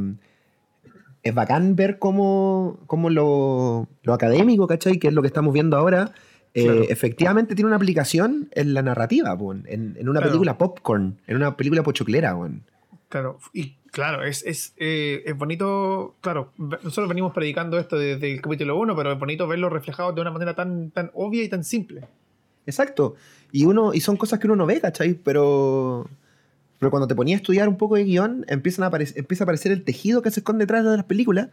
[1.23, 4.99] es bacán ver cómo, cómo lo, lo, académico, ¿cachai?
[4.99, 6.13] Que es lo que estamos viendo ahora,
[6.53, 11.55] eh, efectivamente tiene una aplicación en la narrativa, en, en, una película popcorn, en una
[11.55, 12.35] película pochoclera.
[13.07, 18.41] Claro, y claro, es, es, eh, es, bonito, claro, nosotros venimos predicando esto desde el
[18.41, 21.63] capítulo 1, pero es bonito verlo reflejado de una manera tan, tan obvia y tan
[21.63, 22.07] simple.
[22.65, 23.15] Exacto,
[23.51, 25.13] y, uno, y son cosas que uno no ve, ¿cachai?
[25.13, 26.09] Pero,
[26.79, 29.71] pero cuando te ponía a estudiar un poco de guion, empiezan a empieza a aparecer
[29.71, 31.49] el tejido que se esconde detrás de las películas,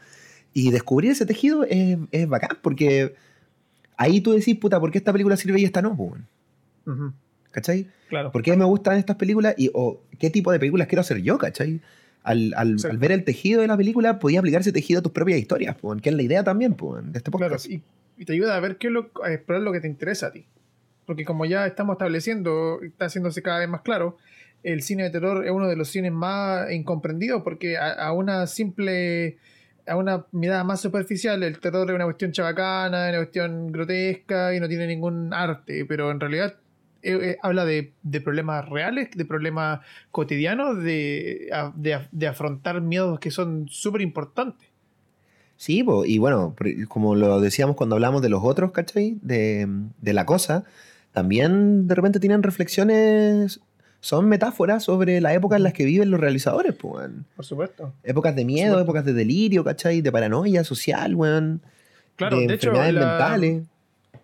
[0.55, 3.15] y descubrir ese tejido es, es bacán, porque
[3.97, 5.97] ahí tú decís, puta, ¿por qué esta película sirve y esta no?
[7.51, 7.89] ¿Cachai?
[8.09, 8.31] Claro.
[8.33, 11.39] ¿Por qué me gustan estas películas y o qué tipo de películas quiero hacer yo?
[11.39, 11.81] ¿Cachai?
[12.23, 15.39] Al, al, ver el tejido de la película, podía aplicar ese tejido a tus propias
[15.39, 17.67] historias, que es la idea también de este podcast.
[17.67, 17.83] Claro,
[18.19, 20.47] y, te ayuda a ver qué lo, a explorar lo que te interesa a ti.
[21.05, 24.17] Porque como ya estamos estableciendo, está haciéndose cada vez más claro,
[24.65, 29.39] el cine de terror es uno de los cines más incomprendidos porque a una simple
[29.87, 34.61] a una mirada más superficial, el terror es una cuestión chabacana, una cuestión grotesca y
[34.61, 36.57] no tiene ningún arte, pero en realidad
[37.03, 37.93] eh, eh, habla de,
[38.25, 39.81] problemas reales, de problemas
[40.11, 41.51] cotidianos, de,
[42.11, 44.69] de, afrontar miedos que son súper importantes.
[45.57, 46.55] Sí, y bueno,
[46.89, 49.19] como lo decíamos cuando hablamos de los otros, ¿cachai?
[49.23, 49.67] De
[50.03, 50.65] la cosa,
[51.13, 53.61] también de repente tienen reflexiones
[54.07, 57.93] son metáforas sobre la época en las que viven los realizadores, pues, Por supuesto.
[58.05, 60.01] Épocas de miedo, épocas de delirio, ¿cachai?
[60.01, 61.61] De paranoia social, weón.
[62.15, 63.65] Claro, de, hecho, la, mentales.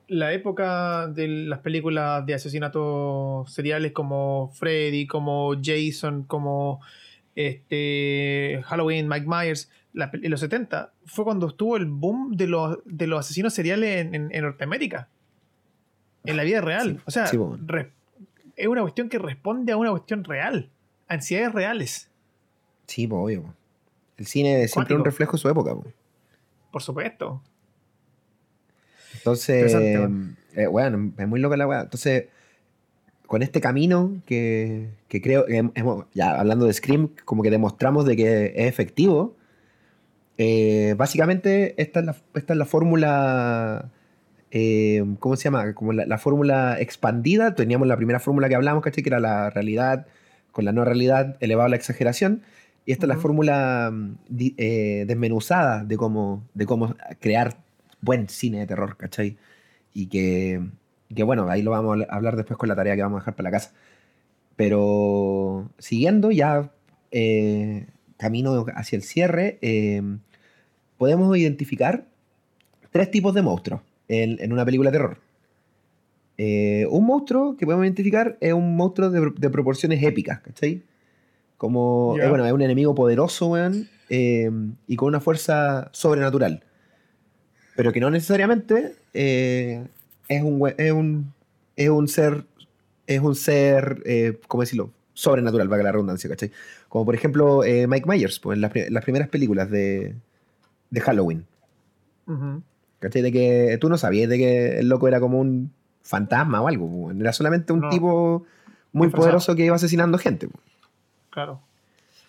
[0.07, 6.81] La época de las películas de asesinatos seriales como Freddy, como Jason, como
[7.35, 13.09] este Halloween, Mike Myers, en los 70, fue cuando estuvo el boom de los, de
[13.09, 15.09] los asesinos seriales en, Norteamérica.
[16.25, 17.01] En la vida real.
[17.05, 17.29] o sea,
[18.63, 20.71] es una cuestión que responde a una cuestión real,
[21.09, 22.11] ansiedades reales.
[22.87, 23.55] Sí, pues obvio.
[24.17, 25.75] El cine es siempre un reflejo de su época.
[26.71, 27.43] Por supuesto.
[29.15, 31.81] Entonces, eh, bueno, es muy loca la weá.
[31.81, 32.27] Entonces,
[33.27, 35.45] con este camino que, creo,
[36.15, 39.35] ya hablando de Scream, como que demostramos de que es efectivo,
[40.39, 43.91] eh, básicamente esta es la, esta es la fórmula
[44.55, 45.75] eh, ¿cómo se llama?
[45.75, 49.03] Como la, fórmula expandida, teníamos la primera fórmula que hablamos, ¿cachai?
[49.03, 50.07] Que era la realidad
[50.53, 52.43] con la no realidad elevada a la exageración.
[52.85, 54.17] Y esta es la fórmula mm,
[54.59, 57.57] eh, desmenuzada de cómo, de cómo crear
[58.03, 59.39] buen cine de terror, ¿cachai?
[59.95, 60.61] Y que,
[61.15, 63.37] que, bueno, ahí lo vamos a hablar después con la tarea que vamos a dejar
[63.37, 63.73] para la casa.
[64.57, 66.73] Pero siguiendo ya
[67.11, 67.87] eh,
[68.19, 69.59] camino hacia el cierre,
[70.99, 72.07] podemos identificar
[72.91, 75.19] tres tipos de monstruos en, una película de terror.
[76.39, 80.83] Eh, un monstruo que podemos identificar es un monstruo de, proporciones épicas, ¿cachai?
[81.57, 84.51] Como, eh, bueno, es un enemigo poderoso, weón, eh,
[84.87, 86.65] y con una fuerza sobrenatural.
[87.77, 91.33] Pero que no necesariamente es, un, es, un,
[91.77, 92.45] es un ser,
[93.07, 94.91] es un ser, ¿cómo decirlo?
[95.15, 96.51] Sobrenatural, valga la redundancia, ¿cachai?
[96.89, 100.17] Como por ejemplo Mike Myers, pues, en las, primeras películas de,
[100.91, 101.47] de Halloween.
[103.03, 103.21] ¿Cachai?
[103.21, 105.73] De que tú no sabías de que el loco era como un
[106.03, 107.11] fantasma o algo.
[107.11, 108.47] Era solamente un tipo
[108.93, 110.49] muy poderoso que iba asesinando gente.
[111.31, 111.61] Claro.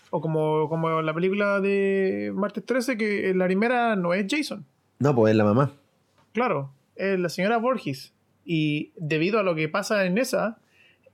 [0.10, 4.66] O como, como la película de Martes 13, que la primera no es Jason.
[4.98, 5.74] No, pues es la mamá.
[6.34, 8.12] Claro, es la señora Borges.
[8.44, 10.58] Y debido a lo que pasa en esa,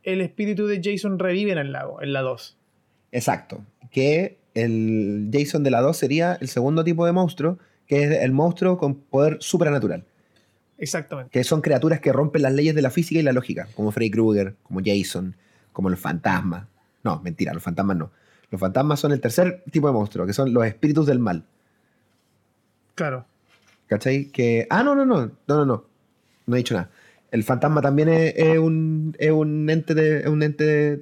[0.03, 2.57] el espíritu de Jason revive en el lago, en la 2.
[3.11, 3.65] Exacto.
[3.91, 7.57] Que el Jason de la 2 sería el segundo tipo de monstruo
[7.90, 10.06] que es el monstruo con poder supernatural.
[10.77, 11.32] Exactamente.
[11.32, 14.11] Que son criaturas que rompen las leyes de la física y la lógica, como Freddy
[14.11, 15.35] Krueger, como Jason,
[15.74, 16.68] como los fantasmas.
[17.03, 18.11] No, mentira, los fantasmas no.
[18.51, 21.43] Los fantasmas son el tercer tipo de monstruo, que son los espíritus del mal.
[22.93, 23.26] Claro.
[23.88, 24.26] ¿Cachai?
[24.26, 24.68] Que.
[24.69, 25.32] Ah, no, no, no.
[25.48, 25.85] No, no, no.
[26.45, 26.92] No he dicho nada.
[27.32, 31.01] El fantasma también es, un, ente de, un ente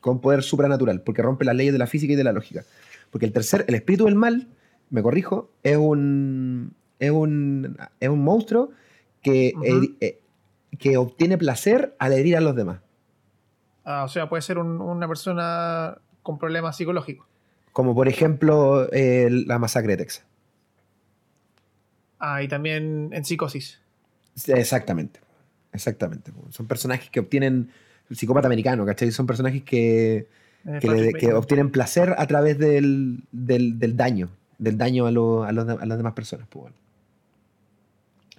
[0.00, 2.64] con poder supernatural, porque rompe las leyes de la física y de la lógica.
[3.10, 4.48] Porque el tercer, el espíritu del mal,
[4.90, 8.70] me corrijo, es un, es un, es un monstruo
[9.22, 9.54] que,
[10.00, 10.20] eh,
[10.78, 12.80] que obtiene placer al herir a los demás.
[13.84, 17.26] Ah, o sea, puede ser una persona con problemas psicológicos.
[17.72, 20.24] Como por ejemplo la masacre de Texas.
[22.18, 23.80] Ah, y también en psicosis.
[24.48, 25.20] exactamente.
[25.72, 26.32] Exactamente.
[26.50, 27.70] Son personajes que obtienen.
[28.10, 29.12] El psicópata americano, ¿cachai?
[29.12, 30.26] Son personajes que,
[30.80, 34.30] que, obtienen placer a través del, del, del daño
[34.60, 36.46] del daño a, a, las demás personas.
[36.48, 36.72] Pues,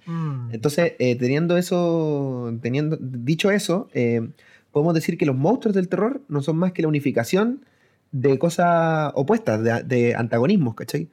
[0.06, 0.50] mm.
[0.52, 4.30] Entonces, eh, teniendo eso, teniendo, dicho eso, eh,
[4.70, 7.64] podemos decir que los monstruos del terror no son más que la unificación
[8.12, 11.08] de cosas opuestas, de, antagonismos, ¿cachai?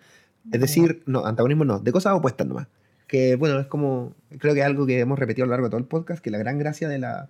[0.51, 2.67] Es decir, no, antagonismo no, de cosas opuestas nomás.
[3.07, 5.71] Que bueno, es como, creo que es algo que hemos repetido a lo largo de
[5.71, 7.29] todo el podcast, que la gran gracia de la,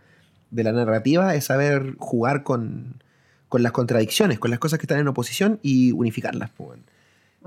[0.51, 3.01] de la narrativa es saber jugar con,
[3.47, 6.49] con las contradicciones, con las cosas que están en oposición y unificarlas.
[6.57, 6.79] pues,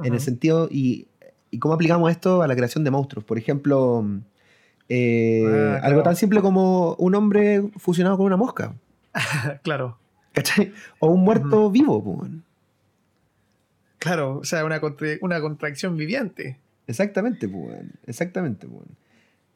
[0.02, 1.06] En el sentido, y,
[1.50, 3.24] y, cómo aplicamos esto a la creación de monstruos.
[3.24, 4.04] Por ejemplo,
[4.88, 8.74] eh, ah, algo tan simple como un hombre fusionado con una mosca.
[9.62, 9.98] claro.
[10.32, 10.72] ¿Cachai?
[10.98, 12.02] O un muerto vivo.
[12.02, 12.30] Pues.
[13.98, 14.80] Claro, o sea, una,
[15.20, 16.58] una contradicción viviente.
[16.86, 18.66] Exactamente, pues, exactamente.
[18.66, 18.84] Pues.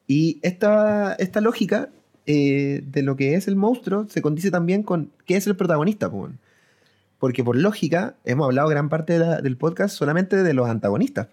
[0.07, 1.91] Y esta, esta lógica
[2.27, 6.11] eh, de lo que es el monstruo se condice también con qué es el protagonista.
[6.11, 6.33] Pues.
[7.19, 11.29] Porque por lógica, hemos hablado gran parte del podcast solamente de los antagonistas.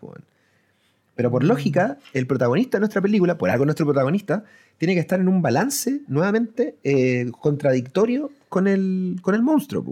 [1.15, 1.47] Pero por mm.
[1.47, 4.43] lógica, el protagonista de nuestra película, por algo nuestro protagonista,
[4.77, 9.83] tiene que estar en un balance nuevamente eh, contradictorio con el, con el monstruo.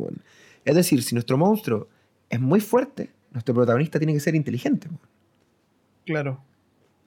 [0.66, 1.88] Es decir, si nuestro monstruo
[2.30, 4.88] es muy fuerte, nuestro protagonista tiene que ser inteligente.
[6.06, 6.42] Claro.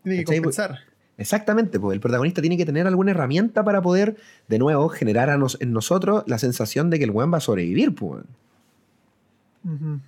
[0.02, 0.78] Tiene que compensar.
[1.16, 4.16] Exactamente, pues el protagonista tiene que tener alguna herramienta para poder,
[4.48, 5.28] de nuevo, generar
[5.60, 8.24] en nosotros la sensación de que el weón va a sobrevivir, pues.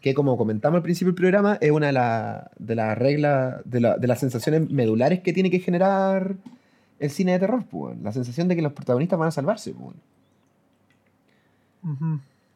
[0.02, 4.70] Que como comentamos al principio del programa, es una de las reglas, de, las sensaciones
[4.70, 6.36] medulares que tiene que generar
[6.98, 7.96] el cine de terror, pues.
[8.02, 9.96] La sensación de que los protagonistas van a salvarse, pues.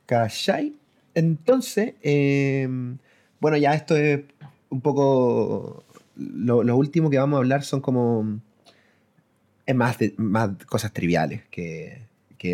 [0.07, 0.75] ¿Cachai?
[1.15, 2.99] Entonces, em,
[3.41, 4.23] bueno, ya esto es
[4.69, 5.85] un poco.
[6.17, 8.41] Lo, último que vamos a hablar son como.
[9.67, 12.03] Es más, más cosas triviales que,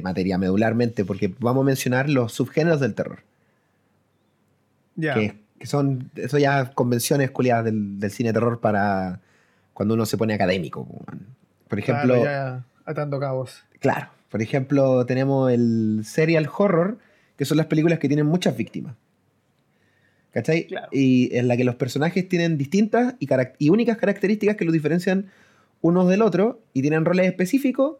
[0.02, 3.20] materia medularmente, porque vamos a mencionar los subgéneros del terror.
[4.97, 5.15] Ya.
[5.15, 6.10] Que, son.
[6.16, 9.20] Eso ya convenciones culiadas del, del, cine de terror para
[9.73, 10.86] cuando uno se pone académico.
[11.68, 12.15] Por ejemplo.
[12.15, 13.65] Claro, ya atando cabos.
[13.81, 14.08] Claro.
[14.31, 16.99] Por ejemplo, tenemos el serial horror
[17.36, 18.94] que son las películas que tienen muchas víctimas.
[20.33, 20.68] ¿Cachai?
[20.92, 25.31] Y en la que los personajes tienen distintas y, únicas características que los diferencian
[25.81, 27.97] unos del otro y tienen roles específicos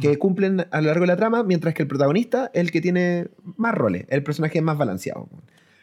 [0.00, 2.80] que cumplen a lo largo de la trama, mientras que el protagonista es el que
[2.80, 5.28] tiene más roles, el personaje es más balanceado.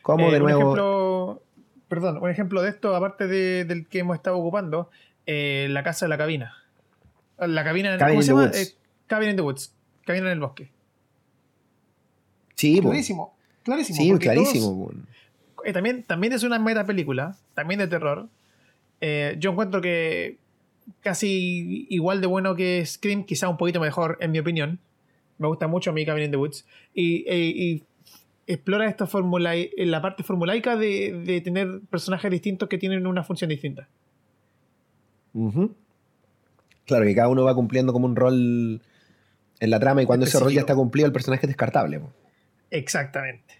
[0.05, 0.59] Como eh, de nuevo.
[0.59, 1.41] Un ejemplo,
[1.87, 4.91] perdón, un ejemplo de esto, aparte del que hemos estado ocupando,
[5.25, 6.53] eh, la casa de la cabina.
[7.39, 7.97] La cabina.
[7.97, 8.51] Cabin ¿Cómo se llama?
[8.53, 8.67] Eh,
[9.07, 9.73] cabin in the Woods.
[10.05, 10.69] Cabina en el bosque.
[12.53, 13.35] Sí, clarísimo.
[13.63, 13.97] Clarísimo.
[13.97, 14.91] Sí, clarísimo.
[15.63, 18.29] Eh, también, también es una meta película, también de terror.
[19.01, 20.37] Eh, yo encuentro que
[21.01, 24.77] casi igual de bueno que Scream, quizá un poquito mejor, en mi opinión.
[25.39, 26.63] Me gusta mucho a mí Cabin in the Woods.
[26.93, 27.81] Y,
[28.47, 33.49] explora esta fórmula, la parte formulaica de, de, tener personajes distintos que tienen una función
[33.49, 33.87] distinta.
[36.85, 38.81] Claro, que cada uno va cumpliendo como un rol
[39.59, 42.01] en la trama y cuando ese rol ya está cumplido, el personaje es descartable.
[42.71, 43.55] Exactamente.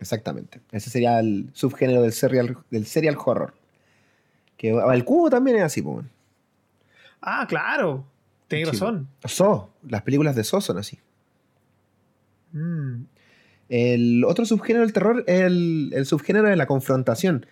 [0.00, 0.60] Exactamente.
[0.72, 3.54] Ese sería el subgénero del serial, del serial horror.
[4.56, 6.04] Que el cubo también es así, pues.
[7.20, 8.04] Ah, claro.
[8.48, 9.08] Tienes razón.
[9.24, 10.98] So, las películas de So son así.
[12.52, 13.04] Mm.
[13.72, 17.46] El otro subgénero del terror es el, subgénero de la confrontación.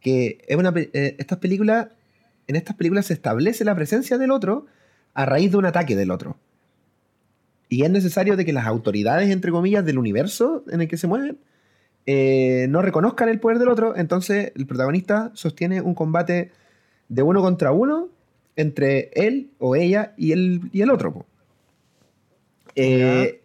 [0.00, 1.86] Que es una, eh, estas películas,
[2.48, 4.66] en estas películas se establece la presencia del otro
[5.14, 6.36] a raíz de un ataque del otro.
[7.68, 11.06] Y es necesario de que las autoridades, entre comillas, del universo en el que se
[11.06, 11.38] mueven,
[12.04, 13.94] eh, no reconozcan el poder del otro.
[13.94, 16.50] Entonces el protagonista sostiene un combate
[17.08, 18.08] de uno contra uno
[18.56, 21.26] entre él o ella y el, y el otro.
[22.74, 23.39] Eh,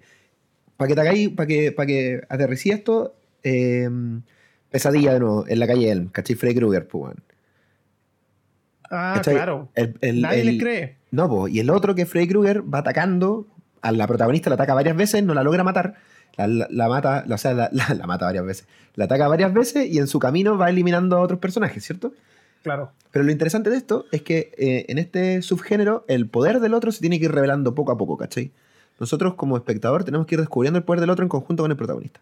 [0.77, 3.89] para que te hagáis, para que, para que aterricí esto, eh,
[4.69, 6.35] pesadilla de nuevo, en la calle Elm, ¿cachai?
[6.35, 7.15] Freddy Krueger, pues,
[8.89, 9.69] Ah, claro.
[10.01, 10.97] Nadie le cree.
[11.11, 13.47] No, pues, y el otro que Freddy Krueger va atacando
[13.81, 15.95] a la protagonista la ataca varias veces, no la logra matar,
[16.37, 20.19] la, mata, o sea, la, mata varias veces, la ataca varias veces y en su
[20.19, 22.13] camino va eliminando a otros personajes, ¿cierto?
[22.63, 22.91] Claro.
[23.11, 26.91] Pero lo interesante de esto es que eh, en este subgénero el poder del otro
[26.91, 28.51] se tiene que ir revelando poco a poco, ¿cachai?
[28.99, 31.77] Nosotros como espectador tenemos que ir descubriendo el poder del otro en conjunto con el
[31.77, 32.21] protagonista.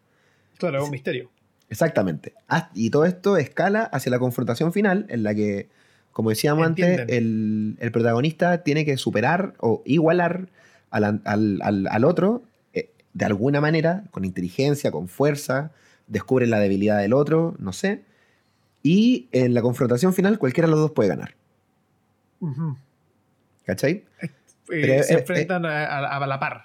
[0.57, 1.29] Claro, es un misterio.
[1.69, 2.33] Exactamente.
[2.73, 5.69] Y todo esto escala hacia la confrontación final en la que,
[6.11, 10.49] como decíamos antes, el, el protagonista tiene que superar o igualar
[10.93, 12.43] al, otro
[12.73, 15.71] eh, de alguna manera, con inteligencia, con fuerza,
[16.07, 18.03] descubre la debilidad del otro, no sé.
[18.83, 21.35] Y en la confrontación final, cualquiera de los dos puede ganar.
[23.65, 24.03] ¿Cachai?
[24.71, 26.63] Eh, se enfrentan a, la par.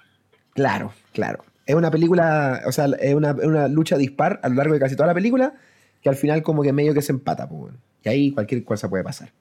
[0.53, 1.43] Claro, claro.
[1.65, 5.07] Es una película, o sea, es una, lucha dispar a lo largo de casi toda
[5.07, 5.53] la película,
[6.01, 9.03] que al final como que medio que se empata, pues, y ahí cualquier cosa puede
[9.03, 9.31] pasar.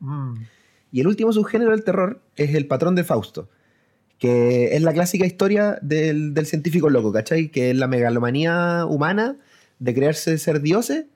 [0.00, 0.42] Mm.
[0.92, 3.48] Y el último subgénero del terror es el patrón de Fausto,
[4.18, 7.48] que es la clásica historia del, científico loco, ¿cachai?
[7.48, 9.36] Que es la megalomanía humana
[9.78, 11.06] de creerse ser dioses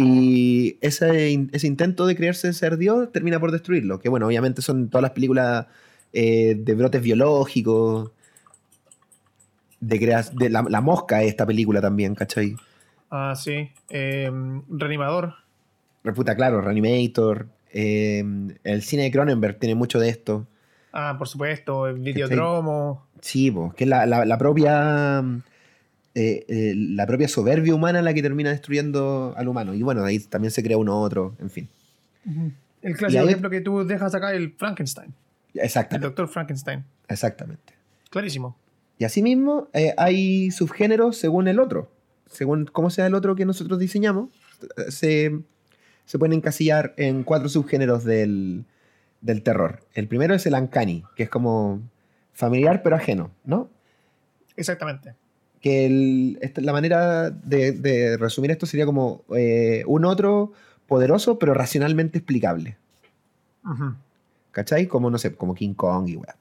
[0.00, 3.98] Y ese, ese intento de creerse ser Dios termina por destruirlo.
[3.98, 5.66] Que bueno, obviamente son todas las películas
[6.12, 8.12] eh, de brotes biológicos.
[9.80, 12.54] De, creas, de la, la mosca esta película también, ¿cachai?
[13.10, 13.70] Ah, sí.
[13.88, 15.34] Em, reanimador.
[16.04, 17.48] Reputa, claro, Reanimator.
[17.72, 20.46] Em, el cine de Cronenberg tiene mucho de esto.
[20.92, 23.08] Ah, por supuesto, el Videodromo.
[23.20, 25.24] Sí, que es la, propia.
[26.14, 29.74] Eh, eh, la propia soberbia humana la que termina destruyendo al humano.
[29.74, 31.68] Y bueno, ahí también se crea uno otro, en fin.
[32.82, 35.14] El clásico ejemplo que tú dejas acá, el Frankenstein.
[35.54, 35.96] Exacto.
[35.96, 36.84] El doctor Frankenstein.
[37.08, 37.74] Exactamente.
[38.10, 38.56] Clarísimo.
[38.98, 41.90] Y asimismo, eh, hay subgéneros según el otro
[42.30, 44.30] según cómo sea el otro que nosotros diseñamos,
[44.88, 45.40] se,
[46.04, 48.64] se pueden encasillar en cuatro subgéneros del,
[49.42, 49.80] terror.
[49.94, 51.80] El primero es el uncanny, que es como
[52.32, 53.68] familiar pero ajeno, ¿no?
[54.56, 55.14] Exactamente.
[55.60, 60.52] Que la manera de, resumir esto sería como eh, un otro
[60.86, 62.76] poderoso pero racionalmente explicable.
[64.52, 64.86] ¿Cachai?
[64.86, 66.36] Como, no sé, como King Kong y weá.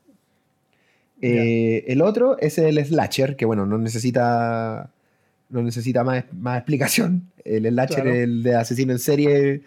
[1.21, 4.91] Eh, el otro es el slasher, que bueno, no necesita
[5.49, 7.31] no necesita más, más explicación.
[7.43, 9.61] El slasher, el de asesino en serie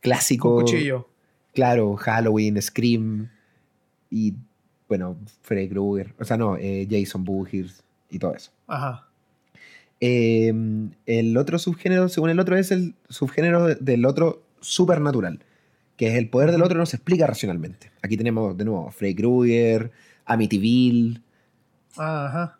[0.00, 0.60] clásico.
[0.60, 1.08] cuchillo.
[1.54, 3.28] Claro, Halloween, Scream
[4.10, 4.34] y,
[4.88, 6.12] bueno, Freddy Krueger.
[6.18, 8.50] O sea, no, eh, Jason Voorhees y todo eso.
[8.66, 9.08] Ajá.
[10.00, 15.40] Em, el otro subgénero, según el otro, es el subgénero del otro supernatural,
[15.96, 17.90] que es el poder del otro no se explica racionalmente.
[18.02, 19.92] Aquí tenemos de nuevo Freddy Krueger,
[20.24, 21.20] Amityville.
[21.96, 22.58] Ajá.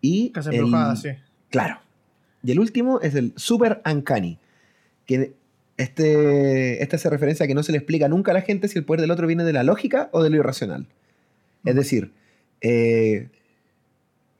[0.00, 0.30] Y.
[0.30, 1.10] Casa embrujada, sí.
[1.50, 1.78] Claro.
[2.42, 4.38] Y el último es el Super Uncanny,
[5.06, 5.34] que
[5.76, 8.78] este, esta hace referencia a que no se le explica nunca a la gente si
[8.78, 10.86] el poder del otro viene de la lógica o de lo irracional.
[11.64, 12.12] Es decir,
[12.60, 13.28] eh,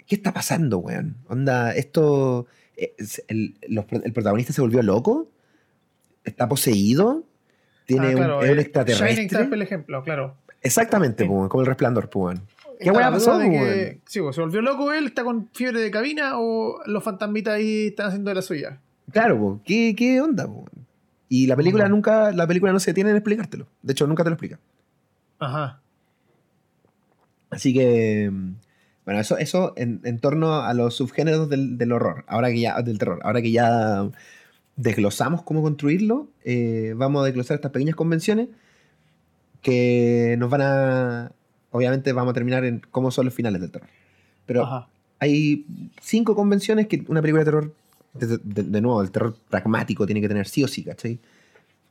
[0.06, 1.16] ¿qué está pasando, weón?
[1.28, 2.46] Onda, esto.
[2.76, 2.94] Eh,
[3.28, 3.54] el,
[4.12, 5.28] protagonista se volvió loco?
[6.24, 7.24] ¿Está poseído?
[7.86, 9.44] ¿Tiene ah, un, es un extraterrestre?
[9.52, 10.36] el ejemplo, claro.
[10.62, 12.40] Exactamente, como el resplandor, pues,
[12.80, 13.38] ¿Qué weá pasó?
[13.38, 17.54] De sí, pues, se volvió loco él, está con fiebre de cabina o los fantasmitas
[17.54, 18.80] ahí están haciendo de la suya.
[19.12, 20.48] Claro, ¿Qué, ¿qué, onda?
[21.28, 23.66] Y la película nunca, la película no se detiene en explicártelo.
[23.82, 24.58] De hecho, nunca te lo explica.
[25.38, 25.80] Ajá.
[27.50, 28.30] Así que,
[29.06, 33.20] bueno, eso, eso en, torno a los subgéneros del, horror, ahora que ya, del terror,
[33.22, 34.10] ahora que ya
[34.74, 38.48] desglosamos cómo construirlo, eh, vamos a desglosar estas pequeñas convenciones
[39.62, 41.32] que nos van a,
[41.70, 43.88] obviamente vamos a terminar en cómo son los finales del terror.
[44.44, 44.88] Pero
[45.20, 45.64] hay
[46.02, 47.74] cinco convenciones que una película de terror,
[48.12, 51.20] de, nuevo, el terror pragmático tiene que tener sí o sí, ¿cachai?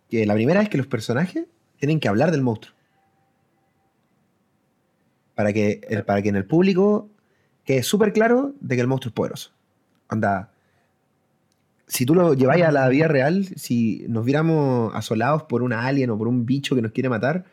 [0.10, 1.46] Que la primera es que los personajes
[1.80, 2.75] tienen que hablar del monstruo.
[5.36, 7.10] Para que, para que en el público
[7.66, 9.52] quede súper claro de que el monstruo es poderoso.
[10.08, 10.52] Anda,
[11.88, 16.10] si tú lo lleváis a la vida real, si nos viéramos asolados por un alien
[16.10, 17.46] o por un bicho que nos quiere matar,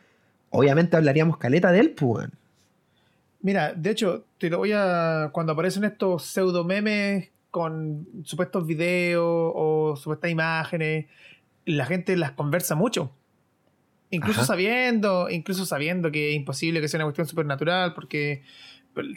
[0.49, 2.29] obviamente hablaríamos caleta de él, pues.
[3.41, 5.29] Mira, de hecho, te lo voy a.
[5.33, 11.05] Cuando aparecen estos pseudo memes con supuestos videos o supuestas imágenes,
[11.65, 13.11] la gente las conversa mucho.
[14.13, 18.43] Incluso sabiendo, incluso sabiendo que es imposible que sea una cuestión supernatural, porque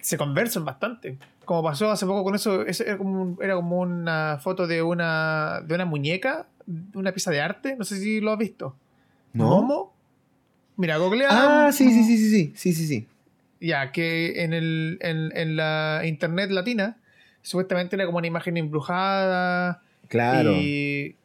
[0.00, 1.18] se conversan bastante.
[1.44, 5.74] Como pasó hace poco con eso, era, como, era como una foto de una, de
[5.74, 8.74] una muñeca, de una pieza de arte, no sé si lo has visto.
[9.34, 9.44] ¿No?
[9.44, 9.94] ¿Momo?
[10.76, 11.28] Mira, googlea.
[11.30, 13.06] Ah, sí, sí, sí, sí, sí, sí, sí, sí.
[13.60, 16.96] Ya, que en, el, en, la internet latina,
[17.42, 19.82] supuestamente era como una imagen embrujada.
[20.08, 20.52] Claro.
[20.52, 21.16] Y,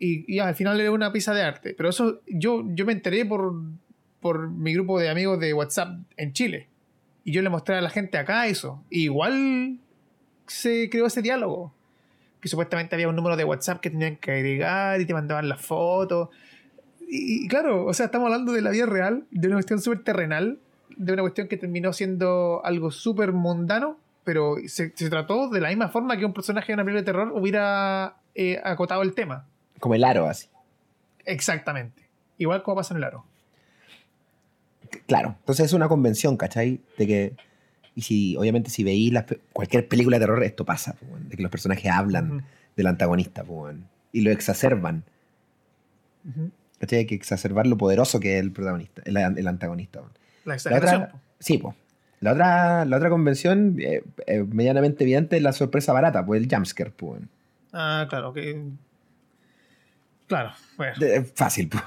[0.00, 1.74] y, al final era una pieza de arte.
[1.76, 3.54] Pero eso yo, yo me enteré por,
[4.20, 6.68] por mi grupo de amigos de WhatsApp en Chile.
[7.24, 8.82] Y yo le mostré a la gente acá eso.
[8.90, 9.78] igual
[10.46, 11.72] se creó ese diálogo.
[12.40, 15.60] Que supuestamente había un número de WhatsApp que tenían que agregar y te mandaban las
[15.60, 16.30] fotos
[17.12, 20.60] y, claro, o sea, estamos hablando de la vida real, de una cuestión súper terrenal,
[20.96, 25.88] de una cuestión que terminó siendo algo súper mundano, pero se, trató de la misma
[25.88, 29.44] forma que un personaje de una película de terror hubiera eh, acotado el tema.
[29.80, 30.48] Como el aro, así.
[31.24, 32.04] Exactamente.
[32.38, 33.24] Igual como pasa en el aro.
[35.06, 36.80] Claro, entonces es una convención, ¿cachai?
[36.98, 37.36] De que,
[37.94, 39.12] y si, obviamente, si veis
[39.52, 40.96] cualquier película de terror, esto pasa,
[41.28, 42.44] de que los personajes hablan
[42.76, 43.44] del antagonista,
[44.12, 45.04] y lo exacerban.
[46.80, 50.00] Hay que exacerbar lo poderoso que es el protagonista, el, antagonista.
[50.44, 51.08] La exageración.
[51.38, 51.74] sí, pues.
[52.20, 56.54] La otra, la otra convención, eh, eh, medianamente evidente, es la sorpresa barata, pues el
[56.54, 57.22] jumpscare, pues.
[57.72, 58.62] Ah, claro, que.
[60.30, 60.94] Claro, bueno.
[61.34, 61.82] fácil, pues.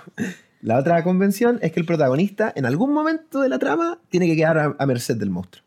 [0.61, 4.35] La otra convención es que el protagonista, en algún momento de la trama, tiene que
[4.35, 5.63] quedar a, merced del monstruo.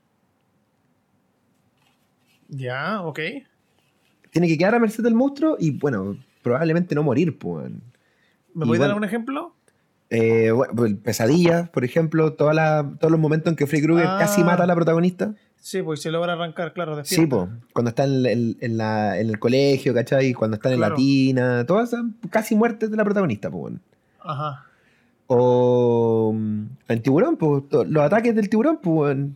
[2.48, 3.18] Ya, ok.
[4.30, 7.70] Tiene que quedar a merced del monstruo y, bueno, probablemente no morir, pues.
[8.54, 9.54] ¿Me puedes dar bueno, un ejemplo?
[10.10, 14.16] Eh, bueno, pesadillas, por ejemplo, toda la- todos los momentos en que Freddy Krueger Ah.
[14.20, 15.34] casi mata a la protagonista.
[15.66, 19.28] Sí, pues se logra arrancar, claro, Sí, pues, cuando está en, en- en la- en
[19.30, 20.32] el colegio, ¿cachai?
[20.32, 23.60] Cuando están en la tina, todas esas casi muertes de la protagonista, pues.
[23.62, 23.80] bueno.
[24.20, 24.64] Ajá.
[25.26, 28.94] O mm, en tiburón, pues, los ataques del tiburón, pues.
[28.94, 29.30] bueno.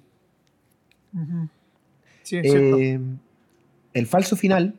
[1.14, 1.48] Ujú.
[2.22, 2.78] Sí, es cierto.
[2.78, 3.00] Eh,
[3.94, 4.76] el falso final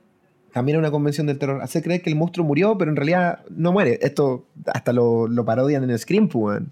[0.53, 1.61] también es una convención del terror.
[1.61, 3.99] Hace creer que el monstruo murió, pero en realidad no muere.
[4.01, 6.61] Esto hasta lo, lo parodian en el Scream, pues.
[6.61, 6.67] bueno.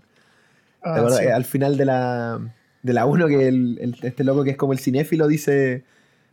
[0.81, 1.25] ¿Te Ah, sí.
[1.25, 2.39] Eh, Al final de la,
[2.83, 5.83] de la 1, que el- el- este loco que es como el cinéfilo dice,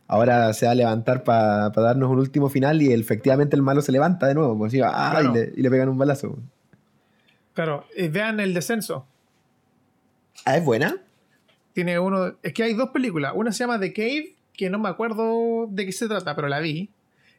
[0.07, 3.91] ahora se va a levantar para darnos un último final y efectivamente el malo se
[3.91, 5.09] levanta de nuevo, pues, y, ¡ah!
[5.11, 5.31] Claro.
[5.31, 6.37] y, le, y le pegan un balazo.
[7.53, 9.05] Claro, eh, vean el descenso.
[10.45, 10.97] Ah, ¿es buena?
[11.73, 12.35] Tiene uno.
[12.43, 13.33] Es que hay dos películas.
[13.35, 16.59] Una se llama The Cave, que no me acuerdo de qué se trata, pero la
[16.59, 16.89] vi.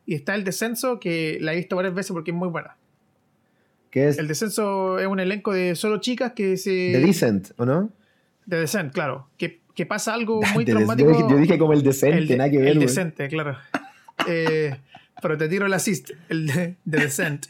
[0.06, 2.76] Y está El Descenso, que la he visto varias veces porque es muy buena.
[3.90, 6.70] Que es El Descenso es un elenco de solo chicas que se.
[6.92, 7.90] The Decent, ¿o no?
[8.48, 9.28] The Descent, claro.
[9.36, 11.10] Que, que pasa algo muy The traumático.
[11.10, 12.68] yo, dije, yo dije como el decente, el, nada que ver.
[12.68, 12.86] el güey.
[12.86, 13.56] decente, claro.
[14.26, 14.74] Eh,
[15.22, 17.46] pero te tiro el assist, el de, de Descent.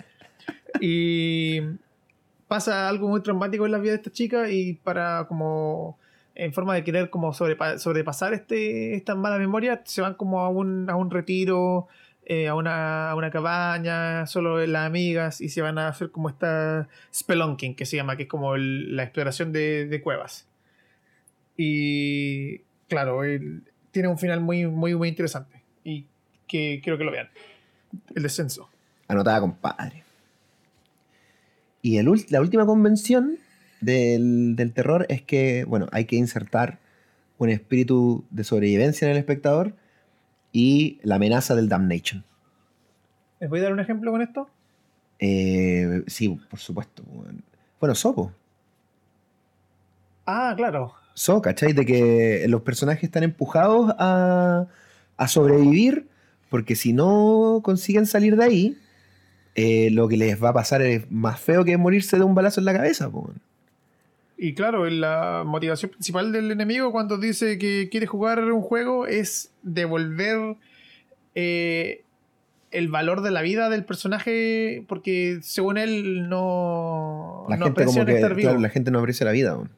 [0.80, 1.60] Y
[2.46, 5.98] pasa algo muy traumático en la vida de esta chica y para como
[6.34, 10.48] en forma de querer como sobrepa- sobrepasar este, esta mala memoria, se van como a
[10.50, 11.88] un, a un retiro,
[12.26, 16.28] eh, a, una, a una cabaña, solo las amigas, y se van a hacer como
[16.28, 20.46] esta spelunking, que se llama, que es como el- la exploración de, de cuevas.
[21.60, 25.60] Y claro, el- tiene un final muy, muy, muy interesante.
[25.84, 26.06] Y
[26.46, 27.28] que quiero que lo vean.
[28.14, 28.70] El descenso.
[29.08, 30.04] Anotada, compadre.
[31.82, 33.38] Y el la última convención
[33.80, 36.78] del, del terror es que, bueno, hay que insertar
[37.38, 39.74] un espíritu de sobrevivencia en el espectador
[40.52, 42.24] y la amenaza del damnation.
[43.40, 44.48] ¿Les voy a dar un ejemplo con esto?
[45.18, 47.02] Eh, sí, por supuesto.
[47.80, 48.32] Bueno, Sopo.
[50.26, 50.94] Ah, claro.
[51.18, 51.72] So, ¿cachai?
[51.72, 54.66] De que los personajes están empujados a,
[55.16, 56.06] a sobrevivir
[56.48, 58.76] porque si no consiguen salir de ahí,
[59.56, 62.60] eh, lo que les va a pasar es más feo que morirse de un balazo
[62.60, 63.10] en la cabeza.
[63.10, 63.32] po.
[64.36, 69.50] Y claro, la motivación principal del enemigo cuando dice que quiere jugar un juego es
[69.64, 70.54] devolver
[71.34, 72.04] eh,
[72.70, 78.02] el valor de la vida del personaje porque según él no, La no gente como
[78.02, 78.50] aprecian que, estar vivo.
[78.50, 79.56] claro, la gente no aprecia la vida.
[79.56, 79.70] weón.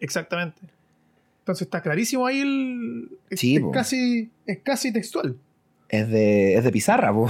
[0.00, 0.60] Exactamente.
[1.40, 3.08] Entonces está clarísimo ahí el...
[3.30, 3.70] es- Sí, es, po.
[3.70, 5.36] casi, es casi textual.
[5.88, 7.28] Es de, es de pizarra, po.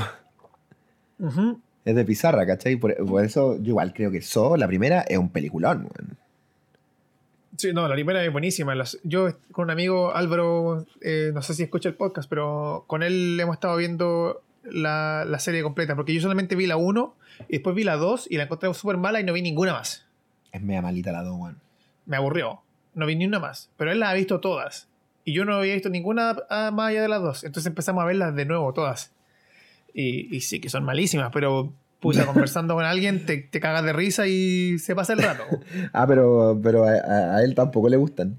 [1.85, 2.77] Es de pizarra, ¿cachai?
[2.77, 5.89] Por, por eso yo igual creo que So, la primera, es un peliculón.
[7.57, 8.75] Sí, no, la primera es buenísima.
[8.75, 13.03] Las- yo con un amigo, Álvaro, eh, no sé si escucha el podcast, pero con
[13.03, 17.15] él hemos estado viendo la, la serie completa, porque yo solamente vi la 1
[17.49, 20.07] y después vi la 2 y la encontré súper mala y no vi ninguna más.
[20.53, 21.57] Es media malita la dos, weón.
[22.07, 22.61] Me aburrió.
[22.95, 23.71] No vi ni una más.
[23.77, 24.89] Pero él las ha visto todas.
[25.25, 27.45] Y yo no había visto ninguna ah, más allá de las dos.
[27.45, 29.13] Entonces empezamos a verlas de nuevo todas.
[29.95, 33.93] Y, y sí que son malísimas, pero pucha, conversando con alguien te, te cagas de
[33.93, 35.45] risa y se pasa el rato.
[35.93, 38.39] Ah, pero, pero a, él tampoco le gustan.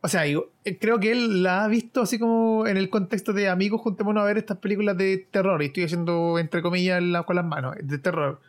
[0.00, 3.32] O sea, digo, eh, creo que él la ha visto así como en el contexto
[3.32, 5.60] de amigos, juntémonos a ver estas películas de terror.
[5.62, 8.40] Y estoy haciendo, entre comillas, la- con las manos, de terror.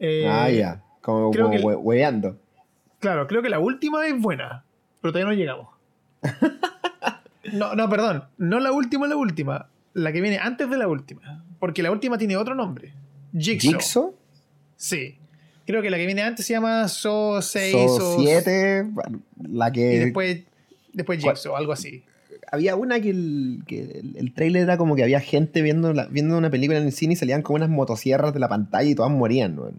[0.00, 0.82] Eh, ah, ya.
[1.00, 2.36] Como, como que hueveando.
[3.04, 4.64] Claro, creo que la última es buena,
[5.00, 5.68] pero todavía no llegamos.
[7.52, 8.24] No, no, perdón.
[8.38, 9.68] No la última, la última.
[9.92, 11.44] La que viene antes de la última.
[11.60, 12.94] Porque la última tiene otro nombre.
[13.38, 13.72] Jigsaw.
[13.72, 14.14] Jigsaw,
[14.76, 15.18] Sí.
[15.66, 18.90] Creo que la que viene antes se llama So 6 So 7,
[19.50, 19.94] la que...
[19.94, 20.42] Y después,
[20.94, 21.22] después.
[21.22, 22.02] Jigsaw, algo así.
[22.50, 26.06] Había una que el, que el, el trailer era como que había gente viendo, la-
[26.06, 28.94] viendo una película en el cine y salían como unas motosierras de la pantalla y
[28.94, 29.78] todas morían, weón.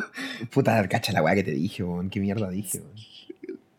[0.50, 2.10] Puta, cacha la weá que te dije, weón.
[2.10, 2.96] Qué mierda dije, weón.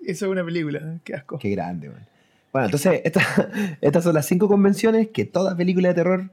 [0.05, 0.99] eso es una película.
[1.03, 1.37] Qué asco.
[1.39, 2.05] Qué grande, weón.
[2.53, 3.49] Bueno, entonces, esta-
[3.81, 6.29] estas son las cinco convenciones que toda película de terror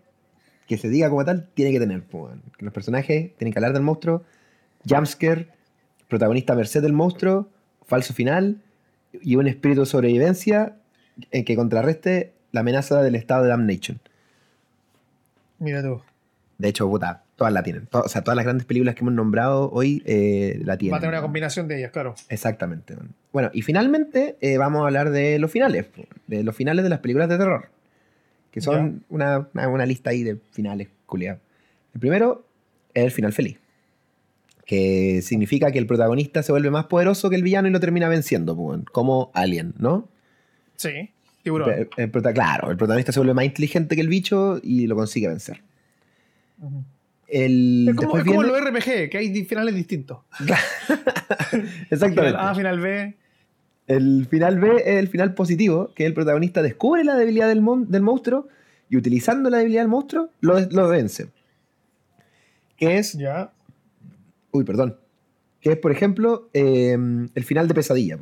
[0.69, 2.03] que se diga como tal tiene que tener.
[2.13, 2.43] weón.
[2.57, 4.25] Que los personajes tienen que hablar del monstruo,
[4.89, 5.49] jumpscare,
[6.09, 7.49] protagonista merced del monstruo,
[7.87, 8.61] falso final
[9.21, 10.77] y un espíritu de sobrevivencia
[11.31, 14.01] en que contrarreste la amenaza del estado de damnation.
[15.59, 16.01] Mira tú.
[16.59, 17.89] De hecho, puta, todas la tienen.
[17.93, 20.93] O sea, todas las grandes películas que hemos nombrado hoy eh, la tienen.
[20.95, 22.15] Va a tener una combinación de ellas, claro.
[22.29, 22.95] Exactamente.
[23.33, 23.51] bueno.
[23.53, 25.87] Y finalmente eh, vamos a hablar de los finales,
[26.27, 27.69] de los finales de las películas de terror,
[28.53, 31.41] que son una, una- una lista ahí de finales, culiados.
[31.95, 32.45] El primero
[32.95, 33.59] es el final feliz,
[34.67, 38.09] que significa que el protagonista se vuelve más poderoso que el villano y lo termina
[38.09, 38.57] venciendo,
[38.93, 40.09] como Alien, ¿no?
[40.77, 41.11] Sí.
[41.43, 41.71] Tiburón.
[41.71, 44.97] El- el prota- claro, el protagonista se vuelve más inteligente que el bicho y lo
[44.97, 45.61] consigue vencer.
[46.61, 46.83] Ujú.
[47.37, 50.19] El, Es como, es como los RPG, que hay finales distintos.
[51.91, 52.31] Exactamente.
[52.31, 53.15] Final A, final B.
[53.87, 57.91] El final B es el final positivo, que el protagonista descubre la debilidad del, mon-
[57.91, 58.49] del monstruo
[58.89, 61.29] y utilizando la debilidad del monstruo lo, lo vence.
[62.77, 63.51] Que es, Ya.
[64.53, 64.97] uy, perdón,
[65.61, 66.97] que es, por ejemplo, eh,
[67.35, 68.19] el final de Pesadilla.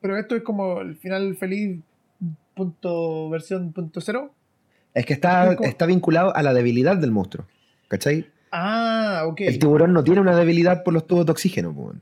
[0.00, 1.80] Pero esto es como el final feliz
[2.54, 4.32] punto versión punto cero.
[4.94, 7.46] Es que está, Es está vinculado a la debilidad del monstruo.
[7.88, 8.30] ¿Cachai?
[8.52, 9.40] Ah, ok.
[9.42, 11.74] El tiburón no tiene una debilidad por los tubos de oxígeno.
[11.74, 11.92] po.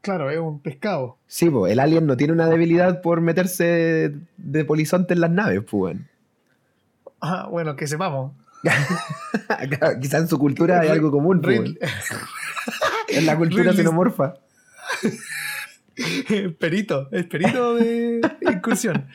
[0.00, 1.18] Claro, es un pescado.
[1.26, 5.62] Sí, po, el alien no tiene una debilidad por meterse de polizonte en las naves.
[5.62, 5.90] po.
[7.20, 8.32] Ah, bueno, que sepamos.
[10.00, 11.42] Quizás en su cultura hay algo común.
[11.42, 11.78] Ridley-
[13.08, 14.34] En la cultura xenomorfa.
[16.58, 18.20] perito, es perito de
[18.50, 19.06] incursión.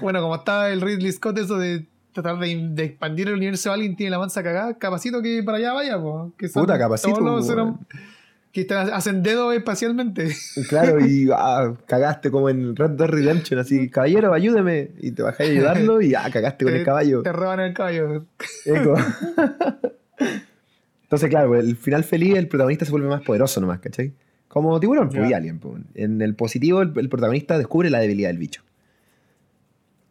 [0.00, 3.74] Bueno, como estaba el Ridley Scott, eso de tratar de, de expandir el universo de
[3.74, 7.20] alguien tiene la mansa cagada, capacito que para allá vaya, po, que son Puta, capacito,
[7.20, 7.46] los
[8.52, 9.22] que están- hacen
[9.54, 10.28] espacialmente.
[10.68, 14.90] Claro, y ah, cagaste como en Red Dead Redemption, así, caballero, ayúdeme.
[15.00, 17.22] Y te bajás a ayudarlo y ah, cagaste con el caballo.
[17.22, 18.26] Te roban el caballo.
[18.66, 18.94] Eco.
[21.04, 24.12] Entonces, claro, el final feliz, el protagonista se vuelve más poderoso nomás, ¿cachai?
[24.48, 25.28] Como tiburón, pues, Ya.
[25.30, 25.58] y alien.
[25.58, 25.82] pues.
[25.94, 28.62] En el positivo, el, el protagonista descubre la debilidad del bicho.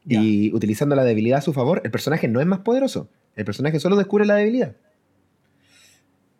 [0.05, 3.09] Y utilizando la debilidad a su favor, el personaje no es más poderoso.
[3.35, 4.75] El personaje solo descubre la debilidad.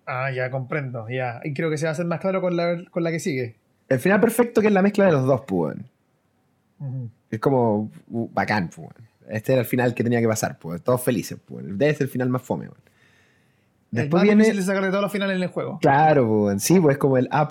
[0.05, 1.39] Ah, ya comprendo, ya.
[1.43, 3.55] Y creo que se va a hacer más claro con la, con la que sigue.
[3.87, 5.77] El final perfecto que es la mezcla de los dos, pues.
[6.79, 7.09] Ujú.
[7.29, 8.89] Es como uh, bacán, pues.
[9.29, 10.81] Este era el final que tenía que pasar, pues.
[10.81, 11.65] Todos felices, pues.
[11.65, 12.77] Debe ser el final más fome, weón.
[13.91, 14.43] Es Después más viene.
[14.43, 15.77] difícil de sacar de todos los finales en el juego.
[15.79, 16.63] Claro, pues.
[16.63, 17.47] Sí, pues es como el A.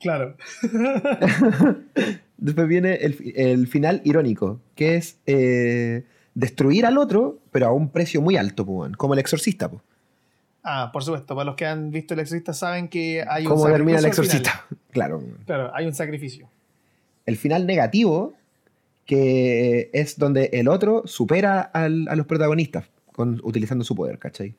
[0.00, 0.36] Claro.
[2.44, 6.04] Después viene el, el final irónico, que es eh,
[6.34, 8.92] destruir al otro, pero a un precio muy alto, pues.
[8.96, 9.82] Como el exorcista, pues.
[10.64, 13.66] Ah, por supuesto, para los que han visto El Exorcista saben que hay un Como
[13.66, 14.64] termina el exorcista.
[14.92, 15.22] Claro.
[15.46, 16.48] Claro, hay un sacrificio.
[17.26, 18.34] El final negativo,
[19.06, 24.54] que es donde el otro supera al- a los protagonistas con, utilizando su poder, ¿cachai?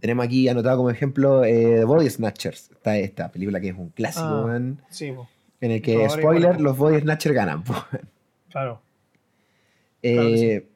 [0.00, 2.70] Tenemos aquí anotado como ejemplo eh, The Body Snatchers.
[2.72, 4.44] Está esta película que es un clásico, Ah.
[4.46, 5.28] weón, Sí, po,
[5.62, 7.64] en el que, spoiler, los Body Snatchers ganan.
[8.50, 8.82] claro.
[10.02, 10.72] Eh, Claro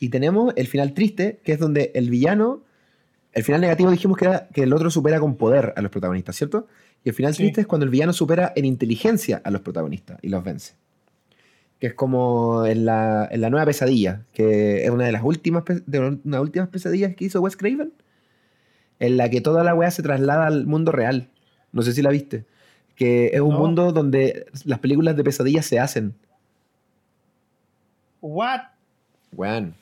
[0.00, 2.62] Y tenemos el final triste, que es donde el villano.
[3.32, 6.36] El final negativo dijimos que era que el otro supera con poder a los protagonistas,
[6.36, 6.66] ¿cierto?
[7.04, 7.42] Y el final Sí.
[7.42, 10.74] triste es cuando el villano supera en inteligencia a los protagonistas y los vence.
[11.78, 15.64] Que es como en la, en la nueva pesadilla, que es una de las últimas,
[15.66, 17.92] de una de las últimas pesadillas que hizo Wes Craven,
[18.98, 21.28] en la que toda la weá se traslada al mundo real.
[21.72, 22.46] No sé si la viste.
[22.98, 23.58] Que es un No.
[23.60, 26.14] mundo donde las películas de pesadillas se hacen.
[28.20, 28.60] What?
[29.32, 29.74] Weón.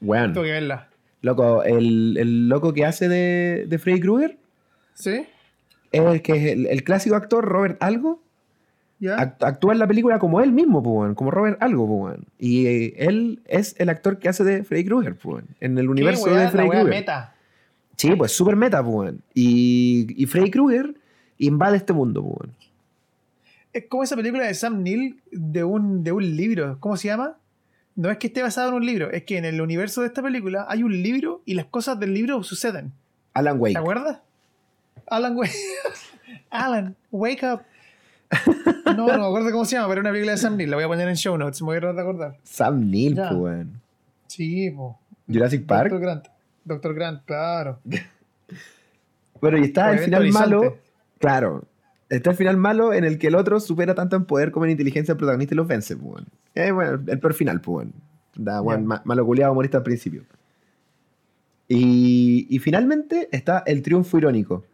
[0.00, 0.32] Weón.
[0.32, 0.88] Tengo que verla.
[1.20, 4.36] Loco, el, el loco que hace de, de Freddy Krueger
[4.94, 5.26] ¿Sí?
[5.92, 8.22] es el que es el, el clásico actor Robert Algo.
[9.00, 9.16] ¿Ya?
[9.18, 11.86] Act- actúa en la película como él mismo, pues, como Robert Algo.
[11.86, 12.18] pues.
[12.38, 16.24] Y eh, él es el actor que hace de Freddy Krueger pues, en el universo
[16.24, 16.42] ¿Qué weá?
[16.44, 16.88] de Freddy Krueger.
[16.88, 17.34] meta.
[17.96, 19.14] Sí, pues súper meta, pues.
[19.34, 20.94] Y, y Freddy Krueger
[21.46, 22.22] invade este mundo.
[22.22, 22.56] pues, weón.
[23.72, 26.76] Es como esa película de Sam Neill de un, de un libro.
[26.80, 27.36] ¿Cómo se llama?
[27.96, 30.22] No es que esté basado en un libro, es que en el universo de esta
[30.22, 32.92] película hay un libro y las cosas del libro suceden.
[33.34, 33.74] Alan Wake.
[33.74, 34.18] ¿Te acuerdas?
[35.06, 35.52] Alan, Wake.
[36.50, 37.62] Alan, wake up.
[38.86, 40.70] No, no me acuerdo cómo se llama, pero era una película de Sam Neill.
[40.70, 42.36] La voy a poner en show notes, me voy a tratar de acordar.
[42.42, 43.66] Sam Neill, pues.
[44.28, 44.98] Sí, po.
[45.28, 45.90] Jurassic Park.
[45.90, 46.26] Doctor Grant.
[46.64, 47.80] Doctor Grant, claro.
[49.40, 50.78] Bueno, y está el final malo.
[51.24, 51.64] Claro.
[52.10, 54.72] Está el final malo en el que el otro supera tanto en poder como en
[54.72, 56.22] inteligencia al protagonista y los vence, pues.
[56.54, 57.88] Eh, bueno, el peor final, pues.
[58.36, 58.78] Da, Ya.
[58.78, 60.24] ma- malo culiado humorista al principio.
[61.66, 64.64] Y, y finalmente está el triunfo irónico,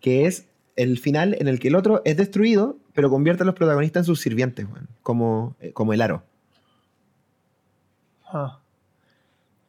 [0.00, 0.46] que es
[0.76, 4.04] el final en el que el otro es destruido, pero convierte a los protagonistas en
[4.06, 4.66] sus sirvientes.
[5.02, 6.22] Como, eh, como el aro.
[8.32, 8.60] Ah,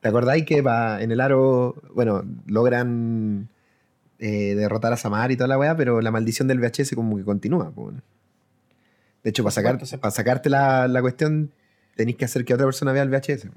[0.01, 3.49] ¿Te acordáis que en el aro, bueno, logran
[4.21, 7.23] eh, derrotar a Samar y toda la weá, pero la maldición del VHS como que
[7.23, 7.73] continúa?
[7.75, 8.03] weón?
[9.23, 11.51] De hecho, para, sacar, para sacarte la, la cuestión,
[11.95, 13.47] tenéis que hacer que otra persona vea el VHS.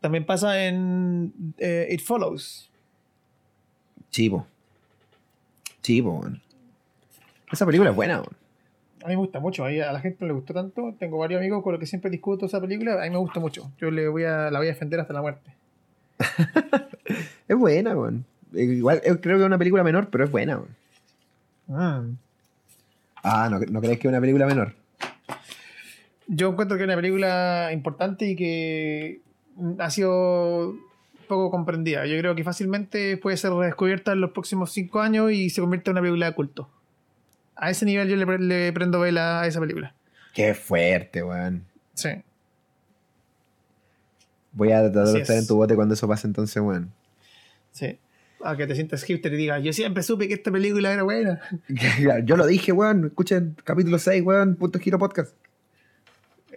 [0.00, 2.70] También pasa en eh, It Follows.
[4.10, 4.46] Chivo.
[5.80, 6.24] Chivo.
[7.52, 8.16] Esa película es buena.
[8.18, 10.92] A mí me gusta mucho, a la gente no le gustó tanto.
[10.98, 13.00] Tengo varios amigos con los que siempre discuto esa película.
[13.00, 13.70] A mí me gusta mucho.
[13.78, 15.54] Yo le voy a, la voy a defender hasta la muerte.
[17.48, 18.24] Es buena, weón.
[18.56, 20.60] Igual eh, creo que es una película menor, pero es buena.
[21.66, 22.16] Mm.
[23.22, 24.74] Ah, no, no creéis que es una película menor.
[26.28, 29.20] Yo encuentro que es una película importante y que
[29.78, 30.74] ha sido
[31.28, 32.06] poco comprendida.
[32.06, 35.90] Yo creo que fácilmente puede ser redescubierta en los próximos cinco años y se convierte
[35.90, 36.68] en una película de culto.
[37.56, 39.94] A ese nivel yo le, le prendo vela a esa película.
[40.34, 41.64] Qué fuerte, weón.
[41.94, 42.10] Sí.
[44.52, 45.42] Voy a tratar de estar es.
[45.42, 46.92] en tu bote cuando eso pase entonces, weón.
[47.72, 47.98] Sí.
[48.44, 51.40] A que te sientas hipster y digas, yo siempre supe que esta película era buena.
[52.24, 53.06] Yo lo dije, weón.
[53.06, 54.56] Escuchen capítulo 6, weón.
[54.56, 55.34] Punto Giro Podcast.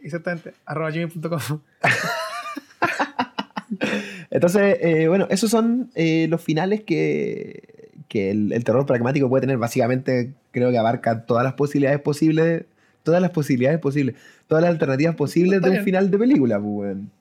[0.02, 0.54] Exactamente.
[0.66, 1.62] Arroba gmail.com.
[4.30, 9.42] Entonces, eh, bueno, esos son eh, los finales que, que el, el terror pragmático puede
[9.42, 9.58] tener.
[9.58, 12.66] Básicamente, creo que abarca todas las posibilidades posibles,
[13.04, 14.16] todas las posibilidades posibles,
[14.48, 17.12] todas las alternativas posibles de un final de película, pues, weón.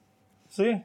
[0.48, 0.82] Sí.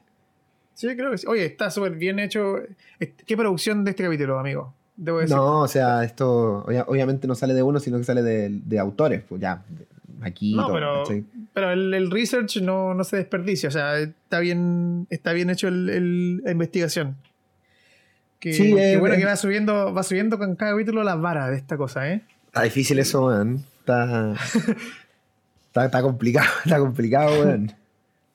[0.74, 1.26] Sí, creo que sí.
[1.26, 2.56] Oye, está súper bien hecho.
[2.98, 4.74] ¿Qué producción de este capítulo, amigo?
[4.96, 5.34] Debo decir.
[5.36, 8.78] No, o sea, esto obvia- obviamente no sale de uno, sino que sale de, de
[8.78, 9.62] autores, pues ya.
[10.22, 10.54] Aquí.
[10.54, 11.04] No, todo, pero,
[11.52, 13.68] pero el, el research no, no se desperdicia.
[13.68, 17.16] O sea, está bien, está bien hecho el, el- la investigación.
[18.40, 19.18] Que, Sí, que eh, bueno eh.
[19.18, 22.22] que va subiendo, va subiendo con cada capítulo las varas de esta cosa, ¿eh?
[22.46, 23.64] Está difícil eso, weón.
[23.80, 24.34] Está,
[25.66, 27.72] está, está complicado, está complicado, weón.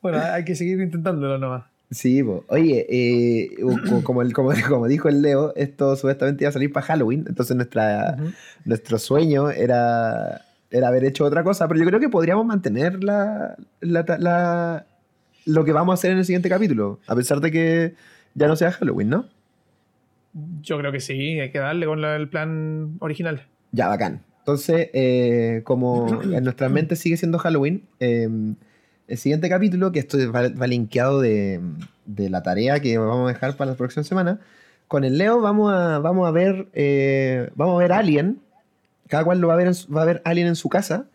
[0.02, 1.64] Bueno, hay que seguir intentándolo nomás.
[1.92, 2.46] Sí, po.
[2.50, 3.50] oye, eh,
[3.90, 7.26] co- como, el- como, como dijo el Leo, esto supuestamente iba a salir para Halloween,
[7.28, 8.18] entonces nuestra,
[8.66, 13.56] nuestro sueño era, era haber hecho otra cosa, pero yo creo que podríamos mantener la,
[13.82, 14.86] la, la-
[15.46, 17.96] lo que vamos a hacer en el siguiente capítulo, a pesar de que
[18.36, 19.26] ya no sea Halloween, ¿no?
[20.62, 23.48] Yo creo que sí, hay que darle con el plan original.
[23.72, 24.22] Ya, bacán.
[24.40, 28.30] Entonces, eh, como en nuestra mente sigue siendo Halloween, eh,
[29.10, 31.60] el siguiente capítulo, que esto va, va linkeado de,
[32.06, 34.40] de la tarea que vamos a dejar para la próxima semana,
[34.88, 38.40] con el Leo vamos a, vamos a ver eh, vamos a ver Alien.
[39.08, 41.06] Cada cual lo va a ver, en va a ver Alien en su casa.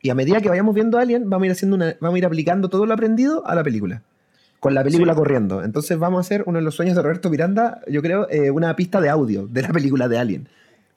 [0.00, 2.26] Y a medida que vayamos viendo Alien, vamos a ir haciendo una, vamos a ir
[2.26, 4.02] aplicando todo lo aprendido a la película.
[4.60, 5.18] Con la película Sí.
[5.18, 5.64] corriendo.
[5.64, 8.74] Entonces vamos a hacer uno de los sueños de Roberto Miranda, yo creo, eh, una
[8.76, 10.48] pista de audio de la película de Alien.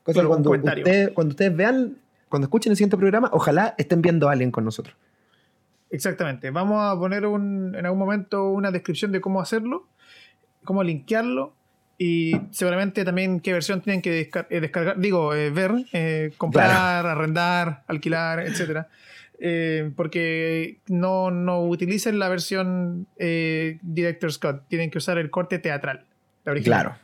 [0.04, 1.98] Cosa que cuando, usted- cuando ustedes vean,
[2.30, 4.96] cuando escuchen el siguiente programa, ojalá estén viendo Alien con nosotros.
[5.92, 6.50] Exactamente.
[6.52, 9.88] Vamos a poner un, en algún momento una descripción de cómo hacerlo,
[10.64, 11.54] cómo linkearlo
[11.98, 17.06] y seguramente también qué versión tienen que descar- eh, descargar, digo, eh, ver, eh, comprar,
[17.06, 18.90] arrendar, alquilar, etcétera.
[19.40, 25.60] Eh, porque no, no utilicen la versión eh, Director's Cut, tienen que usar el corte
[25.60, 26.06] teatral.
[26.46, 26.82] la original.
[26.82, 26.98] Claro,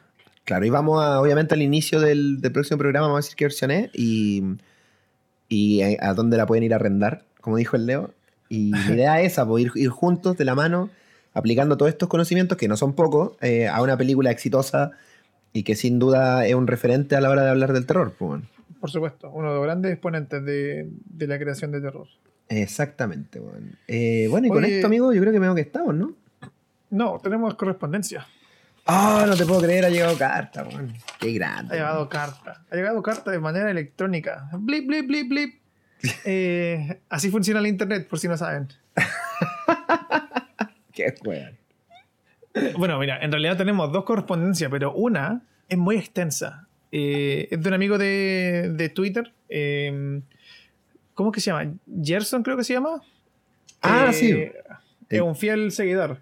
[0.46, 0.66] claro.
[0.66, 3.72] Y vamos a, obviamente, al inicio del, del próximo programa, vamos a decir qué versión
[3.72, 4.44] es y,
[5.50, 8.14] y a, a dónde la pueden ir a arrendar, como dijo el Leo.
[8.52, 10.90] Y la idea es esa, pues, ir, ir juntos de la mano,
[11.34, 14.92] aplicando todos estos conocimientos, que no son pocos, eh, a una película exitosa
[15.54, 18.14] y que sin duda es un referente a la hora de hablar del terror.
[18.18, 18.42] pues.
[18.80, 22.08] Por supuesto, uno de los grandes exponentes de, de la creación de terror.
[22.50, 23.40] Exactamente.
[23.40, 26.14] Bueno, Eh, bueno y con esto, amigo, yo creo que veo que estamos, ¿no?
[26.90, 28.28] No, tenemos correspondencia.
[28.86, 30.94] Ah, no te puedo creer, ha llegado carta, weón.
[31.20, 31.76] Qué grande.
[31.76, 32.66] Ha llegado carta.
[32.70, 34.50] Ha llegado carta de manera electrónica.
[34.60, 35.61] Blip, blip, blip, blip.
[36.26, 38.68] Eh, así funciona el internet, por si no saben.
[40.94, 41.58] Qué weón.
[42.78, 46.68] Bueno, mira, en realidad tenemos dos correspondencias, pero una es muy extensa.
[46.92, 49.32] Eh, es de un amigo de, de Twitter.
[49.50, 50.22] eh,
[51.14, 51.72] ¿Cómo es que se llama?
[52.04, 53.02] Gerson, creo que se llama.
[53.82, 54.52] Ah, Eh, sí.
[55.10, 56.20] Es un fiel seguidor.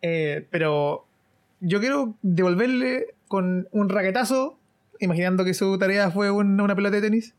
[0.00, 1.06] Pero
[1.60, 4.58] yo quiero devolverle con un raquetazo,
[5.00, 7.34] imaginando que su tarea fue un- una pelota de tenis,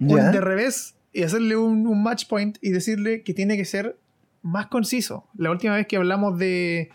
[0.00, 3.96] un de revés y hacerle un, match point y decirle que tiene que ser
[4.42, 5.26] más conciso.
[5.36, 6.90] La última vez que hablamos de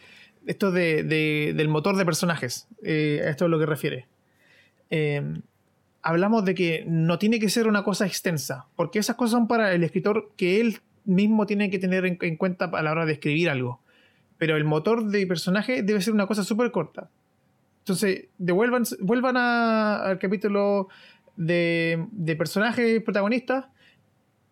[0.46, 4.08] esto de, de- del motor de personajes, eh, esto es lo que refiere.
[4.90, 5.22] Eh,
[6.02, 9.74] hablamos de que no tiene que ser una cosa extensa, porque esas cosas son para
[9.74, 13.14] el escritor que él mismo tiene que tener en, en cuenta a la hora de
[13.14, 13.82] escribir algo.
[14.38, 17.10] Pero el motor de personaje debe ser una cosa súper corta.
[17.80, 20.90] Entonces, devuelvan, vuelvan a- al capítulo
[21.36, 23.66] de, de personajes protagonistas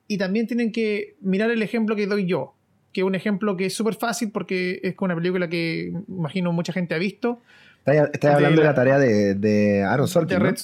[0.07, 2.55] y también tienen que mirar el ejemplo que doy yo,
[2.93, 6.73] que es un ejemplo que es súper fácil porque es una película que imagino mucha
[6.73, 7.41] gente ha visto.
[7.85, 10.49] Estás de hablando de la- la tarea de, de Aaron Sorkin, De ¿no?
[10.51, 10.59] Red-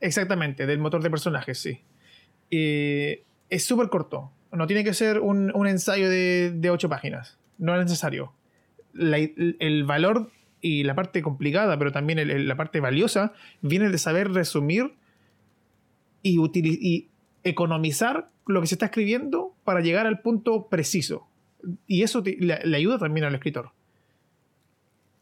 [0.00, 1.80] Exactamente, del motor de personajes, sí.
[2.50, 4.30] Eh, es súper corto.
[4.52, 7.38] No tiene que ser un, un ensayo de, de ocho páginas.
[7.58, 8.32] No es necesario.
[8.92, 10.30] La- el valor
[10.60, 14.92] y la parte complicada, pero también el- el- la parte valiosa, viene de saber resumir
[16.22, 17.08] y, y
[17.44, 21.26] economizar lo que se está escribiendo para llegar al punto preciso.
[21.86, 23.72] Y eso le, ayuda también al escritor.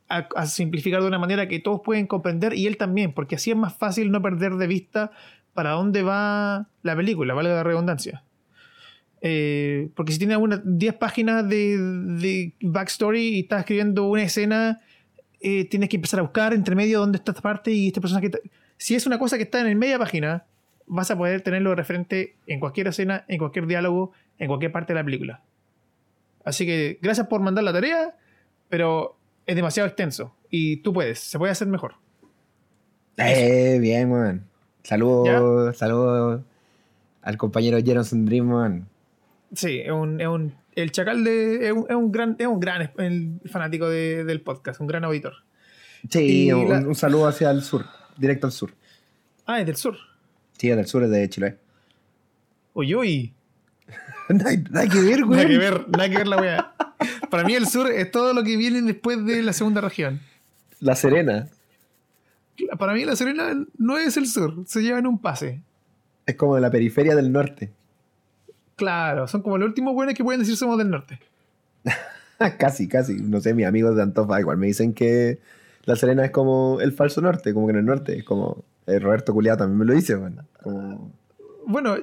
[0.09, 3.57] A, simplificar de una manera que todos pueden comprender y él también, porque así es
[3.57, 5.11] más fácil no perder de vista
[5.55, 8.23] para dónde va la película, vale la redundancia.
[9.23, 14.83] Eh, porque si tiene unas 10 páginas de, de, backstory y estás escribiendo una escena,
[15.41, 18.21] eh, tienes que empezar a buscar entre medio dónde está esta parte y esta persona
[18.21, 18.31] que
[18.77, 20.45] Si es una cosa que está en media página,
[20.87, 24.93] vas a poder tenerlo de referente en cualquier escena, en cualquier diálogo, en cualquier parte
[24.93, 25.43] de la película.
[26.45, 28.17] Así que gracias por mandar la tarea,
[28.69, 31.95] pero es demasiado extenso y tú puedes, se puede hacer mejor.
[33.17, 34.45] Eh, bien, weón.
[34.83, 36.43] Saludos, saludos
[37.23, 38.89] al compañero Jeronson Dream, weón.
[39.55, 42.91] Sí, es un, es un, el chacal de, es un, gran, es un gran
[43.47, 45.35] fanático del podcast, un gran auditor.
[46.11, 48.75] Sí, un, saludo hacia el sur, directo al sur.
[49.47, 49.97] Ah, es del sur.
[50.59, 51.59] Sí, del sur, es de Chile.
[52.75, 53.35] Uy, uy.
[54.29, 55.39] nada, que ver, güey.
[55.39, 56.75] Nada que ver, nada que ver la weá.
[57.31, 60.21] Para mí el sur es todo lo que viene después de la segunda región.
[60.81, 61.49] La Serena.
[62.79, 65.61] Para mí la Serena no es el sur, se lleva en un pase.
[66.27, 67.73] Es como de la periferia del norte.
[68.77, 71.19] Claro, son como los últimos buenos que pueden decir somos del norte.
[72.59, 73.15] casi, casi.
[73.15, 75.39] No sé, mis amigos de Antofa igual me dicen que
[75.85, 78.99] la Serena es como el falso norte, como que en el norte, es como eh,
[78.99, 80.45] Roberto Culiado también me lo dice, bueno.
[81.67, 81.97] Bueno,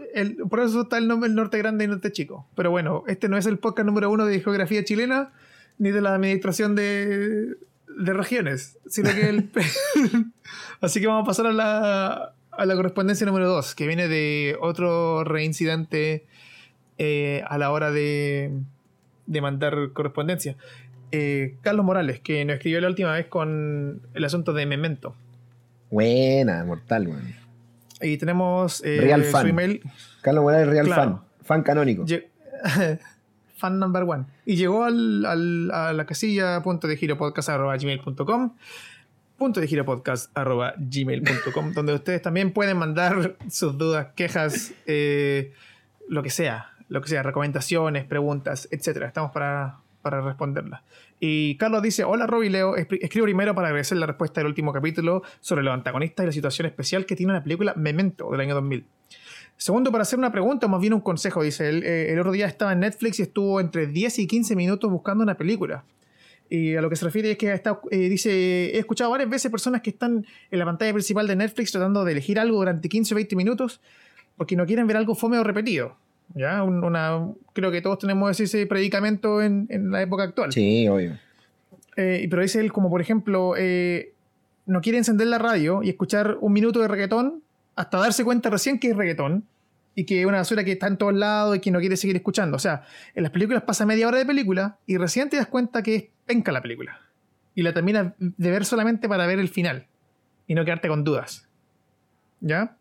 [0.50, 2.48] por eso está el nombre del norte grande y norte chico.
[2.56, 5.32] Pero bueno, este no es el podcast número uno de geografía chilena
[5.78, 7.56] ni de la administración de,
[7.98, 9.50] de regiones, sino que el...
[10.82, 14.58] Así que vamos a pasar a la, a la correspondencia número dos, que viene de
[14.62, 16.26] otro reincidente
[16.98, 18.52] eh, a la hora de,
[19.26, 20.56] de mandar correspondencia.
[21.12, 25.16] Eh, Carlos Morales, que nos escribió la última vez con el asunto de Memento.
[25.92, 27.36] Buena, mortal, weón.
[28.02, 29.48] Y tenemos eh, Real fan.
[29.48, 29.82] email.
[30.22, 31.22] Carlos Morales, Real fan.
[31.44, 32.06] Fan canónico.
[33.58, 34.26] fan number one.
[34.46, 38.56] Y llegó al, al, a la casilla punto de giro podcast gmail.com
[39.38, 45.52] punto de giro podcast gmail.com donde ustedes también pueden mandar sus dudas, quejas, eh,
[46.08, 49.08] lo que sea, lo que sea, recomendaciones, preguntas, etcétera.
[49.08, 50.82] Estamos para, para responderlas.
[51.24, 55.22] Y Carlos dice, hola Rob Leo, escribo primero para agradecer la respuesta del último capítulo
[55.40, 58.84] sobre los antagonistas y la situación especial que tiene la película Memento del año 2000.
[59.56, 61.84] Segundo, para hacer una pregunta, o más bien un consejo, dice él.
[61.84, 65.22] Eh, el otro día estaba en Netflix y estuvo entre 10 y 15 minutos buscando
[65.22, 65.84] una película.
[66.50, 69.84] Y a lo que se refiere es que eh, dice, he escuchado varias veces personas
[69.84, 73.16] que están en la pantalla principal de Netflix tratando de elegir algo durante 15 o
[73.18, 73.80] 20 minutos
[74.38, 75.96] porque no quieren ver algo fome o repetido.
[76.36, 76.64] ¿Ya?
[76.64, 80.52] Una, creo que todos tenemos ese predicamento en, en la época actual.
[80.52, 81.18] Sí, obvio.
[81.98, 84.14] Eh, pero dice él como, por ejemplo, eh,
[84.66, 87.44] no quiere encender la radio y escuchar un minuto de reggaetón
[87.76, 89.46] hasta darse cuenta recién que es reggaetón
[89.96, 92.16] y que es una basura que está en todos lados y que no quiere seguir
[92.16, 92.56] escuchando.
[92.56, 95.84] O sea, en las películas pasa media hora de película y recién te das cuenta
[95.84, 97.00] que es penca la película.
[97.56, 99.88] Y la terminas de ver solamente para ver el final
[100.48, 101.48] y no quedarte con dudas.
[102.40, 102.78] ¿Ya?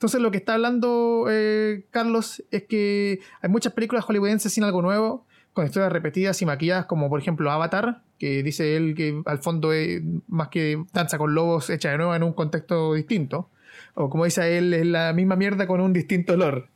[0.00, 4.80] Entonces lo que está hablando eh, Carlos es que hay muchas películas hollywoodenses sin algo
[4.80, 9.40] nuevo, con historias repetidas y maquilladas, como por ejemplo Avatar, que dice él que al
[9.40, 13.50] fondo es más que danza con lobos hecha de nuevo en un contexto distinto.
[13.92, 16.68] O como dice él, es la misma mierda con un distinto olor.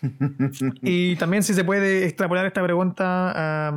[0.80, 3.70] y también si se puede extrapolar esta pregunta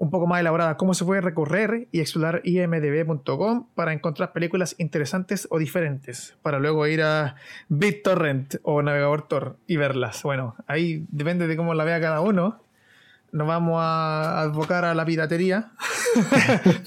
[0.00, 5.46] un poco más elaborada, ¿cómo se puede recorrer y explorar imdb.com para encontrar películas interesantes
[5.50, 6.38] o diferentes?
[6.40, 7.36] Para luego ir a
[7.68, 10.22] BitTorrent o Navegador Tor y verlas.
[10.22, 12.62] Bueno, ahí depende de cómo la vea cada uno.
[13.30, 15.72] Nos vamos a advocar a la piratería.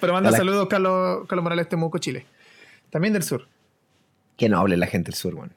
[0.00, 2.24] pero, manda saludos Carlos, Carlos Morales Temuco, Chile.
[2.88, 3.48] También del sur.
[4.38, 5.52] Que no hable la gente del sur, bueno.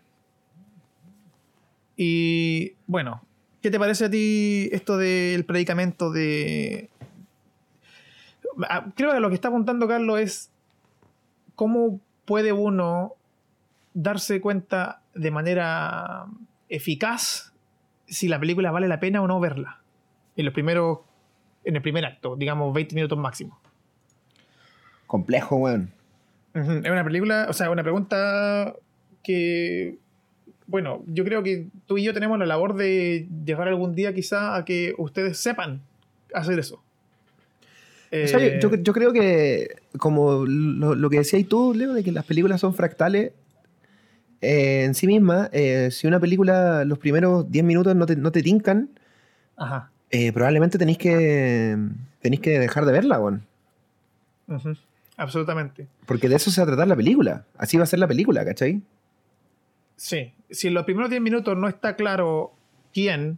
[1.95, 3.23] Y bueno,
[3.63, 6.89] ¿Qué te parece a ti esto del predicamento de...
[8.67, 10.51] Ah, creo que lo que está apuntando Carlos es
[11.55, 13.13] cómo puede uno
[13.93, 16.25] darse cuenta de manera
[16.67, 17.53] eficaz
[18.05, 19.79] si la película vale la pena o no verla.
[20.35, 20.99] En los primeros,
[21.63, 23.61] en el primer acto, digamos 20 minutos máximo.
[25.07, 25.93] Complejo, weón.
[26.53, 28.75] Es una película, o sea, una pregunta
[29.23, 29.99] que
[30.73, 34.55] bueno, yo creo que tú y yo tenemos la labor de llegar algún día quizá
[34.55, 35.83] a que ustedes sepan
[36.33, 36.81] hacer eso.
[38.09, 42.73] Eh, yo, creo que, como lo, que decías tú, Leo, de que las películas son
[42.73, 43.33] fractales,
[44.41, 48.31] eh, en sí misma, eh, si una película los primeros 10 minutos no te, no
[48.31, 48.89] te tincan,
[50.33, 51.77] probablemente tenéis que,
[52.19, 53.41] tenéis que dejar de verla, bueno.
[55.17, 55.85] Absolutamente.
[56.07, 57.45] Porque de eso se va a tratar la película.
[57.59, 58.81] Así va a ser la película, ¿cachai?
[59.95, 62.53] Sí, si en los primeros 10 minutos no está claro
[62.93, 63.37] quién,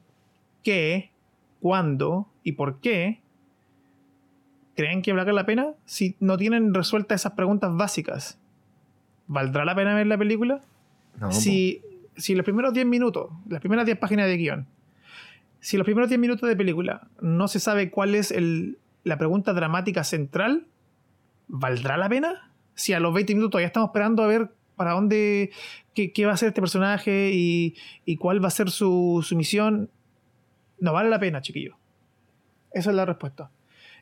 [0.64, 1.12] qué,
[1.60, 3.20] cuándo y por qué,
[4.76, 5.74] ¿creen que valga la pena?
[5.86, 8.38] Si no tienen resueltas esas preguntas básicas,
[9.28, 10.62] ¿valdrá la pena ver la película?
[11.30, 11.82] si,
[12.18, 14.68] si los primeros 10 minutos, las primeras 10 páginas de guion,
[15.60, 19.54] Si los primeros 10 minutos de película no se sabe cuál es el, la pregunta
[19.54, 20.68] dramática central,
[21.48, 22.52] ¿valdrá la pena?
[22.76, 25.52] Si a los 20 minutos ya estamos esperando a ver para dónde,
[25.94, 29.36] qué, qué va a ser este personaje y, y cuál va a ser su, su,
[29.36, 29.90] misión,
[30.80, 31.78] no vale la pena, chiquillo.
[32.72, 33.52] Esa es la respuesta.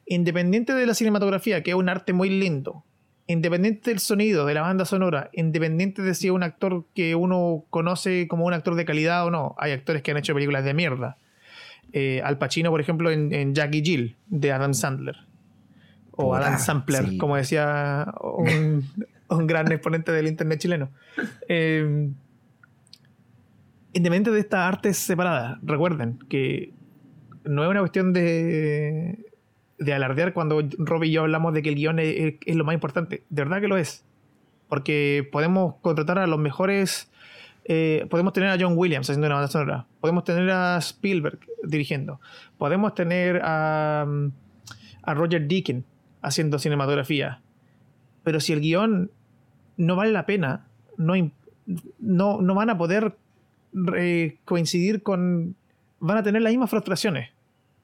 [0.05, 2.83] Independiente de la cinematografía, que es un arte muy lindo,
[3.27, 7.65] independiente del sonido, de la banda sonora, independiente de si es un actor que uno
[7.69, 10.73] conoce como un actor de calidad o no, hay actores que han hecho películas de
[10.73, 11.17] mierda.
[11.93, 15.15] Eh, Al Pacino, por ejemplo, en, en, Jackie Jill, de Adam Sandler.
[16.15, 17.17] O Adam Sampler, sí.
[17.17, 18.87] como decía un,
[19.29, 20.89] un, gran exponente del internet chileno.
[21.47, 22.09] Eh,
[23.93, 26.73] independiente de estas artes separadas, recuerden que
[27.45, 29.25] no es una cuestión de,
[29.77, 33.23] de alardear cuando Rob y yo hablamos de que el guion es, lo más importante.
[33.29, 34.05] De verdad que lo es.
[34.69, 37.11] Porque podemos contratar a los mejores.
[37.65, 39.85] Eh, podemos tener a John Williams haciendo una banda sonora.
[40.01, 42.19] Podemos tener a Spielberg dirigiendo.
[42.57, 44.05] Podemos tener a,
[45.03, 45.85] a Roger Deakin
[46.21, 47.42] haciendo cinematografía.
[48.23, 49.11] Pero si el guion
[49.77, 51.15] no vale la pena, no,
[51.99, 53.15] no, van a poder
[53.97, 55.55] eh, coincidir con.
[55.99, 57.29] Van a tener las mismas frustraciones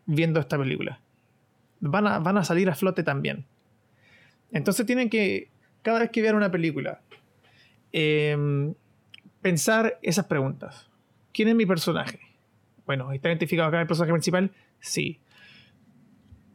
[0.06, 1.00] viendo esta película
[1.80, 3.46] van a, van a salir a flote también.
[4.52, 5.50] Entonces tienen que,
[5.82, 7.02] cada vez que vean una película,
[7.92, 8.74] eh,
[9.42, 10.90] pensar esas preguntas.
[11.34, 12.20] ¿Quién es mi personaje?
[12.86, 14.52] Bueno, ¿está identificado acá el personaje principal?
[14.80, 15.20] Sí.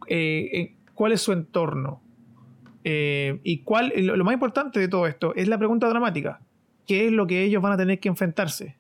[0.09, 2.03] Eh, ¿Cuál es su entorno?
[2.85, 6.41] Eh, y cuál, lo, más importante de todo esto es la pregunta dramática.
[6.87, 8.77] ¿Qué es lo que ellos van a tener que enfrentarse?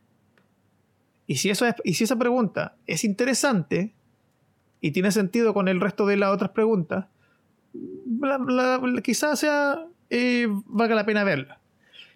[1.26, 3.94] Y si, eso es, y si esa pregunta es interesante,
[4.83, 7.07] y tiene sentido con el resto de las otras preguntas,
[9.02, 11.58] quizás sea eh, valga la pena verla.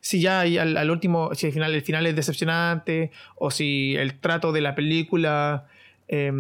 [0.00, 4.20] Si ya al, al, último, si el final, el final es decepcionante, o si el
[4.20, 5.66] trato de la película
[6.08, 6.30] eh,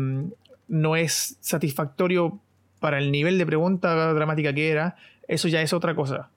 [0.68, 2.38] no es satisfactorio
[2.78, 4.96] para el nivel de pregunta dramática que era,
[5.28, 6.30] eso ya es otra cosa.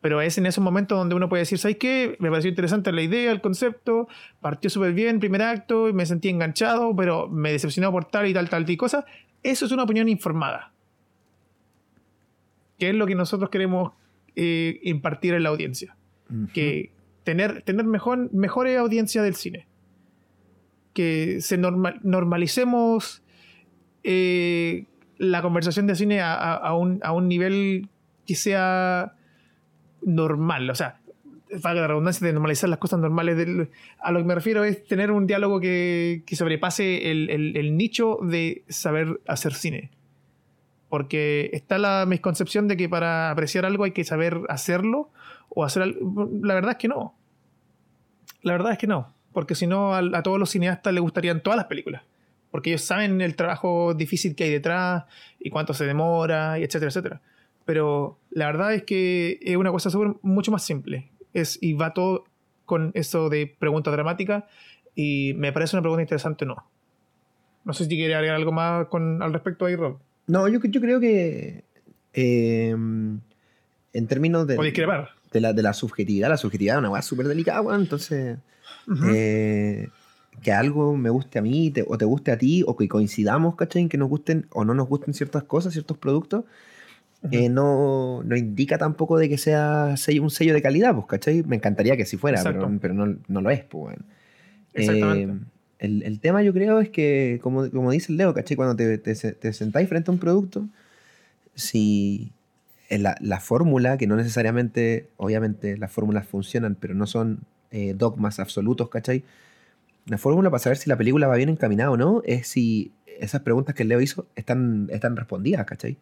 [0.00, 2.16] Pero es en esos momentos donde uno puede decir, ¿sabes qué?
[2.18, 4.08] Me pareció interesante la idea, el concepto,
[4.40, 8.34] partió súper bien, primer acto, y me sentí enganchado, pero me decepcionó por tal y
[8.34, 9.04] tal, tal y cosa.
[9.42, 10.72] Eso es una opinión informada.
[12.78, 13.92] Que es lo que nosotros queremos
[14.34, 15.96] eh, impartir en la audiencia.
[16.30, 16.52] Uh -huh.
[16.52, 16.90] Que
[17.22, 19.68] tener, tener mejor, mejores audiencias del cine.
[20.94, 23.22] Que se normal, normalicemos
[24.02, 24.86] eh,
[25.16, 27.88] la conversación de cine a, a, a, un, a un nivel
[28.26, 29.14] que sea
[30.02, 31.00] normal, o sea,
[31.60, 33.36] valga la redundancia de normalizar las cosas normales.
[33.36, 37.76] Del, a lo que me refiero es tener un diálogo que, que sobrepase el, el,
[37.76, 39.90] nicho de saber hacer cine.
[40.88, 45.10] Porque está la misconcepción de que para apreciar algo hay que saber hacerlo
[45.48, 46.28] o hacer algo.
[46.42, 47.14] La verdad es que no.
[48.42, 49.14] La verdad es que no.
[49.32, 52.02] Porque si no, a, a todos los cineastas les gustarían todas las películas.
[52.50, 55.04] Porque ellos saben el trabajo difícil que hay detrás
[55.40, 57.22] y cuánto se demora, y etcétera, etcétera
[57.64, 61.10] pero la verdad es que es una cosa super, mucho más simple.
[61.32, 62.24] Es, y va todo
[62.64, 64.46] con eso de pregunta dramática
[64.94, 66.56] y me parece una pregunta interesante no.
[67.64, 69.98] No sé si quiere agregar algo más con, al respecto ahí, Rob.
[70.26, 71.64] No, yo, yo creo que
[72.12, 77.28] eh, en términos de, de, la, de la subjetividad, la subjetividad es una cosa súper
[77.28, 78.38] delicada, entonces
[78.86, 79.12] uh -huh.
[79.14, 79.88] eh,
[80.42, 83.54] que algo me guste a mí te, o te guste a ti o que coincidamos,
[83.56, 83.88] ¿cachai?
[83.88, 86.44] Que nos gusten o no nos gusten ciertas cosas, ciertos productos,
[87.30, 91.42] eh, no, no, indica tampoco de que sea sello, un sello de calidad, pues, ¿cachai?
[91.44, 94.04] Me encantaría que sí fuera, pero, pero, no, no, lo es, pues, bueno.
[94.74, 95.32] Exactamente.
[95.34, 95.46] Eh,
[95.78, 98.56] el, el, tema yo creo es que, como, como dice el Leo, ¿cachai?
[98.56, 100.66] Cuando te, te, te sentáis frente a un producto,
[101.54, 102.32] si
[102.90, 108.38] la, la fórmula, que no necesariamente, obviamente las fórmulas funcionan, pero no son eh, dogmas
[108.38, 109.24] absolutos, ¿cachai?
[110.06, 113.42] La fórmula para saber si la película va bien encaminada o no es si esas
[113.42, 115.96] preguntas que el Leo hizo están, están respondidas, ¿cachai?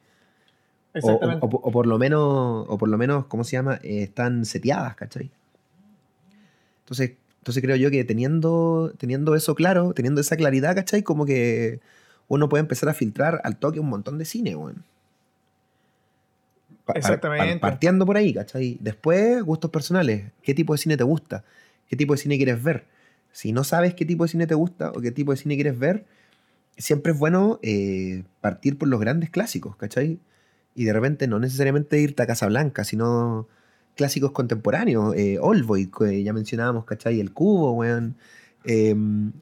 [1.02, 3.78] O, o, o, por lo menos, o por lo menos, ¿cómo se llama?
[3.82, 5.30] Eh, están seteadas, ¿cachai?
[6.80, 11.02] Entonces, entonces creo yo que teniendo, teniendo eso claro, teniendo esa claridad, ¿cachai?
[11.02, 11.80] Como que
[12.28, 14.84] uno puede empezar a filtrar al toque un montón de cine, weón.
[16.84, 17.54] Pa Exactamente.
[17.54, 18.76] Pa partiendo por ahí, ¿cachai?
[18.80, 20.32] Después, gustos personales.
[20.42, 21.44] ¿Qué tipo de cine te gusta?
[21.88, 22.86] ¿Qué tipo de cine quieres ver?
[23.32, 25.78] Si no sabes qué tipo de cine te gusta o qué tipo de cine quieres
[25.78, 26.04] ver,
[26.76, 30.18] siempre es bueno eh, partir por los grandes clásicos, ¿cachai?
[30.74, 33.48] Y de repente no necesariamente irte a Casablanca, sino
[33.96, 37.20] clásicos contemporáneos, eh, Boy, que ya mencionábamos, ¿cachai?
[37.20, 38.16] El Cubo, weón.
[38.64, 38.94] Eh,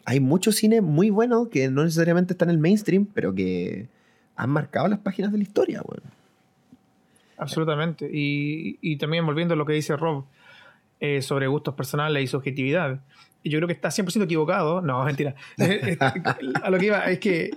[0.05, 3.89] hay mucho cine muy bueno que no necesariamente está en el mainstream, pero que
[4.37, 6.03] han marcado las páginas de la historia, weón.
[7.37, 8.09] Absolutamente.
[8.13, 10.25] Y, y también volviendo a lo que dice Rob,
[11.01, 13.01] eh, sobre gustos personales y subjetividad.
[13.45, 14.81] Yo creo que está 100% equivocado.
[14.83, 15.35] No, mentira.
[15.59, 17.51] Eh, eh, a lo que iba es que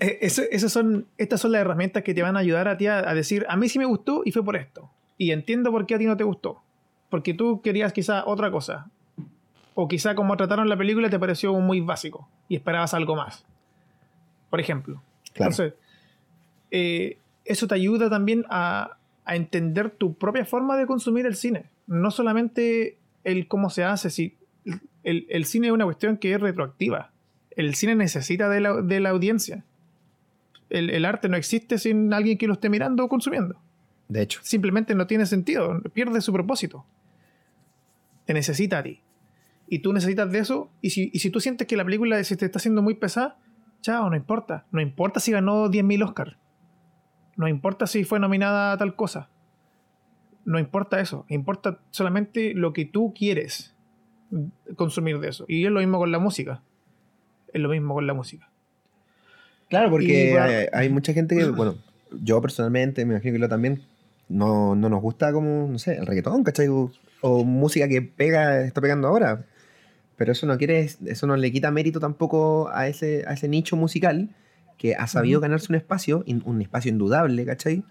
[0.00, 3.46] esas son, estas son las herramientas que te van a ayudar a ti a, decir,
[3.48, 4.90] a mí sí me gustó y fue por esto.
[5.18, 6.62] Y entiendo por qué a ti no te gustó.
[7.10, 8.88] Porque tú querías quizá otra cosa.
[9.74, 13.44] O quizá como trataron la película te pareció muy básico y esperabas algo más.
[14.48, 15.02] Por ejemplo.
[15.34, 15.74] Entonces,
[16.70, 21.66] eso te ayuda también a, a entender tu propia forma de consumir el cine.
[21.86, 24.36] No solamente el cómo se hace, si
[25.02, 27.10] el, cine es una cuestión que es retroactiva.
[27.50, 29.64] El cine necesita de la, audiencia.
[30.70, 33.60] El, arte no existe sin alguien que lo esté mirando o consumiendo.
[34.08, 34.40] De hecho.
[34.42, 36.86] Simplemente no tiene sentido, pierde su propósito.
[38.24, 39.02] Te necesita a ti.
[39.68, 40.70] Y tú necesitas de eso.
[40.80, 43.38] Y si, y si tú sientes que la película se te está haciendo muy pesada,
[43.82, 44.66] chao, no importa.
[44.70, 46.36] No importa si ganó 10.000 Oscars.
[47.36, 49.30] No importa si fue nominada a tal cosa.
[50.44, 51.24] No importa eso.
[51.28, 53.74] Importa solamente lo que tú quieres
[54.76, 55.44] consumir de eso.
[55.48, 56.62] Y es lo mismo con la música.
[57.52, 58.49] Es lo mismo con la música.
[59.70, 61.76] Claro, porque hay, mucha gente que, bueno,
[62.22, 63.82] yo personalmente, me imagino que lo también,
[64.28, 66.68] no, nos gusta como, no sé, el reggaetón, ¿cachai?
[66.68, 66.90] O,
[67.44, 69.46] música que pega, está pegando ahora.
[70.16, 73.76] Pero eso no quiere, eso no le quita mérito tampoco a ese, a ese nicho
[73.76, 74.28] musical
[74.76, 77.84] que ha sabido ganarse un espacio, un espacio indudable, ¿cachai?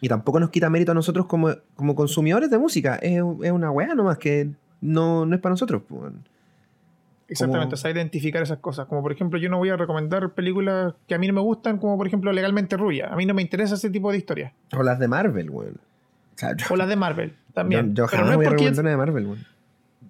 [0.00, 2.96] Y tampoco nos quita mérito a nosotros como, como consumidores de música.
[2.96, 4.50] Es, una weá nomás que
[4.80, 5.82] no, no es para nosotros.
[7.30, 8.86] Exactamente, o sea, identificar esas cosas.
[8.86, 11.78] Como por ejemplo, yo no voy a recomendar películas que a mí no me gustan,
[11.78, 13.08] como por ejemplo Legalmente Rubia.
[13.08, 14.52] A mí no me interesa ese tipo de historias.
[14.76, 15.78] O las de Marvel, weón.
[16.70, 17.94] O, las de Marvel, también.
[17.94, 19.46] Yo, jamás voy a recomendar una de Marvel, weón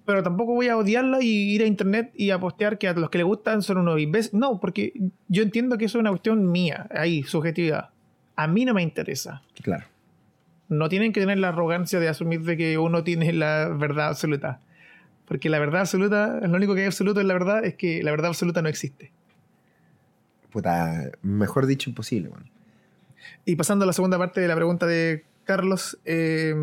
[0.05, 3.09] pero tampoco voy a odiarla y ir a internet y a postear que a los
[3.09, 4.33] que le gustan son unos imbéciles.
[4.33, 4.93] No, porque
[5.27, 7.89] yo entiendo que eso es una cuestión mía, ahí, subjetividad.
[8.35, 9.41] A mí no me interesa.
[9.61, 9.85] Claro.
[10.69, 14.59] No tienen que tener la arrogancia de asumir de que uno tiene la verdad absoluta.
[15.31, 18.11] Porque la verdad absoluta, lo único que hay absoluto en la verdad es que la
[18.11, 19.13] verdad absoluta no existe.
[20.51, 22.47] Puta, mejor dicho, imposible, bueno.
[23.45, 26.53] Y pasando a la segunda parte de la pregunta de Carlos, eh,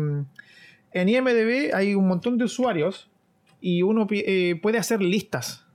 [0.91, 3.09] en IMDB hay un montón de usuarios
[3.59, 5.65] y uno eh, puede hacer listas.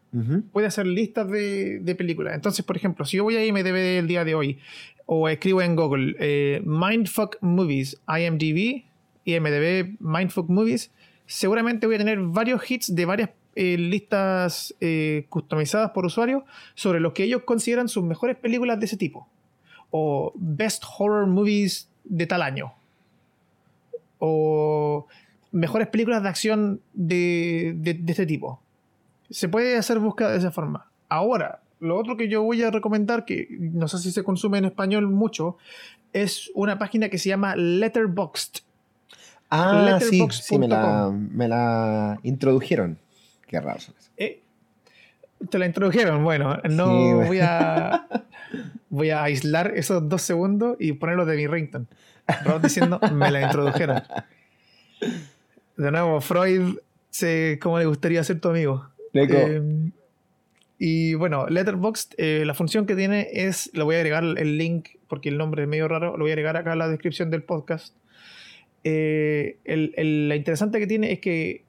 [0.52, 2.36] Puede hacer listas de, películas.
[2.36, 4.60] Entonces, por ejemplo, si yo voy a IMDb el día de hoy
[5.04, 8.84] o escribo en Google eh, Mindfuck Movies, IMDb,
[9.24, 10.92] IMDb Mindfuck Movies,
[11.26, 14.74] seguramente voy a tener varios hits de varias eh, listas
[15.28, 16.42] customizadas por usuarios
[16.74, 19.28] sobre lo que ellos consideran sus mejores películas de ese tipo.
[19.90, 22.72] O Best Horror Movies de tal año.
[24.18, 25.06] O
[25.54, 28.60] mejores películas de acción de, este tipo.
[29.30, 30.90] Se puede hacer búsqueda de esa forma.
[31.08, 34.66] Ahora, lo otro que yo voy a recomendar, que no sé si se consume en
[34.66, 35.56] español mucho,
[36.12, 38.62] es una página que se llama Letterboxd.
[39.56, 42.98] Ah, sí, sí me, la, introdujeron.
[43.46, 43.78] Qué raro.
[44.16, 44.42] Eh,
[45.48, 48.06] te la introdujeron, bueno, no voy a
[48.88, 51.86] voy a aislar esos dos segundos y ponerlo de mi ringtone.
[52.62, 54.02] diciendo, me la introdujeron.
[55.76, 56.78] De nuevo, Freud,
[57.10, 58.88] sé cómo le gustaría ser tu amigo.
[59.12, 59.90] Eh,
[60.78, 64.88] y bueno, Letterboxd, eh, la función que tiene es, lo voy a agregar el link
[65.08, 67.42] porque el nombre es medio raro, lo voy a agregar acá en la descripción del
[67.42, 67.94] podcast.
[68.84, 71.64] Eh, la interesante que tiene es que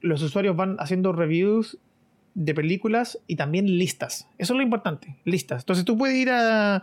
[0.00, 1.78] los usuarios van haciendo reviews
[2.34, 4.28] de películas y también listas.
[4.38, 5.62] Eso es lo importante, listas.
[5.62, 6.82] Entonces tú puedes ir a,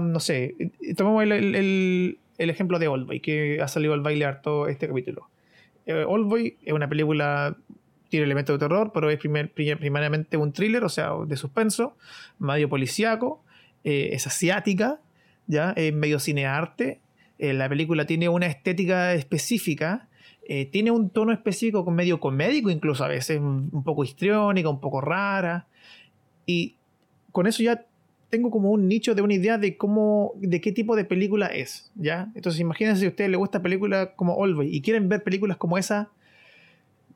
[0.00, 0.54] no sé,
[0.96, 5.28] tomamos el, el, ejemplo de Oldboy, que ha salido al baile harto este capítulo.
[5.86, 7.56] Eh, Oldboy es una película,
[8.08, 11.96] tiene elementos de terror, pero es primariamente un thriller, o sea, de suspenso,
[12.38, 13.42] medio policíaco,
[13.84, 15.00] eh, es asiática,
[15.46, 15.72] ¿ya?
[15.76, 17.00] es medio cinearte.
[17.38, 20.08] Eh, la película tiene una estética específica,
[20.70, 25.66] tiene un tono específico medio comédico, incluso a veces un poco histriónica, un poco rara.
[26.44, 26.76] Y
[27.32, 27.86] con eso ya
[28.34, 31.92] tengo como un nicho de una idea de cómo, de qué tipo de película es,
[31.94, 32.32] ¿ya?
[32.34, 35.78] Entonces imagínense si a ustedes les gusta película como Oldboy y quieren ver películas como
[35.78, 36.10] esa,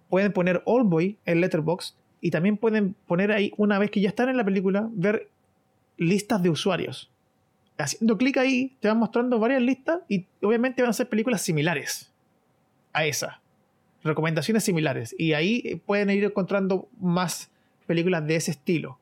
[0.09, 4.29] pueden poner Oldboy en Letterboxd y también pueden poner ahí, una vez que ya están
[4.29, 5.29] en la película, ver
[5.97, 7.11] listas de usuarios.
[7.79, 12.13] Haciendo clic ahí, te van mostrando varias listas y obviamente van a ser películas similares
[12.93, 13.41] a esa.
[14.03, 15.15] Recomendaciones similares.
[15.19, 17.51] Y ahí pueden ir encontrando más
[17.87, 18.99] películas de ese estilo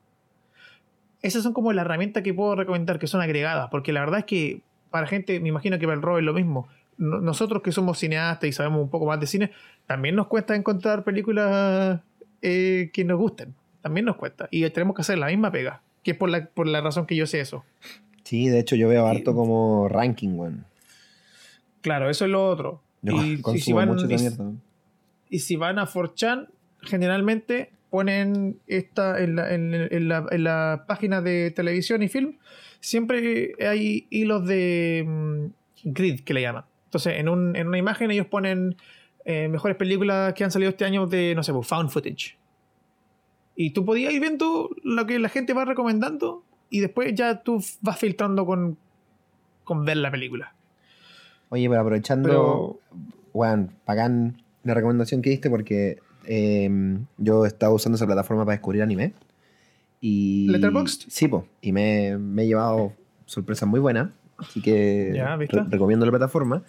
[1.26, 4.24] esas son como las herramientas que puedo recomendar que son agregadas, porque la verdad es
[4.26, 6.68] que para gente, me imagino que para el Rob es lo mismo.
[6.98, 9.50] Nosotros que somos cineastas y sabemos un poco más de cine,
[9.86, 12.00] también nos cuesta encontrar películas
[12.40, 13.54] eh, que nos gusten.
[13.82, 14.48] También nos cuesta.
[14.50, 17.16] Y tenemos que hacer la misma pega, que es por la, por la razón que
[17.16, 17.64] yo sé eso.
[18.26, 20.56] Sí, de hecho yo veo harto como ranking, one.
[21.80, 22.82] Claro, eso es lo otro.
[23.00, 23.08] y,
[23.86, 24.08] mucho
[25.30, 26.48] Y si van a 4chan,
[26.82, 32.38] generalmente ponen esta en la, en, en la, en la página de televisión y film,
[32.80, 35.44] siempre hay hilos de mm,
[35.84, 36.64] grid que le llaman.
[36.86, 38.74] Entonces, en, un, en una imagen ellos ponen
[39.24, 42.36] eh, mejores películas que han salido este año de, no sé, pues, found footage.
[43.54, 47.62] Y tú podías ir viendo lo que la gente va recomendando y después ya tú
[47.80, 48.76] vas filtrando con,
[49.64, 50.52] con ver la película.
[51.48, 52.80] Oye, pero aprovechando,
[53.32, 56.68] Juan, pagan la recomendación que diste porque eh,
[57.18, 59.12] yo estaba usando esa plataforma para descubrir anime.
[60.00, 61.04] Y, ¿Letterboxd?
[61.08, 62.92] Sí, po, y me, me he llevado
[63.26, 64.10] sorpresas muy buenas.
[64.38, 66.62] Así que Ya, re- recomiendo la plataforma.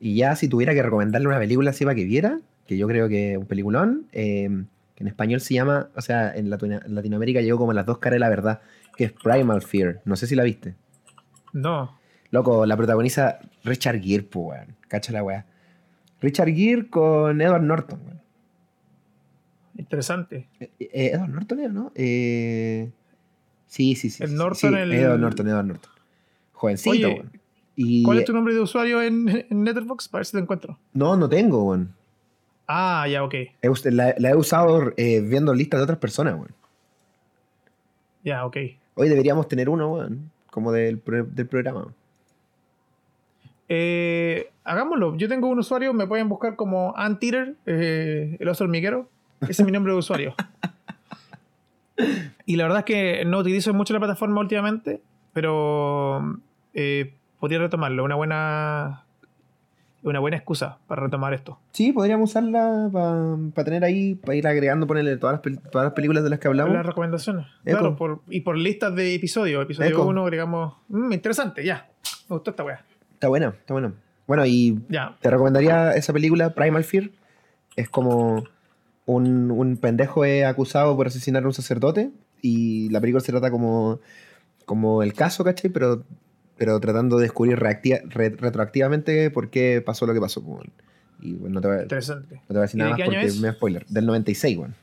[0.00, 3.08] Y ya si tuviera que recomendarle una película así para que viera, que yo creo
[3.08, 4.64] que es un peliculón, eh,
[4.98, 7.98] que en español se llama, o sea, en, Latino- en Latinoamérica llegó como Las dos
[7.98, 8.62] caras de la verdad,
[8.96, 10.00] que es Primal Fear.
[10.04, 10.74] No sé si la viste.
[11.52, 11.96] No.
[12.32, 14.74] Loco, la protagoniza Richard Gere, po, weón.
[14.88, 15.46] Cacha la weá.
[16.20, 18.20] Richard Gere con Edward Norton, weón.
[19.76, 20.48] Interesante.
[20.58, 21.92] Eh, eh, Edward Norton, ¿eh, ¿no?
[21.94, 22.90] Eh,
[23.68, 24.24] sí, sí, sí.
[24.24, 25.92] El sí, Norton, sí, el- Edward Norton, Edward Norton.
[26.52, 27.32] Jovencito, Oye, weón.
[27.76, 30.10] Y, ¿Cuál es tu nombre de usuario en, en Letterboxd?
[30.10, 30.76] Para ver si te encuentro.
[30.92, 31.94] No, no tengo, weón.
[32.68, 33.34] Ah, ya, ok.
[33.34, 36.54] He La, la he usado eh, viendo listas de otras personas, weón.
[38.22, 38.56] Ya, ok.
[38.94, 40.30] Hoy deberíamos tener uno, weón.
[40.50, 41.92] Como del, del programa.
[43.68, 45.16] Eh, hagámoslo.
[45.16, 49.08] Yo tengo un usuario, me pueden buscar como Anteater, eh, el oso hormiguero.
[49.42, 50.34] Ese es mi nombre de usuario.
[52.46, 55.00] Y la verdad es que no utilizo mucho la plataforma últimamente,
[55.32, 56.38] pero
[56.74, 58.04] eh, podría retomarlo.
[58.04, 59.04] Una buena,
[60.02, 61.58] una buena excusa para retomar esto.
[61.72, 66.22] Sí, podríamos usarla para tener ahí, para ir agregando, ponerle todas las, todas las películas
[66.24, 66.72] de las que hablamos.
[66.74, 67.46] Las recomendaciones.
[67.64, 67.78] Eco.
[67.78, 69.62] Claro, por- y por listas de episodios.
[69.62, 70.06] Episodio Eco.
[70.06, 70.74] 1, agregamos.
[70.88, 71.88] Mm, interesante, ya.
[72.28, 72.84] Me gustó esta wea.
[73.14, 73.92] Está buena, está buena.
[74.26, 75.16] Bueno, y Ya.
[75.20, 77.10] te recomendaría esa película, Primal Fear.
[77.76, 78.44] Es como
[79.06, 82.10] un, un pendejo es acusado por asesinar a un sacerdote
[82.42, 84.00] y la película se trata como,
[84.66, 85.70] como el caso, ¿cachai?
[85.70, 86.04] Pero,
[86.58, 87.80] pero tratando de descubrir re-
[88.36, 90.42] retroactivamente por qué pasó lo que pasó.
[90.42, 90.72] pues, bueno.
[91.20, 92.34] Y bueno, no te, voy a, no Interesante.
[92.36, 93.40] te voy a decir ¿Y nada más porque es?
[93.40, 93.86] me spoiler.
[93.86, 94.74] Del 96, bueno.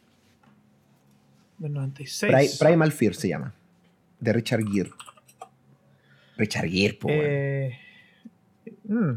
[1.57, 2.31] Del 96.
[2.59, 3.53] Pri- Primal Fear se llama.
[4.19, 4.91] De Richard Gere.
[6.37, 7.21] Richard Gere, po, weón.
[7.23, 7.79] Eh,
[8.85, 9.11] mm.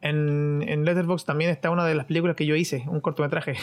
[0.00, 3.54] En, en Letterboxd también está una de las películas que yo hice, un cortometraje.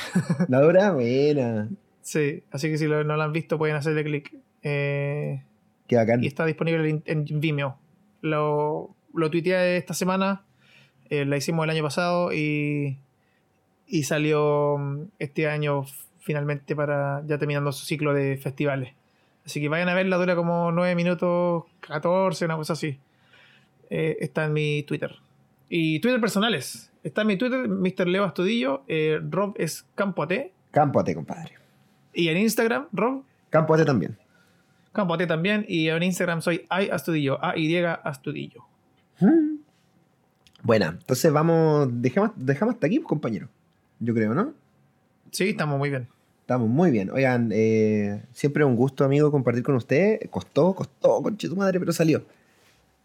[0.49, 1.69] La dura, buena.
[2.01, 4.33] sí, así que si lo- no la han visto pueden hacerle clic.
[4.63, 5.43] Eh,
[5.88, 6.23] Qué bacán.
[6.23, 7.77] y está disponible en, Vimeo.
[8.22, 10.43] Lo, lo tuiteé esta semana,
[11.09, 12.97] eh, la hicimos el año pasado y,
[13.88, 15.85] y salió mm, este año
[16.19, 18.93] finalmente para ya terminando su ciclo de festivales.
[19.45, 22.99] Así que vayan a verla, dura como 9 minutos 14, una cosa así.
[23.91, 25.15] Eh, está en mi Twitter.
[25.69, 26.91] Y Twitter personales.
[27.03, 28.07] Está en mi Twitter, Mr.
[28.07, 30.51] Leo Astudillo, eh, Rob es Campoate.
[30.72, 31.51] Campo a ti, compadre.
[32.14, 34.17] Y en Instagram, Rob Campo a ti también.
[34.95, 35.65] Campoate también.
[35.67, 38.64] Y en Instagram soy Astudillo, A-Y Astudillo.
[39.19, 39.57] Mm.
[40.64, 43.48] Buena, entonces vamos, dejamos, dejamos hasta aquí, compañero.
[43.99, 44.53] Yo creo, ¿no?
[45.32, 46.07] Sí, estamos muy bien.
[46.41, 47.11] Estamos muy bien.
[47.11, 50.19] Oigan, eh, siempre un gusto, amigo, compartir con usted.
[50.30, 52.25] Costó, costó, conche tu madre, pero salió.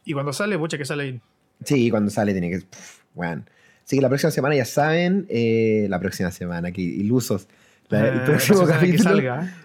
[0.04, 1.22] Y cuando sale, pucha que sale bien.
[1.64, 2.58] Sí, cuando sale tiene que.
[2.60, 3.48] pff, weón.
[3.84, 7.48] Así que la próxima semana, ya saben, eh, la próxima semana, que ilusos.
[7.90, 9.20] La- el Eh, próximo capítulo.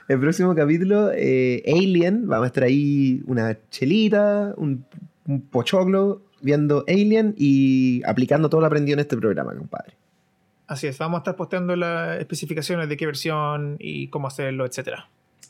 [0.08, 4.86] El próximo capítulo, eh, Alien, vamos a estar ahí una chelita, un,
[5.28, 9.94] un pochoclo, viendo Alien y aplicando todo lo aprendido en este programa, compadre.
[10.68, 15.08] Así es, vamos a estar posteando las especificaciones de qué versión y cómo hacerlo, etcétera.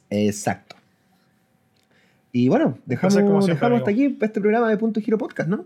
[0.09, 0.75] Exacto.
[2.33, 5.65] Y bueno, dejamos, como siempre, dejamos hasta aquí este programa de Punto Giro Podcast, ¿no?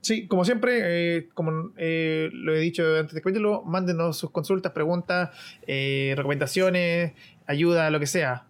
[0.00, 4.72] Sí, como siempre, eh, como eh, lo he dicho antes de cuéntelo, mándenos sus consultas,
[4.72, 5.30] preguntas,
[5.66, 7.12] eh, recomendaciones,
[7.46, 8.46] ayuda, lo que sea.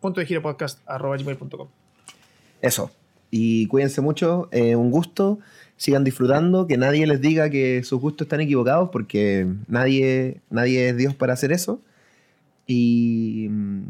[0.00, 1.68] Punto de giro podcast arroba gmail.com.
[2.60, 2.90] Eso.
[3.30, 5.40] Y cuídense mucho, un gusto,
[5.76, 10.96] sigan disfrutando, que nadie les diga que sus gustos están equivocados, porque nadie, nadie es
[10.96, 11.80] Dios para hacer eso.
[12.66, 13.82] Y, mm,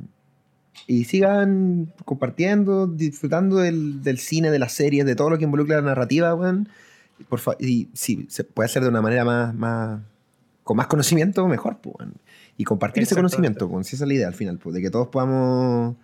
[0.87, 5.77] y sigan compartiendo, disfrutando del, del cine, de las series, de todo lo que involucra
[5.77, 6.69] la narrativa, weón.
[7.29, 10.01] Por y si se puede hacer de una manera más, más
[10.63, 12.15] con más conocimiento, mejor, pues, weón.
[12.57, 13.85] Y compartir ese conocimiento, weón.
[13.85, 15.97] Si esa es la idea al final, pues, de que todos podamos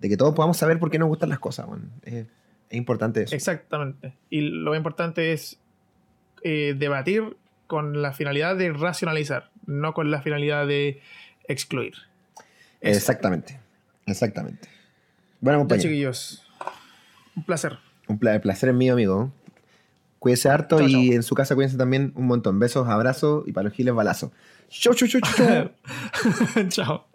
[0.00, 1.90] de que todos podamos saber por qué nos gustan las cosas, weón.
[2.02, 2.26] Es,
[2.70, 3.34] es importante eso.
[3.34, 4.14] Exactamente.
[4.30, 5.58] Y lo importante es
[6.42, 11.00] eh, debatir con la finalidad de racionalizar, no con la finalidad de
[11.46, 11.94] excluir.
[12.80, 13.60] Exactamente.
[14.10, 14.68] Exactamente.
[15.40, 15.88] Bueno, Ya, compañero.
[15.88, 16.42] chiquillos.
[17.36, 17.78] Un placer.
[18.08, 19.30] Un pla- placer es mío, amigo.
[20.18, 22.58] Cuídense harto y en su casa cuídense también un montón.
[22.58, 24.30] Besos, abrazos y para los giles balazos.
[24.68, 26.68] Chau, chau, chau, chau, chau.
[26.68, 27.06] Chao.